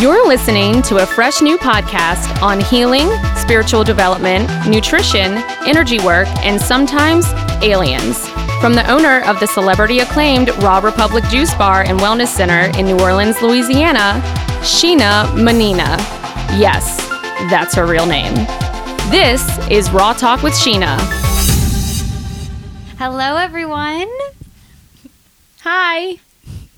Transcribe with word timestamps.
You're 0.00 0.26
listening 0.26 0.80
to 0.84 1.02
a 1.02 1.06
fresh 1.06 1.42
new 1.42 1.58
podcast 1.58 2.40
on 2.40 2.58
healing, 2.58 3.10
spiritual 3.36 3.84
development, 3.84 4.48
nutrition, 4.66 5.36
energy 5.66 5.98
work, 5.98 6.26
and 6.38 6.58
sometimes 6.58 7.26
aliens. 7.62 8.26
From 8.62 8.72
the 8.72 8.90
owner 8.90 9.20
of 9.26 9.38
the 9.40 9.46
celebrity 9.46 9.98
acclaimed 9.98 10.48
Raw 10.62 10.78
Republic 10.78 11.22
Juice 11.24 11.52
Bar 11.52 11.82
and 11.82 12.00
Wellness 12.00 12.28
Center 12.28 12.74
in 12.78 12.86
New 12.86 12.98
Orleans, 12.98 13.42
Louisiana, 13.42 14.22
Sheena 14.62 15.26
Manina. 15.34 15.98
Yes, 16.58 16.96
that's 17.50 17.74
her 17.74 17.84
real 17.86 18.06
name. 18.06 18.32
This 19.10 19.44
is 19.68 19.90
Raw 19.90 20.14
Talk 20.14 20.42
with 20.42 20.54
Sheena. 20.54 20.96
Hello, 22.96 23.36
everyone. 23.36 24.08
Hi. 25.60 26.14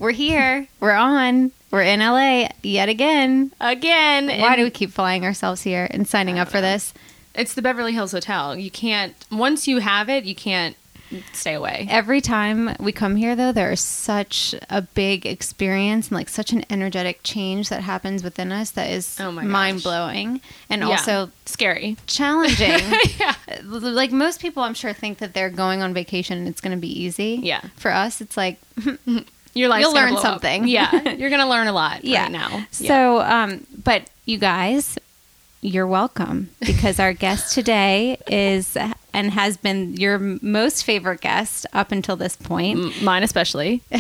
We're 0.01 0.11
here. 0.11 0.67
We're 0.81 0.91
on. 0.91 1.53
We're 1.73 1.83
in 1.83 2.01
LA 2.01 2.49
yet 2.63 2.89
again. 2.91 3.51
Again. 3.61 4.27
Why 4.41 4.57
do 4.57 4.63
we 4.63 4.71
keep 4.71 4.91
flying 4.93 5.25
ourselves 5.25 5.63
here 5.63 5.89
and 5.91 6.07
signing 6.07 6.39
up 6.39 6.49
for 6.49 6.61
this? 6.61 6.93
It's 7.35 7.55
the 7.55 7.63
Beverly 7.63 7.95
Hills 7.95 8.13
Hotel. 8.13 8.55
You 8.57 8.71
can't, 8.71 9.15
once 9.33 9.67
you 9.67 9.79
have 9.79 10.11
it, 10.11 10.25
you 10.25 10.35
can't 10.35 10.77
stay 11.33 11.55
away. 11.55 11.87
Every 11.91 12.21
time 12.21 12.77
we 12.79 12.93
come 12.93 13.17
here, 13.17 13.35
though, 13.35 13.53
there 13.53 13.73
is 13.73 13.81
such 13.81 14.55
a 14.69 14.83
big 14.83 15.25
experience 15.25 16.09
and 16.09 16.17
like 16.17 16.29
such 16.29 16.53
an 16.53 16.63
energetic 16.69 17.21
change 17.23 17.71
that 17.71 17.81
happens 17.83 18.23
within 18.23 18.53
us 18.53 18.71
that 18.73 18.91
is 18.91 19.19
Oh 19.19 19.33
mind 19.33 19.83
blowing 19.83 20.43
and 20.69 20.83
Yeah. 20.83 20.89
also 20.89 21.31
scary. 21.47 21.97
challenging. 22.07 22.81
yeah. 23.19 23.35
like 23.65 24.13
most 24.13 24.41
people, 24.41 24.63
I'm 24.63 24.75
sure, 24.75 24.93
think 24.93 25.19
that 25.19 25.33
they're 25.33 25.51
going 25.51 25.81
on 25.81 25.95
vacation 25.95 26.37
and 26.39 26.49
it's 26.49 26.61
going 26.61 26.77
to 26.77 26.81
be 26.81 27.03
easy. 27.03 27.41
Yeah. 27.43 27.63
For 27.77 27.91
us, 27.91 28.21
it's 28.21 28.37
like, 28.37 28.59
Your 29.55 29.69
life's 29.69 29.83
You'll 29.83 29.93
gonna 29.93 30.07
learn 30.07 30.15
blow 30.15 30.21
up. 30.21 30.27
something. 30.27 30.67
Yeah. 30.67 30.91
You're 31.13 31.31
going 31.31 31.41
to 31.41 31.49
learn 31.49 31.67
a 31.67 31.73
lot 31.73 32.05
yeah. 32.05 32.23
right 32.23 32.33
now. 32.33 32.67
Yeah. 32.79 32.89
So, 32.89 33.21
um, 33.21 33.67
but 33.85 34.09
you 34.25 34.39
guys, 34.39 34.99
you're 35.61 35.87
welcome 35.87 36.51
because 36.61 36.99
our 36.99 37.13
guest 37.13 37.55
today 37.55 38.19
is 38.27 38.77
and 39.15 39.31
has 39.31 39.57
been 39.57 39.95
your 39.95 40.19
most 40.19 40.85
favorite 40.85 41.21
guest 41.21 41.67
up 41.73 41.93
until 41.93 42.17
this 42.17 42.37
point. 42.37 43.03
Mine 43.03 43.23
especially. 43.23 43.83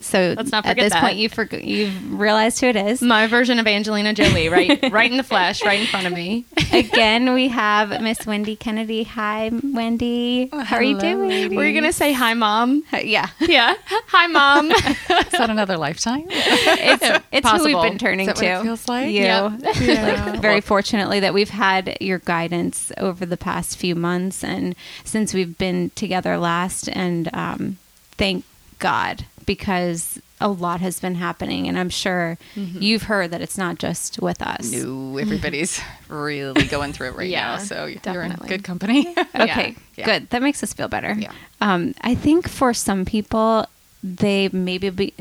So 0.00 0.34
Let's 0.36 0.52
not 0.52 0.64
at 0.66 0.70
forget 0.70 0.84
this 0.84 0.92
that. 0.92 1.00
point, 1.02 1.16
you 1.16 1.28
forg 1.30 1.64
you've 1.64 2.18
realized 2.18 2.60
who 2.60 2.66
it 2.66 2.76
is. 2.76 3.00
My 3.02 3.26
version 3.26 3.58
of 3.58 3.66
Angelina 3.66 4.12
Jolie, 4.12 4.48
right, 4.48 4.78
right 4.92 5.10
in 5.10 5.16
the 5.16 5.22
flesh, 5.22 5.64
right 5.64 5.80
in 5.80 5.86
front 5.86 6.06
of 6.06 6.12
me. 6.12 6.44
Again, 6.72 7.32
we 7.32 7.48
have 7.48 8.00
Miss 8.02 8.26
Wendy 8.26 8.54
Kennedy. 8.56 9.04
Hi, 9.04 9.50
Wendy. 9.62 10.48
How 10.52 10.76
are 10.76 10.82
you 10.82 10.96
hello, 10.98 11.28
doing? 11.28 11.54
Were 11.54 11.64
you 11.66 11.74
gonna 11.74 11.92
say 11.92 12.12
hi, 12.12 12.34
mom? 12.34 12.84
Yeah, 12.92 13.28
Yeah. 13.40 13.74
Hi, 13.88 14.26
mom. 14.26 14.70
Is 14.70 14.86
that 15.08 15.48
another 15.50 15.76
lifetime? 15.76 16.24
it's 16.28 17.22
it's 17.32 17.50
who 17.50 17.64
we've 17.64 17.82
been 17.82 17.98
turning 17.98 18.28
Is 18.28 18.34
that 18.34 18.36
to. 18.36 18.52
what 18.52 18.60
it 18.60 18.62
feels 18.64 18.88
like? 18.88 19.06
You. 19.08 19.22
Yep. 19.22 19.52
Like, 19.62 20.40
very 20.40 20.60
fortunately 20.60 21.20
that 21.20 21.34
we've 21.34 21.50
had 21.50 21.96
your 22.00 22.18
guidance 22.18 22.92
over 22.98 23.24
the 23.26 23.36
past 23.36 23.76
few 23.78 23.94
months 23.94 24.42
and 24.44 24.74
since 25.04 25.32
we've 25.34 25.56
been 25.58 25.90
together 25.94 26.36
last 26.38 26.88
and 26.88 27.28
um, 27.34 27.78
thank 28.12 28.44
god 28.78 29.24
because 29.46 30.20
a 30.40 30.48
lot 30.48 30.80
has 30.80 31.00
been 31.00 31.14
happening 31.14 31.68
and 31.68 31.78
i'm 31.78 31.88
sure 31.90 32.36
Mm-hmm. 32.56 32.82
you've 32.82 33.04
heard 33.04 33.30
that 33.30 33.40
it's 33.40 33.56
not 33.58 33.78
just 33.78 34.20
with 34.20 34.40
us 34.42 34.70
No, 34.72 35.16
everybody's 35.24 35.80
really 36.08 36.66
going 36.66 36.92
through 36.92 37.08
it 37.08 37.16
right 37.16 37.28
Yeah, 37.28 37.56
now. 37.56 37.58
So 37.58 37.86
you're 37.86 38.22
in 38.22 38.32
good 38.46 38.64
company. 38.64 39.14
okay 39.34 39.76
Yeah. 39.96 40.04
good 40.06 40.30
that 40.30 40.42
makes 40.42 40.62
us 40.62 40.72
feel 40.72 40.88
better 40.88 41.14
Yeah. 41.18 41.32
um, 41.60 41.94
i 42.00 42.14
think 42.14 42.48
for 42.48 42.74
some 42.74 43.04
people 43.04 43.66
they 44.02 44.48
maybe 44.52 44.90
be 44.90 45.12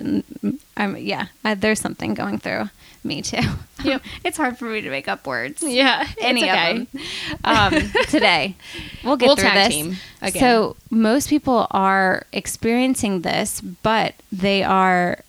um, 0.78 0.98
yeah 0.98 1.28
uh, 1.46 1.56
there's 1.56 1.80
something 1.80 2.14
going 2.14 2.38
through 2.40 2.70
me 3.04 3.22
too 3.22 3.42
Yep. 3.84 4.02
it's 4.24 4.38
hard 4.38 4.58
for 4.58 4.66
me 4.66 4.82
to 4.82 4.90
make 4.90 5.08
up 5.08 5.28
words 5.28 5.62
yeah. 5.62 6.08
any 6.22 6.44
it's 6.44 6.52
okay. 6.52 6.72
of 6.72 7.72
them 7.74 7.84
um, 7.94 8.06
today. 8.08 8.56
We'll 9.04 9.18
get 9.18 9.28
We'll 9.28 9.36
through 9.36 9.52
this. 9.52 10.34
So 10.40 10.78
most 10.90 11.30
people 11.30 11.68
are 11.72 12.26
experiencing 12.32 13.22
this, 13.22 13.60
but 13.60 14.16
they 14.32 14.64
are 14.64 15.20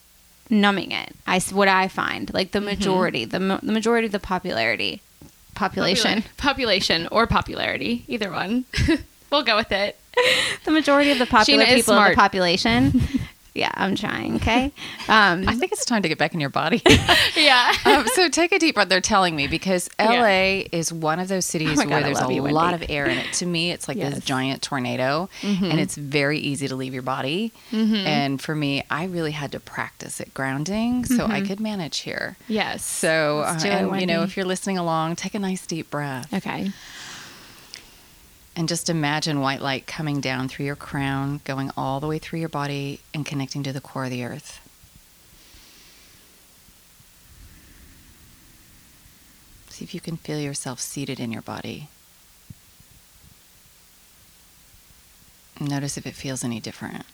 numbing 0.50 0.92
it. 0.92 1.14
I 1.26 1.40
what 1.40 1.66
I 1.68 1.88
find 1.88 2.32
like 2.32 2.52
Mm-hmm. 2.52 2.64
the 2.64 2.70
majority, 2.70 3.24
the 3.24 3.40
majority 3.62 4.06
of 4.06 4.12
the 4.12 4.20
popularity 4.20 5.00
population, 5.54 6.24
population, 6.36 7.08
or 7.10 7.26
popularity, 7.26 8.04
either 8.08 8.30
one. 8.30 8.64
we'll 9.32 9.42
go 9.42 9.56
with 9.56 9.72
it. 9.72 9.98
the 10.64 10.70
majority 10.70 11.10
of 11.10 11.18
the 11.18 11.26
popular 11.26 11.64
people 11.64 11.96
in 11.96 12.10
the 12.10 12.14
population. 12.14 13.02
Yeah, 13.76 13.84
I'm 13.84 13.94
trying. 13.96 14.36
Okay. 14.36 14.72
Um, 15.06 15.46
I 15.46 15.54
think 15.54 15.70
it's 15.70 15.84
time 15.84 16.00
to 16.00 16.08
get 16.08 16.16
back 16.16 16.32
in 16.32 16.40
your 16.40 16.48
body. 16.48 16.82
Yeah. 17.36 17.74
um, 17.84 18.06
so 18.14 18.28
take 18.30 18.52
a 18.52 18.58
deep 18.58 18.74
breath. 18.76 18.88
They're 18.88 19.00
telling 19.02 19.36
me 19.36 19.46
because 19.48 19.90
Yeah. 19.98 20.22
LA 20.22 20.64
is 20.72 20.90
one 20.92 21.18
of 21.18 21.28
those 21.28 21.44
cities 21.44 21.72
Oh 21.78 21.82
God, 21.82 21.90
where 21.90 22.02
there's 22.02 22.20
a 22.20 22.32
you, 22.32 22.40
lot 22.42 22.70
Wendy. 22.72 22.84
of 22.86 22.90
air 22.90 23.04
in 23.06 23.18
it. 23.18 23.32
To 23.34 23.46
me, 23.46 23.70
it's 23.70 23.86
like 23.86 23.98
Yes. 23.98 24.06
Mm-hmm. 24.06 24.14
this 24.14 24.24
giant 24.24 24.62
tornado, 24.62 25.28
and 25.42 25.78
it's 25.78 25.96
very 25.96 26.38
easy 26.38 26.68
to 26.68 26.74
leave 26.76 26.94
your 26.94 27.02
body. 27.02 27.52
And 27.72 28.40
for 28.40 28.54
me, 28.54 28.82
I 28.90 29.04
really 29.04 29.32
had 29.32 29.52
to 29.52 29.60
practice 29.60 30.20
it 30.20 30.32
grounding 30.32 31.04
so 31.04 31.26
I 31.26 31.40
could 31.42 31.60
manage 31.60 31.98
here. 31.98 32.36
yes. 32.48 32.82
So, 32.84 33.40
uh, 33.40 33.58
and, 33.64 34.00
you 34.00 34.06
know, 34.06 34.22
if 34.22 34.36
you're 34.36 34.46
listening 34.46 34.78
along, 34.78 35.16
take 35.16 35.34
a 35.34 35.38
nice 35.38 35.66
deep 35.66 35.90
breath. 35.90 36.32
okay. 36.32 36.70
And 38.56 38.68
just 38.68 38.88
imagine 38.88 39.40
white 39.40 39.60
light 39.60 39.86
coming 39.86 40.20
down 40.20 40.48
through 40.48 40.66
your 40.66 40.76
crown, 40.76 41.40
going 41.44 41.70
all 41.76 41.98
the 41.98 42.06
way 42.06 42.18
through 42.18 42.38
your 42.38 42.48
body 42.48 43.00
and 43.12 43.26
connecting 43.26 43.64
to 43.64 43.72
the 43.72 43.80
core 43.80 44.04
of 44.04 44.10
the 44.10 44.24
earth. 44.24 44.60
See 49.70 49.84
if 49.84 49.92
you 49.92 50.00
can 50.00 50.16
feel 50.16 50.38
yourself 50.38 50.78
seated 50.78 51.18
in 51.18 51.32
your 51.32 51.42
body. 51.42 51.88
Notice 55.60 55.96
if 55.96 56.06
it 56.06 56.14
feels 56.14 56.44
any 56.44 56.60
different. 56.60 57.04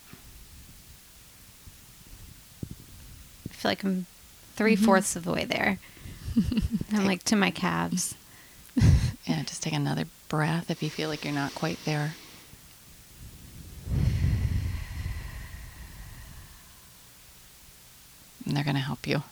I 3.49 3.53
feel 3.53 3.71
like 3.71 3.83
I'm 3.83 4.05
3 4.57 4.77
fourths 4.77 5.11
mm-hmm. 5.11 5.19
of 5.19 5.25
the 5.25 5.33
way 5.33 5.45
there. 5.47 5.78
I'm 6.93 7.07
like 7.07 7.22
to 7.25 7.37
my 7.37 7.51
calves. 7.51 8.15
Yeah, 9.27 9.43
just 9.45 9.62
take 9.62 9.75
another 9.75 10.07
breath 10.30 10.70
if 10.70 10.82
you 10.82 10.88
feel 10.88 11.10
like 11.10 11.24
you're 11.24 11.34
not 11.34 11.54
quite 11.54 11.78
there. 11.84 12.14
And 18.46 18.56
they're 18.56 18.64
going 18.64 18.76
to 18.76 18.80
help 18.80 19.06
you. 19.06 19.22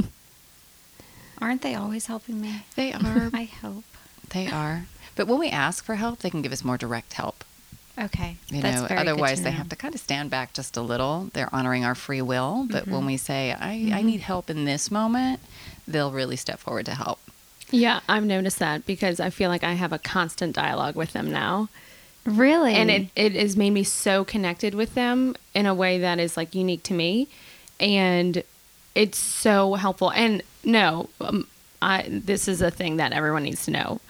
Aren't 1.40 1.62
they 1.62 1.74
always 1.74 2.06
helping 2.06 2.40
me? 2.40 2.64
They 2.74 2.92
are. 2.92 3.30
I 3.34 3.44
hope. 3.44 3.84
They 4.30 4.48
are. 4.48 4.86
But 5.14 5.28
when 5.28 5.38
we 5.38 5.48
ask 5.48 5.84
for 5.84 5.94
help, 5.94 6.18
they 6.20 6.30
can 6.30 6.42
give 6.42 6.52
us 6.52 6.64
more 6.64 6.76
direct 6.76 7.12
help. 7.12 7.44
Okay. 7.98 8.36
You 8.50 8.60
That's 8.60 8.82
know, 8.82 8.88
very 8.88 9.00
good 9.04 9.08
otherwise 9.08 9.38
to 9.38 9.44
they 9.44 9.50
have 9.52 9.68
to 9.70 9.76
kind 9.76 9.94
of 9.94 10.00
stand 10.00 10.28
back 10.30 10.52
just 10.52 10.76
a 10.76 10.82
little. 10.82 11.30
They're 11.32 11.54
honoring 11.54 11.84
our 11.84 11.94
free 11.94 12.20
will. 12.20 12.66
But 12.70 12.82
Mm-hmm. 12.84 12.92
when 12.92 13.06
we 13.06 13.16
say, 13.16 13.52
I, 13.52 13.90
I 13.94 14.02
need 14.02 14.20
help 14.20 14.50
in 14.50 14.64
this 14.64 14.90
moment, 14.90 15.40
they'll 15.88 16.10
really 16.12 16.36
step 16.36 16.58
forward 16.58 16.86
to 16.86 16.94
help. 16.94 17.20
Yeah, 17.70 18.00
I've 18.08 18.24
noticed 18.24 18.58
that 18.60 18.86
because 18.86 19.20
I 19.20 19.30
feel 19.30 19.50
like 19.50 19.64
I 19.64 19.72
have 19.72 19.92
a 19.92 19.98
constant 19.98 20.54
dialogue 20.54 20.94
with 20.96 21.12
them 21.12 21.30
now. 21.30 21.68
Really? 22.24 22.74
and 22.74 22.90
it, 22.90 23.08
it 23.14 23.32
has 23.34 23.56
made 23.56 23.70
me 23.70 23.84
so 23.84 24.24
connected 24.24 24.74
with 24.74 24.94
them 24.94 25.36
in 25.54 25.64
a 25.64 25.74
way 25.74 26.00
that 26.00 26.18
is 26.18 26.36
like 26.36 26.56
unique 26.56 26.82
to 26.84 26.92
me 26.92 27.28
and 27.78 28.42
it's 28.96 29.16
so 29.16 29.74
helpful 29.74 30.10
and 30.10 30.42
no 30.64 31.08
um, 31.20 31.46
I, 31.80 32.04
this 32.08 32.48
is 32.48 32.62
a 32.62 32.70
thing 32.70 32.96
that 32.96 33.12
everyone 33.12 33.44
needs 33.44 33.64
to 33.66 33.70
know 33.70 34.00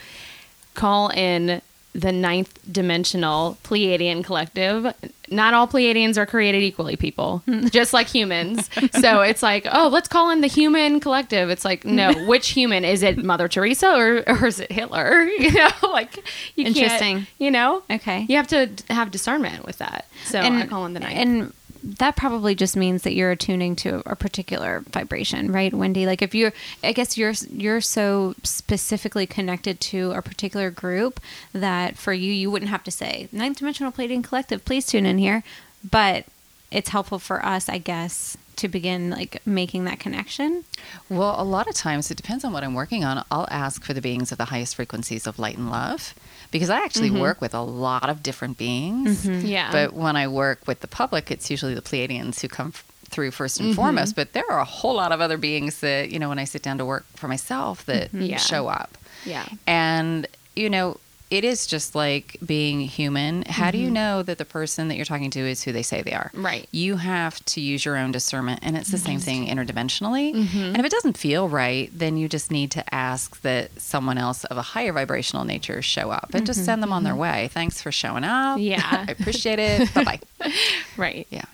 call 0.73 1.11
in 1.11 1.61
the 2.01 2.13
ninth 2.13 2.59
dimensional 2.71 3.57
pleiadian 3.65 4.23
collective 4.25 4.93
not 5.31 5.55
all 5.55 5.67
pleiadians 5.67 6.17
are 6.17 6.27
created 6.27 6.63
equally 6.63 6.95
people 6.97 7.43
hmm. 7.47 7.67
just 7.69 7.93
like 7.93 8.07
humans 8.07 8.69
so 9.01 9.21
it's 9.31 9.43
like 9.43 9.67
oh 9.73 9.89
let's 9.89 10.07
call 10.09 10.31
in 10.31 10.41
the 10.41 10.47
human 10.47 11.01
collective 11.01 11.51
it's 11.51 11.65
like 11.65 11.85
no 11.85 12.13
which 12.27 12.49
human 12.51 12.85
is 12.85 13.03
it 13.03 13.17
mother 13.19 13.49
teresa 13.49 13.89
or, 13.89 14.23
or 14.29 14.47
is 14.47 14.61
it 14.61 14.71
hitler 14.71 15.25
you 15.39 15.51
know 15.53 15.71
like 15.93 16.17
you 16.55 16.65
can't- 16.65 16.77
Interesting. 16.77 17.27
you 17.39 17.51
know 17.51 17.83
Okay. 17.91 18.27
you 18.29 18.37
have 18.37 18.47
to 18.49 18.71
have 18.91 19.11
discernment 19.11 19.65
with 19.65 19.79
that. 19.79 20.07
So 20.25 20.41
I 20.41 20.67
call 20.67 20.87
in 20.87 20.93
the 20.95 21.01
ninth. 21.01 21.17
And 21.17 21.53
that 21.99 22.17
probably 22.17 22.55
just 22.55 22.77
means 22.77 23.03
that 23.03 23.15
you're 23.15 23.31
attuning 23.31 23.77
to 23.77 24.03
a 24.07 24.17
particular 24.17 24.83
vibration, 24.91 25.53
right, 25.53 25.73
Wendy? 25.73 26.05
Like 26.05 26.21
if 26.21 26.35
you're, 26.35 26.53
I 26.83 26.93
guess 26.93 27.17
you're 27.17 27.35
you're 27.51 27.81
so 27.81 28.35
specifically 28.43 29.27
connected 29.27 29.81
to 29.81 30.11
a 30.13 30.23
particular 30.23 30.71
group 30.71 31.21
that 31.53 31.97
for 31.97 32.13
you, 32.13 32.33
you 32.33 32.51
wouldn't 32.51 32.71
have 32.71 32.85
to 32.85 32.91
say 32.91 33.29
Ninth 33.31 33.59
Dimensional 33.59 33.93
Pleiadian 33.93 34.25
Collective. 34.25 34.65
Please 34.65 34.87
tune 34.87 35.07
in 35.07 35.19
here, 35.19 35.45
but 35.89 36.25
it's 36.71 36.89
helpful 36.89 37.21
for 37.21 37.45
us, 37.45 37.69
I 37.69 37.79
guess, 37.79 38.37
to 38.57 38.69
begin 38.69 39.11
like 39.11 39.41
making 39.47 39.85
that 39.85 40.01
connection. 40.01 40.65
Well, 41.09 41.41
a 41.41 41.45
lot 41.45 41.69
of 41.69 41.75
times 41.75 42.11
it 42.11 42.17
depends 42.17 42.45
on 42.45 42.53
what 42.53 42.65
I'm 42.65 42.75
working 42.75 43.05
on. 43.05 43.25
I'll 43.31 43.49
ask 43.51 43.85
for 43.85 43.95
the 43.95 44.03
beings 44.03 44.33
of 44.33 44.39
the 44.39 44.47
highest 44.47 44.75
frequencies 44.75 45.27
of 45.27 45.39
light 45.39 45.57
and 45.57 45.71
love 45.71 46.15
because 46.57 46.71
I 46.71 46.79
actually 46.79 47.11
mm-hmm. 47.11 47.21
work 47.21 47.41
with 47.41 47.55
a 47.55 47.61
lot 47.61 48.09
of 48.09 48.23
different 48.23 48.57
beings. 48.57 49.27
Mm-hmm. 49.27 49.47
Yeah. 49.47 49.71
But 49.71 49.93
when 49.93 50.17
I 50.17 50.27
work 50.27 50.67
with 50.67 50.81
the 50.81 50.89
public, 50.89 51.31
it's 51.31 51.51
usually 51.51 51.75
the 51.75 51.83
Pleiadians 51.83 52.41
who 52.41 52.49
come 52.49 52.69
f- 52.69 52.85
through 53.11 53.31
1st 53.31 53.61
and 53.61 53.69
mm-hmm. 53.69 53.77
foremost, 53.77 54.17
but 54.17 54.33
there 54.33 54.51
are 54.51 54.61
a 54.61 54.65
whole 54.65 54.95
lot 54.95 55.13
of 55.13 55.21
other 55.21 55.37
beings 55.37 55.81
that, 55.81 56.11
you 56.11 56.19
know, 56.19 56.29
when 56.31 56.39
I 56.39 56.45
sit 56.45 56.63
down 56.63 56.79
to 56.79 56.85
work 56.85 57.05
for 57.15 57.29
myself 57.29 57.85
that 57.87 58.13
Yeah. 58.15 58.39
show 58.39 58.69
up. 58.69 58.97
Yeah. 59.25 59.47
And, 59.67 60.27
you 60.55 60.71
know, 60.71 60.99
it 61.29 61.45
is 61.45 61.67
just 61.67 61.95
like 61.95 62.37
being 62.45 62.81
human. 62.81 63.43
How 63.43 63.71
do 63.71 63.79
you 63.79 63.87
mm-hmm. 63.87 63.95
know 63.95 64.23
that 64.23 64.39
the 64.39 64.45
person 64.45 64.89
that 64.89 64.97
you're 64.97 65.05
talking 65.05 65.31
to 65.31 65.41
is 65.41 65.63
who 65.63 65.73
they 65.73 65.83
say 65.83 66.03
they 66.03 66.13
are? 66.13 66.31
Right. 66.35 66.69
You 66.71 66.97
have 66.97 67.45
to 67.47 67.61
use 67.61 67.85
your 67.85 67.97
own 67.97 68.13
discernment. 68.13 68.61
And 68.63 68.77
it's 68.77 68.91
the 68.91 68.99
same 68.99 69.19
thing 69.19 69.47
interdimensionally. 69.47 70.35
Mm-hmm. 70.35 70.59
And 70.59 70.79
if 70.79 70.85
it 70.85 70.93
doesn't 70.93 71.19
feel 71.19 71.49
right, 71.49 71.91
then 71.93 72.17
you 72.17 72.29
just 72.29 72.53
need 72.53 72.71
to 72.73 72.95
ask 72.95 73.41
that 73.41 73.81
someone 73.81 74.19
else 74.19 74.45
of 74.45 74.57
a 74.57 74.63
higher 74.63 74.93
vibrational 74.93 75.45
nature 75.45 75.83
show 75.83 76.11
up 76.11 76.31
and 76.33 76.47
just 76.47 76.61
mm-hmm. 76.61 76.67
send 76.67 76.83
them 76.83 76.93
on 76.93 77.03
their 77.03 77.17
way. 77.17 77.51
Thanks 77.53 77.83
for 77.83 77.91
showing 77.91 78.23
up. 78.23 78.61
Yeah. 78.61 78.83
I 79.09 79.11
appreciate 79.11 79.59
it. 79.59 79.93
bye 79.95 80.05
bye. 80.05 80.53
Right. 80.97 81.27
Yeah. 81.31 81.45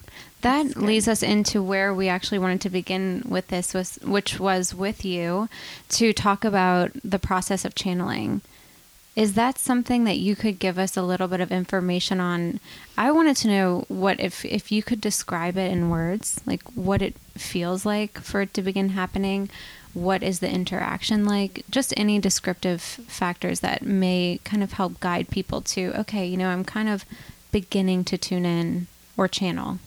That 0.42 0.76
leads 0.76 1.06
us 1.06 1.22
into 1.22 1.62
where 1.62 1.94
we 1.94 2.08
actually 2.08 2.40
wanted 2.40 2.60
to 2.62 2.70
begin 2.70 3.22
with 3.28 3.46
this, 3.46 3.72
was, 3.72 3.98
which 4.02 4.40
was 4.40 4.75
with 4.75 5.04
you 5.04 5.48
to 5.90 6.12
talk 6.12 6.44
about 6.44 6.90
the 7.04 7.20
process 7.20 7.64
of 7.64 7.76
channeling. 7.76 8.42
Is 9.14 9.35
that 9.35 9.59
something 9.59 10.05
that 10.05 10.19
you 10.19 10.35
could 10.35 10.59
give 10.59 10.79
us 10.79 10.97
a 10.97 11.03
little 11.03 11.29
bit 11.29 11.41
of 11.43 11.53
information 11.53 12.19
on? 12.19 12.61
I 12.97 13.11
wanted 13.11 13.37
to 13.38 13.49
know 13.49 13.85
what 13.88 14.19
if 14.19 14.44
if 14.44 14.73
you 14.73 14.82
could 14.82 15.03
describe 15.03 15.59
it 15.59 15.70
in 15.70 15.91
words, 15.91 16.41
like 16.47 16.62
what 16.75 17.03
it 17.03 17.14
feels 17.37 17.85
like 17.85 18.19
for 18.20 18.41
it 18.41 18.55
to 18.55 18.62
begin 18.62 18.91
happening. 18.91 19.50
What 19.93 20.23
is 20.23 20.41
the 20.41 20.49
interaction 20.49 21.26
like? 21.26 21.62
Just 21.70 21.93
any 21.94 22.19
descriptive 22.19 22.81
factors 22.81 23.61
that 23.61 23.82
may 23.82 24.41
kind 24.44 24.62
of 24.62 24.73
help 24.73 25.00
guide 25.00 25.29
people 25.29 25.61
to, 25.61 25.93
okay, 26.00 26.25
you 26.25 26.38
know, 26.38 26.49
I'm 26.49 26.64
kind 26.64 26.88
of 26.88 27.05
beginning 27.50 28.05
to 28.05 28.17
tune 28.17 28.47
in 28.47 28.87
or 29.19 29.29
channel. 29.29 29.79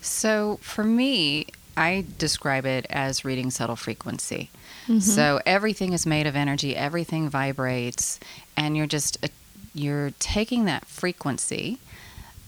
So 0.00 0.58
for 0.60 0.82
me, 0.82 1.46
I 1.76 2.04
describe 2.18 2.66
it 2.66 2.86
as 2.90 3.24
reading 3.24 3.52
subtle 3.52 3.76
frequency. 3.76 4.50
So 5.00 5.40
everything 5.44 5.92
is 5.92 6.06
made 6.06 6.26
of 6.26 6.36
energy, 6.36 6.76
everything 6.76 7.28
vibrates, 7.28 8.20
and 8.56 8.76
you're 8.76 8.86
just 8.86 9.24
uh, 9.24 9.28
you're 9.74 10.12
taking 10.18 10.64
that 10.66 10.86
frequency, 10.86 11.78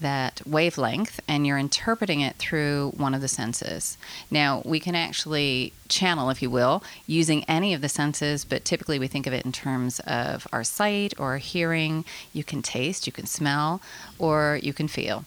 that 0.01 0.41
wavelength, 0.47 1.19
and 1.27 1.45
you're 1.45 1.57
interpreting 1.57 2.21
it 2.21 2.37
through 2.37 2.93
one 2.95 3.13
of 3.13 3.21
the 3.21 3.27
senses. 3.27 3.97
Now, 4.31 4.61
we 4.65 4.79
can 4.79 4.95
actually 4.95 5.73
channel, 5.89 6.29
if 6.29 6.41
you 6.41 6.49
will, 6.49 6.81
using 7.05 7.43
any 7.43 7.73
of 7.73 7.81
the 7.81 7.89
senses, 7.89 8.45
but 8.45 8.65
typically 8.65 8.97
we 8.97 9.07
think 9.07 9.27
of 9.27 9.33
it 9.33 9.45
in 9.45 9.51
terms 9.51 9.99
of 10.01 10.47
our 10.53 10.63
sight 10.63 11.13
or 11.19 11.31
our 11.31 11.37
hearing. 11.37 12.05
You 12.33 12.43
can 12.43 12.61
taste, 12.61 13.05
you 13.05 13.13
can 13.13 13.27
smell, 13.27 13.81
or 14.17 14.59
you 14.63 14.73
can 14.73 14.87
feel. 14.87 15.25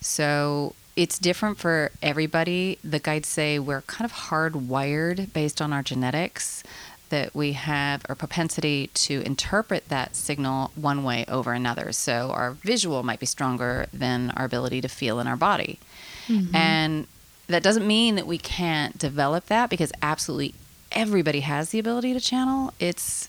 So 0.00 0.74
it's 0.96 1.18
different 1.18 1.58
for 1.58 1.90
everybody. 2.02 2.78
The 2.84 2.98
guides 2.98 3.28
say 3.28 3.58
we're 3.58 3.82
kind 3.82 4.04
of 4.04 4.12
hardwired 4.12 5.32
based 5.32 5.60
on 5.60 5.72
our 5.72 5.82
genetics 5.82 6.62
that 7.10 7.34
we 7.34 7.52
have 7.52 8.04
a 8.08 8.14
propensity 8.14 8.88
to 8.94 9.22
interpret 9.22 9.88
that 9.88 10.16
signal 10.16 10.72
one 10.74 11.04
way 11.04 11.24
over 11.28 11.52
another. 11.52 11.92
So 11.92 12.30
our 12.30 12.52
visual 12.52 13.02
might 13.02 13.20
be 13.20 13.26
stronger 13.26 13.86
than 13.92 14.30
our 14.32 14.44
ability 14.44 14.80
to 14.80 14.88
feel 14.88 15.20
in 15.20 15.26
our 15.26 15.36
body. 15.36 15.78
Mm-hmm. 16.26 16.56
And 16.56 17.06
that 17.46 17.62
doesn't 17.62 17.86
mean 17.86 18.14
that 18.14 18.26
we 18.26 18.38
can't 18.38 18.96
develop 18.98 19.46
that 19.46 19.70
because 19.70 19.92
absolutely 20.00 20.54
everybody 20.92 21.40
has 21.40 21.70
the 21.70 21.78
ability 21.78 22.14
to 22.14 22.20
channel. 22.20 22.72
It's 22.78 23.28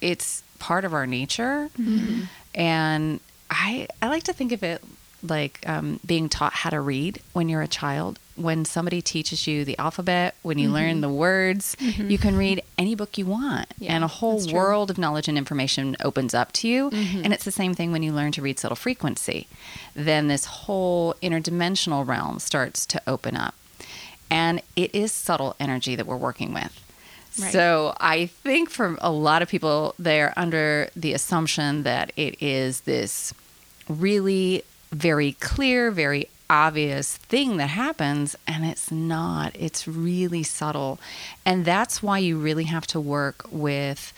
it's 0.00 0.42
part 0.58 0.84
of 0.84 0.92
our 0.92 1.06
nature. 1.06 1.70
Mm-hmm. 1.78 2.22
And 2.54 3.20
I 3.50 3.88
I 4.02 4.08
like 4.08 4.24
to 4.24 4.32
think 4.32 4.52
of 4.52 4.62
it 4.62 4.82
like 5.22 5.60
um, 5.66 6.00
being 6.04 6.28
taught 6.28 6.52
how 6.52 6.70
to 6.70 6.80
read 6.80 7.20
when 7.32 7.48
you're 7.48 7.62
a 7.62 7.68
child. 7.68 8.18
When 8.36 8.64
somebody 8.64 9.02
teaches 9.02 9.48
you 9.48 9.64
the 9.64 9.76
alphabet, 9.78 10.36
when 10.42 10.58
you 10.58 10.70
learn 10.70 10.92
mm-hmm. 10.92 11.00
the 11.00 11.08
words, 11.08 11.76
mm-hmm. 11.80 12.08
you 12.08 12.18
can 12.18 12.36
read 12.36 12.62
any 12.78 12.94
book 12.94 13.18
you 13.18 13.26
want, 13.26 13.66
Yeah, 13.80 13.94
and 13.94 14.04
a 14.04 14.06
whole 14.06 14.40
world 14.52 14.92
of 14.92 14.98
knowledge 14.98 15.26
and 15.26 15.36
information 15.36 15.96
opens 16.04 16.34
up 16.34 16.52
to 16.52 16.68
you. 16.68 16.90
Mm-hmm. 16.90 17.24
And 17.24 17.32
it's 17.32 17.44
the 17.44 17.50
same 17.50 17.74
thing 17.74 17.90
when 17.90 18.04
you 18.04 18.12
learn 18.12 18.30
to 18.32 18.42
read 18.42 18.60
subtle 18.60 18.76
frequency. 18.76 19.48
Then 19.92 20.28
this 20.28 20.44
whole 20.44 21.14
interdimensional 21.20 22.06
realm 22.06 22.38
starts 22.38 22.86
to 22.86 23.02
open 23.08 23.36
up, 23.36 23.56
and 24.30 24.62
it 24.76 24.94
is 24.94 25.10
subtle 25.10 25.56
energy 25.58 25.96
that 25.96 26.06
we're 26.06 26.16
working 26.16 26.54
with. 26.54 26.80
Right. 27.40 27.52
So 27.52 27.96
I 27.98 28.26
think 28.26 28.70
for 28.70 28.96
a 29.00 29.10
lot 29.10 29.42
of 29.42 29.48
people, 29.48 29.94
they're 29.98 30.32
under 30.36 30.90
the 30.94 31.12
assumption 31.12 31.82
that 31.82 32.12
it 32.16 32.40
is 32.40 32.82
this 32.82 33.34
really 33.88 34.62
very 34.90 35.32
clear, 35.32 35.90
very 35.90 36.28
obvious 36.50 37.16
thing 37.16 37.58
that 37.58 37.68
happens, 37.68 38.34
and 38.46 38.64
it's 38.64 38.90
not. 38.90 39.54
It's 39.54 39.86
really 39.86 40.42
subtle. 40.42 40.98
And 41.44 41.64
that's 41.64 42.02
why 42.02 42.18
you 42.18 42.38
really 42.38 42.64
have 42.64 42.86
to 42.88 43.00
work 43.00 43.44
with 43.50 44.12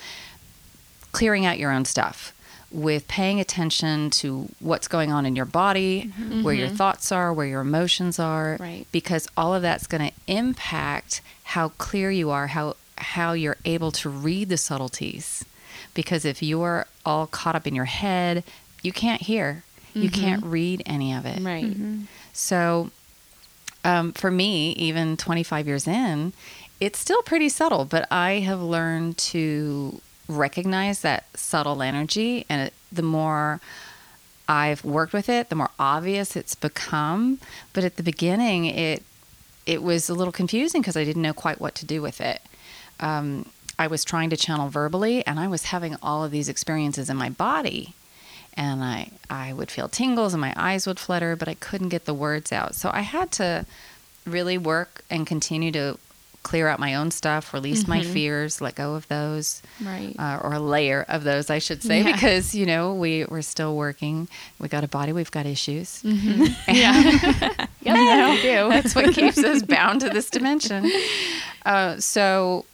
clearing 1.13 1.45
out 1.47 1.59
your 1.59 1.73
own 1.73 1.85
stuff. 1.85 2.33
With 2.73 3.09
paying 3.09 3.41
attention 3.41 4.11
to 4.11 4.49
what's 4.61 4.87
going 4.87 5.11
on 5.11 5.27
in 5.27 5.35
your 5.35 5.45
body, 5.45 6.13
mm-hmm. 6.17 6.45
where 6.45 6.55
your 6.55 6.69
mm-hmm. 6.69 6.77
thoughts 6.77 7.11
are, 7.11 7.33
where 7.33 7.47
your 7.47 7.63
emotions 7.63 8.21
are, 8.21 8.57
Right. 8.61 8.87
because 8.93 9.27
all 9.37 9.53
of 9.55 9.63
that's 9.63 9.89
going 9.89 10.09
to 10.09 10.17
impact 10.29 11.21
how 11.43 11.71
clear 11.71 12.13
you 12.13 12.31
are, 12.31 12.47
how 12.49 12.77
how 12.97 13.33
you're 13.33 13.57
able 13.65 13.91
to 13.91 14.09
read 14.09 14.51
the 14.51 14.57
subtleties. 14.57 15.45
Because 15.95 16.25
if 16.25 16.43
you're 16.43 16.87
all 17.05 17.27
caught 17.27 17.57
up 17.57 17.67
in 17.67 17.75
your 17.75 17.87
head, 17.87 18.45
you 18.83 18.93
can't 18.93 19.23
hear. 19.23 19.65
You 19.95 20.11
can't 20.11 20.45
read 20.45 20.83
any 20.87 21.13
of 21.13 21.27
it. 21.27 21.41
Right. 21.43 21.77
So, 22.33 22.91
um, 23.85 24.13
for 24.13 24.31
me, 24.31 24.73
even 24.73 25.17
25 25.17 25.67
years 25.67 25.87
in, 25.87 26.33
it's 26.81 26.99
still 26.99 27.23
pretty 27.23 27.49
subtle, 27.49 27.85
but 27.85 28.11
I 28.11 28.41
have 28.41 28.61
learned 28.61 29.19
to 29.19 30.01
recognize 30.29 31.01
that 31.01 31.25
subtle 31.35 31.83
energy. 31.83 32.47
And 32.49 32.69
it, 32.69 32.75
the 32.93 33.03
more 33.03 33.61
I've 34.49 34.85
worked 34.85 35.13
with 35.13 35.29
it, 35.29 35.49
the 35.49 35.57
more 35.57 35.71
obvious 35.79 36.37
it's 36.37 36.55
become. 36.55 37.39
But 37.73 37.85
at 37.85 37.97
the 37.97 38.03
beginning, 38.03 38.67
it 38.67 39.03
it 39.67 39.83
was 39.83 40.09
a 40.09 40.15
little 40.15 40.33
confusing 40.33 40.81
because 40.81 40.97
I 40.97 41.05
didn't 41.05 41.23
know 41.23 41.35
quite 41.35 41.61
what 41.61 41.75
to 41.77 41.87
do 41.87 42.03
with 42.03 42.21
it. 42.21 42.41
Um, 42.99 43.47
I 43.79 43.87
was 43.87 44.05
trying 44.05 44.31
to 44.31 44.37
channel 44.37 44.69
verbally, 44.69 45.25
and 45.27 45.39
I 45.39 45.49
was 45.49 45.65
having 45.65 45.97
all 46.03 46.25
of 46.25 46.31
these 46.31 46.49
experiences 46.49 47.09
in 47.09 47.17
my 47.17 47.31
body 47.31 47.95
and 48.67 48.79
I 48.85 49.01
I 49.31 49.47
would 49.59 49.71
feel 49.71 49.89
tingles 49.89 50.35
and 50.35 50.41
my 50.41 50.53
eyes 50.69 50.87
would 50.87 51.01
flutter, 51.07 51.33
but 51.41 51.49
I 51.49 51.55
couldn't 51.55 51.89
get 51.97 52.05
the 52.05 52.15
words 52.27 52.53
out. 52.53 52.75
So 52.75 52.91
I 52.93 53.01
had 53.17 53.29
to 53.41 53.65
really 54.27 54.59
work 54.59 54.93
and 55.11 55.27
continue 55.27 55.73
to 55.73 55.99
clear 56.43 56.69
out 56.69 56.79
my 56.81 56.95
own 56.95 57.11
stuff, 57.11 57.53
release 57.53 57.87
my 57.87 58.03
fears, 58.03 58.61
let 58.63 58.75
go 58.75 58.95
of 58.95 59.07
those, 59.09 59.61
Right. 59.93 60.15
uh, 60.19 60.41
or 60.43 60.55
a 60.55 60.59
layer 60.59 61.05
of 61.07 61.23
those, 61.23 61.51
I 61.51 61.59
should 61.59 61.83
say, 61.83 61.99
Yeah. 62.03 62.13
because 62.13 62.55
you 62.55 62.65
know 62.67 62.95
we 62.95 63.25
we're 63.27 63.43
still 63.43 63.77
working. 63.77 64.27
We 64.59 64.69
got 64.69 64.83
a 64.85 64.89
body, 64.89 65.13
we've 65.13 65.31
got 65.39 65.47
issues. 65.47 66.01
Yeah. 66.05 66.95
yeah, 67.83 68.31
we 68.35 68.43
do. 68.43 68.69
That's 68.75 68.95
what 68.95 69.15
keeps 69.15 69.39
us 69.39 69.63
bound 69.63 70.01
to 70.03 70.09
this 70.11 70.31
dimension. 70.31 70.91
Uh, 71.67 71.99
so, 72.01 72.65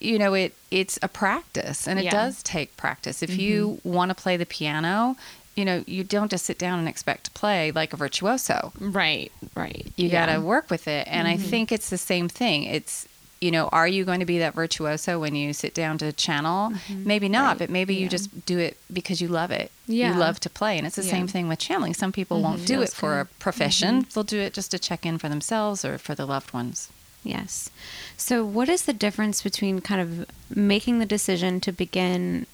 you 0.00 0.18
know, 0.18 0.34
it 0.34 0.52
it's 0.70 0.96
a 1.02 1.08
practice, 1.08 1.86
and 1.88 1.98
it 1.98 2.04
Yeah. 2.04 2.10
Mm-hmm. 2.12 2.26
does 2.26 2.42
take 2.42 2.76
practice. 2.76 3.22
If 3.22 3.38
you 3.38 3.80
want 3.82 4.08
to 4.10 4.14
play 4.14 4.36
the 4.36 4.46
piano, 4.46 5.16
you 5.56 5.64
know, 5.64 5.82
you 5.86 6.04
don't 6.04 6.30
just 6.30 6.44
sit 6.44 6.58
down 6.58 6.78
and 6.78 6.88
expect 6.88 7.24
to 7.24 7.30
play 7.32 7.72
like 7.72 7.92
a 7.92 7.96
virtuoso. 7.96 8.72
Right. 8.78 9.32
Right. 9.54 9.92
You 9.96 10.08
Yeah. 10.08 10.26
got 10.26 10.32
to 10.32 10.40
work 10.40 10.70
with 10.70 10.86
it, 10.86 11.08
and 11.10 11.26
I 11.26 11.36
mm-hmm. 11.36 11.48
think 11.48 11.72
it's 11.72 11.90
the 11.90 11.98
same 11.98 12.28
thing. 12.28 12.64
It's 12.64 13.08
you 13.40 13.50
know, 13.50 13.68
are 13.68 13.86
you 13.86 14.04
going 14.04 14.20
to 14.20 14.26
be 14.26 14.38
that 14.38 14.54
virtuoso 14.54 15.20
when 15.20 15.34
you 15.34 15.52
sit 15.52 15.74
down 15.74 15.98
to 15.98 16.10
channel? 16.12 16.70
Mm-hmm. 16.70 17.06
Maybe 17.06 17.28
not, 17.28 17.48
Right. 17.48 17.58
but 17.58 17.70
maybe 17.70 17.94
you 17.94 18.08
just 18.08 18.46
do 18.46 18.58
it 18.58 18.78
because 18.90 19.20
you 19.20 19.28
love 19.28 19.50
it. 19.50 19.70
Yeah. 19.86 20.14
You 20.14 20.18
love 20.18 20.40
to 20.40 20.50
play. 20.50 20.78
And 20.78 20.86
it's 20.86 20.96
the 20.96 21.04
Yeah. 21.04 21.10
same 21.10 21.28
thing 21.28 21.46
with 21.46 21.58
channeling. 21.58 21.92
Some 21.92 22.12
people 22.12 22.40
won't 22.40 22.58
mm-hmm. 22.58 22.66
do 22.66 22.82
it 22.82 22.94
for 22.94 23.20
a 23.20 23.24
good. 23.24 23.38
profession, 23.38 24.06
they'll 24.14 24.24
do 24.24 24.40
it 24.40 24.54
just 24.54 24.70
to 24.70 24.78
check 24.78 25.04
in 25.04 25.18
for 25.18 25.28
themselves 25.28 25.84
or 25.84 25.98
for 25.98 26.14
their 26.14 26.24
loved 26.24 26.54
ones. 26.54 26.88
Yes. 27.24 27.68
So, 28.16 28.44
what 28.44 28.68
is 28.70 28.82
the 28.82 28.92
difference 28.94 29.42
between 29.42 29.80
kind 29.80 30.00
of 30.00 30.26
making 30.48 30.98
the 30.98 31.06
decision 31.06 31.60
to 31.60 31.72
begin 31.72 32.46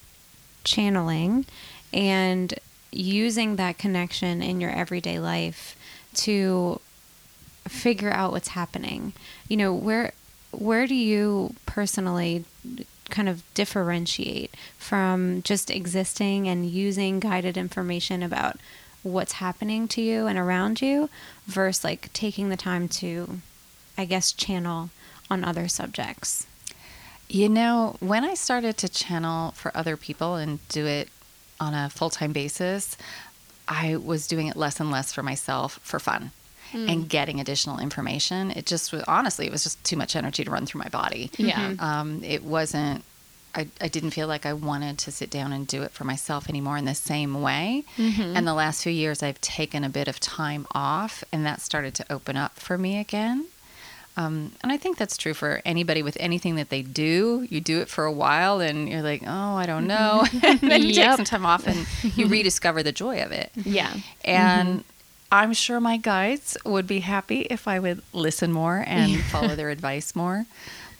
channeling 0.64 1.46
and 1.92 2.54
using 2.92 3.56
that 3.56 3.78
connection 3.78 4.42
in 4.42 4.60
your 4.60 4.70
everyday 4.70 5.18
life 5.18 5.76
to 6.14 6.80
figure 7.66 8.10
out 8.10 8.32
what's 8.32 8.48
happening? 8.48 9.12
You 9.48 9.56
know, 9.56 9.74
where 9.74 10.12
where 10.50 10.86
do 10.86 10.94
you 10.94 11.54
personally 11.64 12.44
kind 13.08 13.28
of 13.28 13.42
differentiate 13.54 14.54
from 14.78 15.42
just 15.42 15.70
existing 15.70 16.48
and 16.48 16.66
using 16.66 17.20
guided 17.20 17.56
information 17.56 18.22
about 18.22 18.58
what's 19.02 19.32
happening 19.34 19.88
to 19.88 20.00
you 20.00 20.26
and 20.26 20.38
around 20.38 20.80
you 20.80 21.08
versus 21.46 21.84
like 21.84 22.12
taking 22.12 22.48
the 22.48 22.56
time 22.56 22.88
to 22.88 23.40
I 23.96 24.04
guess 24.04 24.32
channel 24.32 24.90
on 25.30 25.44
other 25.44 25.68
subjects. 25.68 26.46
You 27.28 27.48
know, 27.48 27.96
when 28.00 28.24
I 28.24 28.34
started 28.34 28.76
to 28.78 28.88
channel 28.88 29.52
for 29.52 29.74
other 29.76 29.96
people 29.96 30.36
and 30.36 30.66
do 30.68 30.86
it 30.86 31.08
on 31.62 31.74
a 31.74 31.88
full 31.88 32.10
time 32.10 32.32
basis, 32.32 32.96
I 33.68 33.96
was 33.96 34.26
doing 34.26 34.48
it 34.48 34.56
less 34.56 34.80
and 34.80 34.90
less 34.90 35.12
for 35.12 35.22
myself 35.22 35.78
for 35.82 35.98
fun. 35.98 36.32
Hmm. 36.72 36.88
and 36.88 37.06
getting 37.06 37.38
additional 37.38 37.78
information. 37.78 38.50
It 38.50 38.64
just 38.64 38.92
was 38.92 39.02
honestly, 39.06 39.44
it 39.44 39.52
was 39.52 39.62
just 39.62 39.84
too 39.84 39.96
much 39.96 40.16
energy 40.16 40.42
to 40.42 40.50
run 40.50 40.64
through 40.64 40.78
my 40.78 40.88
body. 40.88 41.30
Yeah. 41.36 41.72
Mm-hmm. 41.72 41.84
Um, 41.84 42.24
it 42.24 42.42
wasn't. 42.42 43.04
I, 43.54 43.66
I 43.78 43.88
didn't 43.88 44.12
feel 44.12 44.26
like 44.26 44.46
I 44.46 44.54
wanted 44.54 44.96
to 45.00 45.12
sit 45.12 45.28
down 45.28 45.52
and 45.52 45.66
do 45.66 45.82
it 45.82 45.90
for 45.90 46.04
myself 46.04 46.48
anymore 46.48 46.78
in 46.78 46.86
the 46.86 46.94
same 46.94 47.42
way. 47.42 47.84
Mm-hmm. 47.98 48.34
And 48.34 48.46
the 48.46 48.54
last 48.54 48.82
few 48.82 48.92
years, 48.92 49.22
I've 49.22 49.38
taken 49.42 49.84
a 49.84 49.90
bit 49.90 50.08
of 50.08 50.18
time 50.18 50.66
off, 50.74 51.22
and 51.30 51.44
that 51.44 51.60
started 51.60 51.94
to 51.96 52.10
open 52.10 52.38
up 52.38 52.58
for 52.58 52.78
me 52.78 52.98
again. 52.98 53.48
Um, 54.16 54.52
and 54.62 54.70
I 54.70 54.76
think 54.76 54.98
that's 54.98 55.16
true 55.16 55.32
for 55.32 55.62
anybody 55.64 56.02
with 56.02 56.16
anything 56.20 56.56
that 56.56 56.68
they 56.68 56.82
do. 56.82 57.46
You 57.48 57.60
do 57.60 57.80
it 57.80 57.88
for 57.88 58.04
a 58.04 58.12
while, 58.12 58.60
and 58.60 58.88
you're 58.88 59.02
like, 59.02 59.22
"Oh, 59.26 59.56
I 59.56 59.64
don't 59.66 59.86
know." 59.86 60.22
Mm-hmm. 60.24 60.46
and 60.62 60.70
then 60.70 60.82
you 60.82 60.92
take 60.92 61.16
some 61.16 61.24
time 61.24 61.46
off, 61.46 61.66
and 61.66 61.86
you 62.16 62.26
rediscover 62.28 62.82
the 62.82 62.92
joy 62.92 63.22
of 63.22 63.32
it. 63.32 63.50
Yeah. 63.56 63.94
And 64.24 64.68
mm-hmm. 64.68 64.88
I'm 65.32 65.54
sure 65.54 65.80
my 65.80 65.96
guides 65.96 66.58
would 66.64 66.86
be 66.86 67.00
happy 67.00 67.40
if 67.42 67.66
I 67.66 67.78
would 67.78 68.02
listen 68.12 68.52
more 68.52 68.84
and 68.86 69.18
follow 69.24 69.56
their 69.56 69.70
advice 69.76 70.14
more. 70.14 70.44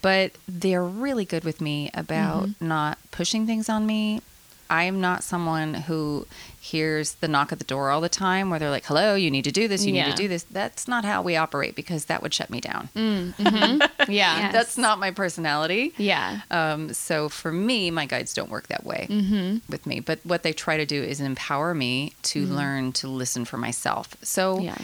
But 0.01 0.33
they're 0.49 0.83
really 0.83 1.25
good 1.25 1.45
with 1.45 1.61
me 1.61 1.91
about 1.95 2.45
mm-hmm. 2.45 2.69
not 2.69 2.99
pushing 3.11 3.47
things 3.47 3.69
on 3.69 3.87
me. 3.87 4.23
I 4.73 4.85
am 4.85 5.03
not 5.03 5.23
someone 5.23 5.75
who 5.75 6.27
hears 6.59 7.13
the 7.17 7.29
knock 7.29 7.53
at 7.53 7.59
the 7.59 7.65
door 7.65 7.91
all 7.91 8.01
the 8.01 8.09
time 8.09 8.49
where 8.49 8.59
they're 8.59 8.71
like, 8.71 8.87
hello, 8.87 9.15
you 9.15 9.31
need 9.31 9.45
to 9.45 9.53
do 9.53 9.69
this, 9.69 9.85
you 9.85 9.93
need 9.93 10.07
to 10.07 10.15
do 10.15 10.29
this. 10.29 10.45
That's 10.45 10.89
not 10.89 11.05
how 11.05 11.21
we 11.21 11.37
operate 11.37 11.77
because 11.77 12.07
that 12.07 12.23
would 12.23 12.33
shut 12.33 12.49
me 12.49 12.59
down. 12.63 12.89
Mm, 12.97 13.35
mm-hmm. 13.35 14.11
Yeah. 14.13 14.39
Yes. 14.39 14.53
That's 14.53 14.79
not 14.79 14.99
my 14.99 15.11
personality. 15.11 15.93
Yeah. 15.99 16.41
Um, 16.51 16.95
so 16.95 17.29
for 17.29 17.53
me, 17.53 17.91
my 17.91 18.07
guides 18.07 18.33
don't 18.33 18.49
work 18.49 18.69
that 18.69 18.85
way 18.85 19.09
mm-hmm. 19.11 19.59
with 19.71 19.87
me. 19.87 20.01
But 20.01 20.21
what 20.25 20.43
they 20.43 20.55
try 20.55 20.79
to 20.79 20.87
do 20.87 21.03
is 21.03 21.21
empower 21.21 21.75
me 21.75 22.15
to 22.23 22.45
mm-hmm. 22.45 22.55
learn 22.55 22.93
to 22.93 23.09
listen 23.09 23.45
for 23.45 23.59
myself. 23.59 24.17
So 24.23 24.59
Yeah. 24.59 24.79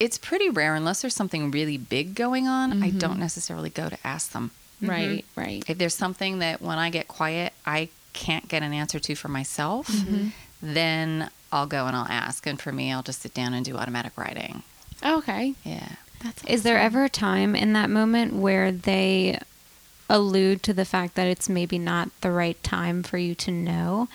it's 0.00 0.16
pretty 0.16 0.48
rare, 0.48 0.74
unless 0.74 1.02
there's 1.02 1.14
something 1.14 1.50
really 1.50 1.76
big 1.76 2.14
going 2.14 2.48
on, 2.48 2.82
I 2.82 2.88
don't 2.88 3.18
necessarily 3.18 3.68
go 3.68 3.90
to 3.90 3.98
ask 4.06 4.32
them. 4.32 4.52
Right. 4.80 5.24
Right. 5.36 5.62
If 5.68 5.76
there's 5.76 5.94
something 5.94 6.38
that 6.38 6.62
when 6.62 6.78
I 6.78 6.88
get 6.88 7.08
quiet, 7.08 7.52
I 7.66 7.90
can't 8.14 8.48
get 8.48 8.62
an 8.62 8.72
answer 8.72 8.98
to 8.98 9.14
for 9.14 9.28
myself, 9.28 9.88
mm-hmm. 9.88 10.28
then 10.62 11.30
I'll 11.52 11.66
go 11.66 11.86
and 11.86 11.94
I'll 11.94 12.08
ask. 12.08 12.46
And 12.46 12.60
for 12.60 12.72
me, 12.72 12.92
I'll 12.92 13.02
just 13.02 13.20
sit 13.20 13.34
down 13.34 13.52
and 13.52 13.64
do 13.64 13.76
automatic 13.76 14.16
writing. 14.16 14.62
Okay. 15.04 15.54
Yeah. 15.64 15.88
That's 16.22 16.42
Is 16.44 16.62
there 16.62 16.78
ever 16.78 17.04
a 17.04 17.10
time 17.10 17.54
in 17.54 17.74
that 17.74 17.90
moment 17.90 18.32
where 18.32 18.72
they 18.72 19.38
allude 20.08 20.62
to 20.62 20.72
the 20.72 20.84
fact 20.84 21.14
that 21.14 21.26
it's 21.26 21.48
maybe 21.48 21.78
not 21.78 22.08
the 22.22 22.30
right 22.30 22.60
time 22.62 23.02
for 23.02 23.18
you 23.18 23.34
to 23.34 23.50
know? 23.50 24.08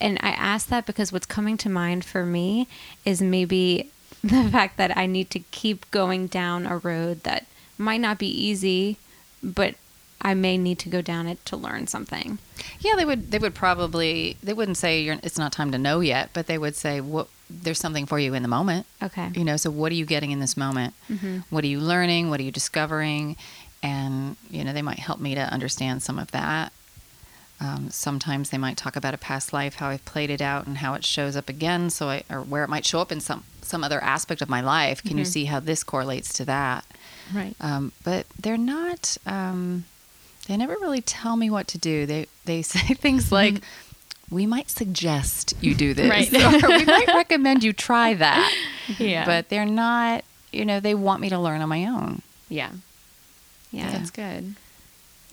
And 0.00 0.18
I 0.22 0.30
ask 0.30 0.68
that 0.68 0.86
because 0.86 1.12
what's 1.12 1.26
coming 1.26 1.56
to 1.58 1.68
mind 1.68 2.04
for 2.04 2.24
me 2.24 2.68
is 3.04 3.20
maybe 3.20 3.90
the 4.22 4.48
fact 4.50 4.76
that 4.76 4.96
I 4.96 5.06
need 5.06 5.30
to 5.30 5.40
keep 5.40 5.90
going 5.90 6.26
down 6.28 6.66
a 6.66 6.78
road 6.78 7.24
that 7.24 7.46
might 7.76 8.00
not 8.00 8.18
be 8.18 8.28
easy, 8.28 8.96
but 9.42 9.74
I 10.20 10.34
may 10.34 10.58
need 10.58 10.78
to 10.80 10.88
go 10.88 11.00
down 11.00 11.26
it 11.26 11.44
to 11.46 11.56
learn 11.56 11.86
something. 11.86 12.38
Yeah, 12.80 12.94
they 12.96 13.04
would. 13.04 13.30
They 13.30 13.38
would 13.38 13.54
probably. 13.54 14.36
They 14.42 14.52
wouldn't 14.52 14.76
say 14.76 15.00
you're, 15.00 15.18
it's 15.22 15.38
not 15.38 15.52
time 15.52 15.70
to 15.72 15.78
know 15.78 16.00
yet, 16.00 16.30
but 16.32 16.46
they 16.46 16.58
would 16.58 16.74
say, 16.74 17.00
"What? 17.00 17.28
There's 17.48 17.78
something 17.78 18.04
for 18.06 18.18
you 18.18 18.34
in 18.34 18.42
the 18.42 18.48
moment." 18.48 18.86
Okay. 19.02 19.30
You 19.34 19.44
know. 19.44 19.56
So 19.56 19.70
what 19.70 19.92
are 19.92 19.94
you 19.94 20.04
getting 20.06 20.30
in 20.32 20.40
this 20.40 20.56
moment? 20.56 20.94
What 21.50 21.64
are 21.64 21.68
you 21.68 21.80
learning? 21.80 22.30
What 22.30 22.40
are 22.40 22.42
you 22.42 22.50
discovering? 22.50 23.36
And 23.82 24.36
you 24.50 24.64
know, 24.64 24.72
they 24.72 24.82
might 24.82 24.98
help 24.98 25.20
me 25.20 25.34
to 25.36 25.40
understand 25.40 26.02
some 26.02 26.18
of 26.18 26.30
that. 26.32 26.72
Um, 27.60 27.90
sometimes 27.90 28.50
they 28.50 28.58
might 28.58 28.76
talk 28.76 28.94
about 28.94 29.14
a 29.14 29.18
past 29.18 29.52
life, 29.52 29.76
how 29.76 29.88
I've 29.88 30.04
played 30.04 30.30
it 30.30 30.40
out, 30.40 30.66
and 30.66 30.78
how 30.78 30.94
it 30.94 31.04
shows 31.04 31.34
up 31.36 31.48
again. 31.48 31.90
So 31.90 32.08
I, 32.08 32.22
or 32.30 32.40
where 32.42 32.62
it 32.64 32.68
might 32.68 32.84
show 32.86 33.00
up 33.00 33.10
in 33.12 33.20
some 33.20 33.44
some 33.62 33.84
other 33.84 34.02
aspect 34.02 34.42
of 34.42 34.48
my 34.48 34.60
life. 34.60 35.02
Can 35.02 35.16
you 35.18 35.24
see 35.24 35.44
how 35.44 35.60
this 35.60 35.84
correlates 35.84 36.32
to 36.34 36.44
that? 36.46 36.84
Right. 37.32 37.54
um, 37.60 37.92
but 38.04 38.26
they're 38.40 38.56
not. 38.56 39.16
Um, 39.26 39.84
they 40.48 40.56
never 40.56 40.72
really 40.80 41.00
tell 41.02 41.36
me 41.36 41.50
what 41.50 41.68
to 41.68 41.78
do. 41.78 42.06
They 42.06 42.26
they 42.44 42.62
say 42.72 42.94
things 42.94 43.30
like, 43.30 43.60
"We 44.30 44.46
might 44.46 44.70
suggest 44.70 45.54
you 45.60 45.74
do 45.74 45.94
this, 45.94 46.10
Right. 46.10 46.32
or 46.64 46.68
we 46.68 46.84
might 46.96 47.08
recommend 47.08 47.62
you 47.62 47.72
try 47.72 48.14
that." 48.14 48.54
Yeah. 48.98 49.24
But 49.24 49.48
they're 49.50 49.66
not. 49.66 50.24
You 50.52 50.64
know, 50.64 50.80
they 50.80 50.94
want 50.94 51.20
me 51.20 51.28
to 51.28 51.38
learn 51.38 51.60
on 51.60 51.68
my 51.68 51.84
own. 51.86 52.22
yeah. 52.48 52.70
Yeah. 53.70 53.90
That's 53.92 54.10
good. 54.10 54.54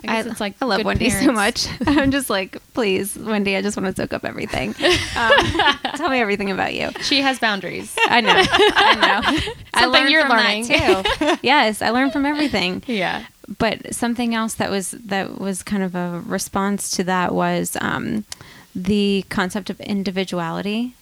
I 0.06 0.12
I, 0.12 0.16
guess 0.22 0.26
it's 0.34 0.42
like 0.42 0.56
I 0.62 0.66
love 0.66 0.84
Wendy 0.84 1.10
so 1.10 1.32
much. 1.32 1.68
I'm 1.88 2.12
just 2.12 2.30
like, 2.30 2.58
please, 2.74 3.16
Wendy, 3.18 3.56
I 3.56 3.62
just 3.62 3.78
want 3.78 3.96
to 3.96 4.02
soak 4.02 4.12
up 4.12 4.26
everything. 4.26 4.76
Um, 5.16 5.32
tell 5.96 6.10
me 6.10 6.20
everything 6.20 6.52
about 6.52 6.74
you. 6.74 6.92
She 7.02 7.22
has 7.22 7.40
boundaries. 7.40 7.96
I 8.10 8.20
know. 8.20 8.34
I 8.36 8.96
know. 8.96 9.40
I 9.74 9.82
Something 9.82 10.02
learned 10.02 10.12
you're 10.12 10.28
learning. 10.28 10.66
too. 10.68 11.38
yes, 11.42 11.82
I 11.82 11.92
learned 11.92 12.12
from 12.12 12.26
everything. 12.26 12.84
yeah. 12.88 13.24
But 13.60 13.94
something 13.94 14.34
else 14.34 14.56
that 14.56 14.72
was 14.72 14.92
that 14.92 15.40
was 15.40 15.62
kind 15.62 15.84
of 15.84 15.94
a 15.96 16.22
response 16.26 16.90
to 16.92 17.04
that 17.04 17.34
was 17.34 17.78
um, 17.80 18.26
the 18.76 19.26
concept 19.30 19.70
of 19.70 19.80
individuality 19.82 20.96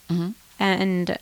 and 0.60 1.18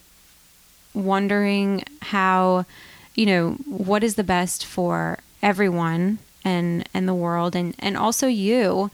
wondering 0.95 1.85
how 2.03 2.67
you 3.15 3.27
know 3.27 3.53
what 3.67 4.03
is 4.03 4.17
the 4.17 4.25
best 4.25 4.65
for 4.67 5.19
everyone 5.43 6.19
and 6.45 6.89
and 6.93 7.09
the 7.09 7.15
world 7.15 7.55
and 7.55 7.75
and 7.79 7.97
also 7.97 8.27
you. 8.27 8.91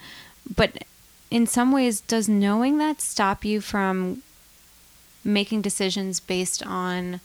But 0.55 0.85
in 1.31 1.47
some 1.47 1.73
ways 1.73 2.01
does 2.01 2.29
knowing 2.29 2.79
that 2.79 3.01
stop 3.01 3.45
you 3.45 3.61
from 3.61 4.23
making 5.25 5.63
decisions 5.63 6.21
based 6.21 6.63
on 6.65 7.21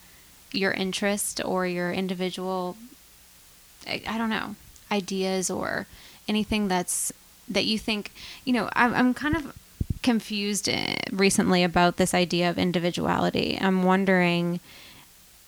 your 0.51 0.71
interest 0.71 1.41
or 1.43 1.67
your 1.67 1.91
individual? 1.91 2.77
I, 3.85 4.01
I 4.07 4.17
don't 4.17 4.29
know 4.29 4.55
ideas 4.93 5.49
or 5.49 5.87
anything 6.27 6.67
that's 6.67 7.11
that 7.49 7.65
you 7.65 7.77
think 7.77 8.11
you 8.45 8.53
know 8.53 8.69
I'm, 8.73 8.93
I'm 8.93 9.13
kind 9.13 9.35
of 9.35 9.57
confused 10.03 10.69
eh, 10.69 10.95
recently 11.11 11.63
about 11.63 11.97
this 11.97 12.13
idea 12.13 12.49
of 12.49 12.57
individuality. 12.57 13.57
I'm 13.59 13.83
wondering 13.83 14.59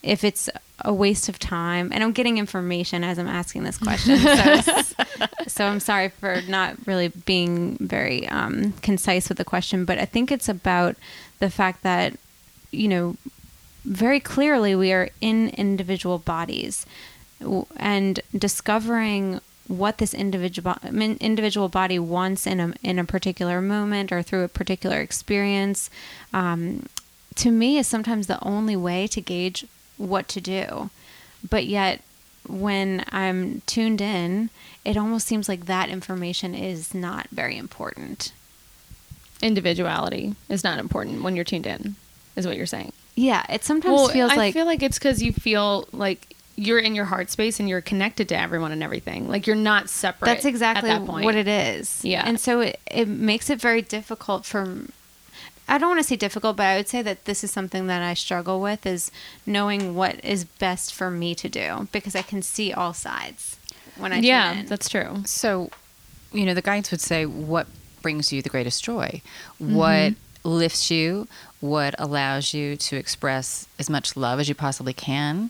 if 0.01 0.23
it's 0.23 0.49
a 0.83 0.93
waste 0.93 1.29
of 1.29 1.39
time 1.39 1.89
and 1.93 2.03
i'm 2.03 2.11
getting 2.11 2.37
information 2.37 3.03
as 3.03 3.17
i'm 3.17 3.27
asking 3.27 3.63
this 3.63 3.77
question 3.77 4.17
so, 4.17 4.81
so 5.47 5.65
i'm 5.65 5.79
sorry 5.79 6.09
for 6.09 6.41
not 6.47 6.75
really 6.85 7.07
being 7.07 7.77
very 7.77 8.27
um, 8.27 8.73
concise 8.81 9.29
with 9.29 9.37
the 9.37 9.45
question 9.45 9.85
but 9.85 9.97
i 9.97 10.05
think 10.05 10.31
it's 10.31 10.49
about 10.49 10.95
the 11.39 11.49
fact 11.49 11.81
that 11.81 12.13
you 12.71 12.87
know 12.87 13.15
very 13.85 14.19
clearly 14.19 14.75
we 14.75 14.91
are 14.91 15.09
in 15.21 15.49
individual 15.49 16.19
bodies 16.19 16.85
and 17.77 18.19
discovering 18.37 19.41
what 19.67 19.97
this 19.97 20.13
individual 20.13 20.75
individual 21.19 21.69
body 21.69 21.97
wants 21.97 22.45
in 22.45 22.59
a 22.59 22.73
in 22.83 22.99
a 22.99 23.03
particular 23.03 23.61
moment 23.61 24.11
or 24.11 24.21
through 24.21 24.43
a 24.43 24.47
particular 24.47 25.01
experience 25.01 25.89
um, 26.33 26.85
to 27.33 27.49
me 27.51 27.77
is 27.77 27.87
sometimes 27.87 28.27
the 28.27 28.41
only 28.43 28.75
way 28.75 29.07
to 29.07 29.19
gauge 29.21 29.65
what 29.97 30.27
to 30.27 30.39
do 30.39 30.89
but 31.49 31.65
yet 31.65 32.01
when 32.47 33.03
I'm 33.11 33.61
tuned 33.65 34.01
in 34.01 34.51
it 34.83 34.97
almost 34.97 35.25
seems 35.25 35.49
like 35.49 35.65
that 35.65 35.89
information 35.89 36.53
is 36.53 36.93
not 36.93 37.27
very 37.29 37.57
important 37.57 38.31
Individuality 39.41 40.35
is 40.47 40.63
not 40.63 40.79
important 40.79 41.21
when 41.21 41.35
you're 41.35 41.43
tuned 41.43 41.67
in, 41.67 41.95
is 42.35 42.47
what 42.47 42.55
you're 42.55 42.65
saying. 42.65 42.93
yeah 43.15 43.43
it 43.49 43.63
sometimes 43.63 44.11
feels 44.11 44.31
I 44.31 44.35
like 44.35 44.53
feel 44.53 44.65
like 44.65 44.81
it's 44.81 44.97
because 44.97 45.21
you 45.21 45.33
feel 45.33 45.87
like 45.91 46.34
you're 46.55 46.79
in 46.79 46.95
your 46.95 47.05
heart 47.05 47.29
space 47.29 47.59
and 47.59 47.67
you're 47.67 47.81
connected 47.81 48.29
to 48.29 48.39
everyone 48.39 48.71
and 48.71 48.81
everything. 48.81 49.27
Like 49.27 49.45
you're 49.45 49.55
not 49.55 49.89
separate. 49.89 50.27
That's 50.27 50.45
exactly 50.45 50.89
at 50.89 50.99
that 50.99 51.07
point. 51.07 51.25
what 51.25 51.35
it 51.35 51.47
is. 51.47 52.03
Yeah. 52.03 52.23
And 52.25 52.39
so 52.39 52.61
it, 52.61 52.79
it 52.89 53.07
makes 53.07 53.49
it 53.49 53.59
very 53.59 53.81
difficult 53.81 54.45
for 54.45 54.85
I 55.67 55.77
don't 55.77 55.89
want 55.89 55.99
to 55.99 56.07
say 56.07 56.15
difficult, 56.15 56.57
but 56.57 56.63
I 56.63 56.77
would 56.77 56.87
say 56.87 57.01
that 57.01 57.25
this 57.25 57.43
is 57.43 57.51
something 57.51 57.87
that 57.87 58.01
I 58.01 58.13
struggle 58.13 58.61
with 58.61 58.85
is 58.85 59.11
knowing 59.45 59.95
what 59.95 60.23
is 60.23 60.45
best 60.45 60.93
for 60.93 61.09
me 61.09 61.33
to 61.35 61.49
do 61.49 61.87
because 61.91 62.15
I 62.15 62.21
can 62.21 62.41
see 62.41 62.71
all 62.71 62.93
sides 62.93 63.57
when 63.97 64.13
I 64.13 64.19
yeah, 64.19 64.59
in. 64.59 64.65
that's 64.67 64.87
true. 64.87 65.23
So, 65.25 65.71
you 66.31 66.45
know, 66.45 66.53
the 66.53 66.61
guides 66.61 66.91
would 66.91 67.01
say, 67.01 67.25
"What 67.25 67.65
brings 68.03 68.31
you 68.31 68.43
the 68.43 68.49
greatest 68.49 68.83
joy? 68.83 69.21
Mm-hmm. 69.59 69.75
What 69.75 70.13
lifts 70.43 70.91
you? 70.91 71.27
What 71.61 71.95
allows 71.97 72.53
you 72.53 72.75
to 72.77 72.97
express 72.97 73.67
as 73.79 73.89
much 73.89 74.15
love 74.15 74.39
as 74.39 74.47
you 74.47 74.53
possibly 74.53 74.93
can? 74.93 75.49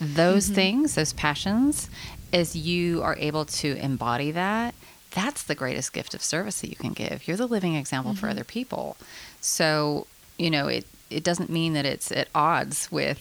Those 0.00 0.48
things, 0.48 0.94
those 0.94 1.12
passions, 1.12 1.90
as 2.32 2.56
you 2.56 3.02
are 3.02 3.16
able 3.18 3.44
to 3.44 3.76
embody 3.76 4.30
that." 4.32 4.74
That's 5.12 5.42
the 5.42 5.56
greatest 5.56 5.92
gift 5.92 6.14
of 6.14 6.22
service 6.22 6.60
that 6.60 6.70
you 6.70 6.76
can 6.76 6.92
give. 6.92 7.26
You're 7.26 7.36
the 7.36 7.48
living 7.48 7.74
example 7.74 8.14
for 8.14 8.28
other 8.28 8.44
people. 8.44 8.96
So, 9.40 10.06
you 10.38 10.50
know, 10.50 10.68
it, 10.68 10.86
it 11.10 11.24
doesn't 11.24 11.50
mean 11.50 11.72
that 11.72 11.84
it's 11.84 12.12
at 12.12 12.28
odds 12.32 12.92
with 12.92 13.18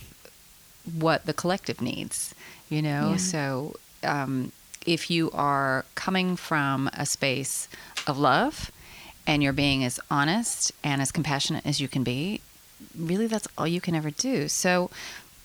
what 0.93 1.25
the 1.25 1.33
collective 1.33 1.81
needs, 1.81 2.35
you 2.69 2.81
know? 2.81 3.11
Yeah. 3.11 3.17
So, 3.17 3.75
um, 4.03 4.51
if 4.85 5.09
you 5.09 5.29
are 5.31 5.83
coming 5.95 6.35
from 6.35 6.89
a 6.93 7.05
space 7.05 7.67
of 8.07 8.17
love 8.17 8.71
and 9.27 9.43
you're 9.43 9.51
being 9.51 9.83
as 9.83 9.99
honest 10.09 10.71
and 10.83 11.01
as 11.01 11.11
compassionate 11.11 11.65
as 11.65 11.81
you 11.81 11.87
can 11.87 12.03
be, 12.03 12.41
really 12.97 13.27
that's 13.27 13.47
all 13.57 13.67
you 13.67 13.81
can 13.81 13.95
ever 13.95 14.11
do. 14.11 14.47
So, 14.47 14.89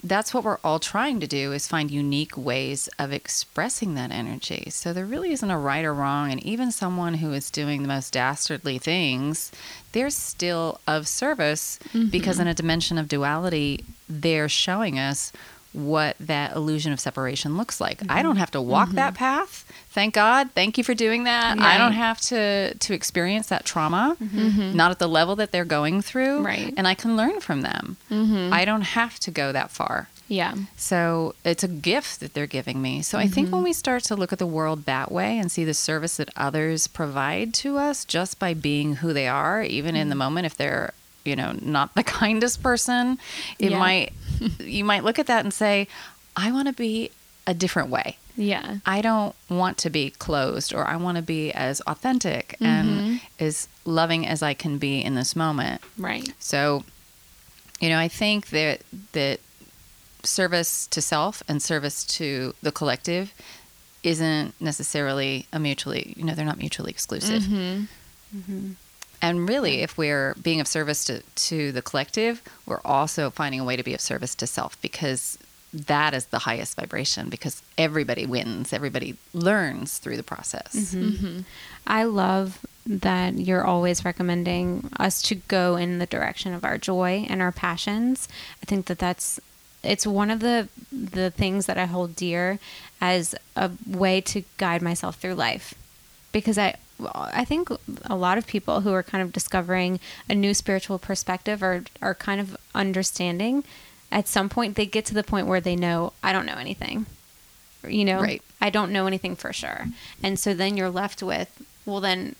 that's 0.04 0.34
what 0.34 0.44
we're 0.44 0.58
all 0.62 0.78
trying 0.78 1.18
to 1.20 1.26
do 1.26 1.52
is 1.52 1.66
find 1.66 1.90
unique 1.90 2.36
ways 2.36 2.88
of 2.98 3.10
expressing 3.10 3.94
that 3.94 4.10
energy. 4.10 4.68
So 4.70 4.92
there 4.92 5.06
really 5.06 5.32
isn't 5.32 5.50
a 5.50 5.58
right 5.58 5.84
or 5.84 5.94
wrong. 5.94 6.30
And 6.30 6.44
even 6.44 6.70
someone 6.70 7.14
who 7.14 7.32
is 7.32 7.50
doing 7.50 7.80
the 7.80 7.88
most 7.88 8.12
dastardly 8.12 8.78
things, 8.78 9.50
they're 9.92 10.10
still 10.10 10.78
of 10.86 11.08
service 11.08 11.78
mm-hmm. 11.88 12.10
because 12.10 12.38
in 12.38 12.46
a 12.46 12.54
dimension 12.54 12.98
of 12.98 13.08
duality, 13.08 13.82
they're 14.06 14.48
showing 14.48 14.98
us 14.98 15.32
what 15.74 16.16
that 16.20 16.54
illusion 16.54 16.92
of 16.92 17.00
separation 17.00 17.56
looks 17.56 17.80
like. 17.80 18.02
I 18.08 18.22
don't 18.22 18.32
mm-hmm. 18.32 18.40
have 18.40 18.52
to 18.52 18.62
walk 18.62 18.90
that 18.92 19.14
mm-hmm. 19.14 19.18
path. 19.18 19.70
Thank 19.90 20.14
God. 20.14 20.50
Thank 20.54 20.78
you 20.78 20.84
for 20.84 20.94
doing 20.94 21.24
that. 21.24 21.58
I 21.60 21.76
don't 21.78 21.92
have 21.92 22.20
to 22.22 22.74
to 22.74 22.94
experience 22.94 23.48
that 23.48 23.64
trauma, 23.64 24.16
mm-hmm. 24.22 24.76
not 24.76 24.90
at 24.90 24.98
the 24.98 25.08
level 25.08 25.36
that 25.36 25.52
they're 25.52 25.64
going 25.64 26.00
through, 26.02 26.42
Right. 26.42 26.72
and 26.76 26.86
I 26.86 26.94
can 26.94 27.16
learn 27.16 27.40
from 27.40 27.62
them. 27.62 27.96
I 28.10 28.64
don't 28.64 28.82
have 28.82 29.18
to 29.20 29.30
go 29.30 29.52
that 29.52 29.70
far. 29.70 30.08
Yeah. 30.28 30.54
So 30.76 31.34
it's 31.44 31.62
a 31.62 31.68
gift 31.68 32.20
that 32.20 32.34
they're 32.34 32.46
giving 32.46 32.80
me. 32.80 33.02
So 33.02 33.18
I 33.18 33.26
think 33.26 33.52
when 33.52 33.62
we 33.62 33.72
start 33.72 34.04
to 34.04 34.16
look 34.16 34.32
at 34.32 34.38
the 34.38 34.46
world 34.46 34.86
that 34.86 35.12
way 35.12 35.38
and 35.38 35.52
see 35.52 35.64
the 35.64 35.74
service 35.74 36.16
that 36.16 36.30
others 36.36 36.86
provide 36.86 37.52
to 37.54 37.76
us 37.76 38.04
just 38.04 38.38
by 38.38 38.54
being 38.54 38.96
who 38.96 39.12
they 39.12 39.28
are, 39.28 39.62
even 39.62 39.96
in 39.96 40.08
the 40.08 40.14
moment, 40.14 40.46
if 40.46 40.56
they're 40.56 40.94
you 41.24 41.36
know 41.36 41.56
not 41.60 41.94
the 41.94 42.02
kindest 42.20 42.62
person, 42.62 43.18
it 43.58 43.72
Yeah. 43.72 43.78
might 43.78 44.12
you 44.58 44.84
might 44.84 45.04
look 45.04 45.18
at 45.18 45.26
that 45.26 45.44
and 45.44 45.52
say, 45.52 45.88
I 46.36 46.52
want 46.52 46.68
to 46.68 46.74
be 46.74 47.10
a 47.46 47.54
different 47.54 47.90
way. 47.90 48.16
Yeah. 48.36 48.78
I 48.84 49.00
don't 49.00 49.34
want 49.48 49.78
to 49.78 49.90
be 49.90 50.10
closed 50.10 50.74
or 50.74 50.84
I 50.86 50.96
want 50.96 51.16
to 51.16 51.22
be 51.22 51.52
as 51.52 51.80
authentic 51.82 52.56
mm-hmm. 52.60 52.64
and 52.64 53.20
as 53.38 53.68
loving 53.84 54.26
as 54.26 54.42
I 54.42 54.54
can 54.54 54.78
be 54.78 55.04
in 55.04 55.14
this 55.14 55.36
moment. 55.36 55.80
Right. 55.96 56.32
So, 56.40 56.84
you 57.80 57.88
know, 57.88 57.98
I 57.98 58.08
think 58.08 58.48
that 58.48 58.80
that 59.12 59.40
service 60.24 60.86
to 60.88 61.00
self 61.00 61.42
and 61.46 61.62
service 61.62 62.04
to 62.04 62.54
the 62.62 62.72
collective 62.72 63.32
isn't 64.02 64.60
necessarily 64.60 65.46
a 65.52 65.58
mutually, 65.58 66.14
you 66.16 66.24
know, 66.24 66.34
they're 66.34 66.44
not 66.44 66.58
mutually 66.58 66.90
exclusive. 66.90 67.42
Mm-hmm. 67.44 67.84
Mm-hmm. 68.36 68.72
And 69.24 69.48
really, 69.48 69.80
if 69.80 69.96
we're 69.96 70.34
being 70.34 70.60
of 70.60 70.68
service 70.68 71.06
to, 71.06 71.22
to 71.22 71.72
the 71.72 71.80
collective, 71.80 72.42
we're 72.66 72.82
also 72.84 73.30
finding 73.30 73.58
a 73.58 73.64
way 73.64 73.74
to 73.74 73.82
be 73.82 73.94
of 73.94 74.02
service 74.02 74.34
to 74.34 74.46
self 74.46 74.80
because 74.82 75.38
that 75.72 76.12
is 76.12 76.26
the 76.26 76.40
highest 76.40 76.76
vibration 76.76 77.30
because 77.30 77.62
everybody 77.78 78.26
wins, 78.26 78.70
everybody 78.70 79.16
learns 79.32 79.96
through 79.96 80.18
the 80.18 80.22
process. 80.22 80.94
Mm-hmm. 80.94 81.08
Mm-hmm. 81.08 81.40
I 81.86 82.04
love 82.04 82.66
that 82.86 83.38
you're 83.38 83.64
always 83.64 84.04
recommending 84.04 84.90
us 84.98 85.22
to 85.22 85.36
go 85.36 85.76
in 85.76 86.00
the 86.00 86.06
direction 86.06 86.52
of 86.52 86.62
our 86.62 86.76
joy 86.76 87.26
and 87.26 87.40
our 87.40 87.50
passions. 87.50 88.28
I 88.62 88.66
think 88.66 88.86
that 88.86 88.98
that's 88.98 89.40
it's 89.82 90.06
one 90.06 90.30
of 90.30 90.40
the 90.40 90.68
the 90.92 91.30
things 91.30 91.64
that 91.64 91.78
I 91.78 91.86
hold 91.86 92.14
dear 92.14 92.58
as 93.00 93.34
a 93.56 93.70
way 93.86 94.20
to 94.20 94.44
guide 94.58 94.82
myself 94.82 95.16
through 95.16 95.34
life. 95.34 95.72
Because 96.30 96.58
I 96.58 96.74
I 97.14 97.44
think 97.44 97.68
a 98.04 98.16
lot 98.16 98.38
of 98.38 98.46
people 98.46 98.80
who 98.82 98.92
are 98.92 99.02
kind 99.02 99.22
of 99.22 99.32
discovering 99.32 100.00
a 100.28 100.34
new 100.34 100.54
spiritual 100.54 100.98
perspective 100.98 101.62
are 101.62 101.84
are 102.02 102.14
kind 102.14 102.40
of 102.40 102.56
understanding 102.74 103.64
at 104.12 104.28
some 104.28 104.48
point 104.48 104.76
they 104.76 104.86
get 104.86 105.04
to 105.06 105.14
the 105.14 105.24
point 105.24 105.46
where 105.46 105.60
they 105.60 105.76
know 105.76 106.12
I 106.22 106.32
don't 106.32 106.46
know 106.46 106.56
anything 106.56 107.06
you 107.86 108.04
know 108.06 108.18
Right. 108.20 108.40
i 108.62 108.70
don't 108.70 108.92
know 108.92 109.06
anything 109.06 109.36
for 109.36 109.52
sure 109.52 109.86
and 110.22 110.38
so 110.38 110.54
then 110.54 110.74
you're 110.78 110.88
left 110.88 111.22
with 111.22 111.50
well 111.84 112.00
then 112.00 112.34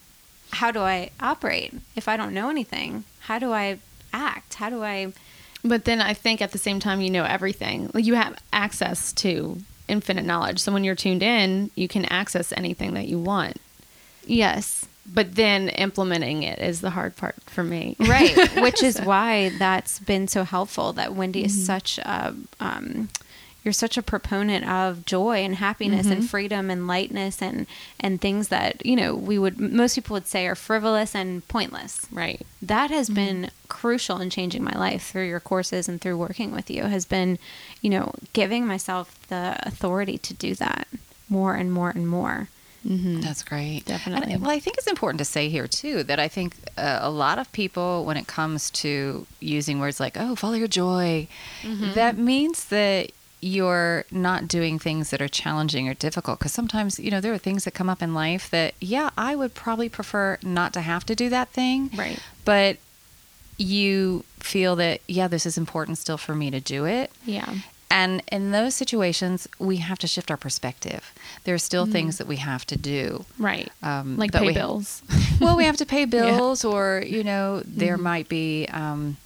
how 0.53 0.71
do 0.71 0.81
i 0.81 1.11
operate 1.21 1.75
if 1.97 2.09
i 2.09 2.17
don't 2.17 2.33
know 2.33 2.49
anything 2.49 3.05
how 3.29 3.39
do 3.39 3.53
i 3.53 3.79
act 4.15 4.55
how 4.55 4.71
do 4.71 4.83
i 4.83 5.13
But 5.63 5.85
then 5.85 6.01
I 6.01 6.15
think 6.15 6.41
at 6.43 6.53
the 6.53 6.59
same 6.59 6.79
time, 6.81 7.01
you 7.01 7.11
know 7.11 7.25
everything. 7.25 7.91
Like 7.95 8.05
you 8.07 8.15
have 8.15 8.37
access 8.53 9.13
to 9.25 9.59
infinite 9.89 10.25
knowledge. 10.27 10.59
So 10.61 10.73
when 10.73 10.85
you're 10.85 10.95
tuned 10.95 11.23
in, 11.23 11.71
you 11.75 11.89
can 11.89 12.05
access 12.07 12.53
anything 12.53 12.95
that 12.95 13.09
you 13.09 13.19
want. 13.19 13.57
Yes. 14.27 14.87
But 15.07 15.35
then 15.35 15.69
implementing 15.69 16.45
it 16.45 16.59
is 16.59 16.81
the 16.81 16.91
hard 16.91 17.17
part 17.17 17.37
for 17.47 17.63
me. 17.63 17.95
right 18.01 18.35
which 18.63 18.83
is 18.83 18.99
why 19.01 19.51
that's 19.59 19.99
been 20.01 20.29
so 20.29 20.45
helpful 20.45 20.95
that 20.95 21.15
wendy 21.15 21.45
is 21.45 21.53
mm-hmm. 21.53 21.65
such 21.65 21.99
a 21.99 22.35
um, 22.59 23.09
you're 23.65 23.73
such 23.73 23.97
a 23.97 24.03
proponent 24.03 24.69
of 24.69 25.07
joy 25.07 25.39
and 25.39 25.57
happiness 25.57 26.07
and 26.07 26.19
mm-hmm. 26.19 26.27
freedom 26.27 26.71
and 26.71 26.87
lightness 26.87 27.41
and 27.41 27.67
and 27.99 28.21
things 28.21 28.49
that 28.49 28.85
you 28.85 28.95
know 28.95 29.15
we 29.15 29.39
would 29.39 29.59
most 29.59 29.95
people 29.95 30.15
would 30.15 30.27
say 30.27 30.47
are 30.47 30.55
frivolous 30.55 31.15
and 31.15 31.47
pointless. 31.49 32.07
Right. 32.13 32.47
that 32.61 32.91
has 32.91 33.09
mm-hmm. 33.09 33.15
been 33.15 33.51
crucial 33.69 34.21
in 34.21 34.31
changing 34.31 34.63
my 34.63 34.77
life 34.77 35.11
through 35.11 35.27
your 35.27 35.41
courses 35.41 35.89
and 35.89 36.01
through 36.01 36.19
working 36.19 36.53
with 36.53 36.71
you 36.71 36.85
has 36.85 37.07
been 37.07 37.39
you 37.81 37.91
know 37.91 38.13
giving 38.35 38.67
myself 38.67 39.19
the 39.29 39.57
authority 39.63 40.19
to 40.19 40.35
do 40.35 40.55
that 40.57 40.87
more 41.29 41.55
and 41.55 41.73
more 41.73 41.91
and 41.91 42.07
more 42.07 42.49
That's 42.85 43.43
great. 43.43 43.85
Definitely. 43.87 44.35
And, 44.35 44.43
well, 44.43 44.51
I 44.51 44.61
think 44.61 44.77
it's 44.77 44.87
important 44.87 45.19
to 45.19 45.25
say 45.25 45.49
here 45.49 45.67
too 45.67 46.03
that 46.05 46.21
I 46.21 46.29
think 46.29 46.55
uh, 46.77 46.99
a 47.01 47.11
lot 47.11 47.39
of 47.39 47.51
people, 47.53 48.05
when 48.05 48.17
it 48.17 48.27
comes 48.27 48.71
to 48.83 49.27
using 49.41 49.81
words 49.81 49.99
like 50.01 50.17
"oh, 50.19 50.35
follow 50.37 50.55
your 50.55 50.69
joy," 50.69 51.27
that 51.95 52.19
means 52.19 52.67
that 52.67 53.11
you're 53.41 54.05
not 54.11 54.49
doing 54.49 54.79
things 54.79 55.11
that 55.11 55.21
are 55.21 55.29
challenging 55.29 55.87
or 55.87 55.95
difficult. 55.95 56.39
Because 56.39 56.53
sometimes, 56.53 56.99
you 56.99 57.11
know, 57.11 57.21
there 57.21 57.33
are 57.33 57.39
things 57.39 57.65
that 57.65 57.73
come 57.73 57.91
up 57.91 58.01
in 58.01 58.15
life 58.15 58.49
that, 58.51 58.73
yeah, 58.81 59.11
I 59.19 59.37
would 59.37 59.53
probably 59.53 59.91
prefer 59.91 60.39
not 60.43 60.73
to 60.73 60.81
have 60.81 61.05
to 61.07 61.15
do 61.15 61.29
that 61.29 61.51
thing. 61.51 61.91
Right. 61.95 62.19
But 62.47 62.79
you 63.59 64.25
feel 64.41 64.77
that, 64.77 65.01
yeah, 65.07 65.29
this 65.29 65.45
is 65.45 65.59
important 65.59 65.99
still 65.99 66.17
for 66.17 66.35
me 66.35 66.51
to 66.51 66.61
do 66.61 66.87
it. 66.87 67.11
Yeah. 67.27 67.55
And 67.91 68.23
in 68.33 68.51
those 68.51 68.75
situations, 68.75 69.47
we 69.59 69.77
have 69.77 69.99
to 70.01 70.07
shift 70.09 70.31
our 70.31 70.37
perspective. 70.37 71.13
There 71.45 71.55
are 71.55 71.59
still 71.59 71.87
things 71.87 72.19
that 72.19 72.27
we 72.27 72.37
have 72.37 72.65
to 72.67 72.77
do. 72.77 73.25
Right. 73.39 73.71
Um, 73.83 74.17
like 74.17 74.33
pay 74.33 74.47
we- 74.47 74.55
bills. 74.55 75.03
Well, 75.41 75.57
we 75.57 75.65
have 75.65 75.77
to 75.79 75.87
pay 75.87 76.05
bills, 76.19 76.65
or, 76.65 77.03
you 77.07 77.25
know, 77.25 77.61
there 77.67 77.97
might 77.99 78.29
be, 78.29 78.67
um, 78.73 79.17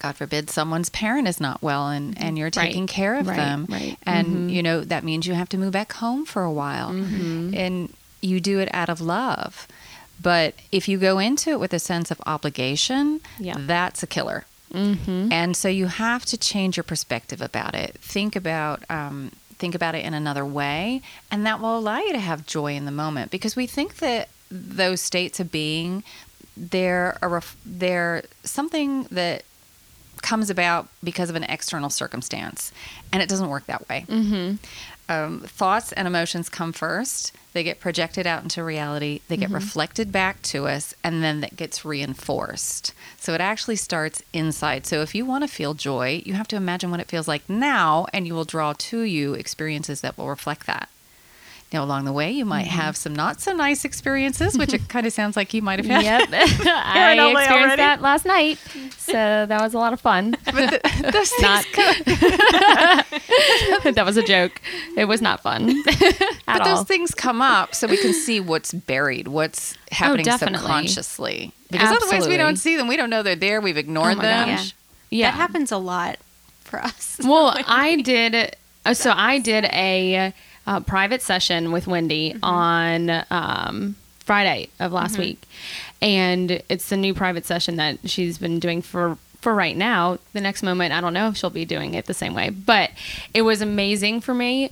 God 0.00 0.16
forbid, 0.16 0.50
someone's 0.50 0.88
parent 0.90 1.28
is 1.28 1.40
not 1.40 1.62
well 1.62 1.88
and, 1.88 2.20
and 2.20 2.36
you're 2.36 2.46
Right. 2.46 2.66
taking 2.66 2.86
care 2.88 3.14
of 3.14 3.28
Right, 3.28 3.36
them. 3.36 3.66
right. 3.68 3.96
And, 4.04 4.50
you 4.50 4.62
know, 4.62 4.80
that 4.82 5.04
means 5.04 5.26
you 5.26 5.34
have 5.34 5.48
to 5.50 5.58
move 5.58 5.72
back 5.72 5.92
home 5.94 6.24
for 6.26 6.42
a 6.42 6.50
while. 6.52 6.88
And 6.90 7.92
you 8.20 8.40
do 8.40 8.58
it 8.60 8.68
out 8.74 8.88
of 8.88 9.00
love. 9.00 9.66
But 10.22 10.54
if 10.72 10.88
you 10.88 10.98
go 10.98 11.18
into 11.18 11.50
it 11.50 11.60
with 11.60 11.72
a 11.72 11.78
sense 11.78 12.10
of 12.10 12.20
obligation, 12.26 13.20
Yeah. 13.38 13.54
that's 13.58 14.02
a 14.02 14.06
killer. 14.06 14.44
Mm-hmm. 14.72 15.32
And 15.32 15.56
so 15.56 15.68
you 15.68 15.86
have 15.86 16.24
to 16.26 16.38
change 16.38 16.76
your 16.76 16.84
perspective 16.84 17.40
about 17.40 17.74
it. 17.74 17.96
Think 18.00 18.36
about 18.36 18.82
um, 18.88 19.32
think 19.56 19.74
about 19.74 19.94
it 19.94 20.04
in 20.04 20.14
another 20.14 20.44
way, 20.44 21.02
and 21.30 21.44
that 21.46 21.60
will 21.60 21.78
allow 21.78 21.98
you 21.98 22.12
to 22.12 22.18
have 22.18 22.46
joy 22.46 22.74
in 22.74 22.84
the 22.84 22.92
moment. 22.92 23.30
Because 23.30 23.56
we 23.56 23.66
think 23.66 23.96
that 23.96 24.28
those 24.50 25.00
states 25.00 25.38
of 25.40 25.52
being, 25.52 26.02
they're 26.56 27.18
a 27.22 27.28
ref- 27.28 27.56
they're 27.64 28.22
something 28.44 29.04
that 29.04 29.44
comes 30.22 30.50
about 30.50 30.88
because 31.02 31.30
of 31.30 31.36
an 31.36 31.44
external 31.44 31.90
circumstance, 31.90 32.72
and 33.12 33.22
it 33.22 33.28
doesn't 33.28 33.48
work 33.48 33.66
that 33.66 33.88
way. 33.88 34.04
Mm-hmm. 34.08 34.56
Um, 35.10 35.40
thoughts 35.40 35.90
and 35.90 36.06
emotions 36.06 36.48
come 36.48 36.72
first. 36.72 37.32
They 37.52 37.64
get 37.64 37.80
projected 37.80 38.28
out 38.28 38.44
into 38.44 38.62
reality. 38.62 39.22
They 39.26 39.36
get 39.36 39.50
reflected 39.50 40.12
back 40.12 40.40
to 40.42 40.68
us, 40.68 40.94
and 41.02 41.20
then 41.20 41.40
that 41.40 41.56
gets 41.56 41.84
reinforced. 41.84 42.94
So 43.18 43.34
it 43.34 43.40
actually 43.40 43.74
starts 43.74 44.22
inside. 44.32 44.86
So 44.86 45.02
if 45.02 45.12
you 45.16 45.26
want 45.26 45.42
to 45.42 45.48
feel 45.48 45.74
joy, 45.74 46.22
you 46.24 46.34
have 46.34 46.46
to 46.48 46.56
imagine 46.56 46.92
what 46.92 47.00
it 47.00 47.08
feels 47.08 47.26
like 47.26 47.42
now, 47.50 48.06
and 48.12 48.24
you 48.24 48.34
will 48.34 48.44
draw 48.44 48.72
to 48.72 49.00
you 49.00 49.34
experiences 49.34 50.00
that 50.02 50.16
will 50.16 50.28
reflect 50.28 50.66
that. 50.66 50.88
Now, 51.72 51.84
along 51.84 52.04
the 52.04 52.12
way, 52.12 52.32
you 52.32 52.44
might 52.44 52.66
have 52.66 52.96
some 52.96 53.14
not 53.14 53.40
so 53.40 53.52
nice 53.52 53.84
experiences, 53.84 54.58
which 54.58 54.74
it 54.74 54.88
kind 54.88 55.06
of 55.06 55.12
sounds 55.12 55.36
like 55.36 55.54
you 55.54 55.62
might 55.62 55.78
have 55.78 55.86
had. 55.86 56.28
Yep. 56.28 56.30
I 56.66 57.12
experienced 57.12 57.50
already? 57.52 57.76
that 57.76 58.02
last 58.02 58.24
night. 58.26 58.58
So 58.98 59.12
that 59.12 59.60
was 59.60 59.74
a 59.74 59.78
lot 59.78 59.92
of 59.92 60.00
fun. 60.00 60.36
But 60.46 60.54
th- 60.70 60.82
those 61.12 61.30
things 61.30 61.42
Not 61.42 61.66
that 63.94 64.02
was 64.04 64.16
a 64.16 64.22
joke. 64.22 64.60
It 64.96 65.06
was 65.06 65.20
not 65.22 65.40
fun. 65.40 65.70
At 65.88 66.18
But 66.46 66.64
those 66.64 66.78
all. 66.78 66.84
things 66.84 67.14
come 67.14 67.40
up 67.42 67.74
so 67.74 67.86
we 67.86 67.96
can 67.96 68.12
see 68.12 68.40
what's 68.40 68.72
buried, 68.72 69.28
what's 69.28 69.76
happening 69.92 70.24
definitely. 70.24 70.58
subconsciously. 70.58 71.52
Because 71.70 71.96
otherwise 72.02 72.28
we 72.28 72.36
don't 72.36 72.56
see 72.56 72.76
them. 72.76 72.88
We 72.88 72.96
don't 72.96 73.10
know 73.10 73.22
they're 73.22 73.36
there. 73.36 73.60
We've 73.60 73.76
ignored 73.76 74.18
Oh 74.18 74.22
them. 74.22 74.48
gosh. 74.48 74.74
Yeah. 75.10 75.30
that 75.30 75.36
happens 75.36 75.72
a 75.72 75.78
lot 75.78 76.18
for 76.64 76.80
us 76.80 77.18
Well, 77.24 77.56
I 77.66 77.96
did. 77.96 78.56
uh, 78.86 78.94
So 78.94 79.12
I 79.14 79.38
did 79.38 79.64
a 79.66 80.32
uh, 80.66 80.80
private 80.80 81.22
session 81.22 81.72
with 81.72 81.86
Wendy 81.86 82.36
on 82.42 83.10
um, 83.30 83.96
Friday 84.20 84.68
of 84.78 84.92
last 84.92 85.18
week, 85.18 85.42
and 86.00 86.62
it's 86.68 86.88
the 86.88 86.96
new 86.96 87.14
private 87.14 87.44
session 87.46 87.76
that 87.76 87.98
she's 88.08 88.38
been 88.38 88.58
doing 88.58 88.82
for 88.82 89.18
for 89.40 89.54
right 89.54 89.76
now. 89.76 90.18
The 90.32 90.40
next 90.40 90.62
moment, 90.62 90.92
I 90.92 91.00
don't 91.00 91.14
know 91.14 91.28
if 91.28 91.36
she'll 91.36 91.50
be 91.50 91.64
doing 91.64 91.94
it 91.94 92.06
the 92.06 92.14
same 92.14 92.34
way, 92.34 92.50
but 92.50 92.90
it 93.34 93.42
was 93.42 93.62
amazing 93.62 94.20
for 94.20 94.34
me, 94.34 94.70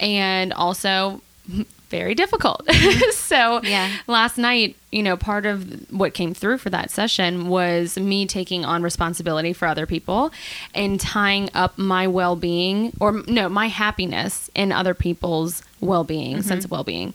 and 0.00 0.52
also 0.52 1.20
very 1.88 2.14
difficult. 2.14 2.68
so 3.12 3.60
Yeah. 3.62 3.90
last 4.06 4.38
night, 4.38 4.76
you 4.90 5.02
know, 5.02 5.16
part 5.16 5.46
of 5.46 5.90
what 5.90 6.14
came 6.14 6.34
through 6.34 6.58
for 6.58 6.70
that 6.70 6.90
session 6.90 7.48
was 7.48 7.96
me 7.96 8.26
taking 8.26 8.64
on 8.64 8.82
responsibility 8.82 9.52
for 9.52 9.68
other 9.68 9.86
people 9.86 10.32
and 10.74 10.98
tying 10.98 11.48
up 11.54 11.78
my 11.78 12.06
well-being 12.06 12.92
or 13.00 13.22
no, 13.28 13.48
my 13.48 13.68
happiness 13.68 14.50
in 14.54 14.72
other 14.72 14.94
people's 14.94 15.62
well-being, 15.80 16.38
mm-hmm. 16.38 16.48
sense 16.48 16.64
of 16.64 16.70
well-being. 16.70 17.14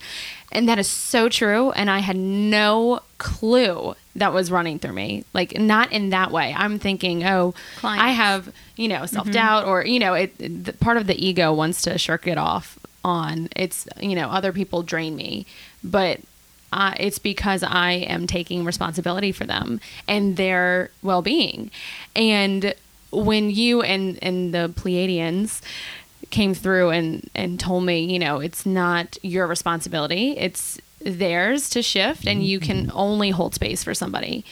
And 0.53 0.67
that 0.69 0.79
is 0.79 0.87
so 0.87 1.27
true 1.29 1.71
and 1.71 1.89
I 1.89 1.99
had 1.99 2.17
no 2.17 3.01
clue 3.17 3.95
that 4.15 4.33
was 4.33 4.51
running 4.51 4.79
through 4.79 4.93
me. 4.93 5.23
Like 5.33 5.57
not 5.57 5.91
in 5.91 6.09
that 6.09 6.31
way. 6.31 6.53
I'm 6.57 6.79
thinking, 6.79 7.23
"Oh, 7.23 7.53
I 7.83 8.11
have, 8.11 8.53
you 8.75 8.87
know, 8.87 8.97
mm-hmm. 8.97 9.05
self-doubt 9.15 9.65
or, 9.65 9.85
you 9.85 9.99
know, 9.99 10.13
it 10.13 10.37
the, 10.37 10.73
part 10.73 10.97
of 10.97 11.07
the 11.07 11.25
ego 11.25 11.53
wants 11.53 11.81
to 11.83 11.97
shirk 11.97 12.27
it 12.27 12.37
off 12.37 12.77
on. 13.03 13.49
It's 13.55 13.87
you 13.99 14.15
know 14.15 14.29
other 14.29 14.51
people 14.51 14.83
drain 14.83 15.15
me. 15.15 15.45
But 15.83 16.19
uh, 16.73 16.93
it's 16.97 17.19
because 17.19 17.63
i 17.63 17.91
am 17.91 18.25
taking 18.25 18.63
responsibility 18.63 19.33
for 19.33 19.45
them 19.45 19.81
and 20.07 20.37
their 20.37 20.89
well-being. 21.03 21.69
And 22.15 22.73
when 23.11 23.49
you 23.49 23.81
and 23.81 24.17
and 24.21 24.53
the 24.53 24.71
pleiadians 24.75 25.61
came 26.29 26.53
through 26.53 26.91
and 26.91 27.29
and 27.35 27.59
told 27.59 27.83
me 27.83 27.99
you 27.99 28.17
know 28.17 28.39
it's 28.39 28.65
not 28.65 29.17
your 29.21 29.45
responsibility 29.47 30.31
it's 30.37 30.79
theirs 31.03 31.69
to 31.69 31.81
shift 31.81 32.25
and 32.25 32.43
you 32.43 32.59
can 32.59 32.91
only 32.93 33.31
hold 33.31 33.55
space 33.55 33.83
for 33.83 33.93
somebody. 33.93 34.45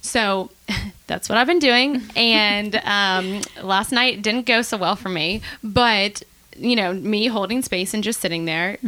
So 0.00 0.50
that's 1.06 1.28
what 1.28 1.38
I've 1.38 1.46
been 1.46 1.58
doing. 1.58 2.02
And 2.16 2.76
um, 2.84 3.40
last 3.62 3.92
night 3.92 4.22
didn't 4.22 4.46
go 4.46 4.62
so 4.62 4.76
well 4.76 4.96
for 4.96 5.08
me, 5.08 5.42
but 5.62 6.22
you 6.62 6.76
know, 6.76 6.92
me 6.92 7.26
holding 7.26 7.60
space 7.62 7.92
and 7.92 8.04
just 8.04 8.20
sitting 8.20 8.44
there 8.44 8.78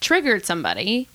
triggered 0.00 0.44
somebody 0.44 1.08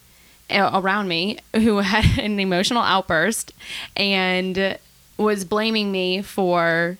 around 0.50 1.08
me 1.08 1.38
who 1.56 1.78
had 1.82 2.20
an 2.20 2.40
emotional 2.40 2.82
outburst 2.82 3.54
and 3.96 4.78
was 5.18 5.46
blaming 5.46 5.92
me 5.92 6.22
for 6.22 6.98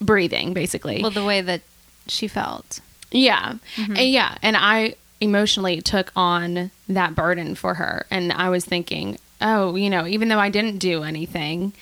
breathing, 0.00 0.52
basically. 0.52 1.02
Well, 1.02 1.10
the 1.10 1.24
way 1.24 1.40
that 1.40 1.62
she 2.06 2.28
felt. 2.28 2.80
Yeah. 3.10 3.54
Mm-hmm. 3.76 3.96
And 3.96 4.10
yeah. 4.10 4.36
And 4.42 4.56
I 4.56 4.94
emotionally 5.20 5.80
took 5.80 6.12
on 6.16 6.70
that 6.88 7.14
burden 7.14 7.54
for 7.54 7.74
her. 7.74 8.06
And 8.10 8.32
I 8.32 8.48
was 8.48 8.64
thinking, 8.64 9.18
oh, 9.40 9.74
you 9.74 9.90
know, 9.90 10.06
even 10.06 10.28
though 10.28 10.38
I 10.38 10.50
didn't 10.50 10.78
do 10.78 11.02
anything, 11.02 11.72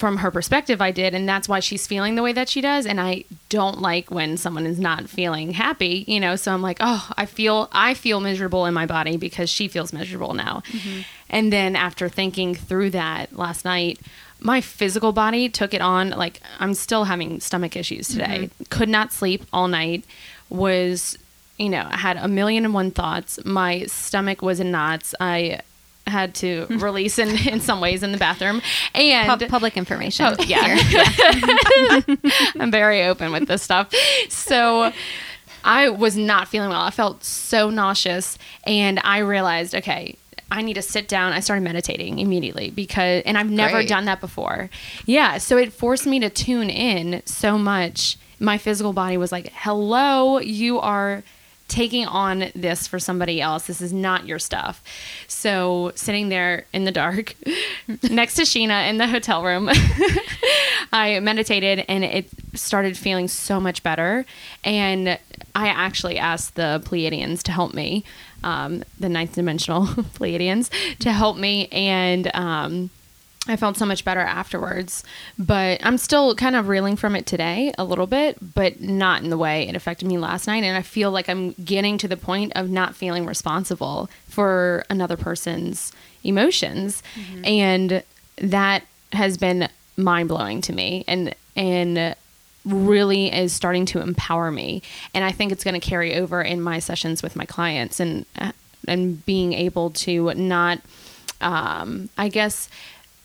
from 0.00 0.16
her 0.16 0.30
perspective, 0.30 0.80
I 0.80 0.90
did. 0.90 1.14
And 1.14 1.28
that's 1.28 1.48
why 1.48 1.60
she's 1.60 1.86
feeling 1.86 2.14
the 2.14 2.22
way 2.22 2.32
that 2.32 2.48
she 2.48 2.60
does. 2.62 2.86
And 2.86 2.98
I 3.00 3.24
don't 3.50 3.80
like 3.80 4.10
when 4.10 4.38
someone 4.38 4.66
is 4.66 4.80
not 4.80 5.08
feeling 5.08 5.52
happy, 5.52 6.04
you 6.08 6.18
know? 6.18 6.34
So 6.36 6.52
I'm 6.52 6.62
like, 6.62 6.78
oh, 6.80 7.08
I 7.16 7.26
feel, 7.26 7.68
I 7.70 7.92
feel 7.94 8.18
miserable 8.18 8.64
in 8.64 8.72
my 8.72 8.86
body 8.86 9.18
because 9.18 9.50
she 9.50 9.68
feels 9.68 9.92
miserable 9.92 10.32
now. 10.32 10.62
Mm-hmm. 10.70 11.00
And 11.28 11.52
then 11.52 11.76
after 11.76 12.08
thinking 12.08 12.54
through 12.54 12.90
that 12.90 13.36
last 13.36 13.64
night, 13.64 14.00
my 14.40 14.62
physical 14.62 15.12
body 15.12 15.50
took 15.50 15.74
it 15.74 15.82
on. 15.82 16.10
Like, 16.10 16.40
I'm 16.58 16.72
still 16.72 17.04
having 17.04 17.38
stomach 17.40 17.76
issues 17.76 18.08
today. 18.08 18.48
Mm-hmm. 18.48 18.64
Could 18.70 18.88
not 18.88 19.12
sleep 19.12 19.44
all 19.52 19.68
night. 19.68 20.04
Was, 20.48 21.18
you 21.58 21.68
know, 21.68 21.86
I 21.88 21.98
had 21.98 22.16
a 22.16 22.26
million 22.26 22.64
and 22.64 22.72
one 22.72 22.90
thoughts. 22.90 23.38
My 23.44 23.84
stomach 23.84 24.40
was 24.40 24.60
in 24.60 24.70
knots. 24.70 25.14
I 25.20 25.60
had 26.10 26.34
to 26.36 26.66
release 26.70 27.18
in, 27.18 27.28
in 27.48 27.60
some 27.60 27.80
ways 27.80 28.02
in 28.02 28.12
the 28.12 28.18
bathroom. 28.18 28.60
And 28.94 29.26
Pub- 29.26 29.48
public 29.48 29.76
information. 29.76 30.26
Oh, 30.26 30.42
yeah. 30.44 30.78
I'm 32.60 32.70
very 32.70 33.02
open 33.04 33.32
with 33.32 33.48
this 33.48 33.62
stuff. 33.62 33.92
So 34.28 34.92
I 35.64 35.88
was 35.88 36.16
not 36.16 36.48
feeling 36.48 36.70
well. 36.70 36.82
I 36.82 36.90
felt 36.90 37.24
so 37.24 37.70
nauseous 37.70 38.38
and 38.66 39.00
I 39.04 39.18
realized, 39.18 39.74
okay, 39.74 40.16
I 40.50 40.62
need 40.62 40.74
to 40.74 40.82
sit 40.82 41.06
down. 41.08 41.32
I 41.32 41.40
started 41.40 41.62
meditating 41.62 42.18
immediately 42.18 42.70
because 42.70 43.22
and 43.24 43.38
I've 43.38 43.50
never 43.50 43.74
Great. 43.74 43.88
done 43.88 44.06
that 44.06 44.20
before. 44.20 44.68
Yeah, 45.06 45.38
so 45.38 45.56
it 45.56 45.72
forced 45.72 46.06
me 46.06 46.18
to 46.20 46.30
tune 46.30 46.70
in 46.70 47.22
so 47.24 47.56
much. 47.56 48.18
My 48.40 48.58
physical 48.58 48.92
body 48.92 49.16
was 49.16 49.30
like, 49.32 49.52
"Hello, 49.54 50.38
you 50.40 50.80
are 50.80 51.22
taking 51.70 52.04
on 52.06 52.50
this 52.54 52.86
for 52.86 52.98
somebody 52.98 53.40
else. 53.40 53.66
This 53.66 53.80
is 53.80 53.92
not 53.92 54.26
your 54.26 54.38
stuff. 54.38 54.82
So 55.28 55.92
sitting 55.94 56.28
there 56.28 56.66
in 56.72 56.84
the 56.84 56.92
dark 56.92 57.34
next 58.02 58.34
to 58.34 58.42
Sheena 58.42 58.90
in 58.90 58.98
the 58.98 59.06
hotel 59.06 59.42
room, 59.42 59.70
I 60.92 61.20
meditated 61.20 61.84
and 61.88 62.04
it 62.04 62.28
started 62.54 62.98
feeling 62.98 63.28
so 63.28 63.60
much 63.60 63.82
better. 63.82 64.26
And 64.64 65.18
I 65.54 65.68
actually 65.68 66.18
asked 66.18 66.56
the 66.56 66.82
Pleiadians 66.84 67.42
to 67.44 67.52
help 67.52 67.72
me, 67.72 68.04
um, 68.42 68.84
the 68.98 69.08
ninth 69.08 69.34
dimensional 69.34 69.86
Pleiadians, 69.86 70.70
to 70.98 71.12
help 71.12 71.36
me. 71.36 71.68
And 71.68 72.30
um, 72.34 72.90
I 73.50 73.56
felt 73.56 73.76
so 73.76 73.86
much 73.86 74.04
better 74.04 74.20
afterwards. 74.20 75.04
But 75.38 75.84
I'm 75.84 75.98
still 75.98 76.34
kind 76.34 76.56
of 76.56 76.68
reeling 76.68 76.96
from 76.96 77.16
it 77.16 77.26
today 77.26 77.72
a 77.78 77.84
little 77.84 78.06
bit, 78.06 78.54
but 78.54 78.80
not 78.80 79.22
in 79.22 79.30
the 79.30 79.38
way 79.38 79.68
it 79.68 79.76
affected 79.76 80.06
me 80.06 80.18
last 80.18 80.46
night. 80.46 80.64
And 80.64 80.76
I 80.76 80.82
feel 80.82 81.10
like 81.10 81.28
I'm 81.28 81.52
getting 81.52 81.98
to 81.98 82.08
the 82.08 82.16
point 82.16 82.52
of 82.54 82.70
not 82.70 82.94
feeling 82.94 83.26
responsible 83.26 84.08
for 84.28 84.84
another 84.90 85.16
person's 85.16 85.92
emotions. 86.22 87.02
And 87.44 88.02
that 88.36 88.84
has 89.12 89.36
been 89.36 89.68
mind 89.96 90.28
blowing 90.28 90.60
to 90.62 90.72
me. 90.72 91.04
And, 91.06 91.34
and, 91.56 92.16
really 92.66 93.32
is 93.32 93.54
starting 93.54 93.86
to 93.86 94.00
empower 94.00 94.50
me 94.50 94.82
and 95.14 95.24
i 95.24 95.32
think 95.32 95.50
it's 95.50 95.64
going 95.64 95.78
to 95.78 95.80
carry 95.80 96.14
over 96.16 96.42
in 96.42 96.60
my 96.60 96.78
sessions 96.78 97.22
with 97.22 97.34
my 97.34 97.46
clients 97.46 97.98
and 97.98 98.26
and 98.86 99.24
being 99.24 99.54
able 99.54 99.90
to 99.90 100.34
not 100.34 100.78
um, 101.40 102.10
i 102.18 102.28
guess 102.28 102.68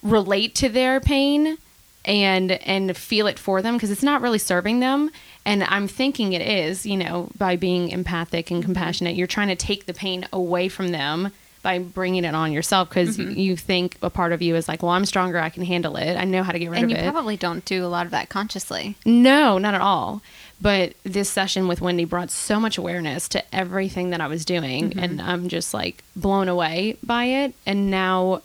relate 0.05 0.55
to 0.55 0.69
their 0.69 0.99
pain 0.99 1.57
and 2.05 2.51
and 2.51 2.95
feel 2.95 3.27
it 3.27 3.39
for 3.39 3.61
them 3.61 3.75
because 3.75 3.89
it's 3.89 4.03
not 4.03 4.21
really 4.21 4.37
serving 4.37 4.79
them 4.79 5.09
and 5.43 5.63
i'm 5.63 5.87
thinking 5.87 6.33
it 6.33 6.41
is 6.41 6.85
you 6.85 6.95
know 6.95 7.29
by 7.37 7.55
being 7.55 7.89
empathic 7.89 8.51
and 8.51 8.61
mm-hmm. 8.61 8.67
compassionate 8.67 9.15
you're 9.15 9.25
trying 9.25 9.47
to 9.47 9.55
take 9.55 9.87
the 9.87 9.93
pain 9.93 10.25
away 10.31 10.69
from 10.69 10.89
them 10.89 11.31
by 11.63 11.79
bringing 11.79 12.23
it 12.23 12.35
on 12.35 12.51
yourself 12.51 12.87
because 12.89 13.17
mm-hmm. 13.17 13.31
you 13.31 13.57
think 13.57 13.97
a 14.03 14.09
part 14.11 14.31
of 14.31 14.41
you 14.43 14.55
is 14.55 14.67
like 14.67 14.83
well 14.83 14.91
i'm 14.91 15.05
stronger 15.05 15.39
i 15.39 15.49
can 15.49 15.63
handle 15.63 15.95
it 15.95 16.15
i 16.15 16.23
know 16.23 16.43
how 16.43 16.51
to 16.51 16.59
get 16.59 16.69
rid 16.69 16.77
and 16.77 16.85
of 16.85 16.91
it. 16.91 16.97
And 16.97 17.05
you 17.05 17.11
probably 17.11 17.37
don't 17.37 17.65
do 17.65 17.83
a 17.83 17.87
lot 17.87 18.05
of 18.05 18.11
that 18.11 18.29
consciously. 18.29 18.95
no, 19.03 19.57
not 19.57 19.73
at 19.73 19.81
all. 19.81 20.21
But 20.61 20.93
this 21.03 21.29
session 21.29 21.67
with 21.67 21.81
Wendy 21.81 22.05
brought 22.05 22.31
so 22.31 22.59
much 22.59 22.77
awareness 22.77 23.27
to 23.29 23.55
everything 23.55 24.11
that 24.11 24.21
I 24.21 24.27
was 24.27 24.45
doing. 24.45 24.91
Mm-hmm. 24.91 24.99
And 24.99 25.21
I'm 25.21 25.49
just 25.49 25.73
like 25.73 26.03
blown 26.15 26.47
away 26.47 26.97
by 27.03 27.25
it. 27.25 27.55
And 27.65 27.91
now 27.91 28.41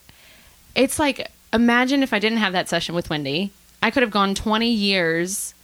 it's 0.74 0.98
like, 0.98 1.30
imagine 1.52 2.02
if 2.02 2.12
I 2.12 2.18
didn't 2.18 2.38
have 2.38 2.52
that 2.52 2.68
session 2.68 2.94
with 2.94 3.10
Wendy. 3.10 3.50
I 3.82 3.90
could 3.90 4.02
have 4.02 4.10
gone 4.10 4.34
20 4.34 4.70
years 4.70 5.54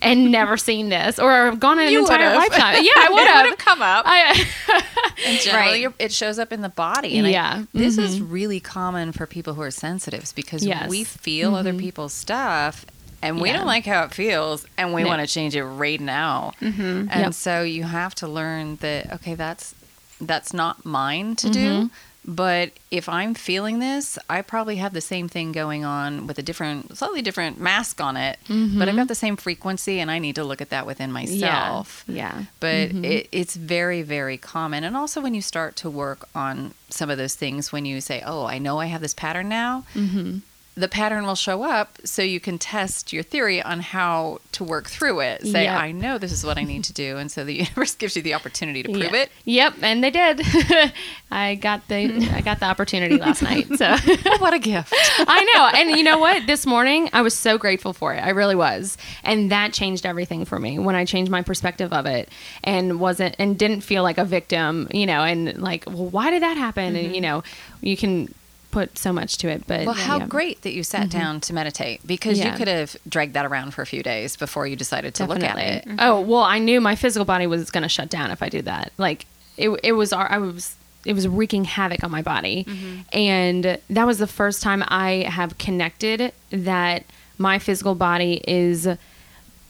and 0.00 0.30
never 0.32 0.56
seen 0.68 0.88
this 0.88 1.18
or 1.18 1.54
gone 1.56 1.78
an 1.78 1.90
You 1.92 2.00
entire 2.00 2.34
would've. 2.36 2.50
lifetime. 2.52 2.74
Yeah, 2.84 2.90
I 2.96 3.06
It 3.10 3.12
would 3.12 3.26
have. 3.26 3.44
would've 3.44 3.58
come 3.58 3.82
up. 3.82 4.04
I, 4.06 4.46
And 5.26 5.38
generally, 5.40 5.70
Right. 5.72 5.80
your- 5.80 5.94
it 5.98 6.12
shows 6.12 6.38
up 6.38 6.52
in 6.52 6.62
the 6.62 6.70
body. 6.70 7.18
And 7.18 7.26
I- 7.26 7.30
Yeah. 7.30 7.62
this 7.74 7.98
is 7.98 8.16
mm-hmm. 8.16 8.30
really 8.32 8.60
common 8.60 9.12
for 9.12 9.26
people 9.26 9.52
who 9.54 9.60
are 9.62 9.70
sensitives 9.70 10.32
because 10.32 10.64
Yes. 10.64 10.88
we 10.88 11.04
feel 11.04 11.54
other 11.54 11.72
mm-hmm. 11.72 11.80
people's 11.80 12.14
stuff 12.14 12.86
and 13.20 13.38
we 13.38 13.50
Yeah. 13.50 13.58
don't 13.58 13.66
like 13.66 13.84
how 13.84 14.02
it 14.04 14.14
feels 14.14 14.64
and 14.78 14.94
we 14.94 15.02
No. 15.02 15.08
want 15.08 15.20
to 15.20 15.26
change 15.26 15.54
it 15.54 15.64
right 15.64 16.00
now. 16.00 16.54
Mm-hmm. 16.62 16.80
And 17.10 17.20
Yep. 17.20 17.34
so 17.34 17.62
you 17.62 17.82
have 17.84 18.14
to 18.16 18.26
learn 18.26 18.76
that, 18.76 19.12
okay, 19.14 19.34
that's 19.34 19.74
that's 20.22 20.52
not 20.54 20.84
mine 20.84 21.34
to 21.36 21.48
do. 21.50 21.90
But 22.24 22.72
if 22.90 23.08
I'm 23.08 23.34
feeling 23.34 23.78
this, 23.78 24.18
I 24.28 24.42
probably 24.42 24.76
have 24.76 24.92
the 24.92 25.00
same 25.00 25.26
thing 25.28 25.52
going 25.52 25.84
on 25.84 26.26
with 26.26 26.38
a 26.38 26.42
different, 26.42 26.96
slightly 26.98 27.22
different 27.22 27.58
mask 27.58 28.00
on 28.00 28.16
it. 28.16 28.38
But 28.46 28.88
I've 28.88 28.96
got 28.96 29.08
the 29.08 29.14
same 29.14 29.36
frequency, 29.36 30.00
and 30.00 30.10
I 30.10 30.18
need 30.18 30.34
to 30.34 30.44
look 30.44 30.60
at 30.60 30.68
that 30.70 30.86
within 30.86 31.10
myself 31.12 32.04
Yeah. 32.06 32.14
yeah. 32.16 32.44
but 32.60 32.92
it, 33.04 33.28
it's 33.32 33.56
very 33.56 34.02
very 34.02 34.36
common 34.36 34.84
and 34.84 34.96
also 34.96 35.20
when 35.20 35.34
you 35.34 35.42
start 35.42 35.76
to 35.76 35.88
work 35.90 36.28
on 36.34 36.74
some 36.90 37.08
of 37.10 37.16
those 37.18 37.34
things 37.34 37.72
when 37.72 37.84
you 37.84 38.00
say 38.00 38.22
oh 38.26 38.44
i 38.46 38.58
know 38.58 38.78
i 38.78 38.86
have 38.86 39.00
this 39.00 39.14
pattern 39.14 39.48
now 39.48 39.84
Mm-hmm. 39.94 40.38
The 40.74 40.88
pattern 40.88 41.26
will 41.26 41.34
show 41.34 41.62
up 41.62 41.98
so 42.04 42.22
you 42.22 42.40
can 42.40 42.58
test 42.58 43.12
your 43.12 43.22
theory 43.22 43.62
on 43.62 43.80
how 43.80 44.40
to 44.52 44.64
work 44.64 44.88
through 44.88 45.20
it 45.20 45.46
say 45.46 45.64
Yep. 45.64 45.80
i 45.80 45.92
know 45.92 46.18
this 46.18 46.32
is 46.32 46.44
what 46.44 46.58
i 46.58 46.64
need 46.64 46.84
to 46.84 46.92
do 46.92 47.16
and 47.16 47.30
so 47.30 47.44
the 47.44 47.54
universe 47.64 47.94
gives 47.94 48.16
you 48.16 48.22
the 48.22 48.34
opportunity 48.34 48.82
to 48.82 48.92
prove 48.92 49.14
it 49.14 49.30
Yep, 49.50 49.74
and 49.82 50.04
they 50.04 50.10
did. 50.10 50.42
I 51.32 51.56
got 51.56 51.86
the 51.88 52.28
I 52.32 52.40
got 52.40 52.60
the 52.60 52.66
opportunity 52.66 53.16
last 53.18 53.42
night. 53.42 53.66
So 53.76 53.96
what 54.38 54.54
a 54.54 54.58
gift 54.58 54.92
I 55.18 55.44
know. 55.54 55.78
And 55.78 55.96
you 55.96 56.04
know 56.04 56.18
what? 56.18 56.46
This 56.46 56.66
morning, 56.66 57.08
I 57.12 57.22
was 57.22 57.34
so 57.34 57.58
grateful 57.58 57.92
for 57.92 58.14
it. 58.14 58.18
I 58.18 58.30
really 58.30 58.54
was. 58.54 58.96
And 59.24 59.50
that 59.50 59.72
changed 59.72 60.06
everything 60.06 60.44
for 60.44 60.58
me 60.58 60.78
when 60.78 60.94
I 60.94 61.04
changed 61.04 61.32
my 61.32 61.42
perspective 61.42 61.92
of 61.92 62.06
it 62.06 62.28
and 62.62 63.00
wasn't, 63.00 63.36
and 63.38 63.58
didn't 63.58 63.80
feel 63.80 64.02
like 64.02 64.18
a 64.18 64.24
victim, 64.24 64.88
you 64.92 65.06
know, 65.06 65.22
and 65.22 65.60
like, 65.60 65.84
well, 65.86 66.06
why 66.06 66.30
did 66.30 66.42
that 66.42 66.56
happen? 66.56 66.96
And, 66.96 67.08
you 67.08 67.14
mm-hmm. 67.14 67.22
know, 67.22 67.42
you 67.80 67.96
can 67.96 68.32
put 68.70 68.98
so 68.98 69.12
much 69.12 69.38
to 69.38 69.48
it. 69.48 69.66
But 69.66 69.86
well 69.86 69.94
how 69.94 70.18
yeah. 70.18 70.26
great 70.26 70.62
that 70.62 70.72
you 70.72 70.82
sat 70.82 71.08
mm-hmm. 71.08 71.18
down 71.18 71.40
to 71.42 71.52
meditate 71.52 72.06
because 72.06 72.38
Yeah. 72.38 72.52
you 72.52 72.58
could 72.58 72.68
have 72.68 72.96
dragged 73.08 73.34
that 73.34 73.46
around 73.46 73.74
for 73.74 73.82
a 73.82 73.86
few 73.86 74.02
days 74.02 74.36
before 74.36 74.66
you 74.66 74.76
decided 74.76 75.14
to 75.16 75.26
look 75.26 75.42
at 75.42 75.58
it 75.58 75.86
Oh, 75.98 76.20
well, 76.20 76.42
I 76.42 76.58
knew 76.58 76.80
my 76.80 76.94
physical 76.94 77.24
body 77.24 77.46
was 77.46 77.70
going 77.70 77.82
to 77.82 77.88
shut 77.88 78.08
down 78.08 78.30
if 78.30 78.42
I 78.42 78.48
did 78.48 78.64
that. 78.66 78.92
Like, 78.98 79.26
it, 79.56 79.70
it 79.82 79.92
was 79.92 80.12
our, 80.12 80.30
I 80.30 80.38
was 80.38 80.76
it 81.04 81.14
was 81.14 81.26
wreaking 81.26 81.64
havoc 81.64 82.04
on 82.04 82.10
my 82.10 82.22
body. 82.22 82.64
Mm-hmm. 82.64 83.00
And 83.12 83.78
that 83.88 84.06
was 84.06 84.18
the 84.18 84.26
first 84.26 84.62
time 84.62 84.84
I 84.88 85.24
have 85.28 85.56
connected 85.58 86.32
that 86.50 87.04
my 87.38 87.58
physical 87.58 87.94
body 87.94 88.42
is 88.46 88.86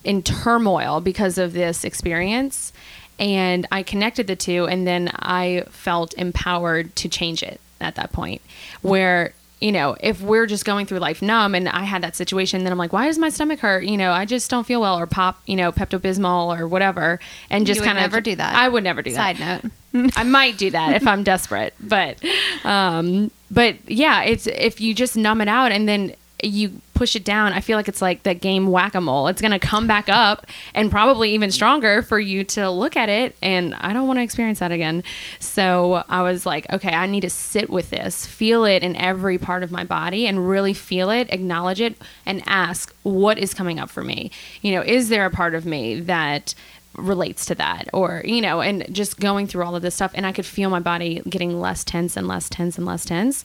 in 0.03 0.23
turmoil 0.23 1.01
because 1.01 1.39
of 1.39 1.53
this 1.53 1.85
experience. 1.85 2.73
And 3.19 3.67
I 3.71 3.83
connected 3.83 4.27
the 4.27 4.35
two, 4.35 4.67
and 4.67 4.87
then 4.87 5.11
I 5.15 5.65
felt 5.71 6.15
empowered 6.15 6.97
to 6.97 7.09
change 7.09 7.43
it 7.43 7.61
at 7.81 7.95
that 7.97 8.12
point. 8.12 8.43
Where, 8.83 9.33
you 9.61 9.73
know, 9.73 9.97
if 10.01 10.21
we're 10.21 10.47
just 10.47 10.64
going 10.64 10.87
through 10.87 10.99
life 10.99 11.23
numb 11.23 11.55
and 11.55 11.69
I 11.69 11.85
had 11.85 12.03
that 12.03 12.16
situation, 12.16 12.64
then 12.64 12.73
I'm 12.73 12.79
like, 12.79 12.93
why 12.93 13.07
does 13.07 13.19
my 13.19 13.29
stomach 13.29 13.61
hurt? 13.61 13.85
You 13.85 13.97
know, 13.97 14.12
I 14.12 14.25
just 14.25 14.51
don't 14.51 14.66
feel 14.66 14.81
well, 14.81 14.99
or 14.99 15.07
pop, 15.07 15.40
you 15.47 15.57
know, 15.57 15.73
Pepto 15.73 15.99
Bismol 15.99 16.59
or 16.59 16.66
whatever. 16.66 17.21
And 17.51 17.66
just 17.66 17.83
kind 17.83 17.99
of 17.99 18.03
never 18.03 18.21
do 18.21 18.37
that. 18.37 18.55
I 18.55 18.69
would 18.69 18.85
never 18.85 19.03
do 19.03 19.12
that. 19.12 19.37
Side 19.37 19.62
note. 19.62 19.73
I 20.16 20.23
might 20.23 20.57
do 20.57 20.71
that 20.71 20.95
if 20.95 21.07
I'm 21.07 21.25
desperate, 21.25 21.75
but 21.81 22.23
um, 22.64 23.31
but 23.51 23.77
yeah, 23.90 24.23
it's 24.23 24.47
if 24.47 24.81
you 24.81 24.95
just 24.95 25.16
numb 25.16 25.40
it 25.40 25.49
out 25.49 25.73
and 25.73 25.88
then 25.88 26.14
you 26.42 26.81
push 26.94 27.16
it 27.16 27.24
down. 27.24 27.53
I 27.53 27.61
feel 27.61 27.76
like 27.76 27.88
it's 27.88 28.03
like 28.03 28.24
that 28.24 28.40
game 28.40 28.66
whack 28.66 28.94
a 28.94 29.00
mole. 29.00 29.29
It's 29.29 29.40
gonna 29.40 29.59
come 29.59 29.87
back 29.87 30.09
up 30.09 30.46
and 30.74 30.90
probably 30.90 31.33
even 31.33 31.50
stronger 31.50 32.03
for 32.03 32.18
you 32.18 32.44
to 32.44 32.70
look 32.70 32.96
at 32.96 33.09
it. 33.09 33.37
And 33.40 33.74
I 33.74 33.92
don't 33.92 34.07
want 34.07 34.18
to 34.18 34.22
experience 34.22 34.59
that 34.59 34.72
again. 34.72 35.03
So 35.38 36.05
I 36.09 36.22
was 36.22 36.44
like, 36.44 36.70
okay, 36.70 36.92
I 36.92 37.07
need 37.07 37.22
to 37.22 37.31
sit 37.31 37.70
with 37.70 37.90
this, 37.90 38.26
feel 38.26 38.64
it 38.64 38.83
in 38.83 38.96
every 38.96 39.38
part 39.38 39.62
of 39.62 39.70
my 39.70 39.85
body, 39.85 40.26
and 40.26 40.48
really 40.48 40.74
feel 40.74 41.11
it, 41.11 41.33
acknowledge 41.33 41.81
it, 41.81 41.96
and 42.26 42.42
ask 42.46 42.94
what 43.03 43.38
is 43.38 43.55
coming 43.55 43.79
up 43.79 43.88
for 43.88 44.05
me. 44.05 44.31
You 44.61 44.72
know, 44.72 44.83
is 44.83 45.09
there 45.09 45.24
a 45.24 45.31
part 45.31 45.55
of 45.55 45.64
me 45.64 46.00
that 46.00 46.55
relates 46.96 47.46
to 47.46 47.55
that 47.55 47.88
or 47.92 48.20
you 48.24 48.40
know 48.40 48.61
and 48.61 48.85
just 48.92 49.20
going 49.20 49.46
through 49.46 49.62
all 49.62 49.76
of 49.76 49.83
this 49.83 49.94
stuff 49.94 50.11
and 50.14 50.26
i 50.26 50.33
could 50.33 50.44
feel 50.44 50.68
my 50.68 50.81
body 50.81 51.22
getting 51.29 51.61
less 51.61 51.85
tense 51.85 52.16
and 52.16 52.26
less 52.26 52.48
tense 52.48 52.76
and 52.76 52.87
less 52.87 53.05
tense 53.05 53.44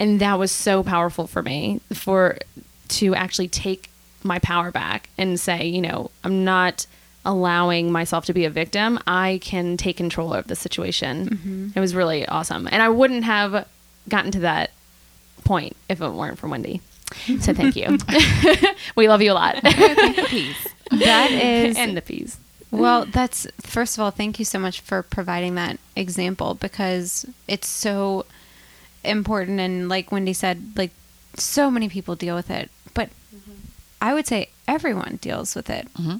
and 0.00 0.20
that 0.20 0.36
was 0.38 0.50
so 0.50 0.82
powerful 0.82 1.28
for 1.28 1.42
me 1.42 1.80
for 1.92 2.36
to 2.88 3.14
actually 3.14 3.46
take 3.46 3.88
my 4.24 4.40
power 4.40 4.72
back 4.72 5.08
and 5.16 5.38
say 5.38 5.64
you 5.64 5.80
know 5.80 6.10
i'm 6.24 6.44
not 6.44 6.86
allowing 7.24 7.92
myself 7.92 8.24
to 8.26 8.32
be 8.32 8.44
a 8.44 8.50
victim. 8.50 8.98
I 9.06 9.40
can 9.42 9.76
take 9.76 9.96
control 9.96 10.32
of 10.32 10.46
the 10.46 10.56
situation. 10.56 11.28
Mm-hmm. 11.28 11.68
It 11.74 11.80
was 11.80 11.94
really 11.94 12.26
awesome. 12.26 12.68
And 12.70 12.82
i 12.82 12.88
wouldn't 12.88 13.24
have 13.24 13.68
gotten 14.08 14.30
to 14.32 14.40
that 14.40 14.70
point 15.44 15.76
if 15.88 16.00
it 16.00 16.08
weren't 16.08 16.38
for 16.38 16.48
wendy. 16.48 16.80
So 17.40 17.52
thank 17.52 17.76
you. 17.76 17.98
We 18.96 19.08
love 19.08 19.22
you 19.22 19.32
a 19.32 19.34
lot. 19.34 19.56
That 20.90 21.30
is 21.30 21.76
and 21.76 21.96
the 21.96 22.02
peas 22.02 22.38
Well, 22.72 23.04
that's 23.04 23.46
first 23.60 23.96
of 23.96 24.02
all, 24.02 24.10
thank 24.10 24.40
you 24.40 24.44
so 24.44 24.58
much 24.58 24.80
for 24.80 25.04
providing 25.04 25.54
that 25.54 25.78
example 25.94 26.54
because 26.54 27.24
it's 27.46 27.68
so 27.68 28.26
important 29.04 29.60
and 29.60 29.88
like 29.88 30.12
Wendy 30.12 30.32
said, 30.32 30.72
like 30.76 30.90
so 31.34 31.70
many 31.70 31.88
people 31.88 32.16
deal 32.16 32.34
with 32.34 32.50
it, 32.50 32.70
but 32.94 33.10
mm-hmm. 33.34 33.52
I 34.00 34.14
would 34.14 34.26
say 34.26 34.50
everyone 34.66 35.18
deals 35.20 35.54
with 35.54 35.70
it. 35.70 35.92
Mm-hmm. 35.94 36.16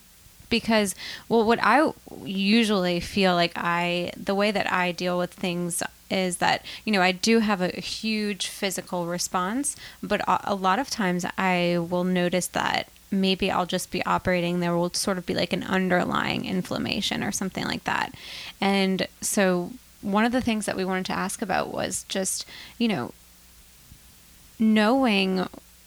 Because 0.48 0.94
well 1.28 1.44
what 1.44 1.60
I 1.62 1.92
usually 2.24 2.98
feel 2.98 3.34
like 3.34 3.52
I 3.54 4.12
the 4.16 4.34
way 4.34 4.50
that 4.50 4.70
I 4.72 4.90
deal 4.90 5.16
with 5.16 5.32
things 5.32 5.80
is 6.10 6.38
that 6.38 6.64
you 6.84 6.92
know 6.92 7.00
I 7.00 7.12
do 7.12 7.38
have 7.38 7.60
a 7.60 7.68
huge 7.80 8.48
physical 8.48 9.06
response, 9.06 9.76
but 10.02 10.20
a, 10.22 10.52
a 10.52 10.54
lot 10.54 10.80
of 10.80 10.90
times 10.90 11.24
I 11.38 11.78
will 11.78 12.02
notice 12.02 12.48
that 12.48 12.88
maybe 13.10 13.50
I'll 13.50 13.66
just 13.66 13.90
be 13.90 14.04
operating 14.04 14.60
there 14.60 14.76
will 14.76 14.92
sort 14.92 15.18
of 15.18 15.26
be 15.26 15.34
like 15.34 15.52
an 15.52 15.64
underlying 15.64 16.44
inflammation 16.44 17.22
or 17.22 17.32
something 17.32 17.64
like 17.64 17.84
that. 17.84 18.14
And 18.60 19.06
so 19.20 19.72
one 20.02 20.24
of 20.24 20.32
the 20.32 20.40
things 20.40 20.66
that 20.66 20.76
we 20.76 20.84
wanted 20.84 21.06
to 21.06 21.12
ask 21.12 21.42
about 21.42 21.72
was 21.72 22.04
just, 22.08 22.46
you 22.78 22.88
know, 22.88 23.12
knowing 24.58 25.46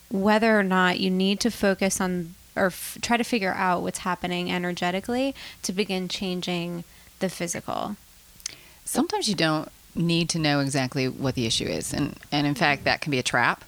whether 0.10 0.58
or 0.58 0.64
not 0.64 1.00
you 1.00 1.10
need 1.10 1.40
to 1.40 1.52
focus 1.52 2.00
on 2.00 2.36
or 2.56 2.68
f- 2.68 2.98
try 3.02 3.18
to 3.18 3.24
figure 3.24 3.54
out 3.54 3.82
what's 3.82 4.00
happening 4.00 4.52
energetically 4.52 5.34
to 5.64 5.72
begin 5.72 6.08
changing 6.08 6.84
the 7.20 7.30
physical. 7.30 7.96
Sometimes 8.86 9.28
you 9.28 9.36
don't 9.36 9.70
need 9.96 10.30
to 10.30 10.40
know 10.40 10.60
exactly 10.60 11.08
what 11.08 11.36
the 11.36 11.46
issue 11.46 11.66
is. 11.66 11.94
And, 11.94 12.18
and 12.32 12.46
in 12.46 12.56
fact, 12.56 12.84
that 12.84 13.02
can 13.02 13.12
be 13.12 13.20
a 13.20 13.24
trap 13.24 13.64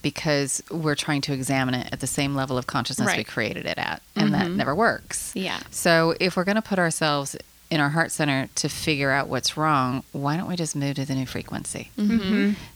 because 0.00 0.62
we're 0.70 0.94
trying 0.94 1.22
to 1.22 1.32
examine 1.32 1.74
it 1.74 1.90
at 1.92 2.00
the 2.00 2.06
same 2.06 2.34
level 2.34 2.58
of 2.58 2.66
consciousness 2.66 3.16
we 3.16 3.24
created 3.24 3.64
it 3.66 3.78
at. 3.78 4.02
And 4.14 4.34
that 4.34 4.46
mm-hmm. 4.46 4.56
never 4.56 4.74
works. 4.74 5.32
Yeah. 5.34 5.60
So 5.70 6.14
if 6.20 6.36
we're 6.36 6.44
going 6.44 6.56
to 6.56 6.62
put 6.62 6.78
ourselves 6.78 7.36
in 7.70 7.80
our 7.80 7.88
heart 7.90 8.12
center 8.12 8.48
to 8.56 8.68
figure 8.68 9.10
out 9.10 9.28
what's 9.28 9.56
wrong, 9.56 10.04
why 10.12 10.36
don't 10.36 10.48
we 10.48 10.56
just 10.56 10.76
move 10.76 10.96
to 10.96 11.04
the 11.04 11.14
new 11.14 11.26
frequency? 11.26 11.90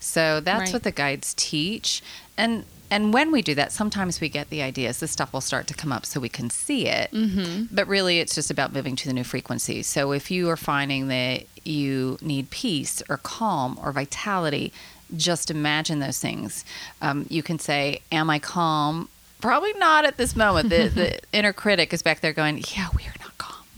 So 0.00 0.40
that's 0.40 0.60
Right. 0.60 0.72
what 0.72 0.82
the 0.82 0.90
guides 0.92 1.34
teach. 1.34 2.02
And 2.36 2.64
and 2.90 3.12
when 3.12 3.30
we 3.30 3.42
do 3.42 3.54
that, 3.54 3.70
sometimes 3.70 4.18
we 4.18 4.30
get 4.30 4.48
the 4.48 4.62
ideas. 4.62 4.98
This 5.00 5.10
stuff 5.10 5.34
will 5.34 5.42
start 5.42 5.66
to 5.66 5.74
come 5.74 5.92
up 5.92 6.06
so 6.06 6.20
we 6.20 6.30
can 6.30 6.48
see 6.48 6.86
it. 6.86 7.10
Mm-hmm. 7.12 7.64
But 7.70 7.86
really, 7.86 8.18
it's 8.18 8.34
just 8.34 8.50
about 8.50 8.72
moving 8.72 8.96
to 8.96 9.06
the 9.06 9.12
new 9.12 9.24
frequency. 9.24 9.82
So 9.82 10.12
if 10.12 10.30
you 10.30 10.48
are 10.48 10.56
finding 10.56 11.08
that 11.08 11.44
you 11.66 12.16
need 12.22 12.48
peace 12.48 13.02
or 13.10 13.18
calm 13.18 13.78
or 13.82 13.92
vitality, 13.92 14.72
just 15.14 15.50
imagine 15.50 15.98
those 15.98 16.18
things. 16.18 16.64
Um, 17.02 17.26
you 17.28 17.42
can 17.42 17.58
say, 17.58 18.00
"Am 18.10 18.30
I 18.30 18.38
calm?" 18.38 19.10
Probably 19.42 19.74
not 19.74 20.06
at 20.06 20.16
this 20.16 20.34
moment. 20.34 20.70
The, 20.70 20.88
the 20.88 21.20
inner 21.32 21.52
critic 21.52 21.92
is 21.92 22.02
back 22.02 22.20
there 22.20 22.32
going, 22.32 22.64
"Yeah, 22.74 22.88
we 22.96 23.02
are 23.02 23.06
not 23.06 23.17
calm." 23.17 23.17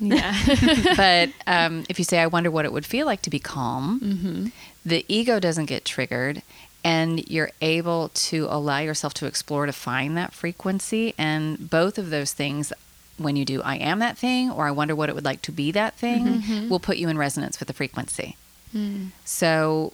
Yeah. 0.00 0.34
but 0.96 1.30
um, 1.46 1.84
if 1.88 1.98
you 1.98 2.04
say, 2.04 2.18
I 2.18 2.26
wonder 2.26 2.50
what 2.50 2.64
it 2.64 2.72
would 2.72 2.86
feel 2.86 3.06
like 3.06 3.22
to 3.22 3.30
be 3.30 3.38
calm, 3.38 4.00
Mm-hmm. 4.00 4.46
the 4.84 5.04
ego 5.08 5.38
doesn't 5.38 5.66
get 5.66 5.84
triggered. 5.84 6.42
And 6.82 7.28
you're 7.28 7.50
able 7.60 8.08
to 8.30 8.46
allow 8.48 8.78
yourself 8.78 9.12
to 9.14 9.26
explore 9.26 9.66
to 9.66 9.72
find 9.72 10.16
that 10.16 10.32
frequency. 10.32 11.12
And 11.18 11.68
both 11.68 11.98
of 11.98 12.08
those 12.08 12.32
things, 12.32 12.72
when 13.18 13.36
you 13.36 13.44
do, 13.44 13.60
I 13.60 13.76
am 13.76 13.98
that 13.98 14.16
thing, 14.16 14.50
or 14.50 14.66
I 14.66 14.70
wonder 14.70 14.94
what 14.96 15.10
it 15.10 15.14
would 15.14 15.24
like 15.26 15.42
to 15.42 15.52
be 15.52 15.70
that 15.72 15.94
thing, 15.96 16.24
Mm-hmm. 16.24 16.68
will 16.70 16.80
put 16.80 16.96
you 16.96 17.10
in 17.10 17.18
resonance 17.18 17.58
with 17.60 17.68
the 17.68 17.74
frequency. 17.74 18.36
Mm. 18.74 19.08
So, 19.26 19.92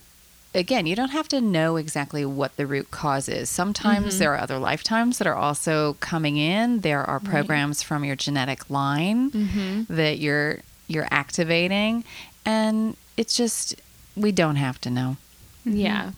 again, 0.56 0.86
you 0.86 0.96
don't 0.96 1.10
have 1.10 1.28
to 1.28 1.40
know 1.40 1.76
exactly 1.76 2.24
what 2.24 2.56
the 2.56 2.66
root 2.66 2.90
cause 2.90 3.28
is. 3.28 3.48
Sometimes 3.50 4.06
Mm-hmm. 4.14 4.18
there 4.18 4.34
are 4.34 4.40
other 4.40 4.58
lifetimes 4.58 5.18
that 5.18 5.26
are 5.26 5.34
also 5.36 5.94
coming 6.00 6.36
in. 6.36 6.80
There 6.80 7.04
are 7.04 7.20
programs 7.20 7.82
from 7.82 8.04
your 8.04 8.16
genetic 8.16 8.68
line 8.70 9.30
Mm-hmm. 9.30 9.94
that 9.94 10.18
you're 10.18 10.60
you're 10.88 11.08
activating, 11.10 12.04
and 12.44 12.96
it's 13.16 13.36
just 13.36 13.74
we 14.16 14.32
don't 14.32 14.56
have 14.56 14.80
to 14.82 14.90
know. 14.90 15.16
yeah. 15.64 16.12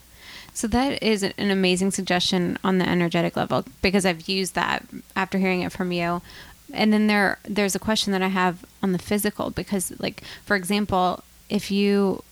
So 0.55 0.67
that 0.67 1.01
is 1.03 1.23
an 1.23 1.51
amazing 1.53 1.93
suggestion 1.93 2.59
on 2.65 2.79
the 2.79 2.89
energetic 2.89 3.37
level 3.37 3.65
because 3.81 4.05
I've 4.05 4.29
used 4.29 4.57
that 4.57 4.85
after 5.15 5.39
hearing 5.39 5.63
it 5.63 5.71
from 5.71 5.93
you. 5.93 6.21
And 6.75 6.93
then 6.93 7.07
there 7.07 7.39
there's 7.45 7.77
a 7.77 7.79
question 7.79 8.13
that 8.13 8.23
I 8.23 8.29
have 8.29 8.65
on 8.83 8.91
the 8.93 8.99
physical 8.99 9.51
because 9.51 9.93
like 10.01 10.23
for 10.45 10.57
example, 10.57 11.23
if 11.49 11.71
you 11.71 12.25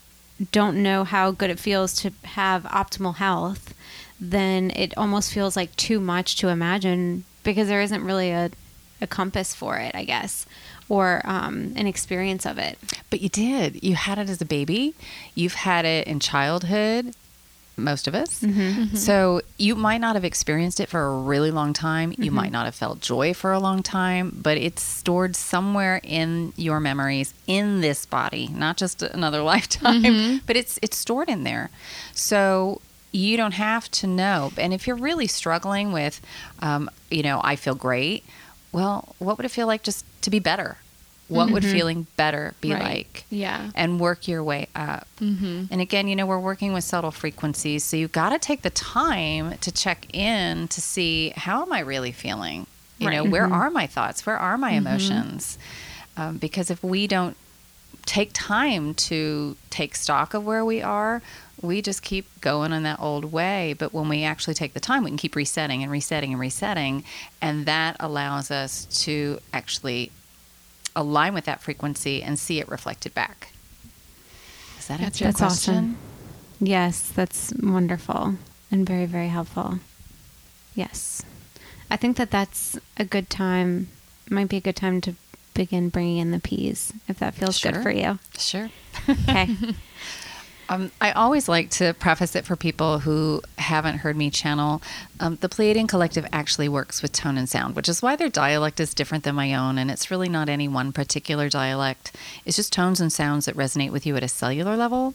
don't 0.52 0.82
know 0.82 1.04
how 1.04 1.30
good 1.30 1.50
it 1.50 1.58
feels 1.58 1.94
to 1.94 2.12
have 2.24 2.64
optimal 2.64 3.16
health, 3.16 3.74
then 4.20 4.70
it 4.72 4.96
almost 4.96 5.32
feels 5.32 5.56
like 5.56 5.74
too 5.76 6.00
much 6.00 6.36
to 6.36 6.48
imagine 6.48 7.24
because 7.42 7.68
there 7.68 7.80
isn't 7.82 8.04
really 8.04 8.30
a 8.30 8.50
a 9.00 9.06
compass 9.06 9.54
for 9.54 9.76
it, 9.76 9.94
I 9.94 10.04
guess, 10.04 10.46
or 10.88 11.20
um, 11.24 11.72
an 11.76 11.86
experience 11.86 12.46
of 12.46 12.58
it. 12.58 12.78
But 13.10 13.20
you 13.20 13.28
did. 13.28 13.82
You 13.82 13.94
had 13.94 14.18
it 14.18 14.30
as 14.30 14.40
a 14.40 14.46
baby. 14.46 14.94
You've 15.34 15.54
had 15.54 15.84
it 15.84 16.06
in 16.06 16.20
childhood. 16.20 17.14
Most 17.76 18.08
of 18.08 18.14
us. 18.14 18.40
Mm-hmm. 18.40 18.60
Mm-hmm. 18.60 18.96
So 18.96 19.42
you 19.58 19.74
might 19.74 19.98
not 19.98 20.16
have 20.16 20.24
experienced 20.24 20.80
it 20.80 20.88
for 20.88 21.06
a 21.06 21.18
really 21.20 21.50
long 21.50 21.74
time. 21.74 22.14
You 22.16 22.30
might 22.30 22.46
mm-hmm. 22.46 22.52
not 22.52 22.64
have 22.64 22.74
felt 22.74 23.00
joy 23.00 23.34
for 23.34 23.52
a 23.52 23.58
long 23.58 23.82
time, 23.82 24.38
but 24.42 24.56
it's 24.56 24.82
stored 24.82 25.36
somewhere 25.36 26.00
in 26.02 26.54
your 26.56 26.80
memories 26.80 27.34
in 27.46 27.82
this 27.82 28.06
body, 28.06 28.48
not 28.48 28.78
just 28.78 29.02
another 29.02 29.42
lifetime, 29.52 30.40
but 30.46 30.56
it's 30.56 30.78
it's 30.80 30.96
stored 30.96 31.28
in 31.28 31.44
there. 31.44 31.70
So 32.14 32.80
you 33.12 33.36
don't 33.36 33.54
have 33.54 33.90
to 33.90 34.06
know. 34.06 34.52
And 34.56 34.72
if 34.72 34.86
you're 34.86 34.96
really 34.96 35.26
struggling 35.26 35.92
with, 35.92 36.20
um, 36.60 36.90
you 37.10 37.22
know, 37.22 37.40
I 37.42 37.56
feel 37.56 37.74
great. 37.74 38.24
Well, 38.72 39.14
what 39.18 39.36
would 39.38 39.46
it 39.46 39.50
feel 39.50 39.66
like 39.66 39.82
just 39.82 40.04
to 40.22 40.30
be 40.30 40.38
better? 40.38 40.78
What 41.28 41.50
would 41.50 41.64
feeling 41.64 42.06
better 42.16 42.54
be 42.60 42.72
Right. 42.72 42.82
like? 42.82 43.24
Yeah. 43.30 43.70
and 43.74 43.98
work 43.98 44.28
your 44.28 44.44
way 44.44 44.68
up. 44.76 45.08
Mm-hmm. 45.20 45.64
And 45.70 45.80
again, 45.80 46.06
you 46.08 46.14
know, 46.14 46.24
we're 46.26 46.38
working 46.38 46.72
with 46.72 46.84
subtle 46.84 47.10
frequencies, 47.10 47.82
so 47.84 47.96
you've 47.96 48.12
got 48.12 48.28
to 48.30 48.38
take 48.38 48.62
the 48.62 48.70
time 48.70 49.58
to 49.58 49.72
check 49.72 50.06
in 50.14 50.68
to 50.68 50.80
see 50.80 51.32
how 51.36 51.62
am 51.62 51.72
I 51.72 51.80
really 51.80 52.12
feeling? 52.12 52.66
You 52.98 53.10
know, 53.10 53.22
Right. 53.24 53.30
where 53.32 53.52
are 53.52 53.70
my 53.70 53.86
thoughts? 53.86 54.24
Where 54.24 54.38
are 54.38 54.56
my 54.56 54.70
emotions? 54.72 55.58
Um, 56.16 56.38
because 56.38 56.70
if 56.70 56.82
we 56.84 57.06
don't 57.06 57.36
take 58.06 58.30
time 58.32 58.94
to 58.94 59.56
take 59.70 59.96
stock 59.96 60.32
of 60.32 60.44
where 60.46 60.64
we 60.64 60.80
are, 60.80 61.20
we 61.60 61.82
just 61.82 62.02
keep 62.02 62.26
going 62.40 62.72
in 62.72 62.84
that 62.84 63.00
old 63.00 63.32
way. 63.32 63.74
But 63.76 63.92
when 63.92 64.08
we 64.08 64.22
actually 64.22 64.54
take 64.54 64.74
the 64.74 64.80
time, 64.80 65.02
we 65.02 65.10
can 65.10 65.16
keep 65.18 65.34
resetting 65.34 65.82
and 65.82 65.90
resetting 65.90 66.30
and 66.32 66.40
resetting. 66.40 67.02
And 67.42 67.66
that 67.66 67.96
allows 67.98 68.50
us 68.50 68.84
to 69.04 69.40
actually 69.52 70.12
align 70.96 71.34
with 71.34 71.44
that 71.44 71.60
frequency 71.60 72.22
and 72.22 72.38
see 72.38 72.58
it 72.58 72.68
reflected 72.68 73.14
back. 73.14 73.52
Does 74.76 74.88
that 74.88 75.00
answer 75.00 75.24
your 75.24 75.32
That's 75.32 75.40
question? 75.40 75.74
awesome. 75.74 75.96
Yes, 76.58 77.12
that's 77.14 77.52
wonderful 77.62 78.34
and 78.70 78.86
very, 78.86 79.06
very 79.06 79.28
helpful. 79.28 79.78
Yes. 80.74 81.22
I 81.90 81.96
think 81.96 82.16
that 82.16 82.30
that's 82.30 82.78
a 82.96 83.04
good 83.04 83.30
time, 83.30 83.88
might 84.28 84.48
be 84.48 84.56
a 84.56 84.60
good 84.60 84.76
time 84.76 85.00
to 85.02 85.14
begin 85.54 85.88
bringing 85.88 86.18
in 86.18 86.30
the 86.32 86.40
peas, 86.40 86.92
if 87.08 87.18
that 87.18 87.34
feels 87.34 87.60
good 87.60 87.76
for 87.76 87.90
you. 87.90 88.18
Sure. 88.36 88.70
Okay. 89.08 89.56
Um, 90.68 90.90
I 91.00 91.12
always 91.12 91.48
like 91.48 91.70
to 91.72 91.94
preface 91.94 92.34
it 92.34 92.44
for 92.44 92.56
people 92.56 93.00
who 93.00 93.42
haven't 93.58 93.98
heard 93.98 94.16
me 94.16 94.30
channel. 94.30 94.82
Um, 95.20 95.36
the 95.40 95.48
Pleiadian 95.48 95.88
Collective 95.88 96.26
actually 96.32 96.68
works 96.68 97.02
with 97.02 97.12
tone 97.12 97.38
and 97.38 97.48
sound, 97.48 97.76
which 97.76 97.88
is 97.88 98.02
why 98.02 98.16
their 98.16 98.28
dialect 98.28 98.80
is 98.80 98.92
different 98.92 99.24
than 99.24 99.34
my 99.34 99.54
own. 99.54 99.78
And 99.78 99.90
it's 99.90 100.10
really 100.10 100.28
not 100.28 100.48
any 100.48 100.68
one 100.68 100.92
particular 100.92 101.48
dialect. 101.48 102.16
It's 102.44 102.56
just 102.56 102.72
tones 102.72 103.00
and 103.00 103.12
sounds 103.12 103.46
that 103.46 103.56
resonate 103.56 103.90
with 103.90 104.06
you 104.06 104.16
at 104.16 104.22
a 104.22 104.28
cellular 104.28 104.76
level. 104.76 105.14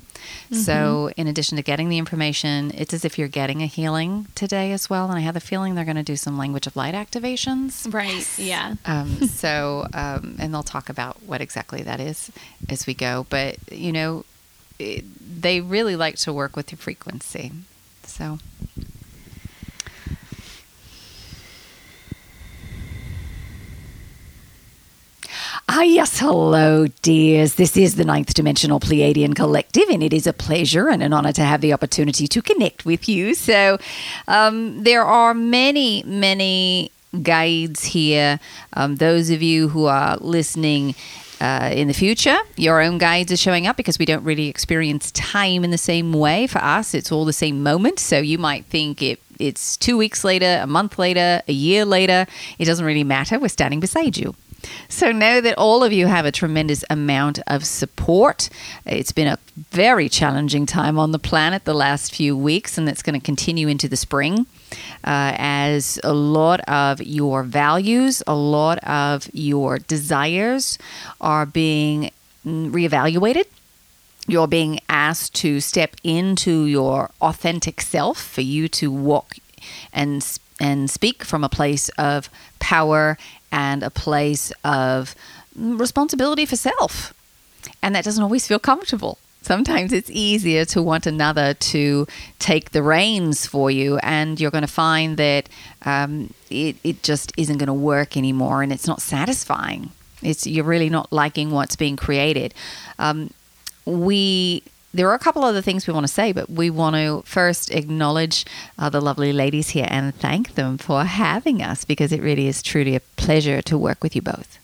So, 0.52 1.12
in 1.18 1.28
addition 1.28 1.58
to 1.58 1.64
getting 1.64 1.90
the 1.90 1.98
information, 1.98 2.72
it's 2.76 2.94
as 2.94 3.06
if 3.06 3.18
you're 3.18 3.28
getting 3.28 3.62
a 3.62 3.66
healing 3.66 4.28
today 4.36 4.72
as 4.72 4.90
well. 4.90 5.10
And 5.10 5.18
I 5.18 5.22
have 5.22 5.36
a 5.36 5.42
feeling 5.42 5.76
they're 5.76 5.86
going 5.86 5.96
to 5.96 6.04
do 6.04 6.16
some 6.16 6.38
language 6.38 6.68
of 6.68 6.76
light 6.76 6.94
activations. 6.94 7.92
Right. 7.92 8.28
Yeah. 8.38 8.76
Um, 8.86 9.28
so, 9.28 9.88
um, 9.94 10.36
and 10.40 10.54
they'll 10.54 10.64
talk 10.64 10.90
about 10.90 11.24
what 11.24 11.42
exactly 11.42 11.84
that 11.84 12.00
is 12.00 12.32
as 12.70 12.88
we 12.88 12.94
go. 12.94 13.26
But, 13.30 13.58
you 13.72 13.92
know, 13.92 14.26
they 15.42 15.62
really 15.62 15.96
like 15.96 16.18
to 16.18 16.34
work 16.34 16.56
with 16.56 16.72
your 16.72 16.78
frequency. 16.78 17.52
So, 18.06 18.40
Ah, 25.74 25.84
yes, 25.84 26.20
hello, 26.20 26.88
dears. 27.02 27.56
This 27.56 27.78
is 27.78 27.96
the 27.96 28.04
Ninth 28.04 28.34
Dimensional 28.34 28.82
Pleiadian 28.82 29.34
Collective, 29.34 29.88
and 29.90 30.04
it 30.04 30.12
is 30.12 30.28
a 30.28 30.34
pleasure 30.34 30.90
and 30.90 31.02
an 31.02 31.14
honor 31.14 31.32
to 31.32 31.44
have 31.44 31.62
the 31.62 31.72
opportunity 31.72 32.28
to 32.28 32.42
connect 32.42 32.86
with 32.86 33.08
you. 33.08 33.34
So, 33.34 33.78
um, 34.28 34.84
there 34.84 35.06
are 35.06 35.34
many, 35.34 36.04
many 36.06 36.92
guides 37.24 37.86
here. 37.86 38.40
Um, 38.74 38.98
those 38.98 39.30
of 39.30 39.42
you 39.42 39.70
who 39.70 39.86
are 39.86 40.18
listening 40.18 40.94
uh, 41.42 41.72
in 41.74 41.88
the 41.88 41.94
future, 41.94 42.38
your 42.56 42.82
own 42.82 43.00
guides 43.00 43.32
are 43.32 43.38
showing 43.38 43.66
up 43.66 43.76
because 43.76 43.98
we 43.98 44.06
don't 44.06 44.24
really 44.24 44.48
experience 44.48 45.12
time 45.14 45.64
in 45.64 45.72
the 45.72 45.78
same 45.78 46.14
way. 46.14 46.46
For 46.46 46.60
us, 46.60 46.94
it's 46.94 47.12
all 47.12 47.26
the 47.26 47.34
same 47.34 47.64
moment. 47.64 47.98
So 48.00 48.20
you 48.20 48.38
might 48.38 48.66
think 48.66 49.02
it, 49.02 49.20
it's 49.40 49.76
two 49.76 49.98
weeks 49.98 50.24
later, 50.24 50.60
a 50.62 50.68
month 50.68 51.00
later, 51.00 51.42
a 51.48 51.52
year 51.52 51.84
later. 51.84 52.28
It 52.60 52.66
doesn't 52.66 52.86
really 52.86 53.04
matter. 53.04 53.40
We're 53.40 53.48
standing 53.48 53.80
beside 53.80 54.18
you. 54.18 54.36
So 54.88 55.12
know 55.12 55.42
that 55.42 55.58
all 55.58 55.84
of 55.84 55.92
you 55.92 56.06
have 56.06 56.28
a 56.28 56.32
tremendous 56.32 56.86
amount 56.92 57.40
of 57.48 57.66
support. 57.66 58.48
It's 58.86 59.12
been 59.12 59.28
a 59.28 59.40
very 59.72 60.10
challenging 60.10 60.68
time 60.68 61.00
on 61.00 61.12
the 61.12 61.18
planet 61.18 61.66
the 61.66 61.74
last 61.74 62.14
few 62.14 62.38
weeks, 62.38 62.78
and 62.78 62.88
it's 62.88 63.02
going 63.02 63.20
to 63.20 63.26
continue 63.26 63.68
into 63.68 63.88
the 63.88 63.98
spring 63.98 64.46
uh, 65.04 65.34
as 65.38 66.00
a 66.04 66.14
lot 66.14 66.60
of 66.62 67.02
your 67.02 67.44
values, 67.44 68.24
a 68.28 68.36
lot 68.36 68.78
of 68.80 69.30
your 69.34 69.80
desires 69.80 70.78
are 71.20 71.46
being 71.46 72.12
reevaluated. 72.46 73.46
You're 74.28 74.48
being 74.48 74.80
asked 74.88 75.34
to 75.36 75.60
step 75.60 75.96
into 76.04 76.66
your 76.66 77.10
authentic 77.22 77.82
self 77.82 78.22
for 78.22 78.42
you 78.42 78.68
to 78.70 78.92
walk 78.92 79.36
and 79.92 80.26
and 80.60 80.90
speak 80.90 81.24
from 81.24 81.44
a 81.44 81.50
place 81.50 81.90
of 81.98 82.30
power 82.60 83.18
and 83.52 83.82
a 83.82 83.90
place 83.90 84.54
of 84.64 85.16
responsibility 85.56 86.46
for 86.46 86.56
self. 86.56 87.14
And 87.82 87.96
that 87.96 88.06
doesn't 88.06 88.24
always 88.24 88.48
feel 88.48 88.60
comfortable. 88.60 89.18
Sometimes 89.42 89.92
it's 89.92 90.10
easier 90.12 90.66
to 90.66 90.84
want 90.84 91.08
another 91.08 91.56
to 91.56 92.08
take 92.38 92.72
the 92.72 92.84
reins 92.84 93.48
for 93.48 93.72
you, 93.72 93.98
and 93.98 94.40
you're 94.40 94.52
going 94.52 94.62
to 94.62 94.68
find 94.68 95.18
that 95.18 95.50
um, 95.84 96.34
it, 96.50 96.76
it 96.84 97.02
just 97.02 97.34
isn't 97.38 97.58
going 97.58 97.68
to 97.68 97.74
work 97.74 98.16
anymore 98.16 98.62
and 98.62 98.72
it's 98.72 98.88
not 98.88 99.02
satisfying. 99.02 99.92
It's, 100.22 100.46
you're 100.46 100.64
really 100.66 100.90
not 100.90 101.12
liking 101.12 101.50
what's 101.50 101.76
being 101.76 101.96
created. 101.96 102.54
Um, 103.00 103.32
we 103.86 104.64
there 104.94 105.10
are 105.10 105.14
a 105.14 105.20
couple 105.20 105.42
of 105.44 105.48
other 105.48 105.62
things 105.62 105.88
we 105.88 105.94
want 105.94 106.06
to 106.06 106.12
say, 106.12 106.34
but 106.34 106.50
we 106.50 106.70
want 106.70 106.96
to 106.96 107.24
first 107.26 107.72
acknowledge 107.72 108.46
uh, 108.78 108.90
the 108.90 109.00
lovely 109.00 109.32
ladies 109.32 109.70
here 109.70 109.88
and 109.90 110.14
thank 110.16 110.56
them 110.56 110.78
for 110.78 111.06
having 111.06 111.62
us 111.62 111.86
because 111.86 112.12
it 112.12 112.22
really 112.22 112.48
is 112.48 112.62
truly 112.62 112.96
a 112.96 113.00
pleasure 113.00 113.62
to 113.62 113.78
work 113.78 114.04
with 114.04 114.16
you 114.16 114.22
both. 114.22 114.60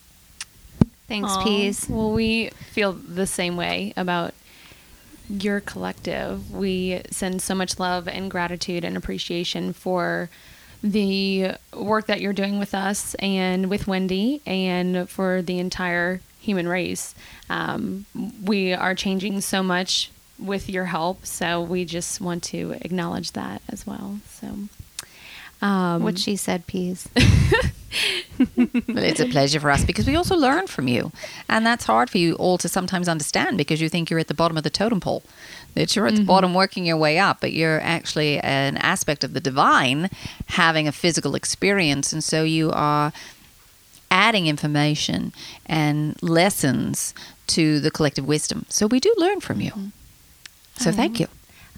Thanks, 1.08 1.32
Aw. 1.32 1.44
peas. 1.44 1.88
Well, 1.90 2.12
we 2.12 2.50
feel 2.72 2.92
the 2.92 3.26
same 3.26 3.56
way 3.56 3.94
about 3.96 4.34
your 5.30 5.60
collective. 5.60 6.52
We 6.52 7.02
send 7.12 7.42
so 7.42 7.56
much 7.56 7.80
love 7.80 8.08
and 8.08 8.30
gratitude 8.32 8.84
and 8.84 8.96
appreciation 8.96 9.74
for 9.74 10.30
the 10.84 11.54
work 11.74 12.06
that 12.08 12.22
you're 12.22 12.34
doing 12.34 12.60
with 12.60 12.74
us 12.74 13.16
and 13.16 13.70
with 13.70 13.88
Wendy 13.88 14.42
and 14.46 15.10
for 15.10 15.42
the 15.42 15.60
entire 15.60 16.22
human 16.40 16.68
race. 16.68 17.16
Um, 17.50 18.06
we 18.44 18.74
are 18.74 18.96
changing 18.96 19.42
so 19.42 19.64
much 19.64 20.12
with 20.40 20.70
your 20.70 20.86
help, 20.86 21.26
so 21.26 21.62
we 21.62 21.84
just 21.84 22.22
want 22.22 22.44
to 22.44 22.76
acknowledge 22.82 23.32
that 23.32 23.62
as 23.70 23.88
well. 23.88 24.20
So, 24.30 25.66
um, 25.66 26.04
What 26.04 26.20
she 26.20 26.36
said, 26.36 26.68
peas. 26.68 27.10
Well, 28.40 29.04
it's 29.04 29.20
a 29.20 29.28
pleasure 29.28 29.60
for 29.60 29.72
us 29.72 29.84
because 29.86 30.08
we 30.08 30.16
also 30.16 30.36
learn 30.36 30.68
from 30.68 30.88
you. 30.88 31.12
And 31.50 31.66
that's 31.66 31.86
hard 31.86 32.10
for 32.10 32.18
you 32.18 32.36
all 32.36 32.58
to 32.58 32.70
sometimes 32.70 33.08
understand 33.08 33.58
because 33.58 33.82
you 33.82 33.90
think 33.90 34.10
you're 34.10 34.20
at 34.20 34.28
the 34.28 34.34
bottom 34.34 34.58
of 34.58 34.64
the 34.64 34.70
totem 34.70 35.00
pole, 35.00 35.24
that 35.74 35.96
you're 35.96 36.08
at 36.08 36.14
the 36.14 36.20
mm-hmm. 36.20 36.28
bottom 36.28 36.54
working 36.54 36.86
your 36.86 36.98
way 36.98 37.18
up, 37.18 37.42
but 37.42 37.54
you're 37.54 37.82
actually 37.82 38.40
an 38.40 38.78
aspect 38.78 39.24
of 39.24 39.34
the 39.34 39.40
divine 39.40 40.10
having 40.48 40.88
a 40.88 40.92
physical 40.92 41.36
experience. 41.36 42.14
And 42.14 42.24
so 42.24 42.44
you 42.44 42.72
are 42.72 43.14
adding 44.12 44.48
information 44.48 45.34
and 45.66 46.22
lessons 46.22 47.14
to 47.48 47.80
the 47.80 47.92
collective 47.92 48.28
wisdom. 48.28 48.66
So 48.70 48.88
we 48.88 49.00
do 49.00 49.14
learn 49.18 49.40
from 49.40 49.62
you. 49.62 49.72
Mm-hmm. 49.72 49.88
So 50.78 50.92
thank 50.92 51.20
you. 51.20 51.28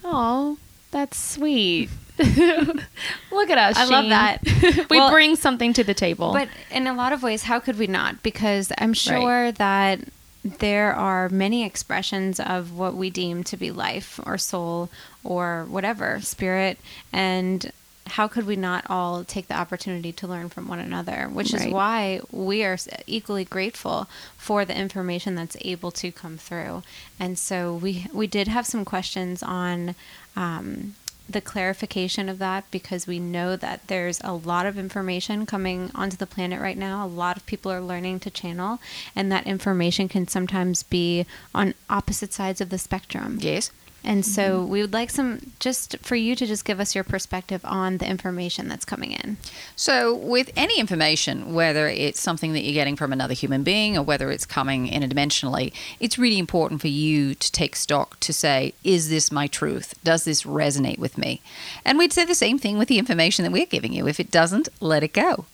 Oh, 0.03 0.57
that's 0.91 1.17
sweet. 1.17 1.89
Look 3.31 3.49
at 3.49 3.57
us. 3.57 3.77
I 3.77 3.85
love 3.85 4.09
that. 4.09 4.41
we 4.89 4.97
Well, 4.97 5.09
bring 5.11 5.35
something 5.35 5.73
to 5.73 5.83
the 5.83 5.93
table. 5.93 6.33
But 6.33 6.49
in 6.69 6.87
a 6.87 6.93
lot 6.93 7.13
of 7.13 7.23
ways, 7.23 7.43
how 7.43 7.59
could 7.59 7.77
we 7.77 7.87
not? 7.87 8.21
Because 8.23 8.71
I'm 8.77 8.93
sure 8.93 9.51
that 9.53 9.99
there 10.43 10.93
are 10.93 11.29
many 11.29 11.65
expressions 11.65 12.39
of 12.39 12.77
what 12.77 12.95
we 12.95 13.09
deem 13.09 13.43
to 13.45 13.57
be 13.57 13.71
life 13.71 14.19
or 14.25 14.37
soul 14.37 14.89
or 15.23 15.65
whatever, 15.69 16.19
spirit. 16.21 16.77
And 17.13 17.71
how 18.07 18.27
could 18.27 18.45
we 18.45 18.55
not 18.55 18.85
all 18.89 19.23
take 19.23 19.47
the 19.47 19.53
opportunity 19.57 20.11
to 20.13 20.27
learn 20.27 20.49
from 20.49 20.67
one 20.67 20.79
another? 20.79 21.29
Which 21.31 21.53
is 21.53 21.67
why 21.67 22.21
we 22.31 22.63
are 22.63 22.77
equally 23.07 23.45
grateful 23.45 24.07
for 24.37 24.65
the 24.65 24.77
information 24.77 25.35
that's 25.35 25.55
able 25.61 25.91
to 25.91 26.11
come 26.11 26.37
through. 26.37 26.83
And 27.19 27.37
so 27.37 27.75
we 27.75 28.07
we 28.13 28.27
did 28.27 28.47
have 28.47 28.65
some 28.65 28.83
questions 28.83 29.43
on 29.43 29.95
um, 30.35 30.95
the 31.29 31.41
clarification 31.41 32.27
of 32.27 32.39
that 32.39 32.65
because 32.71 33.05
we 33.05 33.19
know 33.19 33.55
that 33.55 33.87
there's 33.87 34.19
a 34.23 34.33
lot 34.33 34.65
of 34.65 34.77
information 34.77 35.45
coming 35.45 35.91
onto 35.93 36.17
the 36.17 36.25
planet 36.25 36.59
right 36.59 36.77
now. 36.77 37.05
A 37.05 37.07
lot 37.07 37.37
of 37.37 37.45
people 37.45 37.71
are 37.71 37.81
learning 37.81 38.19
to 38.21 38.29
channel, 38.29 38.79
and 39.15 39.31
that 39.31 39.45
information 39.45 40.09
can 40.09 40.27
sometimes 40.27 40.83
be 40.83 41.25
on 41.53 41.75
opposite 41.89 42.33
sides 42.33 42.61
of 42.61 42.69
the 42.69 42.77
spectrum. 42.77 43.37
Yes. 43.39 43.71
And 44.03 44.25
so 44.25 44.61
mm-hmm. 44.61 44.71
we 44.71 44.81
would 44.81 44.93
like 44.93 45.09
some 45.09 45.51
just 45.59 45.97
for 45.97 46.15
you 46.15 46.35
to 46.35 46.45
just 46.45 46.65
give 46.65 46.79
us 46.79 46.95
your 46.95 47.03
perspective 47.03 47.61
on 47.63 47.97
the 47.97 48.07
information 48.07 48.67
that's 48.67 48.85
coming 48.85 49.11
in. 49.11 49.37
So, 49.75 50.15
with 50.15 50.51
any 50.55 50.79
information, 50.79 51.53
whether 51.53 51.87
it's 51.87 52.21
something 52.21 52.53
that 52.53 52.63
you're 52.63 52.73
getting 52.73 52.95
from 52.95 53.11
another 53.11 53.33
human 53.33 53.63
being 53.63 53.97
or 53.97 54.03
whether 54.03 54.31
it's 54.31 54.45
coming 54.45 54.87
interdimensionally, 54.87 55.73
it's 55.99 56.17
really 56.17 56.39
important 56.39 56.81
for 56.81 56.87
you 56.87 57.35
to 57.35 57.51
take 57.51 57.75
stock 57.75 58.19
to 58.21 58.33
say, 58.33 58.73
is 58.83 59.09
this 59.09 59.31
my 59.31 59.47
truth? 59.47 59.93
Does 60.03 60.23
this 60.23 60.43
resonate 60.43 60.97
with 60.99 61.17
me? 61.17 61.41
And 61.83 61.97
we'd 61.97 62.13
say 62.13 62.25
the 62.25 62.35
same 62.35 62.57
thing 62.57 62.77
with 62.77 62.87
the 62.87 62.99
information 62.99 63.43
that 63.43 63.51
we're 63.51 63.65
giving 63.65 63.93
you. 63.93 64.07
If 64.07 64.19
it 64.19 64.31
doesn't, 64.31 64.69
let 64.79 65.03
it 65.03 65.13
go. 65.13 65.45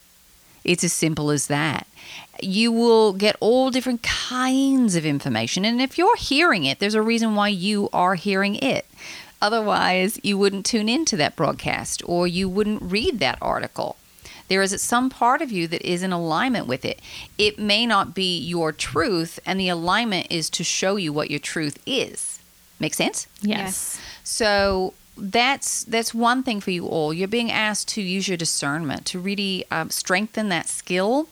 It's 0.64 0.84
as 0.84 0.94
simple 0.94 1.30
as 1.30 1.48
that. 1.48 1.88
You 2.42 2.72
will 2.72 3.14
get 3.14 3.36
all 3.40 3.72
different 3.72 4.04
kinds 4.04 4.96
of 4.96 5.06
information. 5.06 5.66
And 5.66 5.82
if 5.82 5.98
you're 5.98 6.18
hearing 6.18 6.66
it, 6.66 6.80
there's 6.80 6.96
a 6.96 7.02
reason 7.02 7.36
why 7.36 7.50
you 7.50 7.90
are 7.94 8.16
hearing 8.16 8.56
it. 8.56 8.86
Otherwise, 9.42 10.20
you 10.24 10.38
wouldn't 10.38 10.66
tune 10.66 10.90
into 10.90 11.18
that 11.18 11.36
broadcast 11.36 12.02
or 12.06 12.28
you 12.28 12.50
wouldn't 12.50 12.82
read 12.82 13.20
that 13.20 13.38
article. 13.42 13.96
There 14.48 14.62
is 14.62 14.80
some 14.82 15.10
part 15.10 15.42
of 15.42 15.52
you 15.52 15.68
that 15.68 15.82
is 15.82 16.04
in 16.04 16.12
alignment 16.12 16.68
with 16.68 16.86
it. 16.86 17.02
It 17.38 17.58
may 17.58 17.86
not 17.86 18.14
be 18.14 18.38
your 18.38 18.72
truth, 18.72 19.40
and 19.46 19.60
the 19.60 19.70
alignment 19.70 20.28
is 20.30 20.50
to 20.52 20.64
show 20.64 20.98
you 20.98 21.12
what 21.12 21.32
your 21.32 21.40
truth 21.40 21.80
is. 21.86 22.40
Make 22.80 22.94
sense? 22.94 23.28
yes. 23.42 24.00
So 24.24 24.94
that's 25.18 25.84
that's 25.86 26.14
one 26.14 26.44
thing 26.44 26.60
for 26.60 26.72
you 26.72 26.88
all. 26.88 27.14
You're 27.14 27.28
being 27.28 27.52
asked 27.52 27.88
to 27.90 28.02
use 28.02 28.28
your 28.28 28.38
discernment 28.38 29.06
to 29.08 29.20
really 29.20 29.66
um, 29.72 29.90
strengthen 29.90 30.50
that 30.50 30.68
skill. 30.68 31.28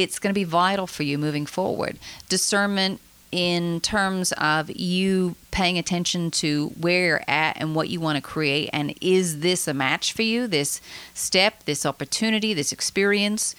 It's 0.00 0.18
going 0.18 0.32
to 0.32 0.38
be 0.38 0.44
vital 0.44 0.86
for 0.86 1.02
you 1.02 1.18
moving 1.18 1.44
forward. 1.44 1.98
Discernment 2.28 3.00
in 3.30 3.80
terms 3.80 4.32
of 4.32 4.70
you 4.70 5.34
paying 5.50 5.78
attention 5.78 6.30
to 6.30 6.68
where 6.78 7.06
you're 7.06 7.24
at 7.26 7.56
and 7.58 7.74
what 7.74 7.88
you 7.88 7.98
want 7.98 8.16
to 8.16 8.22
create. 8.22 8.70
And 8.72 8.94
is 9.00 9.40
this 9.40 9.66
a 9.66 9.74
match 9.74 10.12
for 10.12 10.22
you? 10.22 10.46
This 10.46 10.80
step, 11.14 11.64
this 11.64 11.84
opportunity, 11.84 12.54
this 12.54 12.72
experience? 12.72 13.54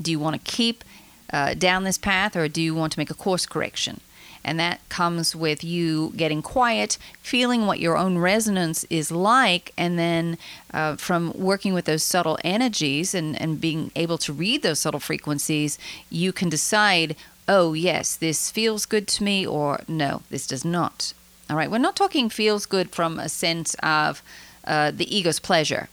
Do 0.00 0.10
you 0.10 0.18
want 0.18 0.42
to 0.42 0.50
keep 0.50 0.84
uh, 1.32 1.54
down 1.54 1.84
this 1.84 1.98
path 1.98 2.36
or 2.36 2.48
do 2.48 2.62
you 2.62 2.74
want 2.74 2.92
to 2.92 3.00
make 3.00 3.10
a 3.10 3.14
course 3.14 3.46
correction? 3.46 4.00
And 4.46 4.60
that 4.60 4.80
comes 4.88 5.34
with 5.34 5.64
you 5.64 6.12
getting 6.16 6.40
quiet, 6.40 6.98
feeling 7.20 7.66
what 7.66 7.80
your 7.80 7.96
own 7.98 8.16
resonance 8.16 8.84
is 8.88 9.10
like, 9.10 9.72
and 9.76 9.98
then 9.98 10.38
uh, 10.72 10.94
from 10.94 11.32
working 11.34 11.74
with 11.74 11.84
those 11.84 12.04
subtle 12.04 12.38
energies 12.44 13.12
and, 13.12 13.38
and 13.40 13.60
being 13.60 13.90
able 13.96 14.18
to 14.18 14.32
read 14.32 14.62
those 14.62 14.78
subtle 14.78 15.00
frequencies, 15.00 15.80
you 16.10 16.32
can 16.32 16.48
decide, 16.48 17.16
oh, 17.48 17.72
yes, 17.72 18.14
this 18.14 18.52
feels 18.52 18.86
good 18.86 19.08
to 19.08 19.24
me, 19.24 19.44
or 19.44 19.80
no, 19.88 20.22
this 20.30 20.46
does 20.46 20.64
not. 20.64 21.12
All 21.50 21.56
right, 21.56 21.70
we're 21.70 21.78
not 21.78 21.96
talking 21.96 22.28
feels 22.28 22.66
good 22.66 22.90
from 22.90 23.18
a 23.18 23.28
sense 23.28 23.74
of 23.82 24.22
uh, 24.64 24.92
the 24.92 25.12
ego's 25.14 25.40
pleasure. 25.40 25.88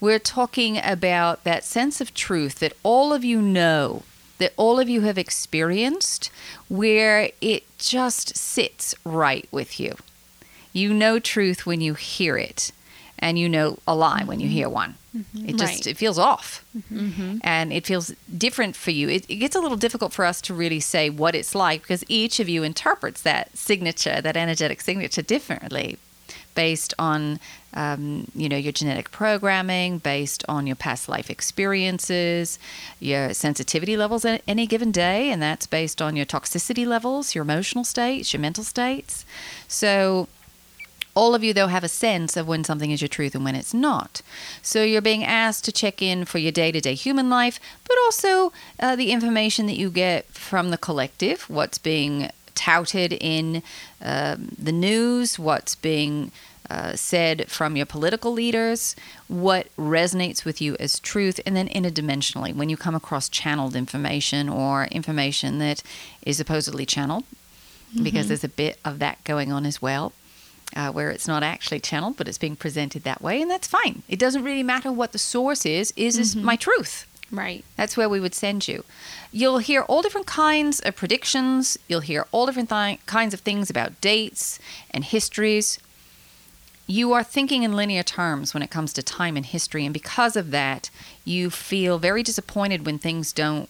We're 0.00 0.18
talking 0.18 0.80
about 0.82 1.44
that 1.44 1.64
sense 1.64 2.00
of 2.00 2.14
truth 2.14 2.60
that 2.60 2.72
all 2.82 3.12
of 3.12 3.24
you 3.24 3.42
know 3.42 4.04
that 4.38 4.52
all 4.56 4.80
of 4.80 4.88
you 4.88 5.02
have 5.02 5.18
experienced 5.18 6.30
where 6.68 7.30
it 7.40 7.64
just 7.78 8.36
sits 8.36 8.94
right 9.04 9.48
with 9.50 9.78
you. 9.78 9.96
You 10.72 10.92
know 10.92 11.18
truth 11.18 11.66
when 11.66 11.80
you 11.80 11.94
hear 11.94 12.36
it, 12.36 12.72
and 13.18 13.38
you 13.38 13.48
know 13.48 13.78
a 13.86 13.94
lie 13.94 14.24
when 14.24 14.40
you 14.40 14.48
hear 14.48 14.68
one. 14.68 14.96
Mm-hmm. 15.16 15.48
It 15.50 15.56
just 15.56 15.74
right. 15.74 15.86
it 15.86 15.96
feels 15.96 16.18
off, 16.18 16.64
mm-hmm. 16.76 17.38
and 17.42 17.72
it 17.72 17.86
feels 17.86 18.12
different 18.36 18.74
for 18.74 18.90
you. 18.90 19.08
It, 19.08 19.26
it 19.28 19.36
gets 19.36 19.54
a 19.54 19.60
little 19.60 19.76
difficult 19.76 20.12
for 20.12 20.24
us 20.24 20.40
to 20.42 20.54
really 20.54 20.80
say 20.80 21.10
what 21.10 21.36
it's 21.36 21.54
like 21.54 21.82
because 21.82 22.02
each 22.08 22.40
of 22.40 22.48
you 22.48 22.64
interprets 22.64 23.22
that 23.22 23.56
signature, 23.56 24.20
that 24.20 24.36
energetic 24.36 24.80
signature, 24.80 25.22
differently 25.22 25.98
based 26.54 26.94
on 26.98 27.38
um, 27.74 28.28
you 28.34 28.48
know 28.48 28.56
your 28.56 28.72
genetic 28.72 29.10
programming 29.10 29.98
based 29.98 30.44
on 30.48 30.66
your 30.66 30.76
past 30.76 31.08
life 31.08 31.28
experiences 31.30 32.58
your 33.00 33.34
sensitivity 33.34 33.96
levels 33.96 34.24
at 34.24 34.42
any 34.46 34.66
given 34.66 34.92
day 34.92 35.30
and 35.30 35.42
that's 35.42 35.66
based 35.66 36.00
on 36.00 36.14
your 36.14 36.26
toxicity 36.26 36.86
levels 36.86 37.34
your 37.34 37.42
emotional 37.42 37.84
states 37.84 38.32
your 38.32 38.40
mental 38.40 38.64
states 38.64 39.24
so 39.66 40.28
all 41.14 41.34
of 41.34 41.44
you, 41.44 41.52
though, 41.52 41.68
have 41.68 41.84
a 41.84 41.88
sense 41.88 42.36
of 42.36 42.48
when 42.48 42.64
something 42.64 42.90
is 42.90 43.00
your 43.00 43.08
truth 43.08 43.34
and 43.34 43.44
when 43.44 43.54
it's 43.54 43.72
not. 43.72 44.20
So 44.62 44.82
you're 44.82 45.00
being 45.00 45.24
asked 45.24 45.64
to 45.64 45.72
check 45.72 46.02
in 46.02 46.24
for 46.24 46.38
your 46.38 46.52
day 46.52 46.72
to 46.72 46.80
day 46.80 46.94
human 46.94 47.30
life, 47.30 47.60
but 47.86 47.96
also 48.04 48.52
uh, 48.80 48.96
the 48.96 49.12
information 49.12 49.66
that 49.66 49.76
you 49.76 49.90
get 49.90 50.26
from 50.26 50.70
the 50.70 50.78
collective, 50.78 51.48
what's 51.48 51.78
being 51.78 52.30
touted 52.54 53.12
in 53.12 53.62
uh, 54.02 54.36
the 54.38 54.72
news, 54.72 55.38
what's 55.38 55.74
being 55.74 56.32
uh, 56.70 56.96
said 56.96 57.48
from 57.48 57.76
your 57.76 57.86
political 57.86 58.32
leaders, 58.32 58.96
what 59.28 59.68
resonates 59.76 60.44
with 60.44 60.62
you 60.62 60.76
as 60.80 60.98
truth, 60.98 61.38
and 61.44 61.54
then 61.54 61.68
interdimensionally, 61.68 62.54
when 62.54 62.68
you 62.68 62.76
come 62.76 62.94
across 62.94 63.28
channeled 63.28 63.76
information 63.76 64.48
or 64.48 64.84
information 64.86 65.58
that 65.58 65.82
is 66.22 66.36
supposedly 66.36 66.86
channeled, 66.86 67.24
mm-hmm. 67.24 68.02
because 68.02 68.28
there's 68.28 68.44
a 68.44 68.48
bit 68.48 68.78
of 68.84 68.98
that 68.98 69.22
going 69.24 69.52
on 69.52 69.66
as 69.66 69.82
well. 69.82 70.12
Uh, 70.74 70.90
where 70.90 71.10
it's 71.10 71.28
not 71.28 71.44
actually 71.44 71.78
channeled, 71.78 72.16
but 72.16 72.26
it's 72.26 72.38
being 72.38 72.56
presented 72.56 73.04
that 73.04 73.22
way, 73.22 73.40
and 73.40 73.48
that's 73.48 73.68
fine. 73.68 74.02
It 74.08 74.18
doesn't 74.18 74.42
really 74.42 74.64
matter 74.64 74.90
what 74.90 75.12
the 75.12 75.20
source 75.20 75.64
is. 75.64 75.92
Is 75.94 76.14
mm-hmm. 76.14 76.22
is 76.22 76.34
my 76.34 76.56
truth? 76.56 77.06
Right. 77.34 77.64
That's 77.76 77.96
where 77.96 78.08
we 78.08 78.20
would 78.20 78.34
send 78.34 78.68
you. 78.68 78.84
You'll 79.32 79.58
hear 79.58 79.82
all 79.82 80.02
different 80.02 80.26
kinds 80.26 80.80
of 80.80 80.94
predictions. 80.94 81.76
You'll 81.88 82.00
hear 82.00 82.26
all 82.30 82.46
different 82.46 82.70
kinds 83.06 83.34
of 83.34 83.40
things 83.40 83.70
about 83.70 84.00
dates 84.00 84.58
and 84.90 85.04
histories 85.04 85.78
you 86.86 87.12
are 87.12 87.22
thinking 87.22 87.62
in 87.62 87.72
linear 87.72 88.02
terms 88.02 88.52
when 88.52 88.62
it 88.62 88.70
comes 88.70 88.92
to 88.92 89.02
time 89.02 89.36
and 89.36 89.46
history, 89.46 89.84
and 89.84 89.94
because 89.94 90.36
of 90.36 90.50
that, 90.50 90.90
you 91.24 91.48
feel 91.50 91.98
very 91.98 92.22
disappointed 92.22 92.84
when 92.84 92.98
things 92.98 93.32
don't 93.32 93.68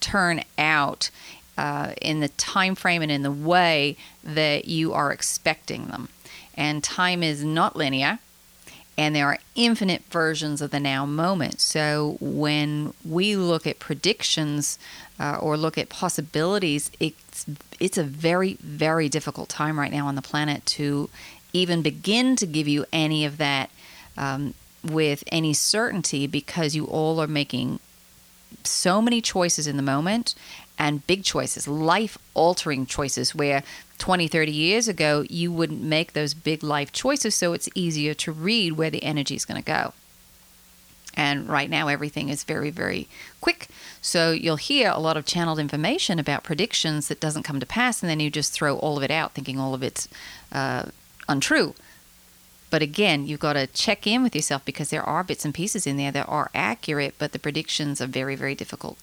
turn 0.00 0.42
out 0.58 1.10
uh, 1.56 1.92
in 2.02 2.20
the 2.20 2.28
time 2.28 2.74
frame 2.74 3.00
and 3.00 3.10
in 3.10 3.22
the 3.22 3.30
way 3.30 3.96
that 4.22 4.66
you 4.66 4.92
are 4.92 5.10
expecting 5.10 5.86
them. 5.86 6.08
And 6.54 6.84
time 6.84 7.22
is 7.22 7.42
not 7.42 7.76
linear, 7.76 8.18
and 8.96 9.14
there 9.14 9.26
are 9.26 9.38
infinite 9.54 10.02
versions 10.10 10.62
of 10.62 10.70
the 10.70 10.80
now 10.80 11.04
moment. 11.04 11.60
So 11.60 12.16
when 12.20 12.94
we 13.04 13.36
look 13.36 13.66
at 13.66 13.78
predictions 13.78 14.78
uh, 15.18 15.38
or 15.40 15.56
look 15.56 15.76
at 15.76 15.88
possibilities, 15.88 16.90
it's 17.00 17.46
it's 17.80 17.98
a 17.98 18.04
very 18.04 18.54
very 18.60 19.08
difficult 19.08 19.48
time 19.48 19.78
right 19.78 19.92
now 19.92 20.06
on 20.06 20.14
the 20.14 20.22
planet 20.22 20.64
to 20.66 21.10
even 21.52 21.82
begin 21.82 22.36
to 22.36 22.46
give 22.46 22.68
you 22.68 22.84
any 22.92 23.24
of 23.24 23.38
that 23.38 23.70
um, 24.16 24.54
with 24.82 25.24
any 25.32 25.52
certainty 25.52 26.26
because 26.26 26.74
you 26.74 26.84
all 26.86 27.20
are 27.20 27.26
making 27.26 27.80
so 28.62 29.02
many 29.02 29.20
choices 29.20 29.66
in 29.66 29.76
the 29.76 29.82
moment 29.82 30.34
and 30.78 31.06
big 31.06 31.24
choices, 31.24 31.68
life 31.68 32.18
altering 32.34 32.86
choices, 32.86 33.34
where 33.34 33.62
20, 33.98 34.28
30 34.28 34.52
years 34.52 34.88
ago 34.88 35.24
you 35.28 35.52
wouldn't 35.52 35.82
make 35.82 36.12
those 36.12 36.34
big 36.34 36.62
life 36.62 36.92
choices. 36.92 37.34
So 37.34 37.52
it's 37.52 37.68
easier 37.74 38.14
to 38.14 38.32
read 38.32 38.72
where 38.72 38.90
the 38.90 39.04
energy 39.04 39.34
is 39.34 39.44
going 39.44 39.62
to 39.62 39.66
go. 39.66 39.92
And 41.16 41.48
right 41.48 41.70
now, 41.70 41.86
everything 41.86 42.28
is 42.28 42.42
very, 42.42 42.70
very 42.70 43.06
quick. 43.40 43.68
So 44.02 44.32
you'll 44.32 44.56
hear 44.56 44.90
a 44.90 44.98
lot 44.98 45.16
of 45.16 45.24
channeled 45.24 45.60
information 45.60 46.18
about 46.18 46.42
predictions 46.42 47.06
that 47.08 47.20
doesn't 47.20 47.44
come 47.44 47.60
to 47.60 47.66
pass, 47.66 48.02
and 48.02 48.10
then 48.10 48.18
you 48.18 48.30
just 48.30 48.52
throw 48.52 48.76
all 48.78 48.96
of 48.96 49.04
it 49.04 49.12
out, 49.12 49.32
thinking 49.32 49.58
all 49.58 49.74
of 49.74 49.82
it's 49.82 50.08
uh, 50.50 50.86
untrue. 51.28 51.74
But 52.68 52.82
again, 52.82 53.26
you've 53.28 53.38
got 53.38 53.52
to 53.52 53.68
check 53.68 54.06
in 54.06 54.24
with 54.24 54.34
yourself 54.34 54.64
because 54.64 54.90
there 54.90 55.04
are 55.04 55.22
bits 55.22 55.44
and 55.44 55.54
pieces 55.54 55.86
in 55.86 55.96
there 55.96 56.10
that 56.10 56.28
are 56.28 56.50
accurate, 56.52 57.14
but 57.18 57.30
the 57.30 57.38
predictions 57.38 58.00
are 58.00 58.08
very, 58.08 58.34
very 58.34 58.56
difficult. 58.56 58.98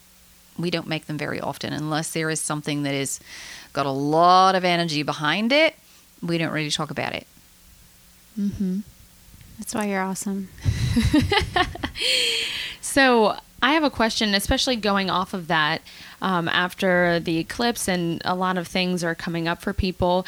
We 0.58 0.70
don't 0.70 0.88
make 0.88 1.08
them 1.08 1.18
very 1.18 1.40
often 1.40 1.74
unless 1.74 2.12
there 2.12 2.30
is 2.30 2.40
something 2.40 2.84
that 2.84 2.94
is 2.94 3.20
got 3.74 3.86
a 3.86 3.92
lot 3.92 4.56
of 4.56 4.64
energy 4.64 5.04
behind 5.04 5.52
it. 5.52 5.76
We 6.22 6.38
don't 6.38 6.52
really 6.52 6.70
talk 6.70 6.92
about 6.92 7.14
it. 7.14 7.26
Mm-hmm. 8.40 8.80
That's 9.58 9.76
why 9.76 9.86
you're 9.86 10.02
awesome. 10.02 10.50
so 12.82 13.38
I 13.62 13.74
have 13.74 13.84
a 13.84 13.90
question, 13.90 14.34
especially 14.34 14.76
going 14.76 15.10
off 15.10 15.34
of 15.34 15.48
that 15.48 15.82
um, 16.22 16.48
after 16.50 17.20
the 17.20 17.38
eclipse, 17.38 17.88
and 17.88 18.22
a 18.26 18.36
lot 18.36 18.58
of 18.58 18.68
things 18.68 19.04
are 19.04 19.16
coming 19.16 19.48
up 19.48 19.62
for 19.62 19.74
people. 19.74 20.26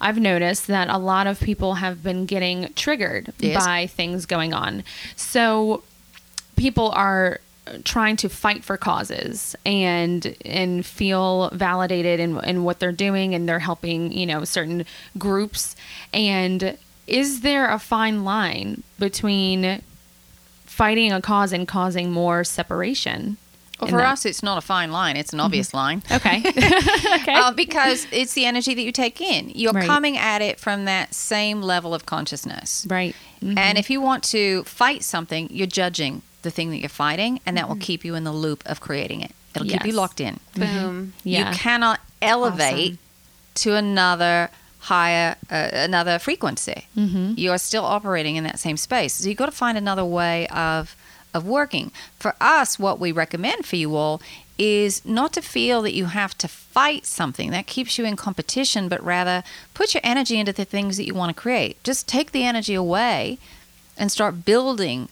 I've 0.00 0.18
noticed 0.18 0.68
that 0.68 0.88
a 0.88 0.98
lot 0.98 1.26
of 1.26 1.40
people 1.40 1.74
have 1.74 2.02
been 2.02 2.24
getting 2.24 2.72
triggered 2.74 3.32
yes. 3.38 3.64
by 3.64 3.86
things 3.88 4.26
going 4.26 4.52
on. 4.52 4.84
So 5.16 5.82
people 6.56 6.90
are 6.90 7.40
trying 7.84 8.16
to 8.16 8.28
fight 8.28 8.64
for 8.64 8.76
causes 8.76 9.56
and 9.64 10.36
and 10.44 10.84
feel 10.84 11.50
validated 11.50 12.20
in, 12.20 12.42
in 12.44 12.64
what 12.64 12.78
they're 12.78 12.92
doing 12.92 13.34
and 13.34 13.48
they're 13.48 13.58
helping, 13.58 14.12
you 14.12 14.26
know, 14.26 14.44
certain 14.44 14.84
groups. 15.16 15.76
And 16.12 16.76
is 17.06 17.40
there 17.40 17.70
a 17.70 17.78
fine 17.78 18.24
line 18.24 18.82
between 18.98 19.82
fighting 20.66 21.12
a 21.12 21.20
cause 21.20 21.52
and 21.52 21.66
causing 21.66 22.10
more 22.10 22.44
separation? 22.44 23.36
Well, 23.80 23.90
for 23.90 23.98
that. 23.98 24.12
us, 24.12 24.26
it's 24.26 24.42
not 24.42 24.58
a 24.58 24.60
fine 24.60 24.90
line; 24.90 25.16
it's 25.16 25.32
an 25.32 25.38
obvious 25.38 25.68
mm-hmm. 25.68 25.76
line. 25.76 26.02
Okay, 26.10 26.38
okay. 27.22 27.34
Uh, 27.34 27.52
because 27.52 28.06
it's 28.10 28.34
the 28.34 28.44
energy 28.44 28.74
that 28.74 28.82
you 28.82 28.90
take 28.90 29.20
in. 29.20 29.50
You're 29.50 29.72
right. 29.72 29.86
coming 29.86 30.16
at 30.16 30.42
it 30.42 30.58
from 30.58 30.84
that 30.86 31.14
same 31.14 31.62
level 31.62 31.94
of 31.94 32.04
consciousness, 32.04 32.86
right? 32.90 33.14
Mm-hmm. 33.40 33.56
And 33.56 33.78
if 33.78 33.88
you 33.88 34.00
want 34.00 34.24
to 34.24 34.64
fight 34.64 35.04
something, 35.04 35.48
you're 35.50 35.68
judging 35.68 36.22
the 36.42 36.50
thing 36.50 36.70
that 36.70 36.78
you're 36.78 36.88
fighting, 36.88 37.40
and 37.44 37.56
that 37.56 37.62
mm-hmm. 37.62 37.72
will 37.72 37.80
keep 37.80 38.04
you 38.04 38.14
in 38.14 38.24
the 38.24 38.32
loop 38.32 38.62
of 38.66 38.80
creating 38.80 39.20
it. 39.20 39.32
It'll 39.54 39.66
yes. 39.66 39.78
keep 39.78 39.88
you 39.88 39.92
locked 39.94 40.20
in. 40.20 40.40
Boom. 40.54 40.64
Mm-hmm. 40.64 41.10
Yeah. 41.24 41.50
You 41.50 41.56
cannot 41.56 42.00
elevate 42.22 42.92
awesome. 42.92 42.98
to 43.54 43.74
another 43.74 44.50
higher 44.80 45.36
uh, 45.50 45.70
another 45.72 46.18
frequency. 46.18 46.86
Mm-hmm. 46.96 47.34
You 47.36 47.50
are 47.50 47.58
still 47.58 47.84
operating 47.84 48.36
in 48.36 48.44
that 48.44 48.58
same 48.58 48.76
space. 48.76 49.14
So 49.14 49.28
you've 49.28 49.38
got 49.38 49.46
to 49.46 49.52
find 49.52 49.76
another 49.76 50.04
way 50.04 50.46
of 50.48 50.96
of 51.34 51.46
working. 51.46 51.90
For 52.18 52.34
us, 52.40 52.78
what 52.78 52.98
we 52.98 53.12
recommend 53.12 53.66
for 53.66 53.76
you 53.76 53.96
all 53.96 54.20
is 54.56 55.04
not 55.04 55.32
to 55.32 55.42
feel 55.42 55.82
that 55.82 55.94
you 55.94 56.06
have 56.06 56.36
to 56.38 56.48
fight 56.48 57.06
something 57.06 57.50
that 57.50 57.66
keeps 57.66 57.96
you 57.96 58.04
in 58.04 58.16
competition, 58.16 58.88
but 58.88 59.02
rather 59.04 59.44
put 59.72 59.94
your 59.94 60.00
energy 60.02 60.38
into 60.38 60.52
the 60.52 60.64
things 60.64 60.96
that 60.96 61.06
you 61.06 61.14
want 61.14 61.34
to 61.34 61.40
create. 61.40 61.82
Just 61.84 62.08
take 62.08 62.32
the 62.32 62.44
energy 62.44 62.74
away 62.74 63.38
and 63.96 64.10
start 64.10 64.44
building 64.44 65.08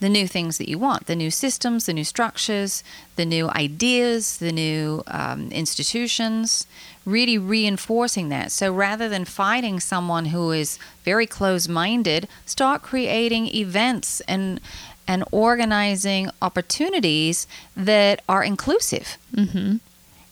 the 0.00 0.08
new 0.08 0.28
things 0.28 0.58
that 0.58 0.68
you 0.68 0.78
want 0.78 1.06
the 1.06 1.16
new 1.16 1.30
systems, 1.30 1.86
the 1.86 1.94
new 1.94 2.04
structures, 2.04 2.84
the 3.16 3.24
new 3.24 3.48
ideas, 3.50 4.38
the 4.38 4.52
new 4.52 5.02
um, 5.08 5.50
institutions, 5.50 6.66
really 7.04 7.38
reinforcing 7.38 8.28
that. 8.28 8.52
So 8.52 8.72
rather 8.72 9.08
than 9.08 9.24
fighting 9.24 9.80
someone 9.80 10.26
who 10.26 10.52
is 10.52 10.78
very 11.04 11.26
close 11.26 11.68
minded, 11.68 12.28
start 12.46 12.82
creating 12.82 13.48
events 13.48 14.20
and 14.22 14.60
and 15.06 15.24
organizing 15.32 16.28
opportunities 16.42 17.46
that 17.74 18.20
are 18.28 18.44
inclusive. 18.44 19.16
Mm-hmm. 19.34 19.76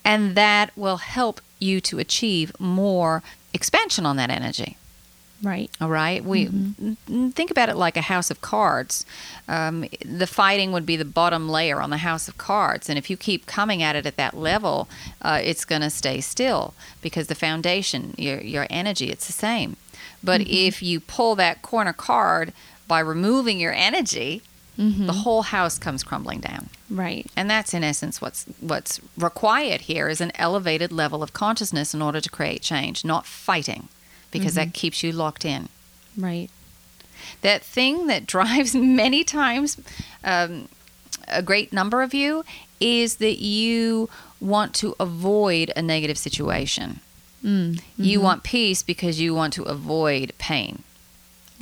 And 0.05 0.35
that 0.37 0.71
will 0.77 0.99
help 0.99 1.41
you 1.59 1.81
to 1.81 1.99
achieve 1.99 2.53
more 2.61 3.23
expansion 3.55 4.05
on 4.05 4.17
that 4.17 4.29
energy. 4.29 4.77
Right. 5.43 5.71
All 5.81 5.91
right. 5.91 6.25
We 6.25 6.47
n- 6.47 6.97
think 7.35 7.51
about 7.51 7.69
it 7.69 7.77
like 7.77 7.97
a 7.97 8.03
house 8.03 8.31
of 8.31 8.41
cards. 8.41 9.05
Um, 9.49 9.85
the 10.05 10.27
fighting 10.27 10.73
would 10.73 10.87
be 10.87 10.97
the 10.97 11.05
bottom 11.05 11.49
layer 11.49 11.81
on 11.81 11.91
the 11.91 11.99
house 11.99 12.27
of 12.27 12.39
cards, 12.39 12.89
and 12.89 12.99
if 12.99 13.11
you 13.11 13.17
keep 13.17 13.47
coming 13.47 13.83
at 13.83 13.97
it 13.97 14.07
at 14.07 14.17
that 14.17 14.35
level, 14.37 14.89
uh, 15.23 15.41
it's 15.43 15.65
going 15.65 15.83
to 15.83 15.91
stay 15.91 16.21
still 16.21 16.75
because 17.03 17.27
the 17.27 17.35
foundation, 17.35 18.15
your 18.17 18.41
your 18.41 18.67
energy, 18.71 19.11
it's 19.11 19.27
the 19.27 19.33
same. 19.33 19.77
But 20.25 20.41
if 20.41 20.83
you 20.83 21.01
pull 21.01 21.35
that 21.37 21.63
corner 21.63 21.93
card 21.93 22.53
by 22.89 23.01
removing 23.01 23.61
your 23.61 23.73
energy, 23.73 24.43
the 24.79 25.13
whole 25.13 25.43
house 25.43 25.79
comes 25.79 26.03
crumbling 26.03 26.41
down. 26.41 26.69
Right. 26.91 27.27
And 27.35 27.49
that's 27.49 27.73
in 27.73 27.83
essence 27.83 28.21
what's 28.21 28.45
what's 28.61 29.01
required 29.17 29.83
here 29.83 30.09
is 30.09 30.21
an 30.21 30.33
elevated 30.35 30.93
level 30.93 31.23
of 31.23 31.33
consciousness 31.33 31.95
in 31.95 32.03
order 32.03 32.21
to 32.21 32.29
create 32.29 32.61
change, 32.63 33.05
not 33.05 33.25
fighting, 33.25 33.89
because 34.39 34.55
that 34.55 34.75
keeps 34.75 35.03
you 35.03 35.13
locked 35.13 35.45
in. 35.45 35.69
Right. 36.17 36.49
That 37.43 37.63
thing 37.63 38.07
that 38.07 38.27
drives 38.35 38.75
many 38.75 39.25
times 39.25 39.79
um, 40.25 40.69
a 41.29 41.43
great 41.43 41.73
number 41.73 42.03
of 42.03 42.15
you 42.15 42.45
is 42.81 43.17
that 43.17 43.39
you 43.43 44.09
want 44.41 44.75
to 44.75 44.95
avoid 45.01 45.73
a 45.75 45.83
negative 45.83 46.19
situation. 46.19 47.01
Mm. 47.45 47.81
You 47.97 48.21
want 48.21 48.43
peace 48.43 48.83
because 48.83 49.21
you 49.21 49.35
want 49.35 49.53
to 49.55 49.63
avoid 49.65 50.33
pain. 50.39 50.83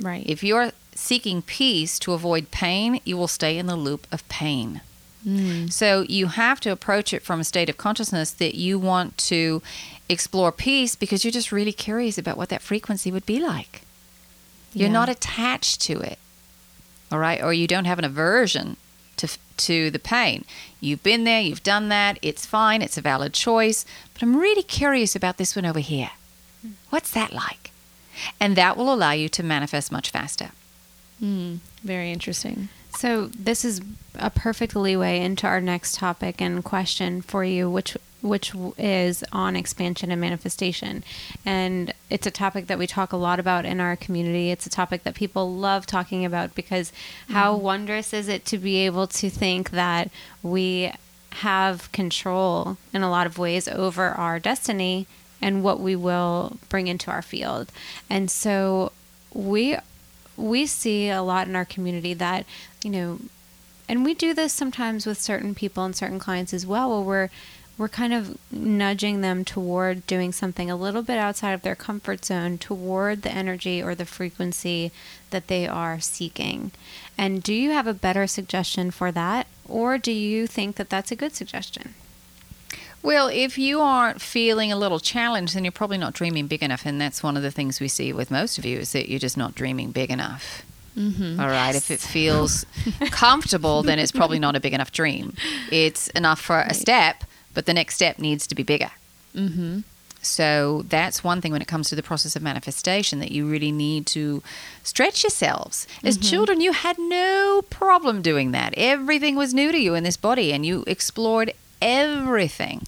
Right. 0.01 0.25
If 0.25 0.43
you're 0.43 0.71
seeking 0.93 1.41
peace 1.41 1.99
to 1.99 2.13
avoid 2.13 2.51
pain, 2.51 2.99
you 3.05 3.17
will 3.17 3.27
stay 3.27 3.57
in 3.57 3.67
the 3.67 3.75
loop 3.75 4.07
of 4.11 4.27
pain. 4.29 4.81
Mm. 5.25 5.71
So 5.71 6.05
you 6.07 6.27
have 6.27 6.59
to 6.61 6.71
approach 6.71 7.13
it 7.13 7.23
from 7.23 7.39
a 7.39 7.43
state 7.43 7.69
of 7.69 7.77
consciousness 7.77 8.31
that 8.31 8.55
you 8.55 8.77
want 8.77 9.17
to 9.19 9.61
explore 10.09 10.51
peace 10.51 10.95
because 10.95 11.23
you're 11.23 11.31
just 11.31 11.51
really 11.51 11.71
curious 11.73 12.17
about 12.17 12.37
what 12.37 12.49
that 12.49 12.61
frequency 12.61 13.11
would 13.11 13.25
be 13.25 13.39
like. 13.39 13.81
You're 14.73 14.87
Yeah. 14.87 14.93
not 14.93 15.09
attached 15.09 15.81
to 15.81 15.99
it. 15.99 16.19
All 17.11 17.19
right? 17.19 17.41
Or 17.41 17.53
you 17.53 17.67
don't 17.67 17.85
have 17.85 17.99
an 17.99 18.05
aversion 18.05 18.77
to 19.17 19.27
to 19.57 19.89
the 19.89 19.99
pain. 19.99 20.43
You've 20.81 21.01
been 21.01 21.23
there, 21.23 21.39
you've 21.39 21.63
done 21.63 21.87
that, 21.87 22.19
it's 22.21 22.45
fine, 22.45 22.81
it's 22.81 22.97
a 22.97 23.01
valid 23.01 23.31
choice, 23.31 23.85
but 24.13 24.21
I'm 24.21 24.35
really 24.35 24.63
curious 24.63 25.15
about 25.15 25.37
this 25.37 25.55
one 25.55 25.65
over 25.65 25.79
here. 25.79 26.11
What's 26.89 27.09
that 27.11 27.31
like? 27.31 27.71
And 28.37 28.57
that 28.57 28.75
will 28.75 28.93
allow 28.93 29.11
you 29.11 29.29
to 29.29 29.43
manifest 29.43 29.93
much 29.93 30.09
faster. 30.09 30.51
Mm. 31.23 31.59
Very 31.83 32.11
interesting. 32.11 32.67
So 32.97 33.27
this 33.27 33.63
is 33.63 33.79
a 34.15 34.29
perfect 34.29 34.75
leeway 34.75 35.21
into 35.21 35.47
our 35.47 35.61
next 35.61 35.95
topic 35.95 36.41
and 36.41 36.61
question 36.63 37.21
for 37.21 37.45
you, 37.45 37.69
which 37.69 37.95
which 38.25 38.53
is 38.77 39.23
on 39.31 39.55
expansion 39.55 40.11
and 40.11 40.19
manifestation. 40.19 41.03
And 41.45 41.93
it's 42.09 42.25
a 42.25 42.31
topic 42.31 42.65
that 42.67 42.79
we 42.79 42.87
talk 42.87 43.13
a 43.13 43.17
lot 43.17 43.39
about 43.39 43.65
in 43.65 43.79
our 43.79 43.95
community. 43.95 44.49
It's 44.49 44.65
a 44.65 44.69
topic 44.69 45.03
that 45.03 45.13
people 45.13 45.53
love 45.53 45.85
talking 45.85 46.25
about 46.25 46.55
because 46.55 46.91
how 47.29 47.53
mm-hmm. 47.53 47.63
wondrous 47.63 48.13
is 48.13 48.27
it 48.27 48.43
to 48.45 48.57
be 48.57 48.77
able 48.77 49.07
to 49.07 49.29
think 49.29 49.69
that 49.71 50.09
we 50.41 50.91
have 51.33 51.91
control 51.91 52.77
in 52.93 53.03
a 53.03 53.09
lot 53.09 53.27
of 53.27 53.37
ways 53.37 53.67
over 53.67 54.09
our 54.09 54.39
destiny 54.39 55.05
and 55.41 55.63
what 55.63 55.79
we 55.79 55.95
will 55.95 56.57
bring 56.69 56.87
into 56.87 57.11
our 57.11 57.21
field. 57.21 57.71
And 58.09 58.31
so 58.31 58.91
we 59.33 59.77
we 60.37 60.65
see 60.65 61.09
a 61.09 61.21
lot 61.21 61.47
in 61.47 61.55
our 61.55 61.63
community 61.63 62.13
that, 62.13 62.45
you 62.83 62.89
know, 62.89 63.19
and 63.87 64.03
we 64.03 64.13
do 64.13 64.33
this 64.33 64.51
sometimes 64.51 65.05
with 65.05 65.21
certain 65.21 65.53
people 65.53 65.83
and 65.83 65.95
certain 65.95 66.19
clients 66.19 66.53
as 66.53 66.65
well, 66.65 66.89
where 66.89 67.05
we're 67.05 67.29
we're 67.77 67.89
kind 67.89 68.13
of 68.13 68.37
nudging 68.51 69.21
them 69.21 69.43
toward 69.43 70.07
doing 70.07 70.31
something 70.31 70.71
a 70.71 70.75
little 70.75 71.01
bit 71.01 71.17
outside 71.17 71.51
of 71.51 71.61
their 71.61 71.75
comfort 71.75 72.23
zone 72.23 72.57
toward 72.57 73.21
the 73.21 73.31
energy 73.31 73.81
or 73.83 73.95
the 73.95 74.05
frequency 74.05 74.91
that 75.31 75.47
they 75.47 75.67
are 75.67 75.99
seeking. 75.99 76.71
And 77.17 77.43
do 77.43 77.53
you 77.53 77.71
have 77.71 77.87
a 77.87 77.93
better 77.93 78.27
suggestion 78.27 78.91
for 78.91 79.11
that, 79.11 79.47
or 79.67 79.97
do 79.97 80.11
you 80.11 80.47
think 80.47 80.75
that 80.77 80.89
that's 80.89 81.11
a 81.11 81.15
good 81.15 81.35
suggestion? 81.35 81.95
Well, 83.05 83.27
if 83.27 83.57
you 83.57 83.81
aren't 83.81 84.19
feeling 84.19 84.71
a 84.71 84.75
little 84.75 84.99
challenged, 84.99 85.55
then 85.55 85.63
you're 85.63 85.71
probably 85.71 85.99
not 85.99 86.13
dreaming 86.13 86.47
big 86.47 86.63
enough. 86.63 86.87
And 86.87 86.99
that's 86.99 87.21
one 87.21 87.37
of 87.37 87.43
the 87.43 87.51
things 87.51 87.79
we 87.79 87.87
see 87.87 88.11
with 88.11 88.31
most 88.31 88.57
of 88.57 88.65
you 88.65 88.79
is 88.79 88.93
that 88.93 89.09
you're 89.09 89.19
just 89.19 89.37
not 89.37 89.53
dreaming 89.53 89.91
big 89.91 90.09
enough. 90.09 90.63
Mm-hmm. 90.97 91.39
All 91.39 91.47
right. 91.47 91.75
If 91.75 91.91
it 91.91 91.99
feels 91.99 92.65
comfortable, 93.11 93.83
then 93.83 93.99
it's 93.99 94.11
probably 94.11 94.39
not 94.39 94.55
a 94.55 94.59
big 94.59 94.73
enough 94.73 94.91
dream. 94.91 95.35
It's 95.71 96.07
enough 96.09 96.41
for 96.41 96.61
a 96.61 96.73
step, 96.73 97.23
but 97.55 97.65
the 97.65 97.73
next 97.73 97.95
step 97.95 98.19
needs 98.19 98.45
to 98.45 98.53
be 98.53 98.61
bigger. 98.61 98.91
Mm-hmm. 99.35 99.79
So 100.21 100.83
that's 100.87 101.23
one 101.23 101.39
thing 101.39 101.51
when 101.51 101.61
it 101.61 101.67
comes 101.67 101.89
to 101.89 101.95
the 101.95 102.03
process 102.03 102.35
of 102.35 102.41
manifestation 102.41 103.19
that 103.19 103.31
you 103.31 103.47
really 103.47 103.71
need 103.71 104.07
to 104.07 104.41
stretch 104.83 105.23
yourselves. 105.23 105.87
As 106.03 106.17
mm-hmm. 106.17 106.29
children, 106.29 106.61
you 106.61 106.73
had 106.73 106.97
no 106.97 107.61
problem 107.69 108.21
doing 108.21 108.51
that. 108.51 108.73
Everything 108.75 109.35
was 109.35 109.53
new 109.53 109.71
to 109.71 109.77
you 109.77 109.93
in 109.93 110.03
this 110.03 110.17
body 110.17 110.51
and 110.51 110.65
you 110.65 110.83
explored 110.87 111.53
everything. 111.81 112.87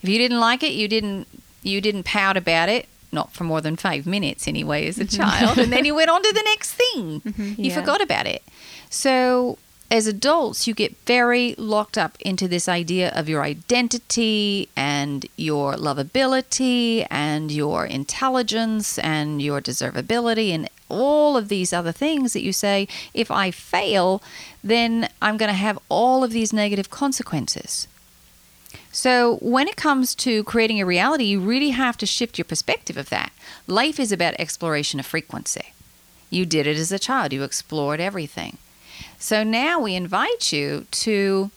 If 0.00 0.08
you 0.08 0.18
didn't 0.18 0.40
like 0.40 0.62
it, 0.62 0.72
you 0.72 0.88
didn't 0.88 1.26
you 1.62 1.80
didn't 1.80 2.04
pout 2.04 2.36
about 2.36 2.68
it, 2.68 2.86
not 3.10 3.32
for 3.32 3.42
more 3.42 3.60
than 3.60 3.74
5 3.74 4.06
minutes 4.06 4.46
anyway 4.46 4.86
as 4.86 4.98
a 4.98 5.04
mm-hmm. 5.04 5.16
child, 5.16 5.58
and 5.58 5.72
then 5.72 5.84
you 5.84 5.96
went 5.96 6.10
on 6.10 6.22
to 6.22 6.32
the 6.32 6.42
next 6.44 6.74
thing. 6.74 7.20
Mm-hmm. 7.22 7.60
You 7.60 7.70
Yeah. 7.70 7.80
forgot 7.80 8.00
about 8.00 8.26
it. 8.26 8.44
So 8.88 9.58
as 9.90 10.06
adults, 10.06 10.66
you 10.66 10.74
get 10.74 10.96
very 11.06 11.54
locked 11.56 11.96
up 11.96 12.16
into 12.20 12.48
this 12.48 12.68
idea 12.68 13.10
of 13.10 13.28
your 13.28 13.42
identity 13.42 14.68
and 14.76 15.26
your 15.36 15.74
lovability 15.74 17.06
and 17.08 17.52
your 17.52 17.86
intelligence 17.86 18.98
and 18.98 19.40
your 19.40 19.60
deservability 19.60 20.50
and 20.50 20.68
all 20.88 21.36
of 21.36 21.48
these 21.48 21.72
other 21.72 21.92
things 21.92 22.32
that 22.32 22.42
you 22.42 22.52
say, 22.52 22.88
if 23.14 23.30
I 23.30 23.50
fail, 23.50 24.22
then 24.62 25.08
I'm 25.22 25.36
going 25.36 25.50
to 25.50 25.54
have 25.54 25.78
all 25.88 26.24
of 26.24 26.32
these 26.32 26.52
negative 26.52 26.90
consequences. 26.90 27.86
So, 28.92 29.36
when 29.36 29.68
it 29.68 29.76
comes 29.76 30.14
to 30.16 30.42
creating 30.44 30.80
a 30.80 30.86
reality, 30.86 31.24
you 31.24 31.40
really 31.40 31.70
have 31.70 31.98
to 31.98 32.06
shift 32.06 32.38
your 32.38 32.46
perspective 32.46 32.96
of 32.96 33.10
that. 33.10 33.30
Life 33.66 34.00
is 34.00 34.10
about 34.10 34.34
exploration 34.38 34.98
of 34.98 35.06
frequency. 35.06 35.72
You 36.30 36.46
did 36.46 36.66
it 36.66 36.76
as 36.76 36.90
a 36.90 36.98
child, 36.98 37.32
you 37.32 37.42
explored 37.42 38.00
everything. 38.00 38.58
So 39.18 39.42
now 39.42 39.80
we 39.80 39.94
invite 39.94 40.52
you 40.52 40.86
to 40.90 41.50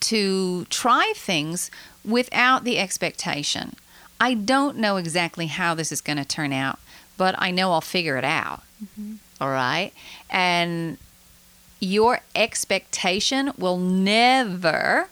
to 0.00 0.64
try 0.64 1.12
things 1.14 1.70
without 2.04 2.64
the 2.64 2.78
expectation. 2.78 3.76
I 4.20 4.34
don't 4.34 4.76
know 4.76 4.96
exactly 4.96 5.46
how 5.46 5.74
this 5.74 5.92
is 5.92 6.00
going 6.00 6.16
to 6.16 6.24
turn 6.24 6.52
out, 6.52 6.80
but 7.16 7.36
I 7.38 7.52
know 7.52 7.70
I'll 7.70 7.80
figure 7.80 8.16
it 8.16 8.24
out. 8.24 8.62
Mm-hmm. 8.82 9.14
All 9.40 9.50
right? 9.50 9.92
And 10.28 10.98
your 11.78 12.20
expectation 12.34 13.52
will 13.56 13.78
never 13.78 15.08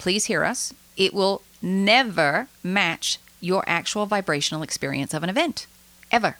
please 0.00 0.24
hear 0.24 0.44
us, 0.44 0.74
it 0.96 1.14
will 1.14 1.42
never 1.62 2.48
match 2.64 3.18
your 3.40 3.62
actual 3.66 4.06
vibrational 4.06 4.62
experience 4.62 5.14
of 5.14 5.22
an 5.22 5.28
event. 5.28 5.66
Ever. 6.10 6.38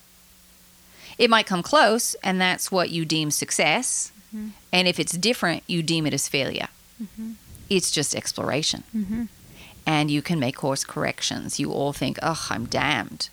It 1.21 1.29
might 1.29 1.45
come 1.45 1.61
close, 1.61 2.15
and 2.23 2.41
that's 2.41 2.71
what 2.71 2.89
you 2.89 3.05
deem 3.05 3.29
success. 3.29 4.11
Mm-hmm. 4.35 4.49
And 4.73 4.87
if 4.87 4.99
it's 4.99 5.11
different, 5.11 5.61
you 5.67 5.83
deem 5.83 6.07
it 6.07 6.15
as 6.15 6.27
failure. 6.27 6.69
Mm-hmm. 7.01 7.33
It's 7.69 7.91
just 7.91 8.15
exploration. 8.15 8.83
Mm-hmm. 8.95 9.25
And 9.85 10.09
you 10.09 10.23
can 10.23 10.39
make 10.39 10.55
course 10.55 10.83
corrections. 10.83 11.59
You 11.59 11.71
all 11.71 11.93
think, 11.93 12.17
oh, 12.23 12.47
I'm 12.49 12.65
damned. 12.65 13.29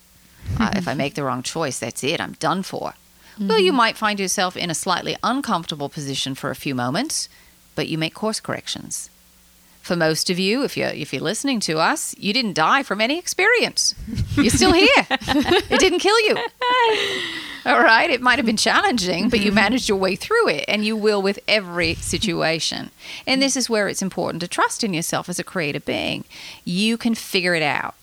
Uh, 0.59 0.71
if 0.75 0.87
I 0.87 0.93
make 0.93 1.15
the 1.15 1.23
wrong 1.23 1.41
choice, 1.41 1.79
that's 1.79 2.03
it. 2.03 2.21
I'm 2.21 2.33
done 2.33 2.61
for. 2.61 2.93
Well, 3.39 3.59
you 3.59 3.73
might 3.73 3.97
find 3.97 4.19
yourself 4.19 4.55
in 4.55 4.69
a 4.69 4.75
slightly 4.75 5.15
uncomfortable 5.23 5.89
position 5.89 6.35
for 6.35 6.51
a 6.51 6.55
few 6.55 6.75
moments, 6.75 7.27
but 7.73 7.87
you 7.87 7.97
make 7.97 8.13
course 8.13 8.39
corrections. 8.39 9.09
For 9.89 9.95
most 9.95 10.29
of 10.29 10.37
you, 10.37 10.63
if 10.63 10.77
you're 10.77 10.89
if 10.89 11.11
you're 11.11 11.23
listening 11.23 11.59
to 11.61 11.79
us, 11.79 12.13
you 12.15 12.31
didn't 12.31 12.53
die 12.53 12.83
from 12.83 13.01
any 13.01 13.17
experience. 13.17 13.95
You're 14.35 14.51
still 14.51 14.71
here. 14.71 14.87
it 15.09 15.79
didn't 15.79 15.97
kill 15.97 16.19
you. 16.27 16.37
All 17.65 17.81
right. 17.81 18.07
It 18.07 18.21
might 18.21 18.37
have 18.37 18.45
been 18.45 18.55
challenging, 18.55 19.29
but 19.29 19.39
you 19.39 19.51
managed 19.51 19.89
your 19.89 19.97
way 19.97 20.15
through 20.15 20.49
it, 20.49 20.65
and 20.67 20.85
you 20.85 20.95
will 20.95 21.23
with 21.23 21.39
every 21.47 21.95
situation. 21.95 22.91
And 23.25 23.41
this 23.41 23.57
is 23.57 23.67
where 23.67 23.87
it's 23.87 24.03
important 24.03 24.41
to 24.41 24.47
trust 24.47 24.83
in 24.83 24.93
yourself 24.93 25.27
as 25.27 25.39
a 25.39 25.43
creative 25.43 25.85
being. 25.85 26.23
You 26.65 26.95
can 26.95 27.15
figure 27.15 27.55
it 27.55 27.63
out. 27.63 27.95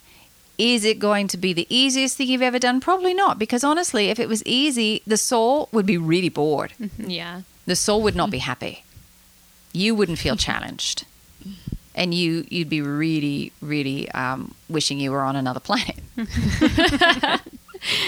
Is 0.59 0.85
it 0.85 0.99
going 0.99 1.29
to 1.29 1.37
be 1.37 1.53
the 1.53 1.69
easiest 1.71 2.17
thing 2.17 2.27
you've 2.27 2.43
ever 2.43 2.59
done? 2.59 2.81
Probably 2.81 3.15
not, 3.15 3.39
because 3.39 3.63
honestly, 3.63 4.09
if 4.09 4.19
it 4.19 4.29
was 4.29 4.45
easy, 4.45 5.03
the 5.07 5.17
soul 5.17 5.69
would 5.71 5.87
be 5.87 5.99
really 5.99 6.31
bored. 6.31 6.73
Mm-hmm. 6.81 7.09
Yeah. 7.09 7.43
The 7.65 7.77
soul 7.77 8.03
would 8.03 8.17
not 8.17 8.33
be 8.33 8.39
happy. 8.39 8.83
You 9.73 9.95
wouldn't 9.95 10.19
feel 10.19 10.35
challenged. 10.35 11.05
And 11.97 12.13
you, 12.13 12.47
you'd 12.51 12.69
be 12.69 12.83
really, 12.83 13.53
really 13.61 14.11
um, 14.11 14.55
wishing 14.69 15.01
you 15.01 15.11
were 15.11 15.23
on 15.23 15.35
another 15.35 15.61
planet. 15.61 15.97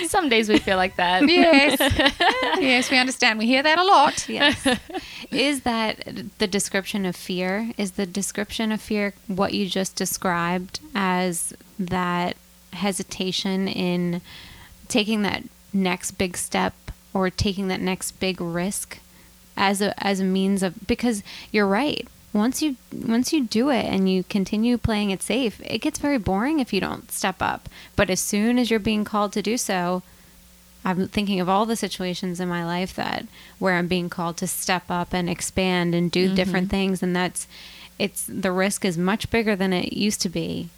Some 0.07 0.28
days 0.28 0.49
we 0.49 0.59
feel 0.59 0.76
like 0.76 0.97
that. 0.97 1.28
Yes. 1.28 1.78
yes, 2.61 2.91
we 2.91 2.99
understand. 2.99 3.39
We 3.39 3.47
hear 3.47 3.62
that 3.62 3.78
a 3.78 3.84
lot. 3.84 4.28
Yes. 4.28 4.66
is 5.30 5.62
that 5.62 6.03
the 6.39 6.47
description 6.47 7.07
of 7.07 7.16
fear? 7.16 7.72
Is 7.76 7.93
the 7.93 8.07
description 8.07 8.72
of 8.72 8.80
fear 8.80 9.14
what 9.26 9.55
you 9.55 9.68
just 9.68 9.97
described 9.97 10.80
as 10.95 11.55
that 11.78 12.36
hesitation 12.72 13.68
in 13.68 14.20
taking 14.89 15.22
that 15.22 15.45
next 15.72 16.12
big 16.12 16.36
step 16.36 16.74
or 17.14 17.30
taking 17.30 17.68
that 17.68 17.80
next 17.80 18.12
big 18.12 18.41
risk 18.41 18.99
as 19.57 19.80
a 19.80 19.93
as 20.05 20.20
a 20.20 20.24
means 20.24 20.62
of 20.62 20.86
because 20.86 21.22
you're 21.51 21.66
right. 21.66 22.07
Once 22.33 22.61
you 22.61 22.76
once 22.93 23.33
you 23.33 23.45
do 23.45 23.70
it 23.70 23.87
and 23.87 24.11
you 24.11 24.22
continue 24.24 24.76
playing 24.76 25.11
it 25.11 25.22
safe, 25.22 25.61
it 25.64 25.79
gets 25.79 25.99
very 25.99 26.18
boring 26.18 26.61
if 26.61 26.72
you 26.72 26.81
don't 26.81 27.11
step 27.11 27.37
up. 27.41 27.68
But 27.97 28.11
as 28.11 28.20
soon 28.20 28.59
as 28.59 28.70
you're 28.70 28.79
being 28.79 29.05
called 29.05 29.33
to 29.33 29.43
do 29.43 29.57
so, 29.57 30.03
I'm 30.85 31.09
thinking 31.09 31.41
of 31.41 31.49
all 31.49 31.66
the 31.66 31.76
situations 31.76 32.39
in 32.39 32.49
my 32.49 32.64
life 32.64 32.95
that 32.95 33.26
where 33.59 33.74
I'm 33.74 33.89
being 33.89 34.11
called 34.11 34.37
to 34.39 34.47
step 34.47 34.85
up 34.91 35.12
and 35.12 35.29
expand 35.29 35.95
and 35.95 36.11
do 36.11 36.35
different 36.35 36.66
mm-hmm. 36.66 36.76
things 36.76 37.03
and 37.03 37.16
that's 37.16 37.47
it's 37.99 38.26
the 38.26 38.53
risk 38.53 38.85
is 38.85 38.97
much 38.97 39.31
bigger 39.31 39.57
than 39.57 39.72
it 39.72 39.93
used 39.93 40.20
to 40.22 40.29
be 40.29 40.68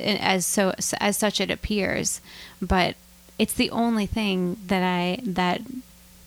eh, 0.00 0.18
as 0.20 0.44
so 0.44 0.74
as 1.00 1.16
such 1.16 1.40
it 1.40 1.50
appears. 1.50 2.20
But 2.60 2.96
it's 3.38 3.54
the 3.54 3.70
only 3.70 4.06
thing 4.06 4.56
that 4.66 4.82
I 4.82 5.20
that 5.22 5.62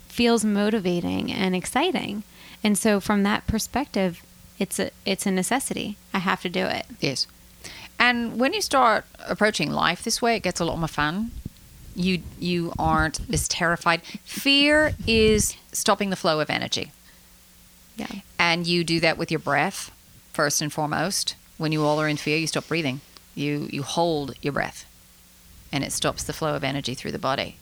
feels 0.07 0.45
motivating 0.45 1.31
and 1.31 1.55
exciting. 1.55 2.23
And 2.63 2.77
so 2.77 2.99
from 2.99 3.23
that 3.23 3.47
perspective 3.47 4.21
it's 4.59 4.77
a 4.79 4.91
it's 5.05 5.25
a 5.25 5.31
necessity 5.31 5.97
I 6.13 6.19
have 6.19 6.41
to 6.41 6.49
do 6.49 6.65
it 6.65 6.85
Yes. 6.99 7.27
And 7.99 8.39
when 8.39 8.53
you 8.53 8.61
start 8.61 9.03
approaching 9.27 9.69
life 9.71 10.03
this 10.03 10.21
way, 10.21 10.37
it 10.37 10.39
gets 10.43 10.61
a 10.61 10.65
lot 10.65 10.77
more 10.79 10.87
fun. 10.87 11.31
You 11.95 12.21
you 12.39 12.71
aren't 12.79 13.19
as 13.31 13.47
terrified. 13.47 14.01
Fear 14.23 14.93
is 15.05 15.57
stopping 15.73 16.09
the 16.09 16.15
flow 16.15 16.39
of 16.39 16.49
energy. 16.49 16.91
yeah 17.97 18.07
And 18.39 18.65
you 18.65 18.85
do 18.85 19.01
that 19.01 19.17
with 19.17 19.29
your 19.31 19.39
breath, 19.39 19.91
first 20.31 20.61
and 20.61 20.71
foremost. 20.71 21.35
When 21.57 21.73
you 21.73 21.83
all 21.83 21.99
are 21.99 22.07
in 22.07 22.15
fear, 22.15 22.37
you 22.37 22.47
stop 22.47 22.69
breathing. 22.69 23.01
You 23.35 23.67
you 23.69 23.83
hold 23.83 24.33
your 24.41 24.53
breath, 24.53 24.85
and 25.73 25.83
it 25.83 25.91
stops 25.91 26.23
the 26.23 26.33
flow 26.33 26.55
of 26.55 26.63
energy 26.63 26.93
through 26.93 27.11
the 27.11 27.19
body. 27.19 27.57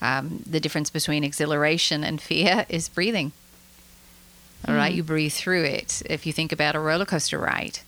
Um, 0.00 0.42
the 0.46 0.60
difference 0.60 0.90
between 0.90 1.24
exhilaration 1.24 2.04
and 2.04 2.20
fear 2.20 2.64
is 2.70 2.88
breathing. 2.88 3.32
All 4.68 4.74
right, 4.74 4.92
mm. 4.92 4.96
you 4.96 5.02
breathe 5.02 5.32
through 5.32 5.64
it. 5.64 6.02
If 6.06 6.26
you 6.26 6.32
think 6.32 6.52
about 6.52 6.74
a 6.74 6.80
roller 6.80 7.04
coaster 7.04 7.38
ride, 7.38 7.80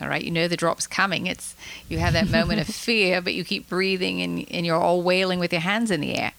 all 0.00 0.08
right, 0.08 0.24
you 0.24 0.30
know 0.30 0.48
the 0.48 0.56
drop's 0.56 0.86
coming. 0.86 1.26
It's 1.26 1.54
you 1.88 1.98
have 1.98 2.14
that 2.14 2.28
moment 2.28 2.60
of 2.60 2.66
fear, 2.74 3.20
but 3.20 3.34
you 3.34 3.44
keep 3.44 3.68
breathing 3.68 4.20
and, 4.22 4.46
and 4.50 4.66
you're 4.66 4.80
all 4.80 5.02
wailing 5.02 5.38
with 5.38 5.52
your 5.52 5.60
hands 5.60 5.90
in 5.90 6.00
the 6.00 6.16
air. 6.16 6.32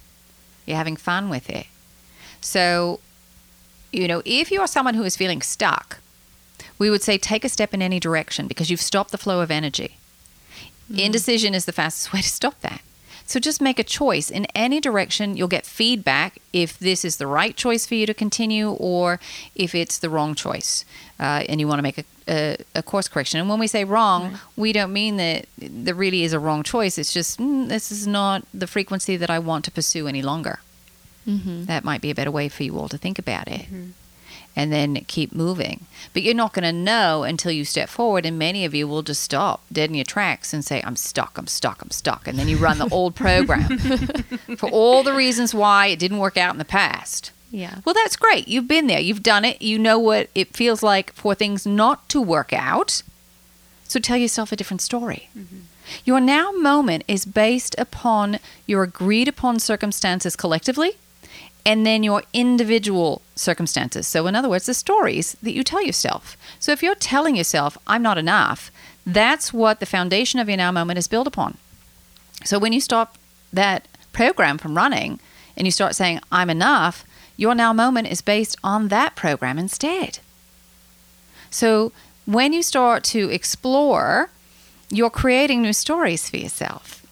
You're 0.65 0.77
having 0.77 0.97
fun 0.97 1.29
with 1.29 1.49
it. 1.49 1.67
So, 2.41 2.99
you 3.91 4.07
know, 4.07 4.21
if 4.25 4.51
you 4.51 4.61
are 4.61 4.67
someone 4.67 4.95
who 4.95 5.03
is 5.03 5.15
feeling 5.15 5.41
stuck, 5.41 5.99
we 6.77 6.89
would 6.89 7.03
say 7.03 7.17
take 7.17 7.45
a 7.45 7.49
step 7.49 7.73
in 7.73 7.81
any 7.81 7.99
direction 7.99 8.47
because 8.47 8.69
you've 8.69 8.81
stopped 8.81 9.11
the 9.11 9.17
flow 9.17 9.41
of 9.41 9.51
energy. 9.51 9.97
Mm. 10.91 10.99
Indecision 10.99 11.53
is 11.53 11.65
the 11.65 11.71
fastest 11.71 12.11
way 12.13 12.21
to 12.21 12.27
stop 12.27 12.59
that. 12.61 12.81
So 13.27 13.39
just 13.39 13.59
make 13.59 13.79
a 13.79 13.83
choice 13.83 14.29
in 14.29 14.45
any 14.53 14.79
direction. 14.79 15.35
You'll 15.35 15.47
get 15.47 15.65
feedback 15.65 16.37
if 16.53 16.77
this 16.77 17.03
is 17.03 17.17
the 17.17 17.27
right 17.27 17.55
choice 17.55 17.85
for 17.87 17.95
you 17.95 18.05
to 18.05 18.13
continue 18.13 18.71
or 18.71 19.19
if 19.55 19.73
it's 19.73 19.97
the 19.97 20.09
wrong 20.09 20.35
choice 20.35 20.85
uh, 21.19 21.43
and 21.49 21.59
you 21.59 21.67
want 21.67 21.79
to 21.79 21.83
make 21.83 21.97
a, 21.97 22.03
a, 22.27 22.57
a 22.75 22.83
course 22.83 23.07
correction. 23.07 23.39
And 23.39 23.49
when 23.49 23.59
we 23.59 23.67
say 23.67 23.83
wrong, 23.83 24.37
we 24.55 24.71
don't 24.73 24.93
mean 24.93 25.17
that 25.17 25.47
there 25.57 25.95
really 25.95 26.23
is 26.23 26.33
a 26.33 26.39
wrong 26.39 26.61
choice. 26.63 26.97
It's 26.99 27.13
just 27.13 27.39
mm, 27.39 27.67
this 27.67 27.91
is 27.91 28.05
not 28.05 28.43
the 28.53 28.67
frequency 28.67 29.17
that 29.17 29.29
I 29.29 29.39
want 29.39 29.65
to 29.65 29.71
pursue 29.71 30.07
any 30.07 30.21
longer. 30.21 30.59
That 31.65 31.83
might 31.83 32.01
be 32.01 32.11
a 32.11 32.15
better 32.15 32.29
way 32.31 32.49
for 32.49 32.61
you 32.63 32.77
all 32.77 32.89
to 32.89 32.97
think 32.99 33.17
about 33.17 33.47
it. 33.47 33.65
And 34.55 34.71
then 34.71 35.03
keep 35.07 35.33
moving. 35.33 35.85
But 36.13 36.23
you're 36.23 36.33
not 36.33 36.53
going 36.53 36.63
to 36.63 36.71
know 36.71 37.23
until 37.23 37.51
you 37.51 37.65
step 37.65 37.89
forward, 37.89 38.25
and 38.25 38.39
many 38.39 38.63
of 38.63 38.73
you 38.73 38.87
will 38.87 39.01
just 39.01 39.21
stop 39.21 39.65
dead 39.71 39.89
in 39.89 39.95
your 39.95 40.05
tracks 40.05 40.53
and 40.53 40.63
say, 40.63 40.81
I'm 40.85 40.95
stuck, 40.95 41.37
I'm 41.37 41.47
stuck, 41.47 41.81
I'm 41.81 41.91
stuck. 41.91 42.25
And 42.25 42.39
then 42.39 42.47
you 42.47 42.55
run 42.55 42.77
the 42.77 42.87
old 42.89 43.15
program 43.15 43.77
for 44.57 44.69
all 44.69 45.03
the 45.03 45.13
reasons 45.13 45.53
why 45.53 45.87
it 45.87 45.99
didn't 45.99 46.19
work 46.19 46.37
out 46.37 46.53
in 46.53 46.59
the 46.59 46.63
past. 46.63 47.31
Yeah. 47.51 47.79
Well, 47.85 47.95
that's 47.95 48.15
great. 48.15 48.47
You've 48.47 48.67
been 48.67 48.87
there, 48.87 48.99
you've 48.99 49.23
done 49.23 49.45
it, 49.45 49.61
you 49.61 49.77
know 49.79 49.99
what 49.99 50.29
it 50.35 50.55
feels 50.55 50.83
like 50.83 51.13
for 51.13 51.35
things 51.35 51.65
not 51.65 52.07
to 52.09 52.21
work 52.21 52.51
out. 52.51 53.01
So 53.87 53.99
tell 53.99 54.17
yourself 54.17 54.51
a 54.51 54.55
different 54.55 54.81
story. 54.81 55.29
Mm-hmm. 55.37 55.59
Your 56.03 56.19
now 56.19 56.51
moment 56.51 57.03
is 57.07 57.25
based 57.25 57.75
upon 57.77 58.39
your 58.65 58.83
agreed 58.83 59.27
upon 59.27 59.59
circumstances 59.59 60.35
collectively 60.35 60.97
and 61.65 61.85
then 61.85 62.03
your 62.03 62.23
individual 62.31 63.21
circumstances. 63.35 64.07
So, 64.07 64.27
in 64.27 64.35
other 64.35 64.49
words, 64.49 64.67
the 64.67 64.73
stories 64.73 65.35
that 65.41 65.53
you 65.53 65.63
tell 65.63 65.81
yourself. 65.81 66.37
So, 66.59 66.71
if 66.71 66.83
you're 66.83 66.95
telling 66.95 67.35
yourself, 67.35 67.77
I'm 67.87 68.03
not 68.03 68.17
enough, 68.17 68.71
that's 69.05 69.51
what 69.51 69.79
the 69.79 69.85
foundation 69.85 70.39
of 70.39 70.47
your 70.47 70.57
now 70.57 70.71
moment 70.71 70.99
is 70.99 71.07
built 71.07 71.27
upon. 71.27 71.57
So, 72.43 72.59
when 72.59 72.71
you 72.71 72.79
stop 72.79 73.17
that 73.51 73.87
program 74.13 74.57
from 74.57 74.77
running 74.77 75.19
and 75.57 75.65
you 75.65 75.71
start 75.71 75.95
saying, 75.95 76.19
I'm 76.31 76.49
enough, 76.49 77.05
your 77.35 77.55
now 77.55 77.73
moment 77.73 78.07
is 78.07 78.21
based 78.21 78.55
on 78.63 78.89
that 78.89 79.15
program 79.15 79.57
instead. 79.57 80.19
So, 81.49 81.91
when 82.25 82.53
you 82.53 82.61
start 82.61 83.03
to 83.05 83.29
explore, 83.29 84.29
you're 84.89 85.09
creating 85.09 85.61
new 85.61 85.73
stories 85.73 86.29
for 86.29 86.37
yourself. 86.37 87.05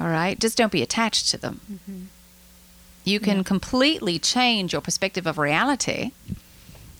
All 0.00 0.08
right? 0.08 0.38
Just 0.38 0.56
don't 0.56 0.72
be 0.72 0.82
attached 0.82 1.28
to 1.30 1.36
them. 1.36 1.60
Mm-hmm. 1.70 2.04
You 3.08 3.20
can 3.20 3.42
completely 3.42 4.18
change 4.18 4.72
your 4.72 4.82
perspective 4.82 5.26
of 5.26 5.38
reality 5.38 6.12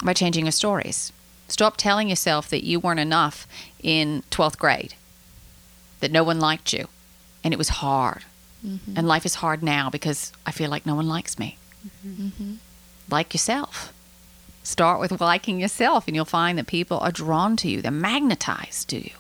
by 0.03 0.15
changing 0.15 0.47
your 0.47 0.53
stories. 0.53 1.13
Stop 1.49 1.77
telling 1.77 2.09
yourself 2.09 2.49
that 2.49 2.65
you 2.65 2.81
weren't 2.81 3.01
enough 3.01 3.47
in 3.83 4.23
12th 4.31 4.59
grade, 4.59 4.95
that 6.01 6.11
no 6.11 6.25
one 6.25 6.41
liked 6.41 6.73
you, 6.73 6.89
and 7.45 7.53
it 7.53 7.59
was 7.59 7.69
hard. 7.69 8.25
Mm-hmm. 8.65 8.95
And 8.97 9.07
life 9.07 9.27
is 9.27 9.37
hard 9.37 9.63
now 9.63 9.91
because 9.91 10.33
I 10.47 10.51
feel 10.51 10.71
like 10.71 10.87
no 10.87 10.95
one 10.95 11.09
likes 11.09 11.39
me. 11.39 11.59
Mm-hmm. 11.87 12.27
Mm-hmm. 12.27 12.55
Like 13.11 13.35
yourself. 13.35 13.93
Start 14.63 15.01
with 15.01 15.21
liking 15.21 15.61
yourself, 15.61 16.07
and 16.07 16.17
you'll 16.17 16.25
find 16.25 16.59
that 16.59 16.67
people 16.67 16.99
are 16.99 17.13
drawn 17.13 17.57
to 17.59 17.69
you, 17.69 17.83
they're 17.83 17.91
magnetized 17.91 18.89
to 18.91 18.99
you. 18.99 19.15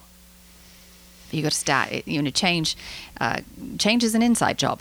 You 1.30 1.43
got 1.43 1.53
to 1.53 1.59
start, 1.59 2.09
you 2.09 2.22
know, 2.22 2.30
change. 2.30 2.76
Uh, 3.20 3.41
change 3.78 4.03
is 4.05 4.14
an 4.14 4.22
inside 4.22 4.57
job. 4.59 4.80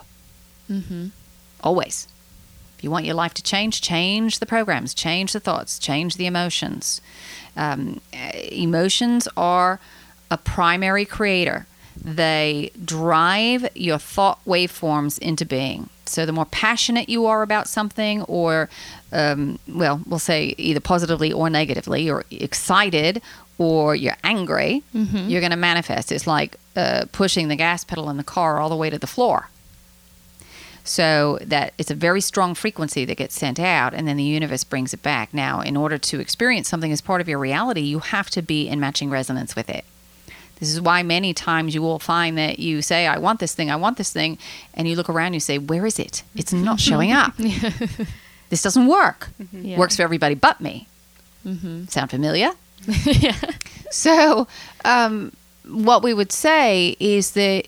Always. 1.67 2.07
If 2.77 2.83
you 2.85 2.89
want 2.89 3.03
your 3.03 3.15
life 3.15 3.33
to 3.33 3.43
change, 3.43 3.81
change 3.81 4.39
the 4.39 4.45
programs, 4.45 4.93
change 4.93 5.33
the 5.33 5.41
thoughts, 5.41 5.77
change 5.77 6.15
the 6.15 6.25
emotions. 6.25 7.01
Um, 7.57 7.99
eh, 8.13 8.47
emotions 8.53 9.27
are 9.35 9.81
a 10.31 10.37
primary 10.37 11.03
creator. 11.03 11.67
They 12.01 12.71
drive 12.85 13.67
your 13.75 13.97
thought 13.97 14.39
waveforms 14.45 15.19
into 15.19 15.45
being. 15.45 15.89
So 16.05 16.25
the 16.25 16.31
more 16.31 16.45
passionate 16.45 17.09
you 17.09 17.25
are 17.25 17.41
about 17.41 17.67
something, 17.67 18.21
or, 18.23 18.69
um, 19.11 19.59
well, 19.67 19.99
we'll 20.07 20.19
say 20.19 20.55
either 20.57 20.79
positively 20.79 21.33
or 21.33 21.49
negatively, 21.49 22.09
or 22.09 22.23
excited 22.31 23.21
or 23.57 23.93
you're 23.93 24.15
angry, 24.23 24.83
you're 24.93 25.41
going 25.41 25.51
to 25.51 25.57
manifest. 25.57 26.13
It's 26.13 26.27
like 26.27 26.55
uh, 26.77 27.05
pushing 27.11 27.49
the 27.49 27.57
gas 27.57 27.83
pedal 27.83 28.09
in 28.09 28.15
the 28.15 28.23
car 28.23 28.59
all 28.59 28.69
the 28.69 28.75
way 28.77 28.89
to 28.89 28.99
the 28.99 29.07
floor. 29.07 29.49
So 30.87 31.37
that 31.41 31.73
it's 31.77 31.91
a 31.91 31.95
very 31.95 32.21
strong 32.21 32.55
frequency 32.55 33.05
that 33.05 33.17
gets 33.17 33.35
sent 33.35 33.59
out, 33.59 33.93
and 33.93 34.07
then 34.07 34.17
the 34.17 34.23
universe 34.23 34.63
brings 34.63 34.93
it 34.93 35.01
back. 35.01 35.33
Now, 35.33 35.61
in 35.61 35.75
order 35.75 35.97
to 35.97 36.19
experience 36.19 36.69
something 36.69 36.91
as 36.91 37.01
part 37.01 37.21
of 37.21 37.27
your 37.27 37.39
reality, 37.39 37.81
you 37.81 37.99
have 37.99 38.29
to 38.31 38.41
be 38.41 38.67
in 38.67 38.79
matching 38.79 39.09
resonance 39.09 39.55
with 39.55 39.69
it. 39.69 39.83
This 40.59 40.73
is 40.73 40.81
why 40.81 41.03
many 41.03 41.33
times 41.33 41.75
you 41.75 41.81
will 41.81 41.99
find 41.99 42.37
that 42.37 42.57
you 42.57 42.81
say, 42.81 43.05
I 43.05 43.17
want 43.17 43.39
this 43.39 43.53
thing, 43.53 43.69
I 43.69 43.75
want 43.75 43.97
this 43.97 44.11
thing, 44.11 44.37
and 44.73 44.87
you 44.87 44.95
look 44.95 45.09
around 45.09 45.27
and 45.27 45.35
you 45.35 45.39
say, 45.39 45.57
Where 45.57 45.85
is 45.85 45.99
it? 45.99 46.23
It's 46.35 46.53
mm-hmm. 46.53 46.63
not 46.63 46.79
showing 46.79 47.11
up. 47.11 47.35
this 48.49 48.63
doesn't 48.63 48.87
work. 48.87 49.29
Mm-hmm. 49.41 49.65
Yeah. 49.65 49.77
Works 49.77 49.97
for 49.97 50.01
everybody 50.01 50.35
but 50.35 50.59
me. 50.59 50.87
Mm-hmm. 51.45 51.85
Sound 51.85 52.09
familiar? 52.09 52.51
yeah. 53.05 53.35
So, 53.91 54.47
um, 54.83 55.31
what 55.67 56.01
we 56.01 56.13
would 56.13 56.31
say 56.31 56.95
is 56.99 57.31
that 57.31 57.67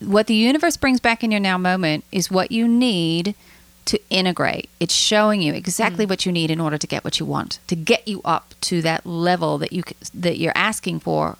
what 0.00 0.26
the 0.26 0.34
universe 0.34 0.76
brings 0.76 1.00
back 1.00 1.22
in 1.22 1.30
your 1.30 1.40
now 1.40 1.58
moment 1.58 2.04
is 2.10 2.30
what 2.30 2.50
you 2.50 2.66
need 2.66 3.34
to 3.86 4.00
integrate. 4.10 4.68
It's 4.78 4.94
showing 4.94 5.42
you 5.42 5.52
exactly 5.52 6.06
mm. 6.06 6.10
what 6.10 6.24
you 6.24 6.32
need 6.32 6.50
in 6.50 6.60
order 6.60 6.78
to 6.78 6.86
get 6.86 7.04
what 7.04 7.18
you 7.18 7.26
want, 7.26 7.58
to 7.66 7.76
get 7.76 8.06
you 8.06 8.20
up 8.24 8.54
to 8.62 8.82
that 8.82 9.04
level 9.04 9.58
that 9.58 9.72
you 9.72 9.82
that 10.14 10.38
you're 10.38 10.52
asking 10.54 11.00
for. 11.00 11.36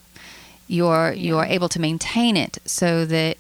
You're 0.67 1.13
you're 1.13 1.45
able 1.45 1.69
to 1.71 1.81
maintain 1.81 2.37
it 2.37 2.59
so 2.65 3.05
that 3.07 3.37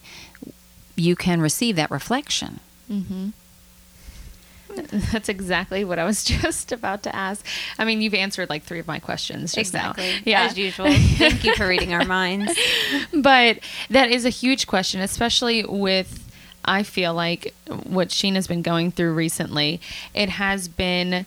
you 0.96 1.16
can 1.16 1.40
receive 1.40 1.76
that 1.76 1.90
reflection. 1.90 2.60
Mm-hmm. 2.90 3.30
That's 5.12 5.28
exactly 5.28 5.84
what 5.84 5.98
I 5.98 6.04
was 6.04 6.24
just 6.42 6.72
about 6.72 7.02
to 7.04 7.14
ask. 7.14 7.44
I 7.78 7.84
mean, 7.84 8.00
you've 8.00 8.14
answered 8.14 8.48
like 8.50 8.62
three 8.62 8.78
of 8.78 8.86
my 8.86 8.98
questions 8.98 9.52
just 9.52 9.74
Exactly. 9.74 10.04
now. 10.04 10.18
Yeah. 10.24 10.42
As 10.44 10.58
usual. 10.58 10.86
Thank 10.90 11.44
you 11.44 11.54
for 11.54 11.66
reading 11.66 11.92
our 11.94 12.04
minds. 12.04 12.52
but 13.14 13.58
that 13.90 14.10
is 14.10 14.24
a 14.24 14.30
huge 14.30 14.66
question, 14.66 15.00
especially 15.00 15.64
with 15.64 16.26
I 16.64 16.82
feel 16.82 17.14
like 17.14 17.54
what 17.84 18.08
Sheena's 18.08 18.46
been 18.46 18.62
going 18.62 18.90
through 18.92 19.14
recently. 19.14 19.80
It 20.14 20.28
has 20.28 20.68
been 20.68 21.24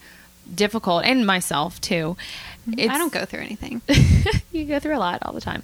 difficult, 0.53 1.05
and 1.05 1.25
myself 1.25 1.81
too. 1.81 2.15
I 2.67 2.97
don't 2.97 3.11
go 3.11 3.25
through 3.25 3.41
anything. 3.41 3.81
you 4.51 4.65
go 4.65 4.79
through 4.79 4.95
a 4.95 4.99
lot 4.99 5.19
all 5.23 5.33
the 5.33 5.41
time. 5.41 5.63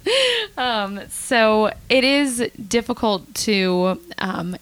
Um, 0.58 1.00
so 1.10 1.72
it 1.88 2.04
is 2.04 2.50
difficult 2.68 3.34
to, 3.36 4.02
um, 4.18 4.58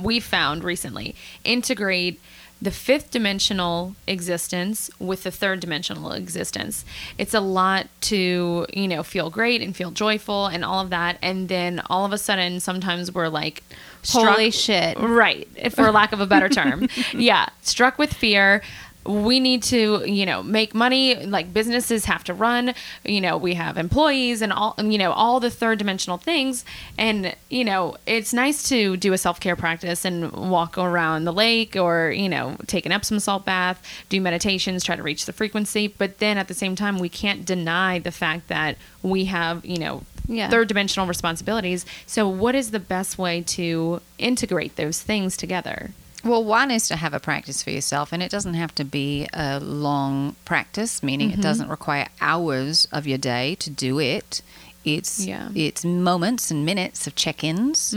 we 0.00 0.18
found 0.20 0.64
recently, 0.64 1.14
integrate 1.44 2.18
the 2.62 2.70
fifth 2.70 3.10
dimensional 3.10 3.96
existence 4.06 4.88
with 5.00 5.24
the 5.24 5.32
third 5.32 5.58
dimensional 5.58 6.12
existence. 6.12 6.84
It's 7.18 7.34
a 7.34 7.40
lot 7.40 7.88
to, 8.02 8.66
you 8.72 8.86
know, 8.86 9.02
feel 9.02 9.30
great 9.30 9.60
and 9.60 9.74
feel 9.74 9.90
joyful 9.90 10.46
and 10.46 10.64
all 10.64 10.80
of 10.80 10.90
that. 10.90 11.18
And 11.20 11.48
then 11.48 11.82
all 11.90 12.04
of 12.04 12.12
a 12.12 12.18
sudden, 12.18 12.60
sometimes 12.60 13.12
we're 13.12 13.28
like, 13.28 13.64
Holy 14.08 14.50
shit. 14.50 14.98
Right. 14.98 15.48
For 15.72 15.90
lack 15.90 16.12
of 16.12 16.20
a 16.20 16.26
better 16.26 16.48
term. 16.48 16.88
yeah. 17.12 17.48
Struck 17.62 17.98
with 17.98 18.12
fear 18.12 18.62
we 19.04 19.40
need 19.40 19.62
to 19.64 20.04
you 20.08 20.24
know 20.24 20.42
make 20.42 20.74
money 20.74 21.26
like 21.26 21.52
businesses 21.52 22.04
have 22.04 22.22
to 22.24 22.32
run 22.32 22.72
you 23.04 23.20
know 23.20 23.36
we 23.36 23.54
have 23.54 23.76
employees 23.76 24.40
and 24.42 24.52
all 24.52 24.74
you 24.78 24.96
know 24.98 25.10
all 25.12 25.40
the 25.40 25.50
third 25.50 25.78
dimensional 25.78 26.18
things. 26.18 26.64
And 26.98 27.34
you 27.48 27.64
know 27.64 27.96
it's 28.06 28.32
nice 28.32 28.68
to 28.68 28.96
do 28.96 29.12
a 29.12 29.18
self-care 29.18 29.56
practice 29.56 30.04
and 30.04 30.30
walk 30.32 30.78
around 30.78 31.24
the 31.24 31.32
lake 31.32 31.76
or 31.76 32.10
you 32.10 32.28
know 32.28 32.56
take 32.66 32.86
an 32.86 32.92
epsom 32.92 33.18
salt 33.18 33.44
bath 33.44 33.82
do 34.08 34.20
meditations 34.20 34.84
try 34.84 34.96
to 34.96 35.02
reach 35.02 35.26
the 35.26 35.32
frequency. 35.32 35.88
But 35.88 36.18
then 36.18 36.38
at 36.38 36.48
the 36.48 36.54
same 36.54 36.76
time 36.76 36.98
we 36.98 37.08
can't 37.08 37.44
deny 37.44 37.98
the 37.98 38.12
fact 38.12 38.48
that 38.48 38.76
we 39.02 39.24
have 39.26 39.64
you 39.64 39.78
know 39.78 40.02
Yeah. 40.28 40.48
third 40.48 40.68
dimensional 40.68 41.08
responsibilities. 41.08 41.84
So 42.06 42.28
what 42.28 42.54
is 42.54 42.70
the 42.70 42.78
best 42.80 43.18
way 43.18 43.42
to 43.58 44.00
integrate 44.18 44.76
those 44.76 45.00
things 45.02 45.36
together 45.36 45.90
Well, 46.24 46.44
one 46.44 46.70
is 46.70 46.86
to 46.88 46.96
have 46.96 47.14
a 47.14 47.20
practice 47.20 47.62
for 47.62 47.70
yourself, 47.70 48.12
and 48.12 48.22
it 48.22 48.30
doesn't 48.30 48.54
have 48.54 48.74
to 48.76 48.84
be 48.84 49.26
a 49.32 49.58
long 49.58 50.36
practice, 50.44 51.02
meaning 51.02 51.30
it 51.32 51.40
doesn't 51.40 51.68
require 51.68 52.08
hours 52.20 52.86
of 52.92 53.06
your 53.06 53.18
day 53.18 53.56
to 53.56 53.70
do 53.70 53.98
it. 53.98 54.40
It's 54.84 55.24
Yeah. 55.24 55.48
it's 55.54 55.84
moments 55.84 56.50
and 56.50 56.64
minutes 56.66 57.06
of 57.06 57.14
check-ins. 57.14 57.94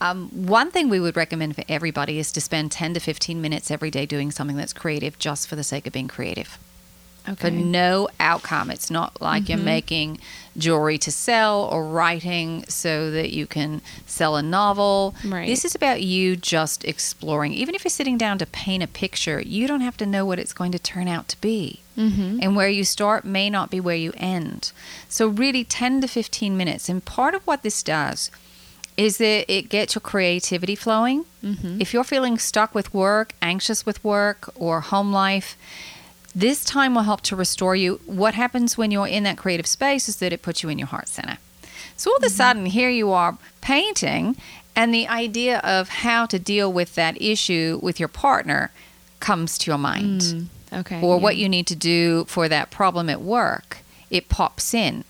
Um, 0.00 0.28
one 0.32 0.70
thing 0.70 0.88
we 0.88 0.98
would 1.00 1.16
recommend 1.16 1.54
for 1.54 1.64
everybody 1.68 2.18
is 2.18 2.32
to 2.32 2.40
spend 2.40 2.70
ten 2.72 2.94
to 2.94 3.00
fifteen 3.00 3.40
minutes 3.42 3.70
every 3.70 3.90
day 3.90 4.06
doing 4.06 4.30
something 4.30 4.56
that's 4.56 4.72
creative, 4.72 5.18
just 5.18 5.48
for 5.48 5.56
the 5.56 5.64
sake 5.64 5.86
of 5.86 5.92
being 5.92 6.08
creative 6.08 6.58
for 7.36 7.50
no 7.50 8.08
outcome. 8.20 8.70
It's 8.70 8.90
not 8.90 9.20
like 9.20 9.48
you're 9.48 9.58
making 9.58 10.18
jewelry 10.56 10.98
to 10.98 11.10
sell 11.10 11.62
or 11.62 11.86
writing 11.86 12.64
so 12.68 13.10
that 13.10 13.30
you 13.30 13.46
can 13.46 13.80
sell 14.06 14.36
a 14.36 14.42
novel. 14.42 15.14
Right. 15.24 15.46
This 15.46 15.64
is 15.64 15.74
about 15.74 16.02
you 16.02 16.36
just 16.36 16.84
exploring. 16.84 17.54
Even 17.54 17.74
if 17.74 17.84
you're 17.84 17.90
sitting 17.90 18.18
down 18.18 18.38
to 18.38 18.46
paint 18.46 18.82
a 18.82 18.86
picture, 18.86 19.40
you 19.40 19.66
don't 19.66 19.80
have 19.80 19.96
to 19.98 20.06
know 20.06 20.24
what 20.26 20.38
it's 20.38 20.52
going 20.52 20.72
to 20.72 20.78
turn 20.78 21.08
out 21.08 21.28
to 21.28 21.40
be. 21.40 21.80
Mm-hmm. 21.96 22.40
And 22.42 22.56
where 22.56 22.68
you 22.68 22.84
start 22.84 23.24
may 23.24 23.48
not 23.48 23.70
be 23.70 23.78
where 23.78 23.94
you 23.94 24.12
end. 24.16 24.72
So, 25.08 25.28
really, 25.28 25.62
10 25.62 26.00
to 26.00 26.08
15 26.08 26.56
minutes. 26.56 26.88
And 26.88 27.04
part 27.04 27.34
of 27.34 27.46
what 27.46 27.62
this 27.62 27.84
does 27.84 28.32
is 28.96 29.18
that 29.18 29.44
it 29.52 29.68
gets 29.68 29.94
your 29.94 30.00
creativity 30.00 30.74
flowing. 30.74 31.24
If 31.80 31.92
you're 31.92 32.04
feeling 32.04 32.38
stuck 32.38 32.74
with 32.74 32.94
work, 32.94 33.34
anxious 33.42 33.84
with 33.84 34.02
work, 34.02 34.50
or 34.54 34.80
home 34.80 35.12
life, 35.12 35.56
this 36.34 36.64
time 36.64 36.94
will 36.94 37.02
help 37.02 37.20
to 37.22 37.36
restore 37.36 37.76
you. 37.76 38.00
What 38.06 38.34
happens 38.34 38.76
when 38.76 38.90
you're 38.90 39.06
in 39.06 39.22
that 39.22 39.38
creative 39.38 39.66
space 39.66 40.08
is 40.08 40.16
that 40.16 40.32
it 40.32 40.42
puts 40.42 40.62
you 40.62 40.68
in 40.68 40.78
your 40.78 40.88
heart 40.88 41.08
center. 41.08 41.38
So 41.96 42.10
all 42.10 42.16
of 42.16 42.22
a 42.22 42.26
mm-hmm. 42.26 42.34
sudden, 42.34 42.66
here 42.66 42.90
you 42.90 43.12
are 43.12 43.38
painting, 43.60 44.36
and 44.74 44.92
the 44.92 45.06
idea 45.06 45.58
of 45.58 45.88
how 45.88 46.26
to 46.26 46.38
deal 46.38 46.72
with 46.72 46.94
that 46.96 47.20
issue 47.20 47.78
with 47.82 48.00
your 48.00 48.08
partner 48.08 48.72
comes 49.20 49.56
to 49.56 49.70
your 49.70 49.78
mind 49.78 50.20
mm, 50.20 50.46
okay 50.72 51.00
or 51.00 51.16
yeah. 51.16 51.22
what 51.22 51.36
you 51.36 51.48
need 51.48 51.66
to 51.66 51.76
do 51.76 52.24
for 52.24 52.48
that 52.48 52.70
problem 52.70 53.08
at 53.08 53.22
work, 53.22 53.78
it 54.10 54.28
pops 54.28 54.74
in. 54.74 55.04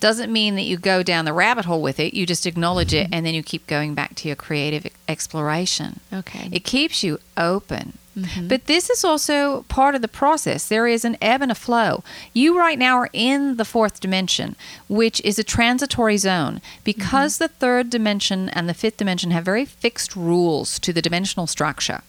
Doesn't 0.00 0.32
mean 0.32 0.54
that 0.56 0.62
you 0.62 0.76
go 0.76 1.02
down 1.02 1.24
the 1.24 1.32
rabbit 1.32 1.64
hole 1.64 1.82
with 1.82 1.98
it. 1.98 2.14
You 2.14 2.26
just 2.26 2.46
acknowledge 2.46 2.94
it 2.94 3.06
mm-hmm. 3.06 3.14
and 3.14 3.26
then 3.26 3.34
you 3.34 3.42
keep 3.42 3.66
going 3.66 3.94
back 3.94 4.14
to 4.16 4.28
your 4.28 4.36
creative 4.36 4.86
exploration. 5.08 6.00
okay 6.12 6.48
It 6.52 6.64
keeps 6.64 7.02
you 7.02 7.18
open. 7.36 7.98
Mm-hmm. 8.16 8.48
But 8.48 8.66
this 8.66 8.90
is 8.90 9.04
also 9.04 9.62
part 9.68 9.94
of 9.94 10.02
the 10.02 10.08
process. 10.08 10.68
There 10.68 10.86
is 10.86 11.04
an 11.04 11.16
ebb 11.20 11.42
and 11.42 11.50
a 11.50 11.54
flow. 11.54 12.04
You 12.32 12.58
right 12.58 12.78
now 12.78 12.96
are 12.96 13.10
in 13.12 13.56
the 13.56 13.64
fourth 13.64 14.00
dimension, 14.00 14.56
which 14.88 15.20
is 15.22 15.38
a 15.38 15.44
transitory 15.44 16.16
zone. 16.16 16.60
Because 16.84 17.34
mm-hmm. 17.34 17.44
the 17.44 17.48
third 17.48 17.90
dimension 17.90 18.48
and 18.50 18.68
the 18.68 18.74
fifth 18.74 18.96
dimension 18.96 19.30
have 19.32 19.44
very 19.44 19.64
fixed 19.64 20.14
rules 20.14 20.78
to 20.80 20.92
the 20.92 21.02
dimensional 21.02 21.46
structure 21.46 22.02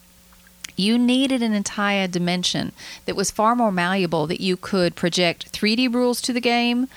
you 0.78 0.98
needed 0.98 1.42
an 1.42 1.54
entire 1.54 2.08
dimension 2.08 2.72
that 3.06 3.16
was 3.16 3.32
far 3.32 3.56
more 3.56 3.72
malleable 3.72 4.28
that 4.28 4.42
you 4.42 4.58
could 4.58 4.96
project 4.96 5.52
3D 5.52 5.94
rules 5.94 6.22
to 6.22 6.34
the 6.34 6.42
game 6.42 6.88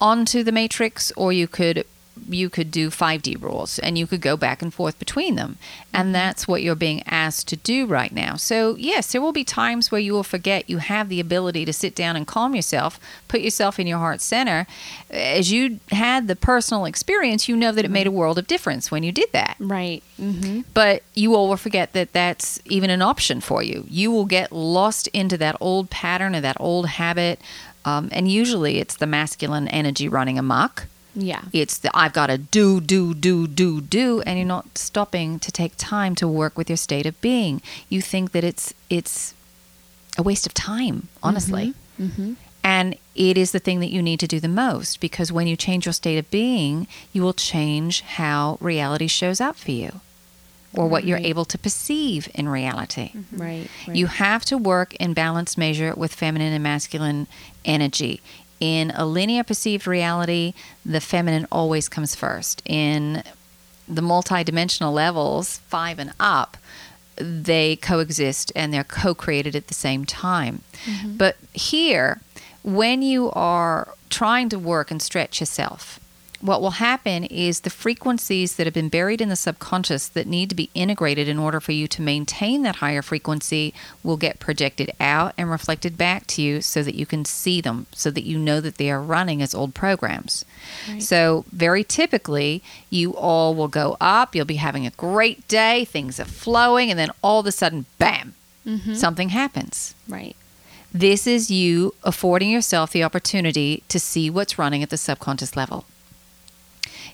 onto 0.00 0.42
the 0.42 0.52
matrix 0.52 1.12
or 1.12 1.32
you 1.32 1.48
could 1.48 1.86
you 2.28 2.50
could 2.50 2.70
do 2.70 2.90
5D 2.90 3.40
rules 3.40 3.78
and 3.78 3.98
you 3.98 4.06
could 4.06 4.20
go 4.20 4.36
back 4.36 4.62
and 4.62 4.72
forth 4.72 4.98
between 4.98 5.36
them. 5.36 5.58
And 5.92 6.14
that's 6.14 6.48
what 6.48 6.62
you're 6.62 6.74
being 6.74 7.02
asked 7.06 7.48
to 7.48 7.56
do 7.56 7.86
right 7.86 8.12
now. 8.12 8.36
So, 8.36 8.76
yes, 8.76 9.12
there 9.12 9.20
will 9.20 9.32
be 9.32 9.44
times 9.44 9.90
where 9.90 10.00
you 10.00 10.12
will 10.12 10.22
forget 10.22 10.70
you 10.70 10.78
have 10.78 11.08
the 11.08 11.20
ability 11.20 11.64
to 11.64 11.72
sit 11.72 11.94
down 11.94 12.16
and 12.16 12.26
calm 12.26 12.54
yourself, 12.54 12.98
put 13.28 13.40
yourself 13.40 13.78
in 13.78 13.86
your 13.86 13.98
heart 13.98 14.20
center. 14.20 14.66
As 15.10 15.52
you 15.52 15.80
had 15.90 16.28
the 16.28 16.36
personal 16.36 16.84
experience, 16.84 17.48
you 17.48 17.56
know 17.56 17.72
that 17.72 17.84
it 17.84 17.90
made 17.90 18.06
a 18.06 18.10
world 18.10 18.38
of 18.38 18.46
difference 18.46 18.90
when 18.90 19.02
you 19.02 19.12
did 19.12 19.30
that 19.32 19.56
right 19.58 20.02
mm-hmm. 20.20 20.60
but 20.74 21.02
you 21.14 21.30
will 21.30 21.56
forget 21.56 21.92
that 21.92 22.12
that's 22.12 22.60
even 22.64 22.90
an 22.90 23.02
option 23.02 23.40
for 23.40 23.62
you. 23.62 23.84
You 23.88 24.10
will 24.10 24.24
get 24.24 24.52
lost 24.52 25.08
into 25.08 25.36
that 25.38 25.56
old 25.60 25.90
pattern 25.90 26.34
or 26.34 26.40
that 26.40 26.56
old 26.60 26.86
habit. 26.86 27.40
Um, 27.84 28.08
and 28.12 28.30
usually 28.30 28.78
it's 28.78 28.96
the 28.96 29.06
masculine 29.06 29.68
energy 29.68 30.08
running 30.08 30.38
amok. 30.38 30.86
Yeah 31.14 31.42
It's 31.52 31.78
the 31.78 31.90
I've 31.94 32.12
got 32.12 32.28
to 32.28 32.38
do, 32.38 32.80
do, 32.80 33.14
do, 33.14 33.46
do, 33.46 33.80
do, 33.80 34.20
and 34.22 34.38
you're 34.38 34.46
not 34.46 34.78
stopping 34.78 35.38
to 35.40 35.50
take 35.52 35.72
time 35.76 36.14
to 36.16 36.26
work 36.28 36.56
with 36.56 36.68
your 36.70 36.76
state 36.76 37.06
of 37.06 37.20
being. 37.20 37.60
You 37.88 38.00
think 38.00 38.32
that 38.32 38.44
it's 38.44 38.72
it's 38.88 39.34
a 40.18 40.22
waste 40.22 40.46
of 40.46 40.54
time, 40.54 41.08
honestly. 41.22 41.74
Mm-hmm. 42.00 42.22
Mm-hmm. 42.22 42.32
And 42.64 42.96
it 43.14 43.36
is 43.36 43.50
the 43.52 43.58
thing 43.58 43.80
that 43.80 43.90
you 43.90 44.02
need 44.02 44.20
to 44.20 44.26
do 44.26 44.38
the 44.40 44.48
most 44.48 45.00
because 45.00 45.32
when 45.32 45.46
you 45.46 45.56
change 45.56 45.84
your 45.86 45.92
state 45.92 46.18
of 46.18 46.30
being, 46.30 46.86
you 47.12 47.22
will 47.22 47.34
change 47.34 48.00
how 48.02 48.56
reality 48.60 49.08
shows 49.08 49.40
up 49.40 49.56
for 49.56 49.72
you 49.72 50.00
or 50.74 50.86
what 50.88 51.04
you're 51.04 51.18
Right. 51.18 51.26
able 51.26 51.44
to 51.46 51.58
perceive 51.58 52.28
in 52.34 52.48
reality. 52.48 53.10
Mm-hmm. 53.14 53.36
right, 53.42 53.68
right. 53.88 53.96
You 53.96 54.06
have 54.06 54.44
to 54.46 54.56
work 54.56 54.94
in 54.96 55.12
balanced 55.12 55.58
measure 55.58 55.92
with 55.94 56.14
feminine 56.14 56.52
and 56.52 56.62
masculine 56.62 57.26
energy. 57.64 58.20
In 58.62 58.92
a 58.92 59.04
linear 59.04 59.42
perceived 59.42 59.88
reality, 59.88 60.54
the 60.86 61.00
feminine 61.00 61.48
always 61.50 61.88
comes 61.88 62.14
first. 62.14 62.62
In 62.64 63.24
the 63.88 64.02
multidimensional 64.02 64.92
levels, 64.92 65.58
five 65.66 65.98
and 65.98 66.12
up, 66.20 66.56
they 67.16 67.74
coexist 67.74 68.52
and 68.54 68.72
they're 68.72 68.84
co 68.84 69.16
created 69.16 69.56
at 69.56 69.66
the 69.66 69.74
same 69.74 70.04
time. 70.04 70.62
Mm-hmm. 70.84 71.16
But 71.16 71.38
here, 71.52 72.20
when 72.62 73.02
you 73.02 73.32
are 73.32 73.96
trying 74.10 74.48
to 74.50 74.60
work 74.60 74.92
and 74.92 75.02
stretch 75.02 75.40
yourself, 75.40 75.98
what 76.42 76.60
will 76.60 76.72
happen 76.72 77.24
is 77.24 77.60
the 77.60 77.70
frequencies 77.70 78.56
that 78.56 78.66
have 78.66 78.74
been 78.74 78.88
buried 78.88 79.20
in 79.20 79.28
the 79.28 79.36
subconscious 79.36 80.08
that 80.08 80.26
need 80.26 80.48
to 80.48 80.56
be 80.56 80.70
integrated 80.74 81.28
in 81.28 81.38
order 81.38 81.60
for 81.60 81.70
you 81.70 81.86
to 81.86 82.02
maintain 82.02 82.62
that 82.62 82.76
higher 82.76 83.00
frequency 83.00 83.72
will 84.02 84.16
get 84.16 84.40
projected 84.40 84.90
out 84.98 85.32
and 85.38 85.50
reflected 85.50 85.96
back 85.96 86.26
to 86.26 86.42
you 86.42 86.60
so 86.60 86.82
that 86.82 86.96
you 86.96 87.06
can 87.06 87.24
see 87.24 87.60
them, 87.60 87.86
so 87.92 88.10
that 88.10 88.24
you 88.24 88.38
know 88.38 88.60
that 88.60 88.76
they 88.76 88.90
are 88.90 89.00
running 89.00 89.40
as 89.40 89.54
old 89.54 89.72
programs. 89.72 90.44
So, 90.98 91.44
very 91.52 91.84
typically, 91.84 92.62
you 92.90 93.14
all 93.14 93.54
will 93.54 93.68
go 93.68 93.96
up, 94.00 94.34
you'll 94.34 94.44
be 94.44 94.56
having 94.56 94.84
a 94.84 94.90
great 94.90 95.46
day, 95.46 95.84
things 95.84 96.18
are 96.18 96.24
flowing, 96.24 96.90
and 96.90 96.98
then 96.98 97.10
all 97.22 97.40
of 97.40 97.46
a 97.46 97.52
sudden, 97.52 97.86
bam, 97.98 98.34
mm-hmm. 98.66 98.94
something 98.94 99.28
happens. 99.28 99.94
right 100.08 100.34
This 100.92 101.26
is 101.26 101.50
you 101.50 101.94
affording 102.02 102.50
yourself 102.50 102.90
the 102.90 103.04
opportunity 103.04 103.84
to 103.88 104.00
see 104.00 104.28
what's 104.28 104.58
running 104.58 104.82
at 104.82 104.90
the 104.90 104.96
subconscious 104.96 105.56
level. 105.56 105.84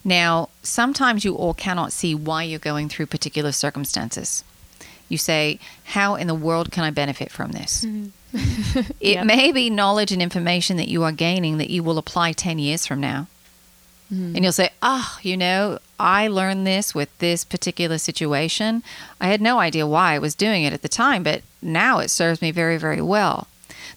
Now, 0.05 0.49
sometimes 0.63 1.25
you 1.25 1.35
all 1.35 1.55
cannot 1.55 1.93
see 1.93 2.15
why 2.15 2.43
you're 2.45 2.59
going 2.59 2.89
through 2.89 3.07
particular 3.07 3.53
circumstances. 3.53 4.45
You 5.09 5.19
say, 5.19 5.59
How 5.85 6.15
in 6.17 6.27
the 6.27 6.35
world 6.35 6.71
can 6.71 6.85
I 6.85 6.91
benefit 6.91 7.31
from 7.31 7.53
this? 7.53 7.85
Mm-hmm. 7.85 8.09
it 9.01 9.15
Yep. 9.15 9.27
may 9.27 9.53
be 9.53 9.71
knowledge 9.71 10.13
and 10.13 10.21
information 10.23 10.77
that 10.77 10.89
you 10.89 11.03
are 11.03 11.13
gaining 11.13 11.57
that 11.59 11.71
you 11.71 11.83
will 11.83 11.97
apply 11.99 12.33
10 12.33 12.59
years 12.59 12.87
from 12.87 13.01
now. 13.01 13.27
Mm-hmm. 14.13 14.35
And 14.37 14.45
you'll 14.45 14.53
say, 14.53 14.71
Oh, 14.83 15.19
you 15.23 15.37
know, 15.37 15.79
I 15.99 16.29
learned 16.29 16.67
this 16.67 16.95
with 16.95 17.17
this 17.19 17.45
particular 17.45 17.99
situation. 17.99 18.83
I 19.21 19.29
had 19.29 19.41
no 19.41 19.59
idea 19.59 19.87
why 19.87 20.15
I 20.15 20.19
was 20.19 20.35
doing 20.35 20.63
it 20.65 20.73
at 20.75 20.83
the 20.83 20.89
time, 20.89 21.23
but 21.23 21.43
now 21.63 21.99
it 21.99 22.09
serves 22.09 22.41
me 22.43 22.51
very, 22.51 22.77
very 22.77 23.01
well. 23.03 23.49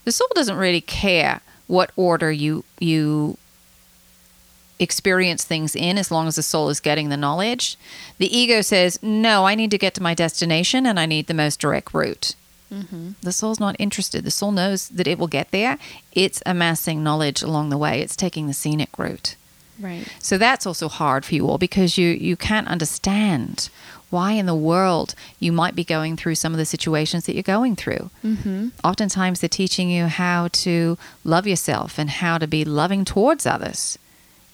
The 0.04 0.12
soul 0.12 0.28
doesn't 0.34 0.56
really 0.56 0.80
care 0.80 1.40
what 1.68 1.92
order 1.96 2.32
you 2.32 2.64
you 2.80 3.36
experience 4.82 5.44
things 5.44 5.74
in 5.74 5.98
as 5.98 6.10
long 6.10 6.26
as 6.26 6.36
the 6.36 6.42
soul 6.42 6.68
is 6.68 6.80
getting 6.80 7.08
the 7.08 7.16
knowledge. 7.16 7.76
The 8.18 8.36
ego 8.36 8.60
says, 8.60 9.02
No, 9.02 9.46
I 9.46 9.54
need 9.54 9.70
to 9.70 9.78
get 9.78 9.94
to 9.94 10.02
my 10.02 10.14
destination 10.14 10.86
and 10.86 10.98
I 10.98 11.06
need 11.06 11.26
the 11.26 11.34
most 11.34 11.60
direct 11.60 11.94
route. 11.94 12.34
The 13.22 13.32
soul's 13.32 13.60
not 13.60 13.76
interested. 13.78 14.24
The 14.24 14.30
soul 14.30 14.50
knows 14.50 14.88
that 14.88 15.06
it 15.06 15.18
will 15.18 15.26
get 15.26 15.50
there. 15.50 15.78
It's 16.12 16.42
amassing 16.46 17.02
knowledge 17.02 17.42
along 17.42 17.68
the 17.68 17.76
way. 17.76 18.00
It's 18.00 18.16
taking 18.16 18.46
the 18.46 18.54
scenic 18.54 18.98
route. 18.98 19.36
Right. 19.78 20.06
So 20.20 20.38
that's 20.38 20.66
also 20.66 20.88
hard 20.88 21.24
for 21.24 21.34
you 21.34 21.48
all 21.48 21.58
because 21.58 21.98
you 21.98 22.08
you 22.08 22.36
can't 22.36 22.68
understand 22.68 23.68
why 24.10 24.32
in 24.32 24.46
the 24.46 24.54
world 24.54 25.14
you 25.38 25.52
might 25.52 25.74
be 25.74 25.84
going 25.84 26.16
through 26.16 26.34
some 26.34 26.52
of 26.52 26.58
the 26.58 26.66
situations 26.66 27.26
that 27.26 27.34
you're 27.34 27.42
going 27.42 27.76
through. 27.76 28.10
Mm-hmm. 28.24 28.68
Oftentimes 28.84 29.40
they're 29.40 29.48
teaching 29.48 29.90
you 29.90 30.06
how 30.06 30.48
to 30.52 30.98
love 31.24 31.46
yourself 31.46 31.98
and 31.98 32.10
how 32.10 32.38
to 32.38 32.46
be 32.46 32.64
loving 32.64 33.04
towards 33.04 33.46
others. 33.46 33.98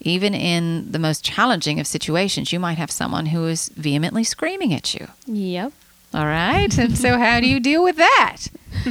Even 0.00 0.34
in 0.34 0.92
the 0.92 0.98
most 0.98 1.24
challenging 1.24 1.80
of 1.80 1.86
situations, 1.86 2.52
you 2.52 2.60
might 2.60 2.78
have 2.78 2.90
someone 2.90 3.26
who 3.26 3.46
is 3.46 3.68
vehemently 3.70 4.24
screaming 4.24 4.72
at 4.72 4.94
you. 4.94 5.08
Yep. 5.26 5.72
All 6.14 6.26
right. 6.26 6.76
and 6.78 6.96
so 6.96 7.18
how 7.18 7.40
do 7.40 7.46
you 7.46 7.60
deal 7.60 7.82
with 7.82 7.96
that? 7.96 8.36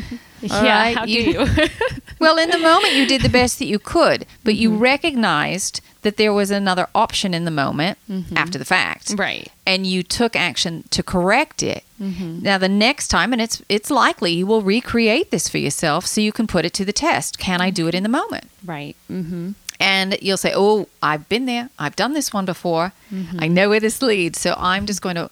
All 0.51 0.63
yeah. 0.63 0.81
right, 0.81 0.97
How 0.97 1.05
do 1.05 1.11
you- 1.11 1.41
you? 1.41 1.47
Well, 2.19 2.39
in 2.39 2.49
the 2.49 2.57
moment, 2.57 2.95
you 2.95 3.05
did 3.05 3.21
the 3.21 3.29
best 3.29 3.59
that 3.59 3.65
you 3.65 3.77
could, 3.77 4.25
but 4.43 4.55
you 4.55 4.71
mm-hmm. 4.71 4.79
recognized 4.79 5.81
that 6.01 6.17
there 6.17 6.33
was 6.33 6.49
another 6.49 6.87
option 6.95 7.33
in 7.33 7.45
the 7.45 7.51
moment 7.51 7.97
mm-hmm. 8.09 8.35
after 8.35 8.57
the 8.57 8.65
fact. 8.65 9.13
right. 9.17 9.51
And 9.67 9.85
you 9.85 10.01
took 10.01 10.35
action 10.35 10.85
to 10.89 11.03
correct 11.03 11.61
it. 11.61 11.83
Mm-hmm. 12.01 12.39
Now, 12.41 12.57
the 12.57 12.69
next 12.69 13.09
time, 13.09 13.33
and 13.33 13.41
it's 13.41 13.61
it's 13.69 13.91
likely 13.91 14.31
you 14.31 14.47
will 14.47 14.61
recreate 14.61 15.29
this 15.29 15.49
for 15.49 15.57
yourself, 15.57 16.05
so 16.07 16.21
you 16.21 16.31
can 16.31 16.47
put 16.47 16.65
it 16.65 16.73
to 16.75 16.85
the 16.85 16.93
test. 16.93 17.37
Can 17.37 17.61
I 17.61 17.69
do 17.69 17.87
it 17.87 17.93
in 17.93 18.03
the 18.03 18.09
moment? 18.09 18.49
Right. 18.65 18.95
Mm-hmm. 19.11 19.51
And 19.79 20.17
you'll 20.21 20.37
say, 20.37 20.53
"Oh, 20.55 20.87
I've 21.03 21.29
been 21.29 21.45
there. 21.45 21.69
I've 21.77 21.95
done 21.95 22.13
this 22.13 22.33
one 22.33 22.45
before. 22.45 22.93
Mm-hmm. 23.11 23.39
I 23.41 23.47
know 23.47 23.69
where 23.69 23.79
this 23.79 24.01
leads." 24.01 24.39
So 24.39 24.55
I'm 24.57 24.85
just 24.85 25.01
going 25.01 25.15
to 25.15 25.29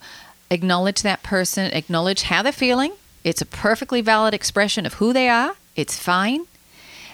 acknowledge 0.52 1.02
that 1.02 1.24
person, 1.24 1.72
acknowledge 1.74 2.24
how 2.24 2.44
they're 2.44 2.52
feeling. 2.52 2.94
It's 3.24 3.42
a 3.42 3.46
perfectly 3.46 4.02
valid 4.02 4.34
expression 4.34 4.86
of 4.86 4.96
who 4.96 5.14
they 5.14 5.30
are. 5.30 5.56
It's 5.76 5.98
fine, 5.98 6.46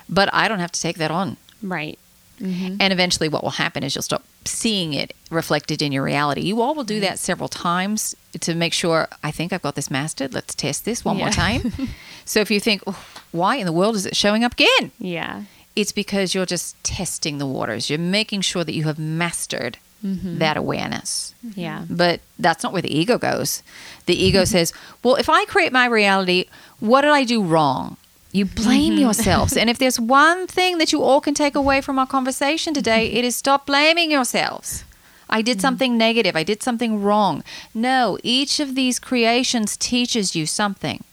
but 0.10 0.30
I 0.34 0.48
don't 0.48 0.60
have 0.60 0.74
to 0.74 0.82
take 0.82 0.98
that 0.98 1.12
on. 1.12 1.38
Right. 1.64 1.98
Mm-hmm. 1.98 2.12
Mm-hmm. 2.42 2.76
And 2.80 2.94
eventually, 2.94 3.30
what 3.30 3.44
will 3.44 3.52
happen 3.52 3.84
is 3.84 3.96
you'll 3.96 4.02
start 4.02 4.24
seeing 4.46 4.94
it 4.94 5.16
reflected 5.30 5.82
in 5.82 5.92
your 5.92 6.04
reality. 6.04 6.42
You 6.42 6.62
all 6.62 6.74
will 6.74 6.84
do 6.84 7.00
that 7.00 7.20
several 7.20 7.48
times 7.48 8.16
to 8.40 8.56
make 8.56 8.74
sure, 8.74 9.08
I 9.24 9.32
think 9.32 9.54
I've 9.54 9.62
got 9.62 9.76
this 9.76 9.92
mastered. 9.92 10.34
Let's 10.34 10.56
test 10.56 10.86
this 10.86 11.06
one 11.06 11.18
more 11.18 11.30
time. 11.30 11.72
so 12.26 12.40
if 12.40 12.50
you 12.50 12.60
think, 12.60 12.82
oh, 12.88 13.04
why 13.32 13.58
in 13.58 13.66
the 13.66 13.72
world 13.72 13.96
is 13.96 14.06
it 14.06 14.16
showing 14.16 14.44
up 14.44 14.54
again? 14.54 14.92
Yeah. 15.00 15.44
It's 15.76 15.92
because 15.92 16.36
you're 16.36 16.46
just 16.46 16.82
testing 16.84 17.38
the 17.38 17.46
waters. 17.46 17.90
You're 17.90 18.00
making 18.00 18.42
sure 18.42 18.64
that 18.64 18.74
you 18.74 18.84
have 18.84 19.00
mastered 19.00 19.78
mm-hmm. 20.04 20.38
that 20.40 20.58
awareness. 20.58 21.34
Mm-hmm. 21.46 21.60
Yeah. 21.60 21.86
But 21.90 22.22
that's 22.38 22.64
not 22.64 22.74
where 22.74 22.82
the 22.82 22.96
ego 22.96 23.18
goes. 23.18 23.64
The 24.06 24.22
ego 24.22 24.42
mm-hmm. 24.42 24.52
says, 24.52 24.74
well, 25.04 25.16
if 25.16 25.30
I 25.30 25.46
create 25.46 25.72
my 25.72 25.86
reality, 25.86 26.46
what 26.80 27.02
did 27.02 27.12
I 27.12 27.24
do 27.24 27.44
wrong? 27.44 27.98
You 28.34 28.46
blame 28.46 28.98
yourselves. 28.98 29.58
And 29.58 29.70
if 29.70 29.78
there's 29.78 30.00
one 30.00 30.48
thing 30.48 30.78
that 30.78 30.94
you 30.94 31.04
all 31.04 31.20
can 31.20 31.34
take 31.34 31.54
away 31.54 31.82
from 31.82 32.00
our 32.00 32.08
conversation 32.08 32.74
today, 32.74 33.08
it 33.08 33.26
is 33.26 33.36
stop 33.36 33.66
blaming 33.66 34.10
yourselves. 34.10 34.86
I 35.30 35.42
did 35.42 35.62
something 35.62 35.98
negative. 35.98 36.36
I 36.36 36.44
did 36.44 36.64
something 36.64 37.02
wrong. 37.02 37.44
No, 37.74 38.18
each 38.24 38.60
of 38.60 38.76
these 38.76 39.00
creations 39.00 39.78
teaches 39.78 40.36
you 40.36 40.46
something. 40.46 41.04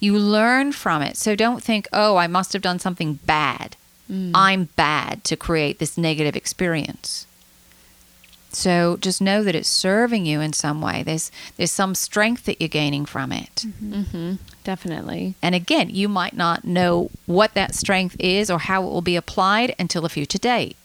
You 0.00 0.18
learn 0.18 0.72
from 0.72 1.02
it. 1.02 1.16
So 1.16 1.34
don't 1.34 1.62
think, 1.62 1.86
oh, 1.92 2.16
I 2.16 2.26
must 2.26 2.52
have 2.52 2.62
done 2.62 2.78
something 2.78 3.20
bad. 3.24 3.76
Mm. 4.14 4.30
I'm 4.34 4.64
bad 4.76 5.24
to 5.24 5.36
create 5.36 5.78
this 5.78 5.98
negative 5.98 6.36
experience. 6.36 7.26
So 8.52 8.96
just 9.00 9.20
know 9.20 9.42
that 9.42 9.56
it's 9.56 9.68
serving 9.68 10.26
you 10.26 10.40
in 10.40 10.52
some 10.52 10.80
way. 10.80 11.02
There's 11.02 11.32
there's 11.56 11.72
some 11.72 11.94
strength 11.94 12.44
that 12.44 12.60
you're 12.60 12.68
gaining 12.68 13.04
from 13.04 13.32
it. 13.32 13.64
Mm-hmm. 13.66 13.94
mm-hmm. 13.94 14.34
Definitely. 14.62 15.34
And 15.42 15.54
again, 15.54 15.90
you 15.90 16.08
might 16.08 16.34
not 16.34 16.64
know 16.64 17.10
what 17.26 17.52
that 17.52 17.74
strength 17.74 18.16
is 18.18 18.50
or 18.50 18.60
how 18.60 18.82
it 18.82 18.90
will 18.90 19.02
be 19.02 19.16
applied 19.16 19.74
until 19.78 20.06
a 20.06 20.08
future 20.08 20.38
date. 20.38 20.76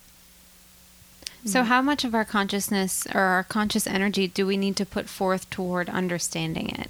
So, 1.45 1.61
mm. 1.61 1.65
how 1.67 1.81
much 1.81 2.03
of 2.03 2.13
our 2.13 2.25
consciousness 2.25 3.07
or 3.13 3.21
our 3.21 3.43
conscious 3.43 3.87
energy 3.87 4.27
do 4.27 4.45
we 4.45 4.57
need 4.57 4.75
to 4.77 4.85
put 4.85 5.07
forth 5.07 5.49
toward 5.49 5.87
understanding 5.89 6.69
it? 6.69 6.89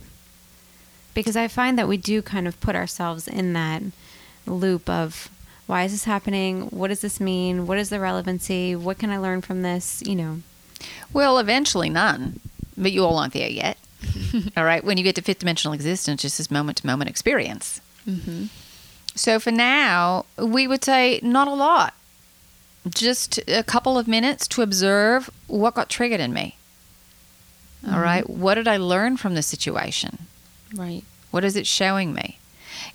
Because 1.14 1.36
I 1.36 1.48
find 1.48 1.78
that 1.78 1.88
we 1.88 1.98
do 1.98 2.24
kind 2.24 2.48
of 2.48 2.60
put 2.60 2.76
ourselves 2.76 3.28
in 3.28 3.54
that 3.54 3.84
loop 4.48 4.90
of 4.90 5.30
why 5.70 5.84
is 5.84 5.92
this 5.92 6.06
happening? 6.06 6.62
What 6.72 6.88
does 6.88 7.02
this 7.02 7.20
mean? 7.20 7.68
What 7.68 7.78
is 7.78 7.90
the 7.90 8.00
relevancy? 8.00 8.76
What 8.76 8.98
can 8.98 9.12
I 9.12 9.20
learn 9.20 9.42
from 9.42 9.62
this? 9.62 10.02
You 10.04 10.16
know, 10.16 10.40
Well, 11.14 11.38
eventually 11.38 11.90
none, 11.90 12.40
but 12.76 12.92
you 12.92 13.06
all 13.06 13.20
aren't 13.20 13.34
there 13.34 13.48
yet. 13.48 13.78
all 14.58 14.66
right, 14.66 14.84
when 14.84 14.98
you 14.98 15.04
get 15.04 15.14
to 15.18 15.22
fifth 15.22 15.40
dimensional 15.40 15.76
existence, 15.76 16.24
just 16.24 16.40
this 16.40 16.50
moment 16.50 16.80
to 16.80 16.88
moment 16.88 17.12
experience. 17.12 17.82
Mm-hmm. 18.08 18.46
So 19.14 19.40
for 19.40 19.52
now, 19.52 20.26
we 20.40 20.68
would 20.68 20.84
say 20.84 21.20
not 21.22 21.48
a 21.48 21.54
lot. 21.54 21.94
Just 22.90 23.38
a 23.48 23.62
couple 23.62 23.96
of 23.96 24.08
minutes 24.08 24.48
to 24.48 24.64
observe 24.64 25.30
what 25.46 25.76
got 25.76 25.88
triggered 25.88 26.20
in 26.20 26.34
me. 26.34 26.58
All 27.88 28.00
right, 28.00 28.28
what 28.28 28.56
did 28.56 28.68
I 28.68 28.78
learn 28.78 29.18
from 29.18 29.36
the 29.36 29.44
situation? 29.44 30.26
Right. 30.74 31.04
What 31.30 31.44
is 31.44 31.56
it 31.56 31.68
showing 31.68 32.12
me? 32.14 32.39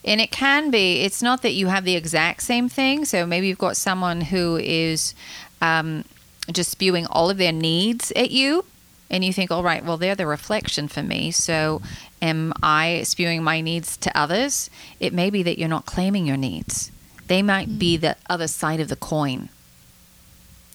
And 0.05 0.21
it 0.21 0.31
can 0.31 0.71
be, 0.71 1.01
it's 1.01 1.23
not 1.23 1.43
that 1.43 1.53
you 1.53 1.69
have 1.69 1.85
the 1.85 1.97
exact 1.97 2.43
same 2.43 2.69
thing. 2.69 3.05
So 3.05 3.25
maybe 3.25 3.49
you've 3.49 3.59
got 3.59 3.77
someone 3.77 4.21
who 4.21 4.57
is 4.57 5.15
um, 5.63 6.05
just 6.53 6.71
spewing 6.71 7.07
all 7.07 7.31
of 7.31 7.39
their 7.39 7.53
needs 7.53 8.13
at 8.13 8.31
you. 8.31 8.65
And 9.11 9.25
you 9.25 9.33
think, 9.33 9.51
all 9.51 9.63
right, 9.63 9.85
well, 9.85 9.97
they're 9.97 10.15
the 10.15 10.27
reflection 10.27 10.89
for 10.89 11.03
me. 11.03 11.31
So 11.31 11.81
am 12.21 12.53
I 12.63 13.03
spewing 13.05 13.43
my 13.43 13.61
needs 13.61 13.97
to 13.99 14.19
others? 14.19 14.71
It 15.01 15.13
may 15.13 15.31
be 15.31 15.43
that 15.43 15.59
you're 15.59 15.69
not 15.69 15.87
claiming 15.87 16.27
your 16.27 16.37
needs, 16.37 16.91
they 17.27 17.43
might 17.43 17.79
be 17.79 17.97
the 17.97 18.17
other 18.29 18.49
side 18.49 18.81
of 18.81 18.89
the 18.89 18.97
coin. 18.97 19.49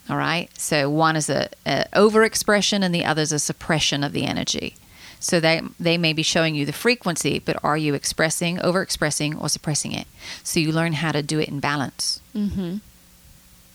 All 0.10 0.18
right. 0.18 0.50
So 0.58 0.90
one 0.90 1.16
is 1.16 1.30
a, 1.30 1.50
a 1.68 1.86
overexpression, 1.94 2.84
and 2.84 2.96
the 2.96 3.06
other 3.06 3.22
is 3.22 3.32
a 3.32 3.38
suppression 3.38 4.04
of 4.04 4.12
the 4.12 4.26
energy. 4.26 4.76
So 5.20 5.40
they 5.40 5.62
they 5.80 5.98
may 5.98 6.14
be 6.14 6.24
showing 6.24 6.56
you 6.56 6.66
the 6.66 6.74
frequency, 6.74 7.40
but 7.40 7.62
are 7.64 7.78
you 7.78 7.94
expressing, 7.94 8.58
overexpressing, 8.58 9.40
or 9.42 9.50
suppressing 9.50 9.92
it? 9.92 10.08
So 10.44 10.60
you 10.60 10.72
learn 10.72 10.94
how 10.94 11.12
to 11.12 11.22
do 11.22 11.40
it 11.40 11.50
in 11.50 11.60
balance. 11.60 12.22
Mm-hmm. 12.36 12.78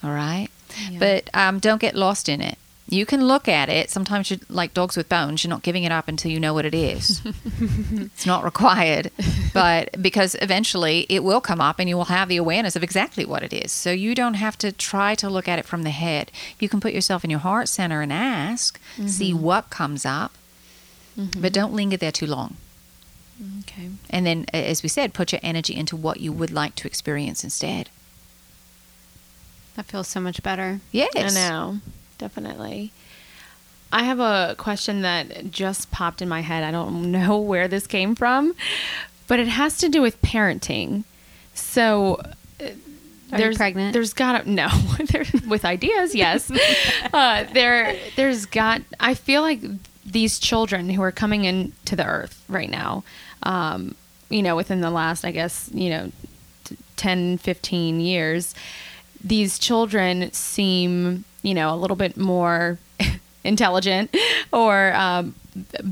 All 0.02 0.12
right. 0.14 0.48
Yeah. 0.90 0.98
But 0.98 1.30
um, 1.34 1.58
don't 1.58 1.80
get 1.80 1.94
lost 1.94 2.28
in 2.28 2.40
it. 2.40 2.58
You 2.86 3.06
can 3.06 3.26
look 3.26 3.48
at 3.48 3.70
it. 3.70 3.90
Sometimes 3.90 4.30
you're 4.30 4.40
like 4.50 4.74
dogs 4.74 4.96
with 4.96 5.08
bones. 5.08 5.42
You're 5.42 5.48
not 5.48 5.62
giving 5.62 5.84
it 5.84 5.92
up 5.92 6.06
until 6.06 6.30
you 6.30 6.38
know 6.38 6.52
what 6.52 6.66
it 6.66 6.74
is. 6.74 7.22
it's 7.60 8.26
not 8.26 8.44
required, 8.44 9.10
but 9.54 10.02
because 10.02 10.36
eventually 10.42 11.06
it 11.08 11.24
will 11.24 11.40
come 11.40 11.62
up 11.62 11.78
and 11.78 11.88
you 11.88 11.96
will 11.96 12.04
have 12.04 12.28
the 12.28 12.36
awareness 12.36 12.76
of 12.76 12.82
exactly 12.82 13.24
what 13.24 13.42
it 13.42 13.54
is. 13.54 13.72
So 13.72 13.90
you 13.90 14.14
don't 14.14 14.34
have 14.34 14.58
to 14.58 14.70
try 14.70 15.14
to 15.16 15.30
look 15.30 15.48
at 15.48 15.58
it 15.58 15.64
from 15.64 15.82
the 15.82 15.90
head. 15.90 16.30
You 16.60 16.68
can 16.68 16.80
put 16.80 16.92
yourself 16.92 17.24
in 17.24 17.30
your 17.30 17.40
heart 17.40 17.68
center 17.68 18.02
and 18.02 18.12
ask, 18.12 18.78
see 19.06 19.32
what 19.32 19.70
comes 19.70 20.04
up, 20.04 20.32
but 21.16 21.52
don't 21.52 21.72
linger 21.72 21.96
there 21.96 22.12
too 22.12 22.26
long. 22.26 22.56
Okay. 23.60 23.90
And 24.10 24.26
then, 24.26 24.46
as 24.52 24.82
we 24.82 24.88
said, 24.88 25.12
put 25.14 25.32
your 25.32 25.40
energy 25.42 25.74
into 25.74 25.96
what 25.96 26.20
you 26.20 26.32
would 26.32 26.50
like 26.52 26.74
to 26.76 26.86
experience 26.86 27.42
instead. 27.44 27.88
that 29.76 29.86
feels 29.86 30.06
so 30.08 30.20
much 30.20 30.42
better. 30.42 30.80
Yes. 30.92 31.12
I 31.16 31.28
know. 31.48 31.78
Definitely. 32.18 32.92
I 33.92 34.04
have 34.04 34.20
a 34.20 34.54
question 34.56 35.02
that 35.02 35.50
just 35.50 35.90
popped 35.90 36.22
in 36.22 36.28
my 36.28 36.40
head. 36.40 36.62
I 36.64 36.70
don't 36.70 37.10
know 37.16 37.38
where 37.38 37.66
this 37.68 37.86
came 37.86 38.14
from, 38.14 38.54
but 39.26 39.40
it 39.40 39.48
has 39.48 39.78
to 39.78 39.88
do 39.88 40.00
with 40.02 40.20
parenting. 40.22 41.04
So 41.54 42.20
uh, 42.60 42.66
Are 43.32 43.40
you 43.40 43.56
pregnant? 43.56 43.92
There's 43.92 44.12
got 44.12 44.44
to 44.44 44.50
no. 44.62 44.68
with 45.48 45.64
ideas, 45.64 46.14
yes. 46.14 46.50
uh, 47.12 47.44
there 47.52 47.96
there's 48.16 48.46
got 48.46 48.82
I 49.00 49.14
feel 49.14 49.42
like 49.42 49.60
these 50.06 50.38
children 50.38 50.90
who 50.90 51.02
are 51.02 51.12
coming 51.12 51.44
into 51.44 51.96
the 51.96 52.06
earth 52.06 52.44
right 52.48 52.70
now 52.70 53.02
um, 53.42 53.94
you 54.28 54.42
know 54.42 54.56
within 54.56 54.80
the 54.80 54.90
last 54.90 55.24
I 55.24 55.30
guess, 55.30 55.70
you 55.72 55.90
know 55.90 56.12
t- 56.64 56.76
10 56.96 57.38
15 57.38 58.00
years 58.00 58.54
these 59.24 59.58
children 59.58 60.30
seem, 60.32 61.24
you 61.42 61.54
know, 61.54 61.74
a 61.74 61.76
little 61.76 61.96
bit 61.96 62.16
more 62.16 62.78
intelligent 63.44 64.14
or 64.52 64.92
um, 64.94 65.34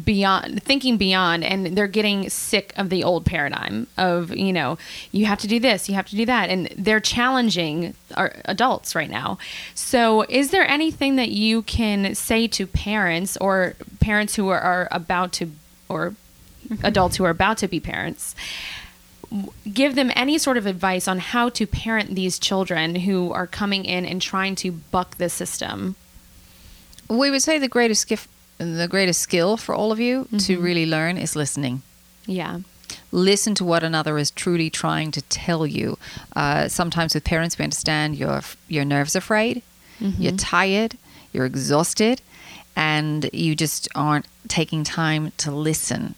beyond 0.05 0.63
thinking 0.63 0.97
beyond 0.97 1.45
and 1.45 1.77
they're 1.77 1.87
getting 1.87 2.29
sick 2.29 2.73
of 2.77 2.91
the 2.91 3.05
old 3.05 3.25
paradigm 3.25 3.87
of 3.97 4.35
you 4.35 4.53
know 4.53 4.77
you 5.13 5.27
have 5.27 5.39
to 5.39 5.47
do 5.47 5.61
this 5.61 5.89
you 5.89 5.95
have 5.95 6.07
to 6.07 6.17
do 6.17 6.27
that 6.27 6.51
and 6.51 6.67
they're 6.77 6.99
challenging 6.99 7.95
our 8.17 8.35
adults 8.47 8.95
right 8.95 9.11
now 9.11 9.39
so 9.75 10.23
is 10.23 10.51
there 10.51 10.69
anything 10.69 11.15
that 11.17 11.31
you 11.31 11.63
can 11.63 12.15
say 12.15 12.49
to 12.49 12.67
parents 12.67 13.37
or 13.37 13.75
parents 14.01 14.35
who 14.35 14.49
are, 14.49 14.61
are 14.61 14.89
about 14.91 15.33
to 15.33 15.51
or 15.89 16.15
adults 16.83 17.17
who 17.17 17.25
are 17.25 17.31
about 17.31 17.57
to 17.59 17.69
be 17.69 17.79
parents 17.79 18.35
give 19.73 19.95
them 19.95 20.11
any 20.15 20.39
sort 20.39 20.57
of 20.57 20.67
advice 20.67 21.09
on 21.09 21.19
how 21.19 21.49
to 21.51 21.67
parent 21.67 22.15
these 22.15 22.39
children 22.39 22.97
who 22.97 23.33
are 23.33 23.47
coming 23.47 23.85
in 23.85 24.05
and 24.05 24.21
trying 24.21 24.55
to 24.57 24.71
buck 24.71 25.17
the 25.17 25.29
system. 25.29 25.97
We 27.09 27.31
would 27.31 27.43
say 27.43 27.59
the 27.59 27.69
greatest 27.69 28.09
gift, 28.09 28.29
the 28.59 28.89
greatest 28.89 29.21
skill 29.21 29.57
for 29.57 29.75
all 29.75 29.93
of 29.93 30.01
you 30.01 30.27
to 30.39 30.59
really 30.61 30.87
learn 30.87 31.17
is 31.19 31.35
listening. 31.37 31.83
Yeah. 32.27 32.61
listen 33.11 33.55
to 33.57 33.65
what 33.65 33.83
another 33.83 34.17
is 34.19 34.31
truly 34.31 34.71
trying 34.71 35.11
to 35.13 35.23
tell 35.23 35.67
you. 35.67 35.99
Uh, 36.37 36.69
sometimes 36.69 37.15
with 37.15 37.25
parents, 37.25 37.59
we 37.59 37.65
understand 37.65 38.17
your 38.17 38.41
your 38.69 38.85
nerves 38.85 39.17
are 39.17 39.21
frayed, 39.21 39.63
you're 40.01 40.33
tired, 40.37 40.97
you're 41.33 41.47
exhausted, 41.47 42.21
and 42.77 43.29
you 43.33 43.55
just 43.55 43.89
aren't 43.95 44.27
taking 44.49 44.85
time 44.85 45.33
to 45.39 45.51
listen. 45.51 46.15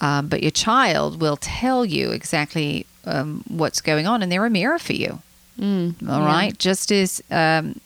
Um, 0.00 0.28
but 0.28 0.42
your 0.42 0.50
child 0.52 1.20
will 1.20 1.36
tell 1.36 1.84
you 1.84 2.10
exactly 2.10 2.86
um, 3.04 3.42
what's 3.48 3.80
going 3.80 4.06
on, 4.06 4.22
and 4.22 4.30
they're 4.30 4.46
a 4.46 4.50
mirror 4.50 4.78
for 4.78 4.94
you. 4.94 5.20
Mm, 5.58 6.08
All 6.08 6.22
right, 6.24 6.56
just 6.58 6.90
as 6.92 7.22
um, 7.30 7.80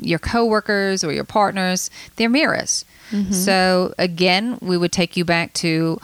your 0.00 0.18
coworkers 0.18 1.04
or 1.04 1.12
your 1.12 1.24
partners, 1.24 1.90
they're 2.16 2.28
mirrors. 2.28 2.84
So 3.30 3.94
again, 3.98 4.58
we 4.60 4.76
would 4.76 4.90
take 4.90 5.16
you 5.16 5.24
back 5.24 5.52
to 5.54 6.00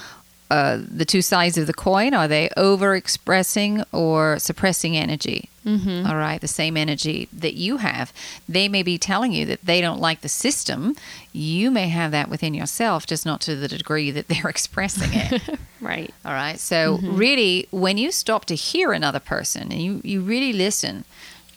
uh, 0.53 0.79
the 0.87 1.05
two 1.05 1.23
sides 1.23 1.59
of 1.59 1.67
the 1.67 1.73
coin. 1.73 2.15
Are 2.15 2.29
they 2.29 2.49
overexpressing 2.57 3.85
or 3.91 4.39
suppressing 4.39 4.97
energy? 4.97 5.49
Mm-hmm. 5.65 6.07
All 6.07 6.17
right, 6.17 6.41
the 6.41 6.49
same 6.49 6.77
energy 6.77 7.29
that 7.33 7.55
you 7.55 7.79
have. 7.79 8.13
They 8.49 8.69
may 8.69 8.83
be 8.83 8.99
telling 8.99 9.33
you 9.33 9.47
that 9.47 9.65
they 9.65 9.81
don't 9.81 10.01
like 10.01 10.21
the 10.21 10.29
system. 10.29 10.95
You 11.33 11.71
may 11.71 11.89
have 11.89 12.11
that 12.11 12.29
within 12.29 12.53
yourself, 12.53 13.07
just 13.07 13.25
not 13.25 13.41
to 13.43 13.57
the 13.57 13.67
degree 13.69 14.11
that 14.11 14.29
they're 14.29 14.49
expressing 14.49 15.11
it. 15.13 15.59
Right. 15.83 16.15
All 16.25 16.33
right. 16.33 16.61
So 16.61 17.01
really, 17.03 17.67
when 17.73 17.99
you 17.99 18.13
stop 18.13 18.45
to 18.45 18.55
hear 18.55 18.93
another 18.93 19.19
person 19.19 19.73
and 19.73 19.83
you, 19.83 20.01
you 20.05 20.21
really 20.21 20.53
listen, 20.53 21.05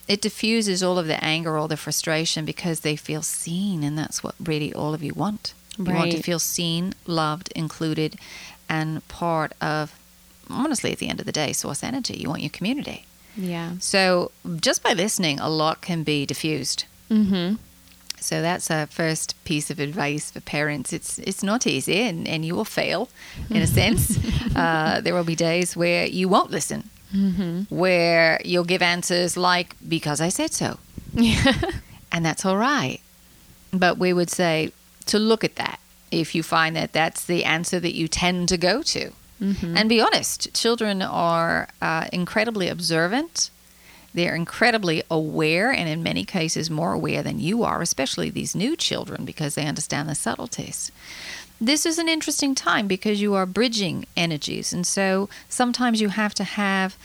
it 0.07 0.21
diffuses 0.21 0.83
all 0.83 0.99
of 0.99 1.07
the 1.07 1.23
anger, 1.23 1.57
all 1.57 1.67
the 1.67 1.77
frustration 1.77 2.45
because 2.45 2.81
they 2.81 2.95
feel 2.95 3.21
seen, 3.21 3.83
and 3.83 3.97
that's 3.97 4.23
what 4.23 4.35
really 4.39 4.73
all 4.73 4.93
of 4.93 5.03
you 5.03 5.13
want. 5.13 5.53
You 5.77 5.93
want 5.93 6.11
to 6.11 6.21
feel 6.21 6.39
seen, 6.39 6.93
loved, 7.05 7.51
included, 7.55 8.17
and 8.69 9.05
part 9.07 9.53
of. 9.59 9.97
Honestly, 10.47 10.91
at 10.91 10.99
the 10.99 11.09
end 11.09 11.19
of 11.19 11.25
the 11.25 11.31
day, 11.31 11.53
source 11.53 11.83
energy. 11.83 12.15
You 12.17 12.29
want 12.29 12.41
your 12.41 12.51
community. 12.51 13.05
Yeah. 13.35 13.73
So 13.79 14.31
just 14.61 14.83
by 14.83 14.93
listening, 14.93 15.39
a 15.39 15.49
lot 15.49 15.81
can 15.81 16.03
be 16.03 16.25
diffused. 16.25 16.85
Mm-hmm. 17.09 17.55
So 18.19 18.41
that's 18.41 18.69
a 18.69 18.87
first 18.87 19.35
piece 19.43 19.69
of 19.69 19.79
advice 19.79 20.31
for 20.31 20.39
parents. 20.39 20.93
It's 20.93 21.19
it's 21.19 21.43
not 21.43 21.67
easy, 21.67 22.01
and, 22.01 22.27
and 22.27 22.45
you 22.45 22.55
will 22.55 22.65
fail, 22.65 23.09
in 23.49 23.61
a 23.61 23.67
sense. 23.79 24.17
uh, 24.55 25.01
there 25.01 25.13
will 25.13 25.23
be 25.23 25.35
days 25.35 25.75
where 25.75 26.05
you 26.05 26.29
won't 26.29 26.51
listen, 26.51 26.89
where 27.69 28.41
you'll 28.45 28.65
give 28.65 28.81
answers 28.81 29.37
like 29.37 29.75
"because 29.87 30.19
I 30.21 30.29
said 30.29 30.51
so," 30.53 30.77
Yeah. 31.13 31.53
and 32.11 32.25
that's 32.25 32.45
all 32.45 32.57
right. 32.57 32.99
But 33.71 33.97
we 33.97 34.13
would 34.13 34.29
say 34.29 34.71
to 35.07 35.19
look 35.19 35.43
at 35.43 35.55
that 35.55 35.79
if 36.11 36.33
you 36.35 36.43
find 36.43 36.75
that 36.75 36.93
that's 36.93 37.25
the 37.25 37.43
answer 37.43 37.79
that 37.79 37.93
you 37.95 38.07
tend 38.07 38.49
to 38.49 38.57
go 38.57 38.81
to, 38.83 39.11
and 39.39 39.89
be 39.89 39.99
honest. 40.01 40.53
Children 40.53 41.01
are 41.01 41.67
uh, 41.81 42.07
incredibly 42.13 42.67
observant. 42.69 43.49
They're 44.13 44.33
incredibly 44.35 45.03
aware, 45.11 45.71
and 45.71 45.89
in 45.89 46.01
many 46.01 46.23
cases, 46.23 46.69
more 46.69 46.93
aware 46.93 47.21
than 47.21 47.39
you 47.39 47.63
are, 47.63 47.81
especially 47.81 48.29
these 48.29 48.55
new 48.55 48.77
children, 48.77 49.25
because 49.25 49.55
they 49.55 49.65
understand 49.67 50.07
the 50.07 50.15
subtleties. 50.15 50.89
This 51.65 51.87
is 51.87 51.97
an 51.97 52.07
interesting 52.07 52.53
time 52.53 52.85
because 52.87 53.19
you 53.19 53.33
are 53.33 53.47
bridging 53.47 54.05
energies, 54.15 54.71
and 54.71 54.85
so 54.85 55.29
sometimes 55.49 55.99
you 55.99 56.09
have 56.09 56.35
to 56.35 56.43
have 56.43 56.95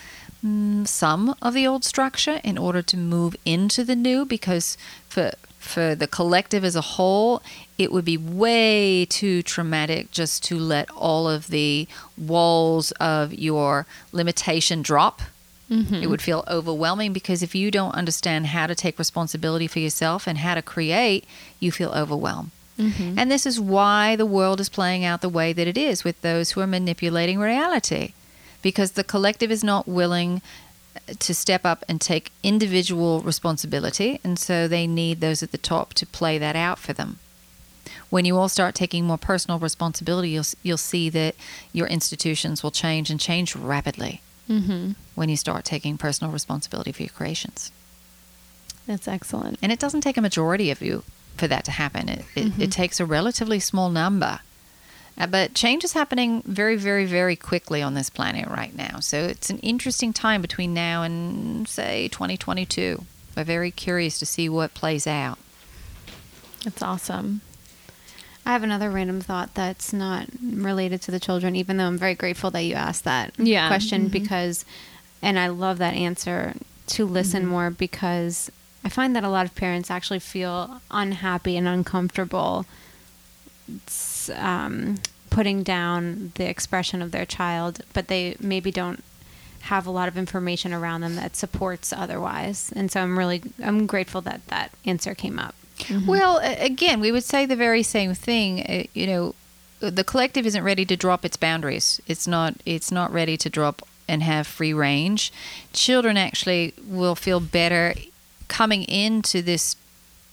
mm, 0.44 0.86
some 0.86 1.34
of 1.40 1.54
the 1.54 1.66
old 1.66 1.82
structure 1.82 2.42
in 2.44 2.58
order 2.58 2.82
to 2.82 2.96
move 2.98 3.34
into 3.46 3.84
the 3.84 3.96
new, 3.96 4.26
because 4.26 4.76
for 5.08 5.32
for 5.58 5.94
the 5.94 6.06
collective 6.06 6.62
as 6.62 6.76
a 6.76 6.82
whole, 6.82 7.42
it 7.78 7.90
would 7.90 8.04
be 8.04 8.18
way 8.18 9.06
too 9.06 9.42
traumatic 9.42 10.10
just 10.10 10.44
to 10.44 10.58
let 10.58 10.90
all 10.90 11.26
of 11.26 11.46
the 11.46 11.88
walls 12.18 12.92
of 13.00 13.32
your 13.32 13.86
limitation 14.12 14.82
drop. 14.82 15.22
It 16.02 16.08
would 16.08 16.20
feel 16.20 16.44
overwhelming 16.46 17.14
because 17.14 17.42
if 17.42 17.54
you 17.54 17.70
don't 17.70 17.94
understand 17.94 18.48
how 18.48 18.66
to 18.66 18.74
take 18.74 18.98
responsibility 18.98 19.66
for 19.66 19.78
yourself 19.78 20.26
and 20.26 20.36
how 20.36 20.54
to 20.54 20.60
create, 20.60 21.24
you 21.60 21.72
feel 21.72 21.92
overwhelmed. 21.92 22.50
And 23.18 23.30
this 23.30 23.46
is 23.46 23.60
why 23.60 24.16
the 24.16 24.26
world 24.26 24.60
is 24.60 24.68
playing 24.68 25.04
out 25.04 25.20
the 25.20 25.28
way 25.28 25.52
that 25.52 25.66
it 25.66 25.76
is 25.76 26.04
with 26.04 26.20
those 26.22 26.52
who 26.52 26.60
are 26.60 26.66
manipulating 26.66 27.38
reality. 27.38 28.12
Because 28.62 28.92
the 28.92 29.04
collective 29.04 29.50
is 29.50 29.64
not 29.64 29.88
willing 29.88 30.42
to 31.18 31.34
step 31.34 31.64
up 31.64 31.84
and 31.88 32.00
take 32.00 32.32
individual 32.42 33.20
responsibility. 33.20 34.20
And 34.22 34.38
so 34.38 34.68
they 34.68 34.86
need 34.86 35.20
those 35.20 35.42
at 35.42 35.52
the 35.52 35.58
top 35.58 35.94
to 35.94 36.06
play 36.06 36.38
that 36.38 36.56
out 36.56 36.78
for 36.78 36.92
them. 36.92 37.18
When 38.10 38.24
you 38.24 38.36
all 38.36 38.48
start 38.48 38.74
taking 38.74 39.04
more 39.04 39.18
personal 39.18 39.58
responsibility, 39.58 40.30
you'll, 40.30 40.44
you'll 40.62 40.76
see 40.76 41.08
that 41.10 41.34
your 41.72 41.86
institutions 41.86 42.62
will 42.62 42.70
change 42.70 43.10
and 43.10 43.20
change 43.20 43.54
rapidly 43.56 44.20
Mm-hmm. 44.48 44.92
when 45.14 45.28
you 45.28 45.36
start 45.36 45.64
taking 45.64 45.96
personal 45.96 46.32
responsibility 46.32 46.90
for 46.90 47.02
your 47.02 47.10
creations. 47.10 47.70
That's 48.84 49.06
excellent. 49.06 49.60
And 49.62 49.70
it 49.70 49.78
doesn't 49.78 50.00
take 50.00 50.16
a 50.16 50.20
majority 50.20 50.72
of 50.72 50.82
you 50.82 51.04
for 51.36 51.46
that 51.48 51.64
to 51.64 51.70
happen. 51.70 52.08
It, 52.08 52.24
it, 52.34 52.52
it 52.58 52.72
takes 52.72 53.00
a 53.00 53.06
relatively 53.06 53.60
small 53.60 53.90
number. 53.90 54.40
Uh, 55.18 55.26
but 55.26 55.54
change 55.54 55.84
is 55.84 55.92
happening 55.92 56.42
very, 56.46 56.76
very, 56.76 57.04
very 57.04 57.36
quickly 57.36 57.82
on 57.82 57.94
this 57.94 58.08
planet 58.10 58.46
right 58.48 58.74
now. 58.76 59.00
So 59.00 59.24
it's 59.24 59.50
an 59.50 59.58
interesting 59.58 60.12
time 60.12 60.40
between 60.40 60.72
now 60.72 61.02
and, 61.02 61.66
say, 61.68 62.08
2022. 62.08 63.04
We're 63.36 63.44
very 63.44 63.70
curious 63.70 64.18
to 64.20 64.26
see 64.26 64.48
what 64.48 64.74
plays 64.74 65.06
out. 65.06 65.38
That's 66.64 66.82
awesome. 66.82 67.40
I 68.46 68.52
have 68.52 68.62
another 68.62 68.90
random 68.90 69.20
thought 69.20 69.54
that's 69.54 69.92
not 69.92 70.26
related 70.42 71.02
to 71.02 71.10
the 71.10 71.20
children, 71.20 71.54
even 71.56 71.76
though 71.76 71.86
I'm 71.86 71.98
very 71.98 72.14
grateful 72.14 72.50
that 72.52 72.62
you 72.62 72.74
asked 72.74 73.04
that 73.04 73.32
Yeah. 73.38 73.68
question 73.68 74.08
Mhm. 74.08 74.12
because, 74.12 74.64
and 75.22 75.38
I 75.38 75.48
love 75.48 75.78
that 75.78 75.94
answer 75.94 76.54
to 76.88 77.06
listen 77.06 77.46
more 77.46 77.70
because 77.70 78.50
I 78.84 78.88
find 78.88 79.14
that 79.14 79.24
a 79.24 79.28
lot 79.28 79.46
of 79.46 79.54
parents 79.54 79.90
actually 79.90 80.20
feel 80.20 80.80
unhappy 80.90 81.56
and 81.56 81.68
uncomfortable 81.68 82.66
um, 84.34 84.98
putting 85.28 85.62
down 85.62 86.32
the 86.34 86.48
expression 86.48 87.02
of 87.02 87.12
their 87.12 87.26
child, 87.26 87.80
but 87.92 88.08
they 88.08 88.36
maybe 88.40 88.70
don't 88.70 89.04
have 89.62 89.86
a 89.86 89.90
lot 89.90 90.08
of 90.08 90.16
information 90.16 90.72
around 90.72 91.02
them 91.02 91.16
that 91.16 91.36
supports 91.36 91.92
otherwise. 91.92 92.72
And 92.74 92.90
so 92.90 93.00
I'm 93.02 93.18
really 93.18 93.42
I'm 93.62 93.86
grateful 93.86 94.20
that 94.22 94.46
that 94.48 94.72
answer 94.84 95.14
came 95.14 95.38
up. 95.38 95.54
Well, 96.06 96.40
again, 96.42 97.00
we 97.00 97.10
would 97.10 97.24
say 97.24 97.46
the 97.46 97.56
very 97.56 97.82
same 97.82 98.14
thing. 98.14 98.60
Uh, 98.60 98.84
you 98.92 99.06
know, 99.06 99.34
the 99.80 100.04
collective 100.04 100.44
isn't 100.44 100.62
ready 100.62 100.84
to 100.84 100.96
drop 100.96 101.24
its 101.24 101.38
boundaries. 101.38 102.00
It's 102.06 102.26
not. 102.26 102.54
It's 102.66 102.92
not 102.92 103.10
ready 103.12 103.36
to 103.38 103.48
drop 103.48 103.82
and 104.06 104.22
have 104.22 104.46
free 104.46 104.74
range. 104.74 105.32
Children 105.72 106.16
actually 106.18 106.74
will 106.84 107.14
feel 107.14 107.40
better 107.40 107.94
coming 108.50 108.82
into 108.84 109.40
this 109.40 109.76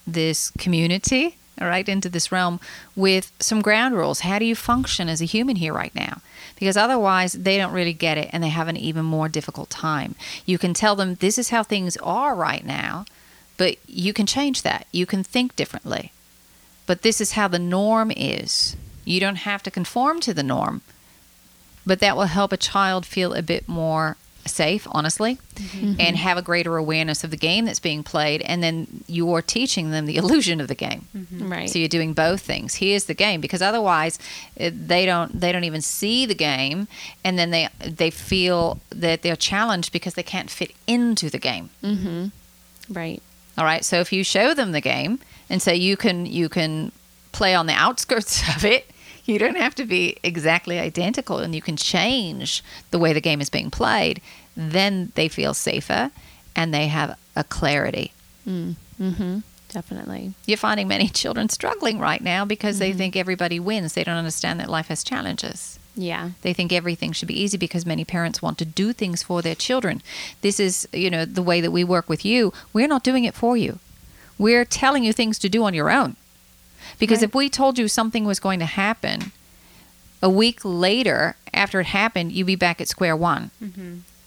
this 0.05 0.49
community. 0.57 1.37
All 1.59 1.67
right, 1.67 1.89
into 1.89 2.07
this 2.07 2.31
realm 2.31 2.59
with 2.95 3.31
some 3.39 3.63
ground 3.63 3.95
rules. 3.95 4.19
How 4.19 4.37
do 4.37 4.45
you 4.45 4.55
function 4.55 5.09
as 5.09 5.21
a 5.21 5.25
human 5.25 5.55
here 5.55 5.73
right 5.73 5.95
now? 5.95 6.21
Because 6.59 6.77
otherwise, 6.77 7.33
they 7.33 7.57
don't 7.57 7.73
really 7.73 7.93
get 7.93 8.15
it 8.17 8.29
and 8.31 8.43
they 8.43 8.49
have 8.49 8.67
an 8.67 8.77
even 8.77 9.05
more 9.05 9.27
difficult 9.27 9.71
time. 9.71 10.13
You 10.45 10.59
can 10.59 10.75
tell 10.75 10.95
them 10.95 11.15
this 11.15 11.39
is 11.39 11.49
how 11.49 11.63
things 11.63 11.97
are 11.97 12.35
right 12.35 12.63
now, 12.63 13.05
but 13.57 13.77
you 13.87 14.13
can 14.13 14.27
change 14.27 14.61
that. 14.61 14.85
You 14.91 15.07
can 15.07 15.23
think 15.23 15.55
differently. 15.55 16.11
But 16.85 17.01
this 17.01 17.19
is 17.19 17.31
how 17.31 17.47
the 17.47 17.59
norm 17.59 18.11
is. 18.15 18.75
You 19.03 19.19
don't 19.19 19.37
have 19.37 19.63
to 19.63 19.71
conform 19.71 20.19
to 20.21 20.35
the 20.35 20.43
norm, 20.43 20.81
but 21.87 21.99
that 22.01 22.15
will 22.15 22.25
help 22.25 22.51
a 22.51 22.57
child 22.57 23.03
feel 23.05 23.33
a 23.33 23.41
bit 23.41 23.67
more 23.67 24.15
safe, 24.47 24.87
honestly, 24.91 25.37
and 25.99 26.17
have 26.17 26.37
a 26.37 26.41
greater 26.41 26.77
awareness 26.77 27.23
of 27.23 27.31
the 27.31 27.37
game 27.37 27.65
that's 27.65 27.79
being 27.79 28.03
played. 28.03 28.41
And 28.41 28.63
then 28.63 29.03
you're 29.07 29.41
teaching 29.41 29.91
them 29.91 30.05
the 30.05 30.17
illusion 30.17 30.59
of 30.61 30.67
the 30.67 30.75
game. 30.75 31.07
Right. 31.31 31.69
So 31.69 31.79
you're 31.79 31.87
doing 31.87 32.13
both 32.13 32.41
things. 32.41 32.75
Here's 32.75 33.05
the 33.05 33.13
game 33.13 33.41
because 33.41 33.61
otherwise 33.61 34.19
they 34.55 35.05
don't 35.05 35.39
they 35.39 35.51
don't 35.51 35.63
even 35.63 35.81
see 35.81 36.25
the 36.25 36.35
game, 36.35 36.87
and 37.23 37.37
then 37.37 37.51
they 37.51 37.69
they 37.79 38.09
feel 38.09 38.79
that 38.89 39.21
they're 39.21 39.35
challenged 39.35 39.91
because 39.91 40.13
they 40.15 40.23
can't 40.23 40.49
fit 40.49 40.71
into 40.87 41.29
the 41.29 41.39
game. 41.39 41.69
mm-hmm. 41.83 42.27
Right. 42.89 43.21
All 43.57 43.65
right. 43.65 43.83
So 43.83 43.99
if 43.99 44.13
you 44.13 44.23
show 44.23 44.53
them 44.53 44.71
the 44.71 44.81
game 44.81 45.19
and 45.49 45.61
say 45.61 45.75
you 45.75 45.97
can 45.97 46.25
you 46.25 46.49
can 46.49 46.91
play 47.31 47.53
on 47.53 47.65
the 47.67 47.73
outskirts 47.73 48.41
of 48.55 48.65
it, 48.65 48.89
you 49.27 49.37
don't 49.37 49.57
have 49.57 49.75
to 49.75 49.85
be 49.85 50.17
exactly 50.23 50.79
identical 50.79 51.39
and 51.39 51.53
you 51.53 51.61
can 51.61 51.77
change 51.77 52.63
the 52.91 52.99
way 52.99 53.13
the 53.13 53.21
game 53.21 53.41
is 53.41 53.49
being 53.49 53.69
played, 53.69 54.21
then 54.55 55.11
they 55.15 55.27
feel 55.27 55.53
safer 55.53 56.11
and 56.55 56.73
they 56.73 56.87
have 56.87 57.17
a 57.35 57.43
clarity. 57.43 58.13
Mm-hmm. 58.47 59.39
Definitely. 59.69 60.33
You're 60.45 60.57
finding 60.57 60.87
many 60.87 61.09
children 61.09 61.49
struggling 61.49 61.99
right 61.99 62.21
now 62.21 62.45
because 62.45 62.79
they 62.79 62.93
think 62.93 63.15
everybody 63.15 63.59
wins. 63.59 63.93
They 63.93 64.03
don't 64.03 64.17
understand 64.17 64.59
that 64.59 64.69
life 64.69 64.87
has 64.87 65.03
challenges. 65.03 65.77
Yeah. 65.93 66.31
They 66.41 66.53
think 66.53 66.71
everything 66.71 67.11
should 67.11 67.27
be 67.27 67.39
easy 67.39 67.57
because 67.57 67.85
many 67.85 68.05
parents 68.05 68.41
want 68.41 68.57
to 68.59 68.65
do 68.65 68.93
things 68.93 69.23
for 69.23 69.41
their 69.41 69.55
children. 69.55 70.01
This 70.41 70.59
is, 70.59 70.87
you 70.93 71.09
know, 71.09 71.25
the 71.25 71.41
way 71.41 71.59
that 71.59 71.71
we 71.71 71.83
work 71.83 72.07
with 72.07 72.23
you. 72.23 72.53
We're 72.71 72.87
not 72.87 73.03
doing 73.03 73.25
it 73.25 73.33
for 73.33 73.57
you. 73.57 73.79
We're 74.37 74.65
telling 74.65 75.03
you 75.03 75.11
things 75.11 75.39
to 75.39 75.49
do 75.49 75.63
on 75.63 75.73
your 75.73 75.89
own. 75.89 76.15
Because 76.99 77.19
Right. 77.19 77.29
if 77.29 77.35
we 77.35 77.49
told 77.49 77.77
you 77.77 77.87
something 77.87 78.25
was 78.25 78.39
going 78.39 78.59
to 78.59 78.65
happen, 78.65 79.31
a 80.21 80.29
week 80.29 80.59
later 80.63 81.35
after 81.53 81.79
it 81.79 81.87
happened, 81.87 82.31
you'd 82.31 82.47
be 82.47 82.55
back 82.55 82.81
at 82.81 82.87
square 82.87 83.15
one. 83.15 83.51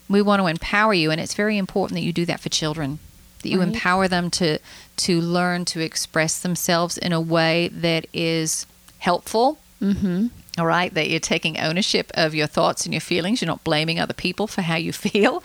We 0.09 0.23
want 0.23 0.41
to 0.43 0.47
empower 0.47 0.93
you, 0.95 1.11
and 1.11 1.21
it's 1.21 1.35
very 1.35 1.57
important 1.57 1.95
that 1.99 2.05
you 2.05 2.13
do 2.13 2.25
that 2.27 2.41
for 2.41 2.49
children. 2.49 2.99
That 3.43 3.49
you 3.49 3.59
Right. 3.59 3.69
empower 3.69 4.07
them 4.09 4.31
to 4.33 4.59
to 4.99 5.19
learn 5.21 5.65
to 5.65 5.81
express 5.81 6.39
themselves 6.39 6.99
in 6.99 7.13
a 7.13 7.21
way 7.21 7.69
that 7.73 8.07
is 8.13 8.67
helpful. 8.99 9.59
Mm-hmm. 9.81 10.27
All 10.59 10.67
right, 10.67 10.93
that 10.93 11.09
you're 11.09 11.21
taking 11.21 11.59
ownership 11.59 12.11
of 12.15 12.35
your 12.35 12.47
thoughts 12.47 12.85
and 12.85 12.93
your 12.93 13.01
feelings. 13.01 13.41
You're 13.41 13.47
not 13.47 13.65
blaming 13.65 13.99
other 13.99 14.13
people 14.13 14.47
for 14.47 14.61
how 14.63 14.77
you 14.77 14.93
feel 15.09 15.43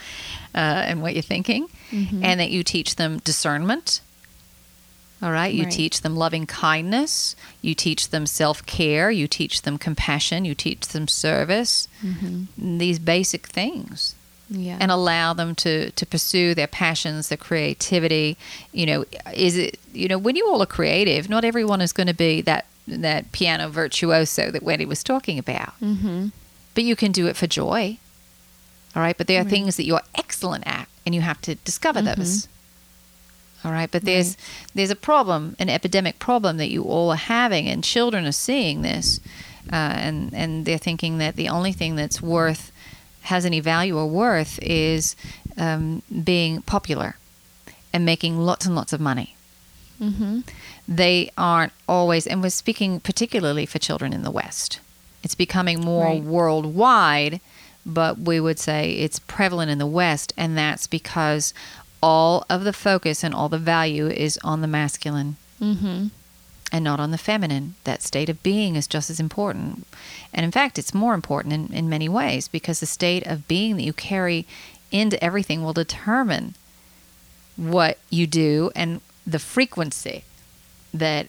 uh, 0.53 0.57
and 0.89 1.01
what 1.01 1.13
you're 1.13 1.21
thinking, 1.21 1.67
and 1.91 2.39
that 2.39 2.49
you 2.51 2.63
teach 2.63 2.95
them 2.97 3.19
discernment. 3.19 4.01
All 5.25 5.31
right, 5.31 5.51
you 5.53 5.63
Right. 5.63 5.71
teach 5.73 6.01
them 6.01 6.15
loving 6.15 6.45
kindness. 6.45 7.35
You 7.63 7.73
teach 7.73 8.09
them 8.09 8.25
self 8.27 8.63
care. 8.67 9.09
You 9.09 9.27
teach 9.27 9.63
them 9.63 9.79
compassion. 9.79 10.45
You 10.45 10.53
teach 10.53 10.87
them 10.89 11.07
service. 11.07 11.87
These 12.57 12.99
basic 12.99 13.47
things 13.47 14.13
Yeah. 14.51 14.77
and 14.79 14.91
allow 14.91 15.33
them 15.33 15.55
to 15.55 15.89
to 15.89 16.05
pursue 16.05 16.53
their 16.53 16.67
passions, 16.67 17.29
their 17.29 17.39
creativity. 17.39 18.37
You 18.71 18.85
know, 18.85 19.05
is 19.33 19.57
it 19.57 19.79
you 19.93 20.07
know 20.07 20.19
when 20.19 20.35
you 20.35 20.47
all 20.47 20.61
are 20.61 20.67
creative, 20.67 21.27
not 21.27 21.43
everyone 21.43 21.81
is 21.81 21.91
going 21.91 22.07
to 22.07 22.13
be 22.13 22.41
that 22.41 22.65
that 22.87 23.31
piano 23.31 23.67
virtuoso 23.69 24.51
that 24.51 24.61
Wendy 24.61 24.85
was 24.85 25.03
talking 25.03 25.39
about, 25.39 25.73
mm-hmm. 25.81 26.27
but 26.75 26.83
you 26.83 26.95
can 26.95 27.11
do 27.11 27.25
it 27.25 27.35
for 27.35 27.47
joy. 27.47 27.97
All 28.95 29.01
right, 29.01 29.17
but 29.17 29.25
there 29.25 29.39
are 29.41 29.43
Right. 29.43 29.49
things 29.49 29.75
that 29.77 29.85
you're 29.85 30.03
excellent 30.13 30.65
at, 30.67 30.87
and 31.03 31.15
you 31.15 31.21
have 31.21 31.41
to 31.41 31.55
discover 31.55 32.01
those. 32.03 32.47
All 33.65 33.71
right, 33.71 33.89
but 33.91 34.03
there's 34.03 34.37
there's 34.75 34.91
a 34.91 34.95
problem, 34.95 35.55
an 35.57 35.69
epidemic 35.69 36.19
problem 36.19 36.57
that 36.57 36.69
you 36.69 36.83
all 36.83 37.09
are 37.09 37.15
having, 37.15 37.67
and 37.67 37.83
children 37.83 38.25
are 38.27 38.31
seeing 38.31 38.83
this, 38.83 39.19
uh, 39.73 39.75
and 39.75 40.31
and 40.35 40.65
they're 40.65 40.77
thinking 40.77 41.17
that 41.17 41.35
the 41.35 41.49
only 41.49 41.71
thing 41.73 41.95
that's 41.95 42.21
worth 42.21 42.71
has 43.21 43.43
any 43.43 43.59
value 43.59 43.97
or 43.97 44.05
worth 44.07 44.59
is 44.61 45.15
um, 45.57 46.03
being 46.23 46.61
popular 46.61 47.15
and 47.91 48.05
making 48.05 48.37
lots 48.37 48.67
and 48.67 48.75
lots 48.75 48.93
of 48.93 49.01
money. 49.01 49.35
Mm-hmm. 49.99 50.41
They 50.87 51.31
aren't 51.35 51.73
always, 51.89 52.27
and 52.27 52.43
we're 52.43 52.49
speaking 52.51 52.99
particularly 52.99 53.65
for 53.65 53.79
children 53.79 54.13
in 54.13 54.21
the 54.21 54.29
West. 54.29 54.79
It's 55.23 55.33
becoming 55.33 55.81
more 55.81 56.05
Right. 56.05 56.21
worldwide, 56.21 57.39
but 57.83 58.19
we 58.19 58.39
would 58.39 58.59
say 58.59 58.91
it's 58.91 59.17
prevalent 59.17 59.71
in 59.71 59.79
the 59.79 59.87
West, 59.87 60.33
and 60.37 60.55
that's 60.55 60.85
because 60.85 61.51
all 62.05 62.45
of 62.55 62.63
the 62.63 62.73
focus 62.87 63.23
and 63.23 63.33
all 63.33 63.49
the 63.49 63.57
value 63.75 64.07
is 64.25 64.37
on 64.43 64.61
the 64.61 64.67
masculine 64.79 65.31
Mm-hmm. 65.61 66.07
and 66.71 66.83
not 66.83 66.99
on 66.99 67.11
the 67.11 67.17
feminine. 67.29 67.75
That 67.85 68.01
state 68.03 68.29
of 68.29 68.43
being 68.43 68.75
is 68.75 68.87
just 68.95 69.09
as 69.09 69.19
important. 69.27 69.87
And 70.33 70.43
in 70.47 70.51
fact, 70.51 70.77
it's 70.77 70.93
more 70.93 71.13
important 71.15 71.53
in, 71.53 71.63
in 71.79 71.87
many 71.95 72.09
ways 72.09 72.47
because 72.57 72.79
the 72.79 72.85
state 72.99 73.25
of 73.25 73.47
being 73.47 73.75
that 73.77 73.83
you 73.89 73.93
carry 73.93 74.45
into 74.91 75.17
everything 75.23 75.63
will 75.63 75.73
determine 75.85 76.55
what 77.55 77.97
you 78.09 78.27
do 78.27 78.69
and 78.75 78.99
the 79.25 79.39
frequency 79.39 80.23
that 80.93 81.27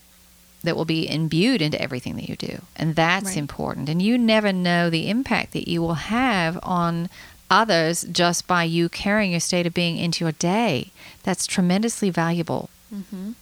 that 0.64 0.76
will 0.76 0.84
be 0.98 1.08
imbued 1.08 1.62
into 1.62 1.80
everything 1.80 2.16
that 2.16 2.28
you 2.28 2.34
do. 2.34 2.54
And 2.74 2.96
that's 2.96 3.26
Right. 3.26 3.36
important. 3.44 3.88
And 3.88 4.02
you 4.02 4.18
never 4.18 4.52
know 4.52 4.90
the 4.90 5.08
impact 5.08 5.52
that 5.52 5.68
you 5.68 5.80
will 5.80 5.94
have 5.94 6.58
on 6.64 7.08
others 7.50 8.04
just 8.10 8.46
by 8.46 8.64
you 8.64 8.88
carrying 8.88 9.30
your 9.32 9.40
state 9.40 9.66
of 9.66 9.74
being 9.74 9.96
into 9.96 10.24
your 10.24 10.32
day. 10.32 10.90
That's 11.22 11.46
tremendously 11.46 12.10
valuable. 12.10 12.70
Mm-hmm. 12.94 13.32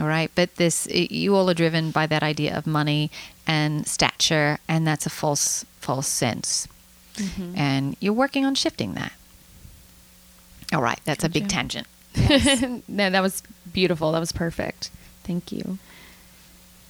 All 0.00 0.06
right, 0.06 0.30
but 0.34 0.56
this 0.56 0.88
you 0.90 1.36
all 1.36 1.48
are 1.48 1.54
driven 1.54 1.92
by 1.92 2.06
that 2.06 2.22
idea 2.22 2.56
of 2.56 2.66
money 2.66 3.10
and 3.46 3.86
stature, 3.86 4.58
and 4.68 4.86
that's 4.86 5.06
a 5.06 5.10
false 5.10 5.64
false 5.80 6.08
sense. 6.08 6.66
Mm-hmm. 7.14 7.56
And 7.56 7.96
you're 8.00 8.12
working 8.12 8.44
on 8.44 8.56
shifting 8.56 8.94
that. 8.94 9.12
All 10.72 10.82
right, 10.82 10.98
that's 11.04 11.22
a 11.22 11.28
big 11.28 11.44
Gotcha. 11.44 11.84
tangent. 12.16 12.88
no, 12.88 13.10
that 13.10 13.22
was 13.22 13.42
beautiful. 13.72 14.10
That 14.12 14.18
was 14.18 14.32
perfect. 14.32 14.90
Thank 15.22 15.52
you. 15.52 15.78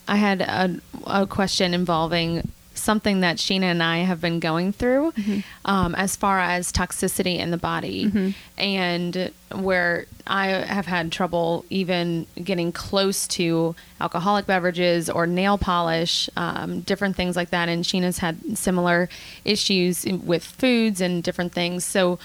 I 0.08 0.16
had 0.16 0.40
a, 0.40 0.80
a 1.06 1.26
question 1.26 1.74
involving 1.74 2.50
something 2.84 3.20
that 3.20 3.38
Sheena 3.38 3.64
and 3.64 3.82
I 3.82 3.98
have 3.98 4.20
been 4.20 4.38
going 4.40 4.72
through 4.72 5.12
um, 5.64 5.94
as 5.94 6.14
far 6.16 6.38
as 6.38 6.70
toxicity 6.72 7.38
in 7.38 7.50
the 7.50 7.56
body 7.56 8.34
and 8.58 9.30
where 9.50 10.06
I 10.26 10.46
have 10.48 10.86
had 10.86 11.10
trouble 11.10 11.64
even 11.70 12.26
getting 12.42 12.72
close 12.72 13.26
to 13.28 13.74
alcoholic 14.00 14.46
beverages 14.46 15.10
or 15.10 15.26
nail 15.26 15.58
polish, 15.58 16.30
um, 16.36 16.80
different 16.80 17.16
things 17.16 17.36
like 17.36 17.50
that. 17.50 17.68
And 17.68 17.84
Sheena's 17.84 18.18
had 18.18 18.56
similar 18.56 19.08
issues 19.44 20.04
with 20.04 20.44
foods 20.44 21.00
and 21.00 21.22
different 21.22 21.52
things. 21.52 21.84
So, 21.84 22.18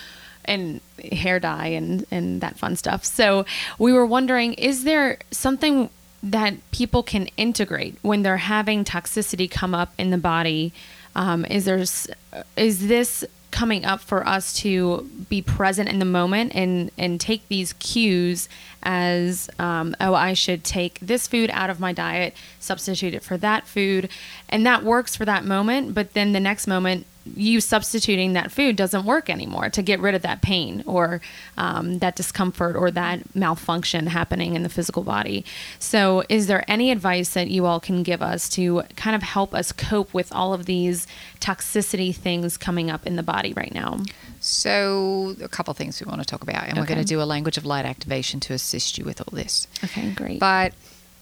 and 0.45 0.81
hair 1.11 1.39
dye 1.39 1.67
and 1.67 2.05
and 2.09 2.41
that 2.41 2.57
fun 2.57 2.75
stuff. 2.75 3.05
So 3.05 3.45
we 3.77 3.93
were 3.93 4.05
wondering, 4.05 4.53
is 4.53 4.83
there 4.83 5.19
something 5.31 5.89
that 6.21 6.55
people 6.71 7.03
can 7.03 7.27
integrate 7.37 7.97
when 8.01 8.21
they're 8.23 8.37
having 8.37 8.83
toxicity 8.83 9.49
come 9.49 9.73
up 9.73 9.93
in 9.97 10.09
the 10.09 10.17
body? 10.17 10.73
Um, 11.15 11.45
is 11.45 11.65
there 11.65 11.79
s- 11.79 12.07
is 12.55 12.87
this 12.87 13.25
coming 13.51 13.83
up 13.83 13.99
for 13.99 14.27
us 14.27 14.53
to 14.53 15.09
be 15.27 15.41
present 15.41 15.89
in 15.89 15.97
the 15.97 16.05
moment 16.05 16.53
and 16.53 16.91
and 16.99 17.19
take 17.19 17.47
these 17.47 17.73
cues 17.73 18.47
as 18.83 19.49
um, 19.57 19.95
oh 19.99 20.13
I 20.13 20.33
should 20.33 20.63
take 20.63 20.99
this 20.99 21.27
food 21.27 21.49
out 21.51 21.69
of 21.69 21.79
my 21.79 21.91
diet, 21.91 22.35
substitute 22.59 23.13
it 23.15 23.23
for 23.23 23.37
that 23.37 23.67
food, 23.67 24.09
and 24.49 24.65
that 24.65 24.83
works 24.83 25.15
for 25.15 25.25
that 25.25 25.45
moment. 25.45 25.93
But 25.95 26.13
then 26.13 26.31
the 26.33 26.39
next 26.39 26.67
moment 26.67 27.05
you 27.35 27.61
substituting 27.61 28.33
that 28.33 28.51
food 28.51 28.75
doesn't 28.75 29.05
work 29.05 29.29
anymore 29.29 29.69
to 29.69 29.81
get 29.81 29.99
rid 29.99 30.15
of 30.15 30.21
that 30.21 30.41
pain 30.41 30.83
or 30.85 31.21
um, 31.57 31.99
that 31.99 32.15
discomfort 32.15 32.75
or 32.75 32.91
that 32.91 33.35
malfunction 33.35 34.07
happening 34.07 34.55
in 34.55 34.63
the 34.63 34.69
physical 34.69 35.03
body. 35.03 35.45
So, 35.79 36.23
is 36.29 36.47
there 36.47 36.63
any 36.67 36.91
advice 36.91 37.33
that 37.33 37.49
you 37.49 37.65
all 37.65 37.79
can 37.79 38.03
give 38.03 38.21
us 38.21 38.49
to 38.49 38.83
kind 38.95 39.15
of 39.15 39.23
help 39.23 39.53
us 39.53 39.71
cope 39.71 40.13
with 40.13 40.33
all 40.33 40.53
of 40.53 40.65
these 40.65 41.07
toxicity 41.39 42.15
things 42.15 42.57
coming 42.57 42.89
up 42.89 43.05
in 43.05 43.15
the 43.15 43.23
body 43.23 43.53
right 43.53 43.73
now? 43.73 43.99
So, 44.39 45.35
a 45.41 45.47
couple 45.47 45.73
things 45.73 46.01
we 46.03 46.09
want 46.09 46.21
to 46.21 46.25
talk 46.25 46.41
about, 46.41 46.67
and 46.67 46.77
we're 46.77 46.85
going 46.85 46.99
to 46.99 47.05
do 47.05 47.21
a 47.21 47.23
language 47.23 47.57
of 47.57 47.65
light 47.65 47.85
activation 47.85 48.39
to 48.41 48.53
assist 48.53 48.97
you 48.97 49.05
with 49.05 49.21
all 49.21 49.35
this. 49.35 49.67
Okay, 49.83 50.11
great. 50.11 50.39
But 50.39 50.73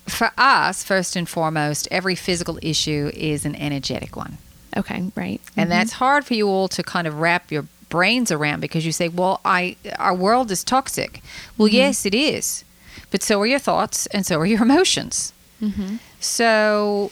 for 0.07 0.31
us, 0.37 0.83
first 0.83 1.15
and 1.15 1.27
foremost, 1.27 1.87
every 1.91 2.15
physical 2.15 2.57
issue 2.61 3.11
is 3.13 3.45
an 3.45 3.55
energetic 3.55 4.15
one. 4.15 4.37
Okay, 4.77 5.11
right. 5.15 5.41
and 5.55 5.69
mm-hmm. 5.69 5.69
that's 5.69 5.93
hard 5.93 6.25
for 6.25 6.33
you 6.33 6.47
all 6.47 6.67
to 6.69 6.83
kind 6.83 7.07
of 7.07 7.19
wrap 7.19 7.51
your 7.51 7.65
brains 7.89 8.31
around 8.31 8.59
because 8.59 8.85
you 8.85 8.91
say 8.91 9.07
well 9.07 9.39
i 9.45 9.75
our 9.97 10.13
world 10.13 10.51
is 10.51 10.63
toxic. 10.63 11.21
Well 11.57 11.67
mm-hmm. 11.67 11.77
yes 11.77 12.05
it 12.05 12.15
is. 12.15 12.63
But 13.09 13.23
so 13.23 13.39
are 13.41 13.47
your 13.47 13.59
thoughts 13.59 14.05
and 14.07 14.25
so 14.25 14.37
are 14.39 14.45
your 14.45 14.61
emotions. 14.63 15.33
Mm-hmm. 15.61 15.97
So 16.19 17.11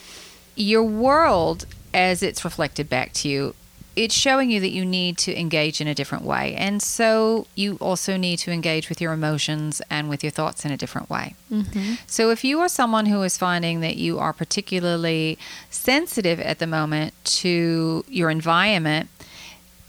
your 0.54 0.82
world 0.82 1.66
as 1.94 2.22
it's 2.22 2.44
reflected 2.44 2.88
back 2.88 3.12
to 3.14 3.28
you 3.28 3.54
it's 3.96 4.14
showing 4.14 4.50
you 4.50 4.60
that 4.60 4.70
you 4.70 4.84
need 4.84 5.16
to 5.16 5.38
engage 5.38 5.80
in 5.80 5.88
a 5.88 5.94
different 5.94 6.24
way 6.24 6.54
and 6.54 6.82
so 6.82 7.46
you 7.54 7.76
also 7.80 8.16
need 8.16 8.38
to 8.38 8.52
engage 8.52 8.88
with 8.88 9.00
your 9.00 9.12
emotions 9.12 9.82
and 9.90 10.08
with 10.08 10.22
your 10.22 10.30
thoughts 10.30 10.64
in 10.64 10.70
a 10.70 10.76
different 10.76 11.08
way 11.08 11.34
mm-hmm. 11.50 11.94
so 12.06 12.30
if 12.30 12.44
you 12.44 12.60
are 12.60 12.68
someone 12.68 13.06
who 13.06 13.22
is 13.22 13.38
finding 13.38 13.80
that 13.80 13.96
you 13.96 14.18
are 14.18 14.32
particularly 14.32 15.38
sensitive 15.86 16.40
at 16.40 16.58
the 16.58 16.66
moment 16.66 17.14
to 17.24 18.04
your 18.08 18.28
environment, 18.30 19.08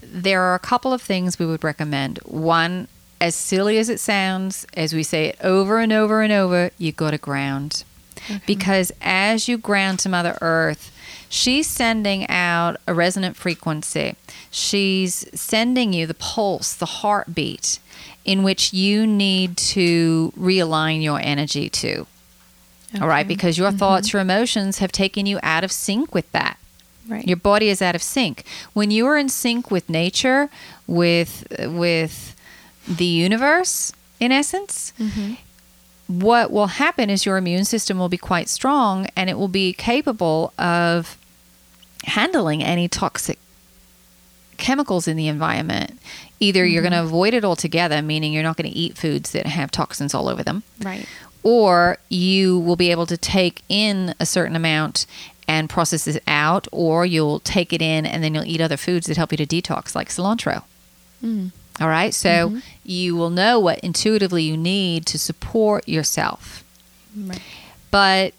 there 0.00 0.42
are 0.42 0.54
a 0.54 0.60
couple 0.60 0.92
of 0.92 1.02
things 1.02 1.38
we 1.38 1.46
would 1.46 1.64
recommend. 1.64 2.18
One, 2.18 2.88
as 3.20 3.34
silly 3.34 3.78
as 3.78 3.88
it 3.88 3.98
sounds, 3.98 4.66
as 4.74 4.94
we 4.94 5.02
say 5.02 5.26
it 5.26 5.36
over 5.42 5.78
and 5.78 5.92
over 5.92 6.22
and 6.22 6.32
over, 6.32 6.70
you 6.78 6.92
got 6.92 7.10
to 7.10 7.18
ground. 7.18 7.84
Because 8.46 8.92
as 9.00 9.48
you 9.48 9.58
ground 9.58 10.00
to 10.00 10.08
Mother 10.08 10.36
Earth, 10.40 10.92
she's 11.28 11.66
sending 11.66 12.28
out 12.28 12.76
a 12.86 12.94
resonant 12.94 13.36
frequency. 13.36 14.16
She's 14.50 15.26
sending 15.38 15.92
you 15.92 16.06
the 16.06 16.14
pulse, 16.14 16.74
the 16.74 16.86
heartbeat, 16.86 17.78
in 18.24 18.42
which 18.42 18.72
you 18.72 19.06
need 19.06 19.56
to 19.56 20.32
realign 20.38 21.02
your 21.02 21.20
energy 21.20 21.68
to. 21.70 22.06
All 23.00 23.08
right, 23.08 23.28
because 23.28 23.58
your 23.58 23.68
mm-hmm. 23.68 23.78
thoughts, 23.78 24.12
your 24.12 24.22
emotions 24.22 24.78
have 24.78 24.92
taken 24.92 25.26
you 25.26 25.38
out 25.42 25.62
of 25.62 25.70
sync 25.70 26.14
with 26.14 26.30
that. 26.32 26.58
Right. 27.06 27.26
Your 27.26 27.36
body 27.36 27.68
is 27.68 27.80
out 27.80 27.94
of 27.94 28.02
sync. 28.02 28.44
When 28.72 28.90
you 28.90 29.06
are 29.06 29.16
in 29.16 29.28
sync 29.28 29.70
with 29.70 29.88
nature, 29.88 30.50
with 30.86 31.46
with 31.60 32.36
the 32.86 33.04
universe, 33.04 33.92
in 34.20 34.32
essence, 34.32 34.92
mm-hmm. 34.98 35.34
What 36.08 36.50
will 36.50 36.66
happen 36.66 37.10
is 37.10 37.24
your 37.24 37.36
immune 37.36 37.64
system 37.64 37.98
will 37.98 38.08
be 38.08 38.18
quite 38.18 38.48
strong 38.48 39.06
and 39.14 39.30
it 39.30 39.38
will 39.38 39.48
be 39.48 39.72
capable 39.74 40.52
of 40.58 41.18
handling 42.04 42.64
any 42.64 42.88
toxic 42.88 43.38
chemicals 44.56 45.06
in 45.06 45.16
the 45.16 45.28
environment. 45.28 46.00
Either 46.40 46.64
you're 46.64 46.82
going 46.82 46.92
to 46.92 46.98
mm-hmm. 46.98 47.06
avoid 47.06 47.34
it 47.34 47.44
altogether, 47.44 48.00
meaning 48.00 48.32
you're 48.32 48.42
not 48.42 48.56
going 48.56 48.70
to 48.70 48.76
eat 48.76 48.96
foods 48.96 49.32
that 49.32 49.46
have 49.46 49.70
toxins 49.70 50.14
all 50.14 50.28
over 50.28 50.42
them, 50.42 50.62
right. 50.82 51.06
or 51.42 51.98
you 52.08 52.58
will 52.58 52.76
be 52.76 52.90
able 52.90 53.06
to 53.06 53.16
take 53.16 53.62
in 53.68 54.14
a 54.18 54.26
certain 54.26 54.56
amount 54.56 55.06
and 55.46 55.68
process 55.68 56.06
it 56.06 56.22
out, 56.26 56.68
or 56.72 57.04
you'll 57.04 57.40
take 57.40 57.72
it 57.72 57.82
in 57.82 58.06
and 58.06 58.22
then 58.22 58.34
you'll 58.34 58.44
eat 58.44 58.60
other 58.60 58.76
foods 58.76 59.06
that 59.06 59.16
help 59.16 59.30
you 59.32 59.38
to 59.38 59.46
detox, 59.46 59.94
like 59.94 60.08
cilantro. 60.08 60.62
Mm. 61.22 61.52
All 61.80 61.88
right. 61.88 62.12
So 62.12 62.28
mm-hmm. 62.28 62.58
you 62.84 63.16
will 63.16 63.30
know 63.30 63.58
what 63.60 63.78
intuitively 63.80 64.42
you 64.42 64.56
need 64.56 65.06
to 65.06 65.18
support 65.18 65.88
yourself. 65.88 66.64
Right. 67.16 67.42
But 67.90 68.34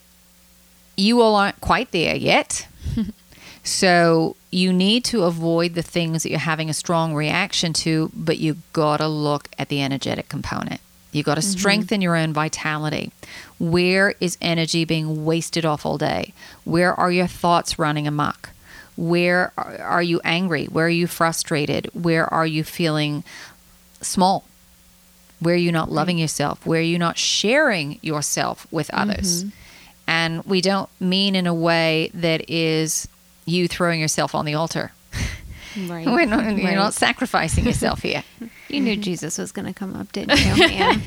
you 0.98 1.22
all 1.22 1.36
aren't 1.36 1.62
quite 1.62 1.92
there 1.92 2.16
yet. 2.16 2.68
so 3.64 4.36
you 4.52 4.74
need 4.74 5.06
to 5.06 5.24
avoid 5.24 5.74
the 5.74 5.82
things 5.82 6.24
that 6.24 6.30
you're 6.30 6.40
having 6.40 6.70
a 6.70 6.74
strong 6.74 7.14
reaction 7.16 7.72
to, 7.74 8.12
but 8.14 8.38
you 8.38 8.58
got 8.74 8.98
to 8.98 9.08
look 9.08 9.48
at 9.58 9.70
the 9.70 9.82
energetic 9.82 10.28
component. 10.28 10.82
You 11.12 11.24
got 11.24 11.36
to 11.36 11.42
mm-hmm. 11.42 11.58
strengthen 11.58 12.02
your 12.02 12.16
own 12.16 12.34
vitality. 12.34 13.12
Where 13.58 14.14
is 14.20 14.38
energy 14.42 14.86
being 14.86 15.26
wasted 15.26 15.66
off 15.66 15.86
all 15.86 15.98
day? 15.98 16.34
Where 16.66 16.94
are 16.94 17.12
your 17.12 17.28
thoughts 17.28 17.80
running 17.80 18.08
amok? 18.08 18.52
Where 19.00 19.54
are, 19.58 20.04
you 20.04 20.20
angry? 20.26 20.66
Where 20.66 20.88
are 20.88 20.90
you 20.90 21.08
frustrated? 21.08 21.90
Where 21.94 22.32
are 22.34 22.46
you 22.46 22.66
feeling 22.66 23.24
small? 24.02 24.44
Where 25.40 25.54
are 25.56 25.58
you 25.58 25.72
not 25.72 25.90
loving 25.90 26.18
yourself? 26.18 26.66
Where 26.66 26.80
are 26.82 26.84
you 26.84 27.00
not 27.00 27.18
sharing 27.18 27.98
yourself 28.02 28.68
with 28.72 28.90
others? 28.94 29.46
Mm-hmm. 29.46 29.56
And 30.08 30.44
we 30.44 30.60
don't 30.60 30.90
mean 31.00 31.34
in 31.36 31.48
a 31.48 31.54
way 31.54 32.12
that 32.14 32.50
is 32.50 33.08
you 33.46 33.70
throwing 33.70 34.02
yourself 34.02 34.36
on 34.36 34.46
the 34.46 34.54
altar. 34.56 34.92
Right. 35.88 36.06
We're 36.06 36.26
not, 36.26 36.44
You're 36.58 36.66
Right. 36.66 36.76
not 36.76 36.96
sacrificing 36.96 37.66
yourself 37.66 38.02
here. 38.02 38.24
You 38.70 38.82
knew 38.82 38.98
Jesus 39.10 39.38
was 39.38 39.52
going 39.52 39.66
to 39.66 39.74
come 39.74 39.96
up, 39.96 40.12
didn't 40.12 40.38
you? 40.40 40.56
Man? 40.68 41.02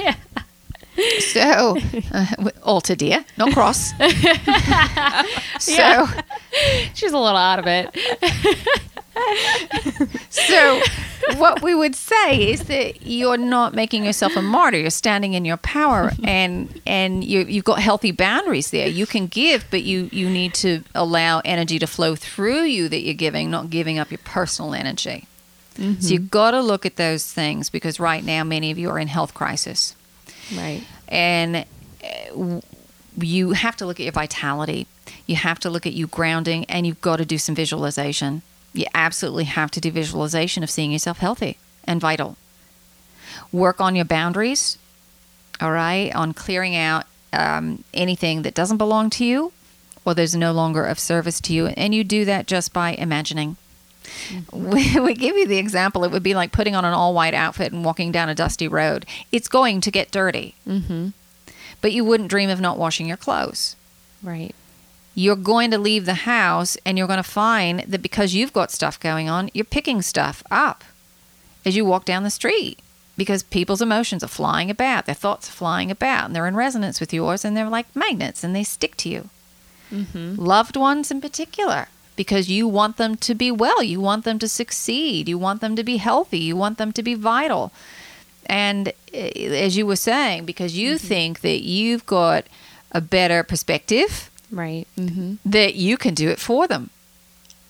So, 1.21 1.79
uh, 2.13 2.27
altar, 2.63 2.95
dear, 2.95 3.25
not 3.39 3.53
cross. 3.53 3.93
so, 5.59 6.07
She's 6.95 7.13
a 7.13 7.19
little 7.19 7.37
out 7.37 7.59
of 7.59 7.67
it. 7.67 7.89
so 10.31 10.81
what 11.37 11.63
we 11.63 11.75
would 11.75 11.95
say 11.95 12.51
is 12.51 12.65
that 12.65 13.07
you're 13.07 13.37
not 13.37 13.75
making 13.75 14.05
yourself 14.05 14.37
a 14.37 14.43
martyr. 14.43 14.79
You're 14.79 14.91
standing 14.91 15.35
in 15.35 15.45
your 15.45 15.57
power, 15.59 16.13
and 16.25 16.81
and 16.87 17.25
you, 17.25 17.41
you've 17.41 17.65
got 17.65 17.81
healthy 17.81 18.13
boundaries 18.13 18.71
there. 18.71 18.89
You 18.89 19.07
can 19.07 19.27
give, 19.27 19.65
but 19.71 19.83
you 19.83 20.09
you 20.13 20.29
need 20.29 20.55
to 20.55 20.83
allow 20.95 21.41
energy 21.45 21.79
to 21.79 21.87
flow 21.87 22.15
through 22.15 22.63
you 22.63 22.89
that 22.89 23.01
you're 23.01 23.15
giving, 23.15 23.51
not 23.51 23.71
giving 23.71 23.99
up 23.99 24.11
your 24.11 24.21
personal 24.25 24.75
energy. 24.75 25.27
So 25.75 26.13
you've 26.13 26.31
got 26.31 26.51
to 26.51 26.61
look 26.61 26.85
at 26.85 26.97
those 26.97 27.25
things 27.33 27.71
because 27.71 27.99
right 27.99 28.23
now 28.23 28.45
many 28.45 28.71
of 28.71 28.79
you 28.79 28.91
are 28.91 28.99
in 28.99 29.09
health 29.09 29.33
crisis. 29.33 29.97
Right. 30.57 30.83
and 31.09 31.65
uh, 32.05 32.61
you 33.17 33.53
have 33.53 33.77
to 33.77 33.87
look 33.87 34.01
at 34.01 34.05
your 34.05 34.13
vitality. 34.13 34.87
You 35.27 35.37
have 35.37 35.59
to 35.61 35.71
look 35.71 35.87
at 35.87 35.93
you 35.93 36.07
grounding, 36.07 36.65
and 36.67 36.87
you've 36.87 37.01
got 37.01 37.17
to 37.17 37.25
do 37.25 37.39
some 37.39 37.55
visualization. 37.55 38.43
You 38.73 38.87
absolutely 38.95 39.45
have 39.45 39.71
to 39.73 39.81
do 39.81 39.91
visualization 39.91 40.63
of 40.63 40.71
seeing 40.71 40.93
yourself 40.93 41.19
healthy 41.19 41.59
and 41.85 42.01
vital. 42.01 42.37
Work 43.53 43.81
on 43.81 43.95
your 43.95 44.05
boundaries, 44.05 44.79
all 45.61 45.73
right, 45.73 46.15
on 46.15 46.33
clearing 46.33 46.75
out 46.75 47.05
um, 47.33 47.85
anything 47.93 48.43
that 48.43 48.55
doesn't 48.55 48.79
belong 48.79 49.11
to 49.11 49.25
you 49.25 49.53
or 50.05 50.15
there's 50.15 50.35
no 50.35 50.53
longer 50.53 50.85
of 50.85 50.99
service 50.99 51.41
to 51.43 51.53
you. 51.53 51.69
And 51.69 51.95
you 51.95 52.05
do 52.05 52.25
that 52.25 52.47
just 52.47 52.73
by 52.73 52.93
imagining. 52.93 53.57
We, 54.53 54.99
we 55.01 55.15
give 55.15 55.37
you 55.37 55.47
the 55.47 55.59
example, 55.59 56.05
it 56.05 56.11
would 56.11 56.23
be 56.23 56.35
like 56.35 56.53
putting 56.53 56.75
on 56.75 56.85
an 56.85 56.93
all 56.95 57.15
white 57.15 57.35
outfit 57.35 57.73
and 57.73 57.85
walking 57.85 58.13
down 58.13 58.29
a 58.29 58.35
dusty 58.35 58.69
road. 58.69 59.07
It's 59.31 59.49
going 59.49 59.81
to 59.83 59.91
get 59.91 60.11
dirty, 60.11 60.55
Mm-hmm. 60.67 61.09
but 61.81 61.93
you 61.93 62.05
wouldn't 62.05 62.31
dream 62.31 62.51
of 62.51 62.61
not 62.61 62.79
washing 62.79 63.07
your 63.07 63.17
clothes. 63.17 63.77
Right. 64.23 64.55
You're 65.15 65.37
going 65.37 65.71
to 65.73 65.79
leave 65.79 66.07
the 66.07 66.15
house 66.15 66.77
and 66.87 66.97
you're 66.97 67.07
going 67.07 67.19
to 67.19 67.23
find 67.23 67.81
that 67.81 68.01
because 68.03 68.35
you've 68.35 68.53
got 68.53 68.71
stuff 68.71 68.99
going 68.99 69.29
on, 69.29 69.51
you're 69.53 69.65
picking 69.65 70.01
stuff 70.03 70.43
up 70.51 70.85
as 71.67 71.77
you 71.77 71.85
walk 71.85 72.05
down 72.07 72.23
the 72.23 72.31
street 72.31 72.79
because 73.17 73.43
people's 73.43 73.83
emotions 73.83 74.25
are 74.25 74.29
flying 74.29 74.71
about, 74.71 75.05
their 75.05 75.15
thoughts 75.15 75.49
are 75.49 75.53
flying 75.53 75.91
about, 75.91 76.25
and 76.27 76.35
they're 76.35 76.47
in 76.47 76.57
resonance 76.57 76.99
with 76.99 77.13
yours 77.13 77.45
and 77.45 77.55
they're 77.57 77.69
like 77.69 77.95
magnets 77.95 78.43
and 78.43 78.57
they 78.57 78.65
stick 78.65 78.97
to 78.97 79.09
you. 79.11 79.29
Mm-hmm. 79.93 80.37
Loved 80.37 80.77
ones 80.79 81.11
in 81.11 81.21
particular, 81.21 81.89
because 82.17 82.49
you 82.49 82.69
want 82.69 82.97
them 82.97 83.17
to 83.17 83.35
be 83.35 83.51
well, 83.51 83.83
you 83.83 84.01
want 84.01 84.25
them 84.25 84.39
to 84.39 84.49
succeed, 84.49 85.29
you 85.29 85.39
want 85.39 85.61
them 85.61 85.77
to 85.77 85.85
be 85.85 85.97
healthy, 85.97 86.39
you 86.39 86.57
want 86.57 86.79
them 86.79 86.93
to 86.93 87.03
be 87.03 87.15
vital. 87.15 87.73
And 88.47 88.93
eh, 89.13 89.31
as 89.67 89.77
you 89.77 89.87
were 89.87 89.97
saying, 89.97 90.45
because 90.45 90.77
you 90.77 90.99
think 90.99 91.41
that 91.41 91.63
you've 91.63 92.05
got 92.07 92.47
a 92.93 93.01
better 93.01 93.43
perspective, 93.43 94.29
Right. 94.51 94.87
Mm-hmm. 94.99 95.37
that 95.47 95.77
you 95.77 95.97
can 95.97 96.13
do 96.13 96.29
it 96.29 96.39
for 96.39 96.69
them. 96.69 96.91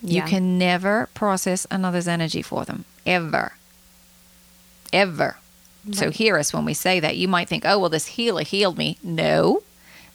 You 0.04 0.22
can 0.22 0.58
never 0.58 1.08
process 1.14 1.64
another's 1.70 2.08
energy 2.08 2.42
for 2.42 2.64
them, 2.64 2.84
ever. 3.06 3.52
Ever. 4.92 5.36
So 5.92 6.10
hear 6.10 6.36
us 6.38 6.52
when 6.52 6.64
we 6.64 6.74
say 6.74 6.98
that. 6.98 7.16
You 7.16 7.28
might 7.28 7.48
think, 7.48 7.64
oh, 7.64 7.78
well, 7.78 7.88
this 7.88 8.06
healer 8.06 8.42
healed 8.42 8.76
me. 8.78 8.98
No. 9.02 9.62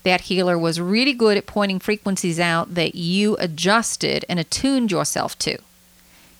That 0.07 0.21
healer 0.21 0.57
was 0.57 0.79
really 0.79 1.11
good 1.11 1.35
at 1.35 1.47
pointing 1.47 1.79
frequencies 1.79 2.39
out 2.39 2.75
that 2.75 2.95
you 2.95 3.35
adjusted 3.39 4.23
and 4.29 4.39
attuned 4.39 4.89
yourself 4.89 5.37
to. 5.39 5.57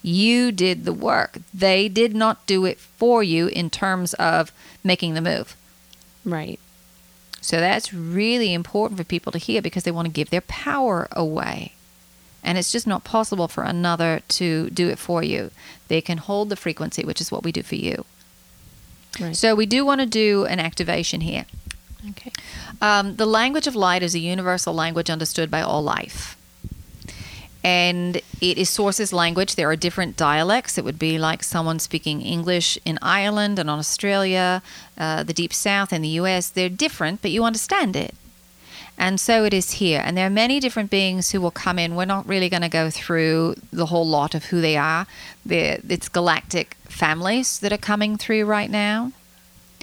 You 0.02 0.54
did 0.54 0.86
the 0.86 0.94
work. 0.94 1.40
They 1.54 1.90
did 1.90 2.16
not 2.16 2.48
do 2.48 2.64
it 2.64 2.80
for 2.80 3.22
you 3.22 3.48
in 3.48 3.70
terms 3.70 4.14
of 4.14 4.54
making 4.86 5.16
the 5.16 5.22
move. 5.22 5.58
Right. 6.24 6.62
So 7.42 7.58
that's 7.58 7.94
really 7.94 8.54
important 8.54 8.98
for 8.98 9.04
people 9.04 9.34
to 9.34 9.38
hear 9.38 9.62
because 9.62 9.84
they 9.84 9.92
want 9.92 10.06
to 10.06 10.14
give 10.14 10.30
their 10.30 10.48
power 10.48 11.10
away. 11.12 11.74
And 12.42 12.58
it's 12.58 12.72
just 12.72 12.88
not 12.88 13.04
possible 13.04 13.50
for 13.50 13.66
another 13.66 14.22
to 14.30 14.70
do 14.70 14.88
it 14.88 14.98
for 14.98 15.24
you. 15.24 15.52
They 15.90 16.00
can 16.00 16.20
hold 16.20 16.48
the 16.48 16.56
frequency, 16.56 17.04
which 17.04 17.20
is 17.20 17.34
what 17.34 17.44
we 17.44 17.52
do 17.52 17.64
for 17.64 17.76
you. 17.76 18.06
Right. 19.20 19.36
So 19.36 19.56
we 19.56 19.66
do 19.66 19.86
want 19.86 20.00
to 20.00 20.08
do 20.08 20.46
an 20.46 20.62
activation 20.62 21.20
here. 21.20 21.48
Okay. 22.10 22.32
Um, 22.82 23.16
the 23.16 23.26
language 23.26 23.68
of 23.68 23.76
light 23.76 24.04
is 24.04 24.14
a 24.16 24.20
universal 24.20 24.74
language 24.74 25.10
understood 25.10 25.50
by 25.50 25.62
all 25.62 25.82
life. 25.82 26.38
And 27.64 28.18
it 28.40 28.58
is 28.58 28.70
sources 28.70 29.12
language. 29.12 29.56
There 29.56 29.70
are 29.70 29.76
different 29.76 30.16
dialects. 30.16 30.78
It 30.78 30.86
would 30.86 31.00
be 31.00 31.18
like 31.18 31.44
someone 31.44 31.80
speaking 31.80 32.22
English 32.22 32.78
in 32.86 32.98
Ireland 33.02 33.60
and 33.60 33.70
on 33.70 33.80
Australia, 33.80 34.62
uh, 34.98 35.24
the 35.24 35.34
Deep 35.34 35.54
South, 35.54 35.92
and 35.92 36.04
the 36.04 36.20
US. 36.22 36.50
They're 36.50 36.70
different, 36.70 37.22
but 37.22 37.32
you 37.32 37.44
understand 37.44 37.96
it. 37.96 38.14
And 38.98 39.20
so 39.20 39.44
it 39.44 39.54
is 39.54 39.74
here. 39.74 40.02
And 40.04 40.18
there 40.18 40.26
are 40.26 40.32
many 40.32 40.60
different 40.60 40.90
beings 40.90 41.32
who 41.32 41.42
will 41.42 41.52
come 41.52 41.78
in. 41.78 41.96
We're 41.96 42.06
not 42.06 42.28
really 42.28 42.50
going 42.50 42.64
to 42.64 42.70
go 42.70 42.90
through 42.90 43.56
the 43.72 43.88
whole 43.88 44.08
lot 44.08 44.34
of 44.34 44.46
who 44.46 44.60
they 44.60 44.78
are. 44.78 45.06
They're, 45.46 45.80
it's 45.88 46.10
galactic 46.10 46.76
families 46.86 47.60
that 47.60 47.72
are 47.72 47.78
coming 47.78 48.18
through 48.18 48.46
right 48.46 48.72
now. 48.72 49.12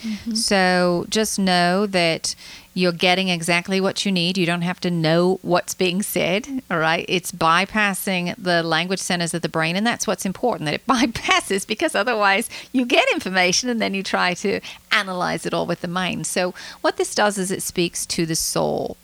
Mm-hmm. 0.04 0.34
So 0.34 1.06
just 1.08 1.38
know 1.38 1.86
that 1.86 2.34
you're 2.74 2.92
getting 2.92 3.28
exactly 3.28 3.80
what 3.80 4.04
you 4.04 4.12
need. 4.12 4.36
You 4.36 4.46
don't 4.46 4.62
have 4.62 4.80
to 4.80 4.90
know 4.90 5.38
what's 5.42 5.74
being 5.74 6.02
said. 6.02 6.62
All 6.70 6.78
right. 6.78 7.06
It's 7.08 7.32
bypassing 7.32 8.34
the 8.36 8.62
language 8.62 8.98
centers 8.98 9.32
of 9.32 9.42
the 9.42 9.48
brain. 9.48 9.76
And 9.76 9.86
that's 9.86 10.06
what's 10.06 10.26
important 10.26 10.66
that 10.66 10.74
it 10.74 10.86
bypasses 10.88 11.66
because 11.66 11.94
otherwise 11.94 12.50
you 12.72 12.84
get 12.84 13.06
information 13.12 13.68
and 13.68 13.80
then 13.80 13.94
you 13.94 14.02
try 14.02 14.34
to 14.34 14.60
analyze 14.90 15.46
it 15.46 15.54
all 15.54 15.66
with 15.66 15.80
the 15.80 15.88
mind. 15.88 16.26
So 16.26 16.52
what 16.80 16.96
this 16.96 17.14
does 17.14 17.38
is 17.38 17.50
it 17.50 17.62
speaks 17.62 18.04
to 18.06 18.26
the 18.26 18.36
soul. 18.36 18.96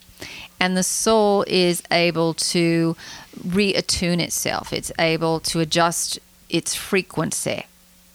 And 0.59 0.77
the 0.77 0.83
soul 0.83 1.45
is 1.47 1.83
able 1.91 2.35
to 2.35 2.95
reattune 3.39 4.21
itself, 4.21 4.73
it's 4.75 4.93
able 4.99 5.41
to 5.41 5.61
adjust 5.61 6.19
its 6.51 6.75
frequency 6.75 7.65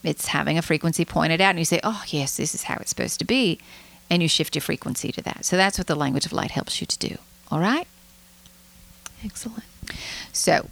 it's 0.07 0.27
having 0.27 0.57
a 0.57 0.61
frequency 0.61 1.05
pointed 1.05 1.41
out 1.41 1.51
and 1.51 1.59
you 1.59 1.65
say 1.65 1.79
oh 1.83 2.03
yes 2.07 2.37
this 2.37 2.53
is 2.55 2.63
how 2.63 2.75
it's 2.75 2.89
supposed 2.89 3.19
to 3.19 3.25
be 3.25 3.59
and 4.09 4.21
you 4.21 4.27
shift 4.27 4.55
your 4.55 4.61
frequency 4.61 5.11
to 5.11 5.21
that. 5.23 5.45
So 5.45 5.57
that's 5.57 5.77
what 5.77 5.87
the 5.87 5.95
language 5.95 6.25
of 6.25 6.33
light 6.33 6.51
helps 6.51 6.79
you 6.79 6.87
to 6.87 6.99
do. 6.99 7.17
All 7.51 7.59
right? 7.59 7.87
Excellent. 9.23 9.63
so 10.31 10.69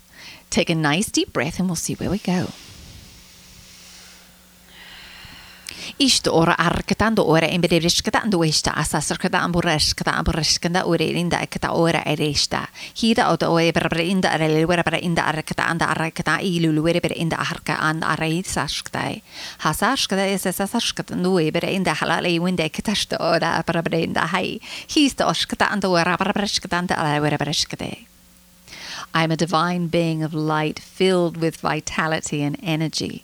take 0.50 0.70
a 0.70 0.76
nice 0.76 1.10
deep 1.10 1.34
breath 1.34 1.58
and 1.58 1.68
we'll 1.68 1.76
see 1.76 1.96
where 1.96 2.10
we 2.10 2.20
go 2.20 2.50
Ora 6.00 6.56
inda 7.48 7.68
hida 12.96 13.38
inda 14.02 14.30
arele 14.30 14.66
inda 15.02 15.24
anda 15.58 15.86
inda 15.86 16.26
no 21.12 21.34
ber 21.52 21.64
inda 21.64 21.94
halale 21.94 22.40
ora 23.20 23.82
inda 23.92 24.26
hai. 24.26 24.60
Hista 24.88 25.26
ora 25.90 26.18
I 29.16 29.24
am 29.24 29.32
a 29.32 29.36
divine 29.36 29.88
being 29.88 30.24
of 30.24 30.34
light 30.34 30.80
filled 30.80 31.38
with 31.38 31.62
vitality 31.62 32.42
and 32.42 32.58
energy. 32.64 33.24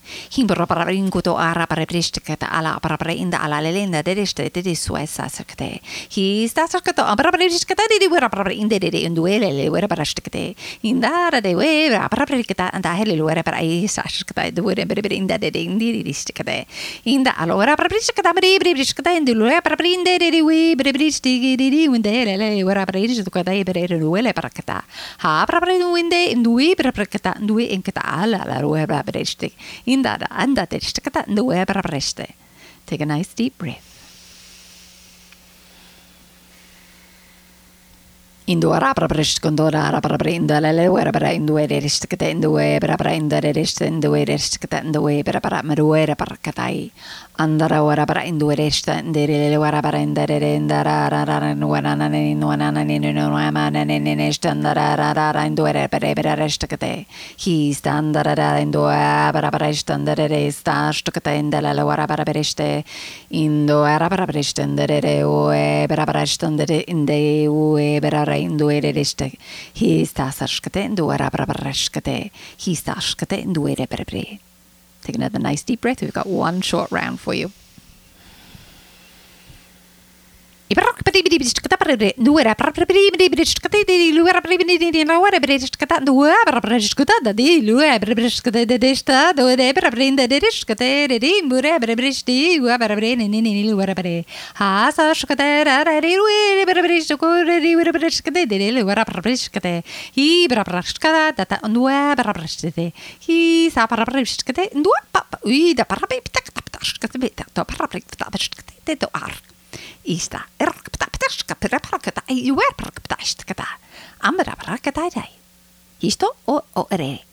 himbra 0.35 0.65
para 0.65 0.85
ringuto 0.85 1.37
ara 1.37 1.67
para 1.67 1.85
bristikata 1.85 2.47
ala 2.47 2.79
para 2.79 2.97
para 2.97 3.13
inda 3.13 3.37
ala 3.37 3.61
lelenda 3.61 4.03
dedeste 4.03 4.49
dedi 4.49 4.75
suessa 4.75 5.29
sakte 5.29 5.81
hi 6.15 6.47
sta 6.47 6.67
sakto 6.67 7.03
para 7.03 7.15
para 7.15 7.37
bristikata 7.37 7.83
dedi 7.89 8.07
wera 8.07 8.29
para 8.29 8.43
para 8.43 8.53
inda 8.53 8.79
dedi 8.79 9.05
induele 9.05 9.51
le 9.53 9.69
wera 9.69 9.87
para 9.87 10.05
stikte 10.05 10.55
indara 10.83 11.41
de 11.41 11.55
wera 11.55 12.09
para 12.09 12.25
para 12.25 12.43
kita 12.43 12.69
anda 12.73 12.93
hele 12.95 13.15
e 13.15 13.21
wera 13.21 13.43
para 13.43 13.61
i 13.61 13.87
sakta 13.87 14.51
de 14.51 14.61
wera 14.61 14.85
para 14.85 15.01
para 15.01 15.15
inda 15.15 15.37
dedi 15.37 15.63
indi 15.65 16.03
distikate 16.03 16.67
inda 17.05 17.31
ala 17.37 17.55
wera 17.55 17.75
para 17.75 17.89
bristikata 17.89 18.33
mari 18.33 18.59
bristikata 18.59 19.13
indu 19.17 19.31
e 19.31 19.43
wera 19.43 19.61
para 19.61 19.77
para 19.77 19.87
inda 19.87 20.17
dedi 20.17 20.41
we 20.41 20.75
bristikata 20.75 21.57
dedi 21.57 21.85
indele 21.85 22.37
le 22.37 22.63
wera 22.63 22.85
para 22.85 22.99
bristikata 22.99 23.53
ibere 23.53 23.87
ruele 23.99 24.33
para 24.33 24.49
kita 24.49 24.83
ha 25.23 25.45
para 25.45 25.59
para 25.59 25.73
inde 25.73 26.31
indui 26.31 26.75
para 26.75 26.91
para 26.91 27.05
kita 27.05 27.35
indui 27.39 27.71
enkata 27.73 28.01
ala 28.01 28.45
la 28.45 28.67
wera 28.67 28.87
para 28.87 29.03
bristik 29.03 29.53
Inda 30.01 30.17
da 30.17 30.27
anda 30.33 30.65
de 30.65 30.79
stakata 30.81 31.25
inda 31.29 31.43
wera 31.45 31.65
para 31.65 31.83
prishtak. 31.85 32.33
Take 32.87 33.03
a 33.03 33.05
nice 33.05 33.35
deep 33.35 33.59
breath. 33.59 33.91
andara 47.41 47.79
wara 47.81 48.05
bara 48.05 48.21
indu 48.29 48.51
ere 48.53 48.69
sta 48.69 49.01
derele 49.01 49.57
wara 49.57 49.81
bara 49.81 49.99
indarere 50.05 50.55
indara 50.59 51.09
rara 51.09 51.53
nuana 51.55 51.95
nana 51.95 52.09
ni 52.09 52.35
nuana 52.35 52.69
nana 52.71 52.83
ni 52.83 52.99
nuana 52.99 53.51
mana 53.51 53.83
ni 53.83 53.97
ni 53.99 54.13
ni 54.15 54.27
sta 54.31 54.49
andara 54.51 54.95
rara 54.99 55.13
rara 55.19 55.45
indu 55.49 55.65
ere 55.71 55.87
bere 55.93 56.13
bere 56.13 56.35
resta 56.41 56.67
kate 56.67 57.05
hi 57.43 57.55
sta 57.73 57.91
andara 58.01 58.35
rara 58.41 58.59
indu 58.65 58.83
bara 59.37 59.49
bara 59.55 59.71
sta 59.73 59.93
andarere 59.95 60.51
sta 60.51 60.91
sta 60.93 61.11
kate 61.11 61.31
indala 61.41 61.83
wara 61.89 62.05
bara 62.07 62.25
bere 62.29 62.43
ste 62.43 62.83
indu 63.31 63.79
ara 63.93 64.09
bara 64.09 64.27
bere 64.27 64.43
sta 64.43 64.61
andarere 64.67 65.23
o 65.23 65.51
e 65.51 65.87
bara 65.87 66.05
bara 66.05 66.25
sta 66.25 66.45
andare 66.47 66.83
inde 66.87 67.47
o 67.49 67.77
e 67.77 67.99
bara 67.99 68.23
rara 68.25 68.37
indu 68.37 68.69
ere 68.69 68.91
resta 68.91 69.25
hi 69.79 70.05
sta 70.05 70.29
sta 70.29 70.45
kate 70.61 70.85
indu 70.91 71.09
ara 71.09 71.29
bara 71.33 71.45
bara 71.45 71.73
sta 71.73 71.99
kate 71.99 72.31
hi 72.65 72.75
sta 72.75 72.99
sta 72.99 73.25
kate 73.25 73.41
indu 73.47 73.67
ere 73.73 73.87
bere 73.89 74.05
bere 74.13 74.50
Take 75.01 75.15
another 75.15 75.39
nice 75.39 75.63
deep 75.63 75.81
breath. 75.81 76.01
We've 76.01 76.13
got 76.13 76.27
one 76.27 76.61
short 76.61 76.91
round 76.91 77.19
for 77.19 77.33
you. 77.33 77.51
Hi 109.21 109.50
Ista 110.03 110.45
Histo 116.01 116.35
o 116.47 116.63
o 116.75 116.87
re. 116.91 117.23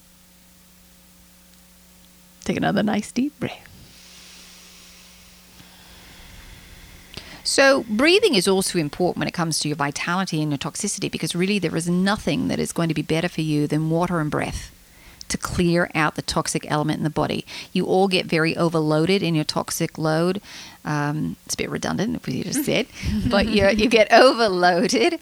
Take 2.45 2.57
another 2.57 2.82
nice 2.82 3.12
deep 3.12 3.39
breath. 3.40 3.65
So, 7.45 7.85
breathing 7.89 8.35
is 8.35 8.47
also 8.47 8.78
important 8.78 9.19
when 9.19 9.28
it 9.28 9.32
comes 9.32 9.59
to 9.61 9.69
your 9.69 9.77
vitality 9.77 10.43
and 10.43 10.51
your 10.53 10.59
toxicity 10.59 11.11
because 11.11 11.35
really 11.35 11.59
there 11.59 11.74
is 11.74 11.89
nothing 11.89 12.49
that 12.49 12.59
is 12.59 12.73
going 12.73 12.89
to 12.89 12.95
be 12.95 13.01
better 13.01 13.28
for 13.28 13.40
you 13.40 13.66
than 13.66 13.89
water 13.89 14.20
and 14.20 14.31
breath 14.31 14.70
to 15.29 15.39
clear 15.39 15.91
out 15.95 16.15
the 16.15 16.23
toxic 16.23 16.71
element 16.71 16.99
in 16.99 17.05
the 17.05 17.11
body. 17.11 17.45
You 17.73 17.87
all 17.87 18.09
get 18.09 18.27
very 18.27 18.57
overloaded 18.57 19.23
in 19.23 19.35
your 19.35 19.45
toxic 19.45 19.99
load. 19.99 20.41
Um, 20.85 21.37
it's 21.45 21.55
a 21.55 21.59
bit 21.59 21.71
redundant, 21.71 22.17
if 22.17 22.29
you 22.29 22.45
just 22.45 22.65
said, 22.65 22.87
but 23.31 23.47
you 23.49 23.69
you 23.69 23.89
get 23.89 24.13
overloaded, 24.13 25.21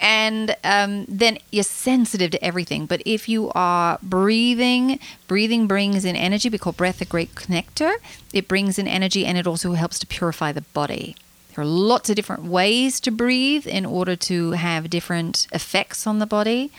and 0.00 0.56
um, 0.64 1.04
then 1.08 1.38
you're 1.50 1.64
sensitive 1.64 2.30
to 2.32 2.44
everything. 2.44 2.86
But 2.86 3.02
if 3.06 3.28
you 3.28 3.50
are 3.54 3.98
breathing, 4.02 4.98
breathing 5.26 5.66
brings 5.66 6.04
in 6.04 6.16
energy. 6.16 6.48
We 6.48 6.58
call 6.58 6.72
breath 6.72 7.00
a 7.00 7.04
great 7.04 7.34
connector. 7.34 7.96
It 8.32 8.48
brings 8.48 8.78
in 8.78 8.88
energy, 8.88 9.24
and 9.24 9.38
it 9.38 9.46
also 9.46 9.72
helps 9.72 9.98
to 10.00 10.06
purify 10.06 10.52
the 10.52 10.62
body. 10.62 11.16
There 11.54 11.62
are 11.62 11.68
lots 11.68 12.10
of 12.10 12.16
different 12.16 12.44
ways 12.44 13.00
to 13.00 13.10
breathe 13.10 13.66
in 13.66 13.86
order 13.86 14.14
to 14.14 14.50
have 14.50 14.90
different 14.90 15.46
effects 15.52 16.06
on 16.06 16.18
the 16.18 16.26
body. 16.26 16.70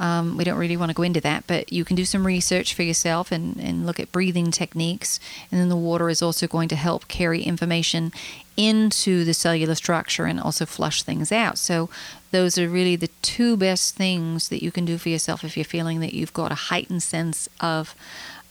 Um, 0.00 0.38
we 0.38 0.44
don't 0.44 0.58
really 0.58 0.78
want 0.78 0.88
to 0.88 0.94
go 0.94 1.02
into 1.02 1.20
that, 1.20 1.44
but 1.46 1.70
you 1.70 1.84
can 1.84 1.94
do 1.94 2.06
some 2.06 2.26
research 2.26 2.72
for 2.72 2.82
yourself 2.82 3.30
and, 3.30 3.58
and 3.58 3.84
look 3.84 4.00
at 4.00 4.10
breathing 4.10 4.50
techniques. 4.50 5.20
And 5.52 5.60
then 5.60 5.68
the 5.68 5.76
water 5.76 6.08
is 6.08 6.22
also 6.22 6.46
going 6.46 6.68
to 6.70 6.76
help 6.76 7.06
carry 7.06 7.42
information 7.42 8.10
into 8.56 9.24
the 9.24 9.34
cellular 9.34 9.74
structure 9.74 10.24
and 10.24 10.40
also 10.40 10.64
flush 10.64 11.02
things 11.02 11.30
out. 11.30 11.58
So, 11.58 11.90
those 12.30 12.56
are 12.56 12.68
really 12.68 12.96
the 12.96 13.10
two 13.20 13.56
best 13.56 13.94
things 13.94 14.48
that 14.48 14.62
you 14.62 14.72
can 14.72 14.86
do 14.86 14.96
for 14.96 15.10
yourself 15.10 15.44
if 15.44 15.56
you're 15.56 15.64
feeling 15.64 16.00
that 16.00 16.14
you've 16.14 16.32
got 16.32 16.50
a 16.50 16.56
heightened 16.56 17.02
sense 17.02 17.48
of. 17.60 17.94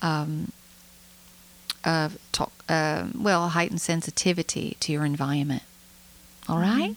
Um, 0.01 0.51
of 1.85 2.17
to- 2.33 2.49
uh, 2.67 3.07
well, 3.17 3.49
heightened 3.49 3.81
sensitivity 3.81 4.75
to 4.81 4.91
your 4.91 5.05
environment. 5.05 5.63
All 6.47 6.59
right? 6.59 6.95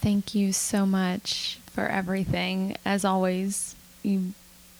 Thank 0.00 0.34
you 0.34 0.52
so 0.52 0.84
much 0.84 1.58
for 1.76 1.86
everything. 1.86 2.76
As 2.84 3.04
always, 3.04 3.76
you 4.02 4.32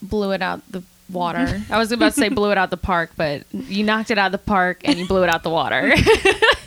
blew 0.03 0.33
it 0.33 0.43
out 0.43 0.63
the 0.73 0.83
water. 1.13 1.63
I 1.71 1.79
was 1.79 1.93
about 1.93 2.15
to 2.15 2.21
say 2.21 2.31
blew 2.31 2.51
it 2.51 2.59
out 2.59 2.71
the 2.71 2.77
park, 2.79 3.13
but 3.17 3.45
you 3.53 3.85
knocked 3.85 4.11
it 4.11 4.19
out 4.19 4.27
of 4.27 4.33
the 4.33 4.39
park 4.39 4.81
and 4.83 4.99
you 4.99 5.07
blew 5.07 5.23
it 5.23 5.29
out 5.29 5.45
the 5.45 5.51
water. 5.51 5.93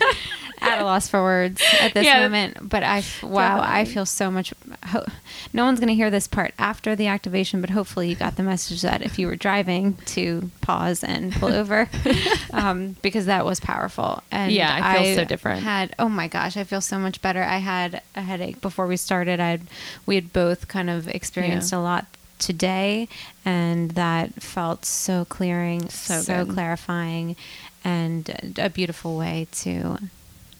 at 0.61 0.81
a 0.81 0.83
loss 0.83 1.07
for 1.09 1.21
words 1.21 1.61
at 1.79 1.93
this 1.93 2.05
Yeah. 2.05 2.21
moment. 2.21 2.69
But 2.69 2.83
I, 2.83 3.03
wow, 3.23 3.61
I 3.63 3.85
feel 3.85 4.05
so 4.05 4.29
much. 4.29 4.53
Ho- 4.87 5.05
no 5.53 5.65
one's 5.65 5.79
going 5.79 5.87
to 5.89 5.95
hear 5.95 6.09
this 6.09 6.27
part 6.27 6.53
after 6.59 6.95
the 6.95 7.07
activation, 7.07 7.61
but 7.61 7.69
hopefully 7.69 8.09
you 8.09 8.15
got 8.15 8.35
the 8.35 8.43
message 8.43 8.81
that 8.81 9.01
if 9.01 9.17
you 9.19 9.27
were 9.27 9.35
driving, 9.35 9.95
to 10.07 10.51
pause 10.61 11.03
and 11.03 11.33
pull 11.33 11.53
over, 11.53 11.89
um, 12.51 12.95
because 13.01 13.25
that 13.25 13.45
was 13.45 13.59
powerful. 13.59 14.21
And 14.31 14.51
Yeah, 14.51 14.79
I 14.81 15.03
feel 15.03 15.15
so 15.15 15.23
different. 15.25 15.63
Had 15.63 15.95
oh 15.99 16.09
my 16.09 16.27
gosh, 16.27 16.57
I 16.57 16.63
feel 16.63 16.81
so 16.81 16.99
much 16.99 17.21
better. 17.21 17.43
I 17.43 17.57
had 17.57 18.01
a 18.15 18.21
headache 18.21 18.61
before 18.61 18.87
we 18.87 18.97
started. 18.97 19.39
I 19.39 19.59
we 20.05 20.15
had 20.15 20.33
both 20.33 20.67
kind 20.67 20.89
of 20.89 21.07
experienced 21.07 21.71
a 21.73 21.79
lot 21.79 22.05
today, 22.37 23.07
and 23.43 23.91
that 23.91 24.41
felt 24.41 24.85
so 24.85 25.25
clearing, 25.25 25.89
So 25.89 26.21
so 26.21 26.45
clarifying, 26.45 27.35
and 27.83 28.53
a 28.57 28.69
beautiful 28.69 29.17
way 29.17 29.47
to 29.63 29.97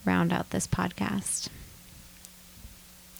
round 0.05 0.31
out 0.33 0.49
this 0.49 0.67
podcast. 0.67 1.49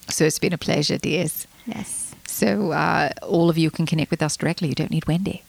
So 0.08 0.24
it's 0.24 0.38
been 0.38 0.52
a 0.52 0.58
pleasure, 0.58 0.98
dears. 0.98 1.46
Yes. 1.66 2.14
So 2.26 2.72
uh, 2.72 3.10
all 3.22 3.50
of 3.50 3.58
you 3.58 3.70
can 3.70 3.86
connect 3.86 4.10
with 4.10 4.22
us 4.22 4.36
directly. 4.36 4.68
You 4.68 4.74
don't 4.74 4.90
need 4.90 5.06
Wendy. 5.06 5.42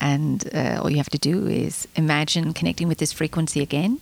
And 0.00 0.48
uh, 0.54 0.80
all 0.80 0.90
you 0.90 0.96
have 0.96 1.10
to 1.10 1.18
do 1.18 1.46
is 1.46 1.86
imagine 1.96 2.54
connecting 2.54 2.88
with 2.88 2.98
this 2.98 3.12
frequency 3.12 3.60
again 3.60 4.00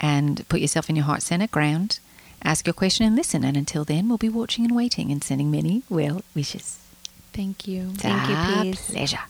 and 0.00 0.46
put 0.48 0.60
yourself 0.60 0.90
in 0.90 0.96
your 0.96 1.06
heart 1.06 1.22
center, 1.22 1.46
ground, 1.46 1.98
ask 2.42 2.66
your 2.66 2.74
question 2.74 3.06
and 3.06 3.16
listen. 3.16 3.44
And 3.44 3.56
until 3.56 3.84
then, 3.84 4.08
we'll 4.08 4.18
be 4.18 4.28
watching 4.28 4.64
and 4.64 4.76
waiting 4.76 5.10
and 5.10 5.24
sending 5.24 5.50
many 5.50 5.82
well 5.88 6.22
wishes. 6.34 6.78
Thank 7.32 7.66
you. 7.66 7.90
Thank 7.94 8.28
you, 8.28 8.72
Peace. 8.72 8.90
Pleasure. 8.90 9.20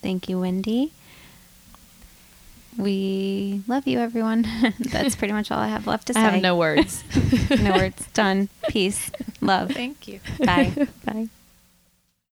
Thank 0.00 0.28
you, 0.28 0.40
Wendy. 0.40 0.92
We 2.76 3.62
love 3.66 3.86
you, 3.86 3.98
everyone. 3.98 4.46
That's 4.80 5.16
pretty 5.16 5.32
much 5.32 5.50
all 5.50 5.58
I 5.58 5.68
have 5.68 5.86
left 5.86 6.06
to 6.06 6.14
say. 6.14 6.20
I 6.24 6.30
have 6.30 6.42
no 6.42 6.56
words. 6.56 7.04
no 7.50 7.72
words. 7.72 8.06
Done. 8.14 8.48
Peace. 8.68 9.10
Love. 9.40 9.70
Thank 9.72 10.08
you. 10.08 10.20
Bye. 10.38 10.88
Bye. 11.04 11.28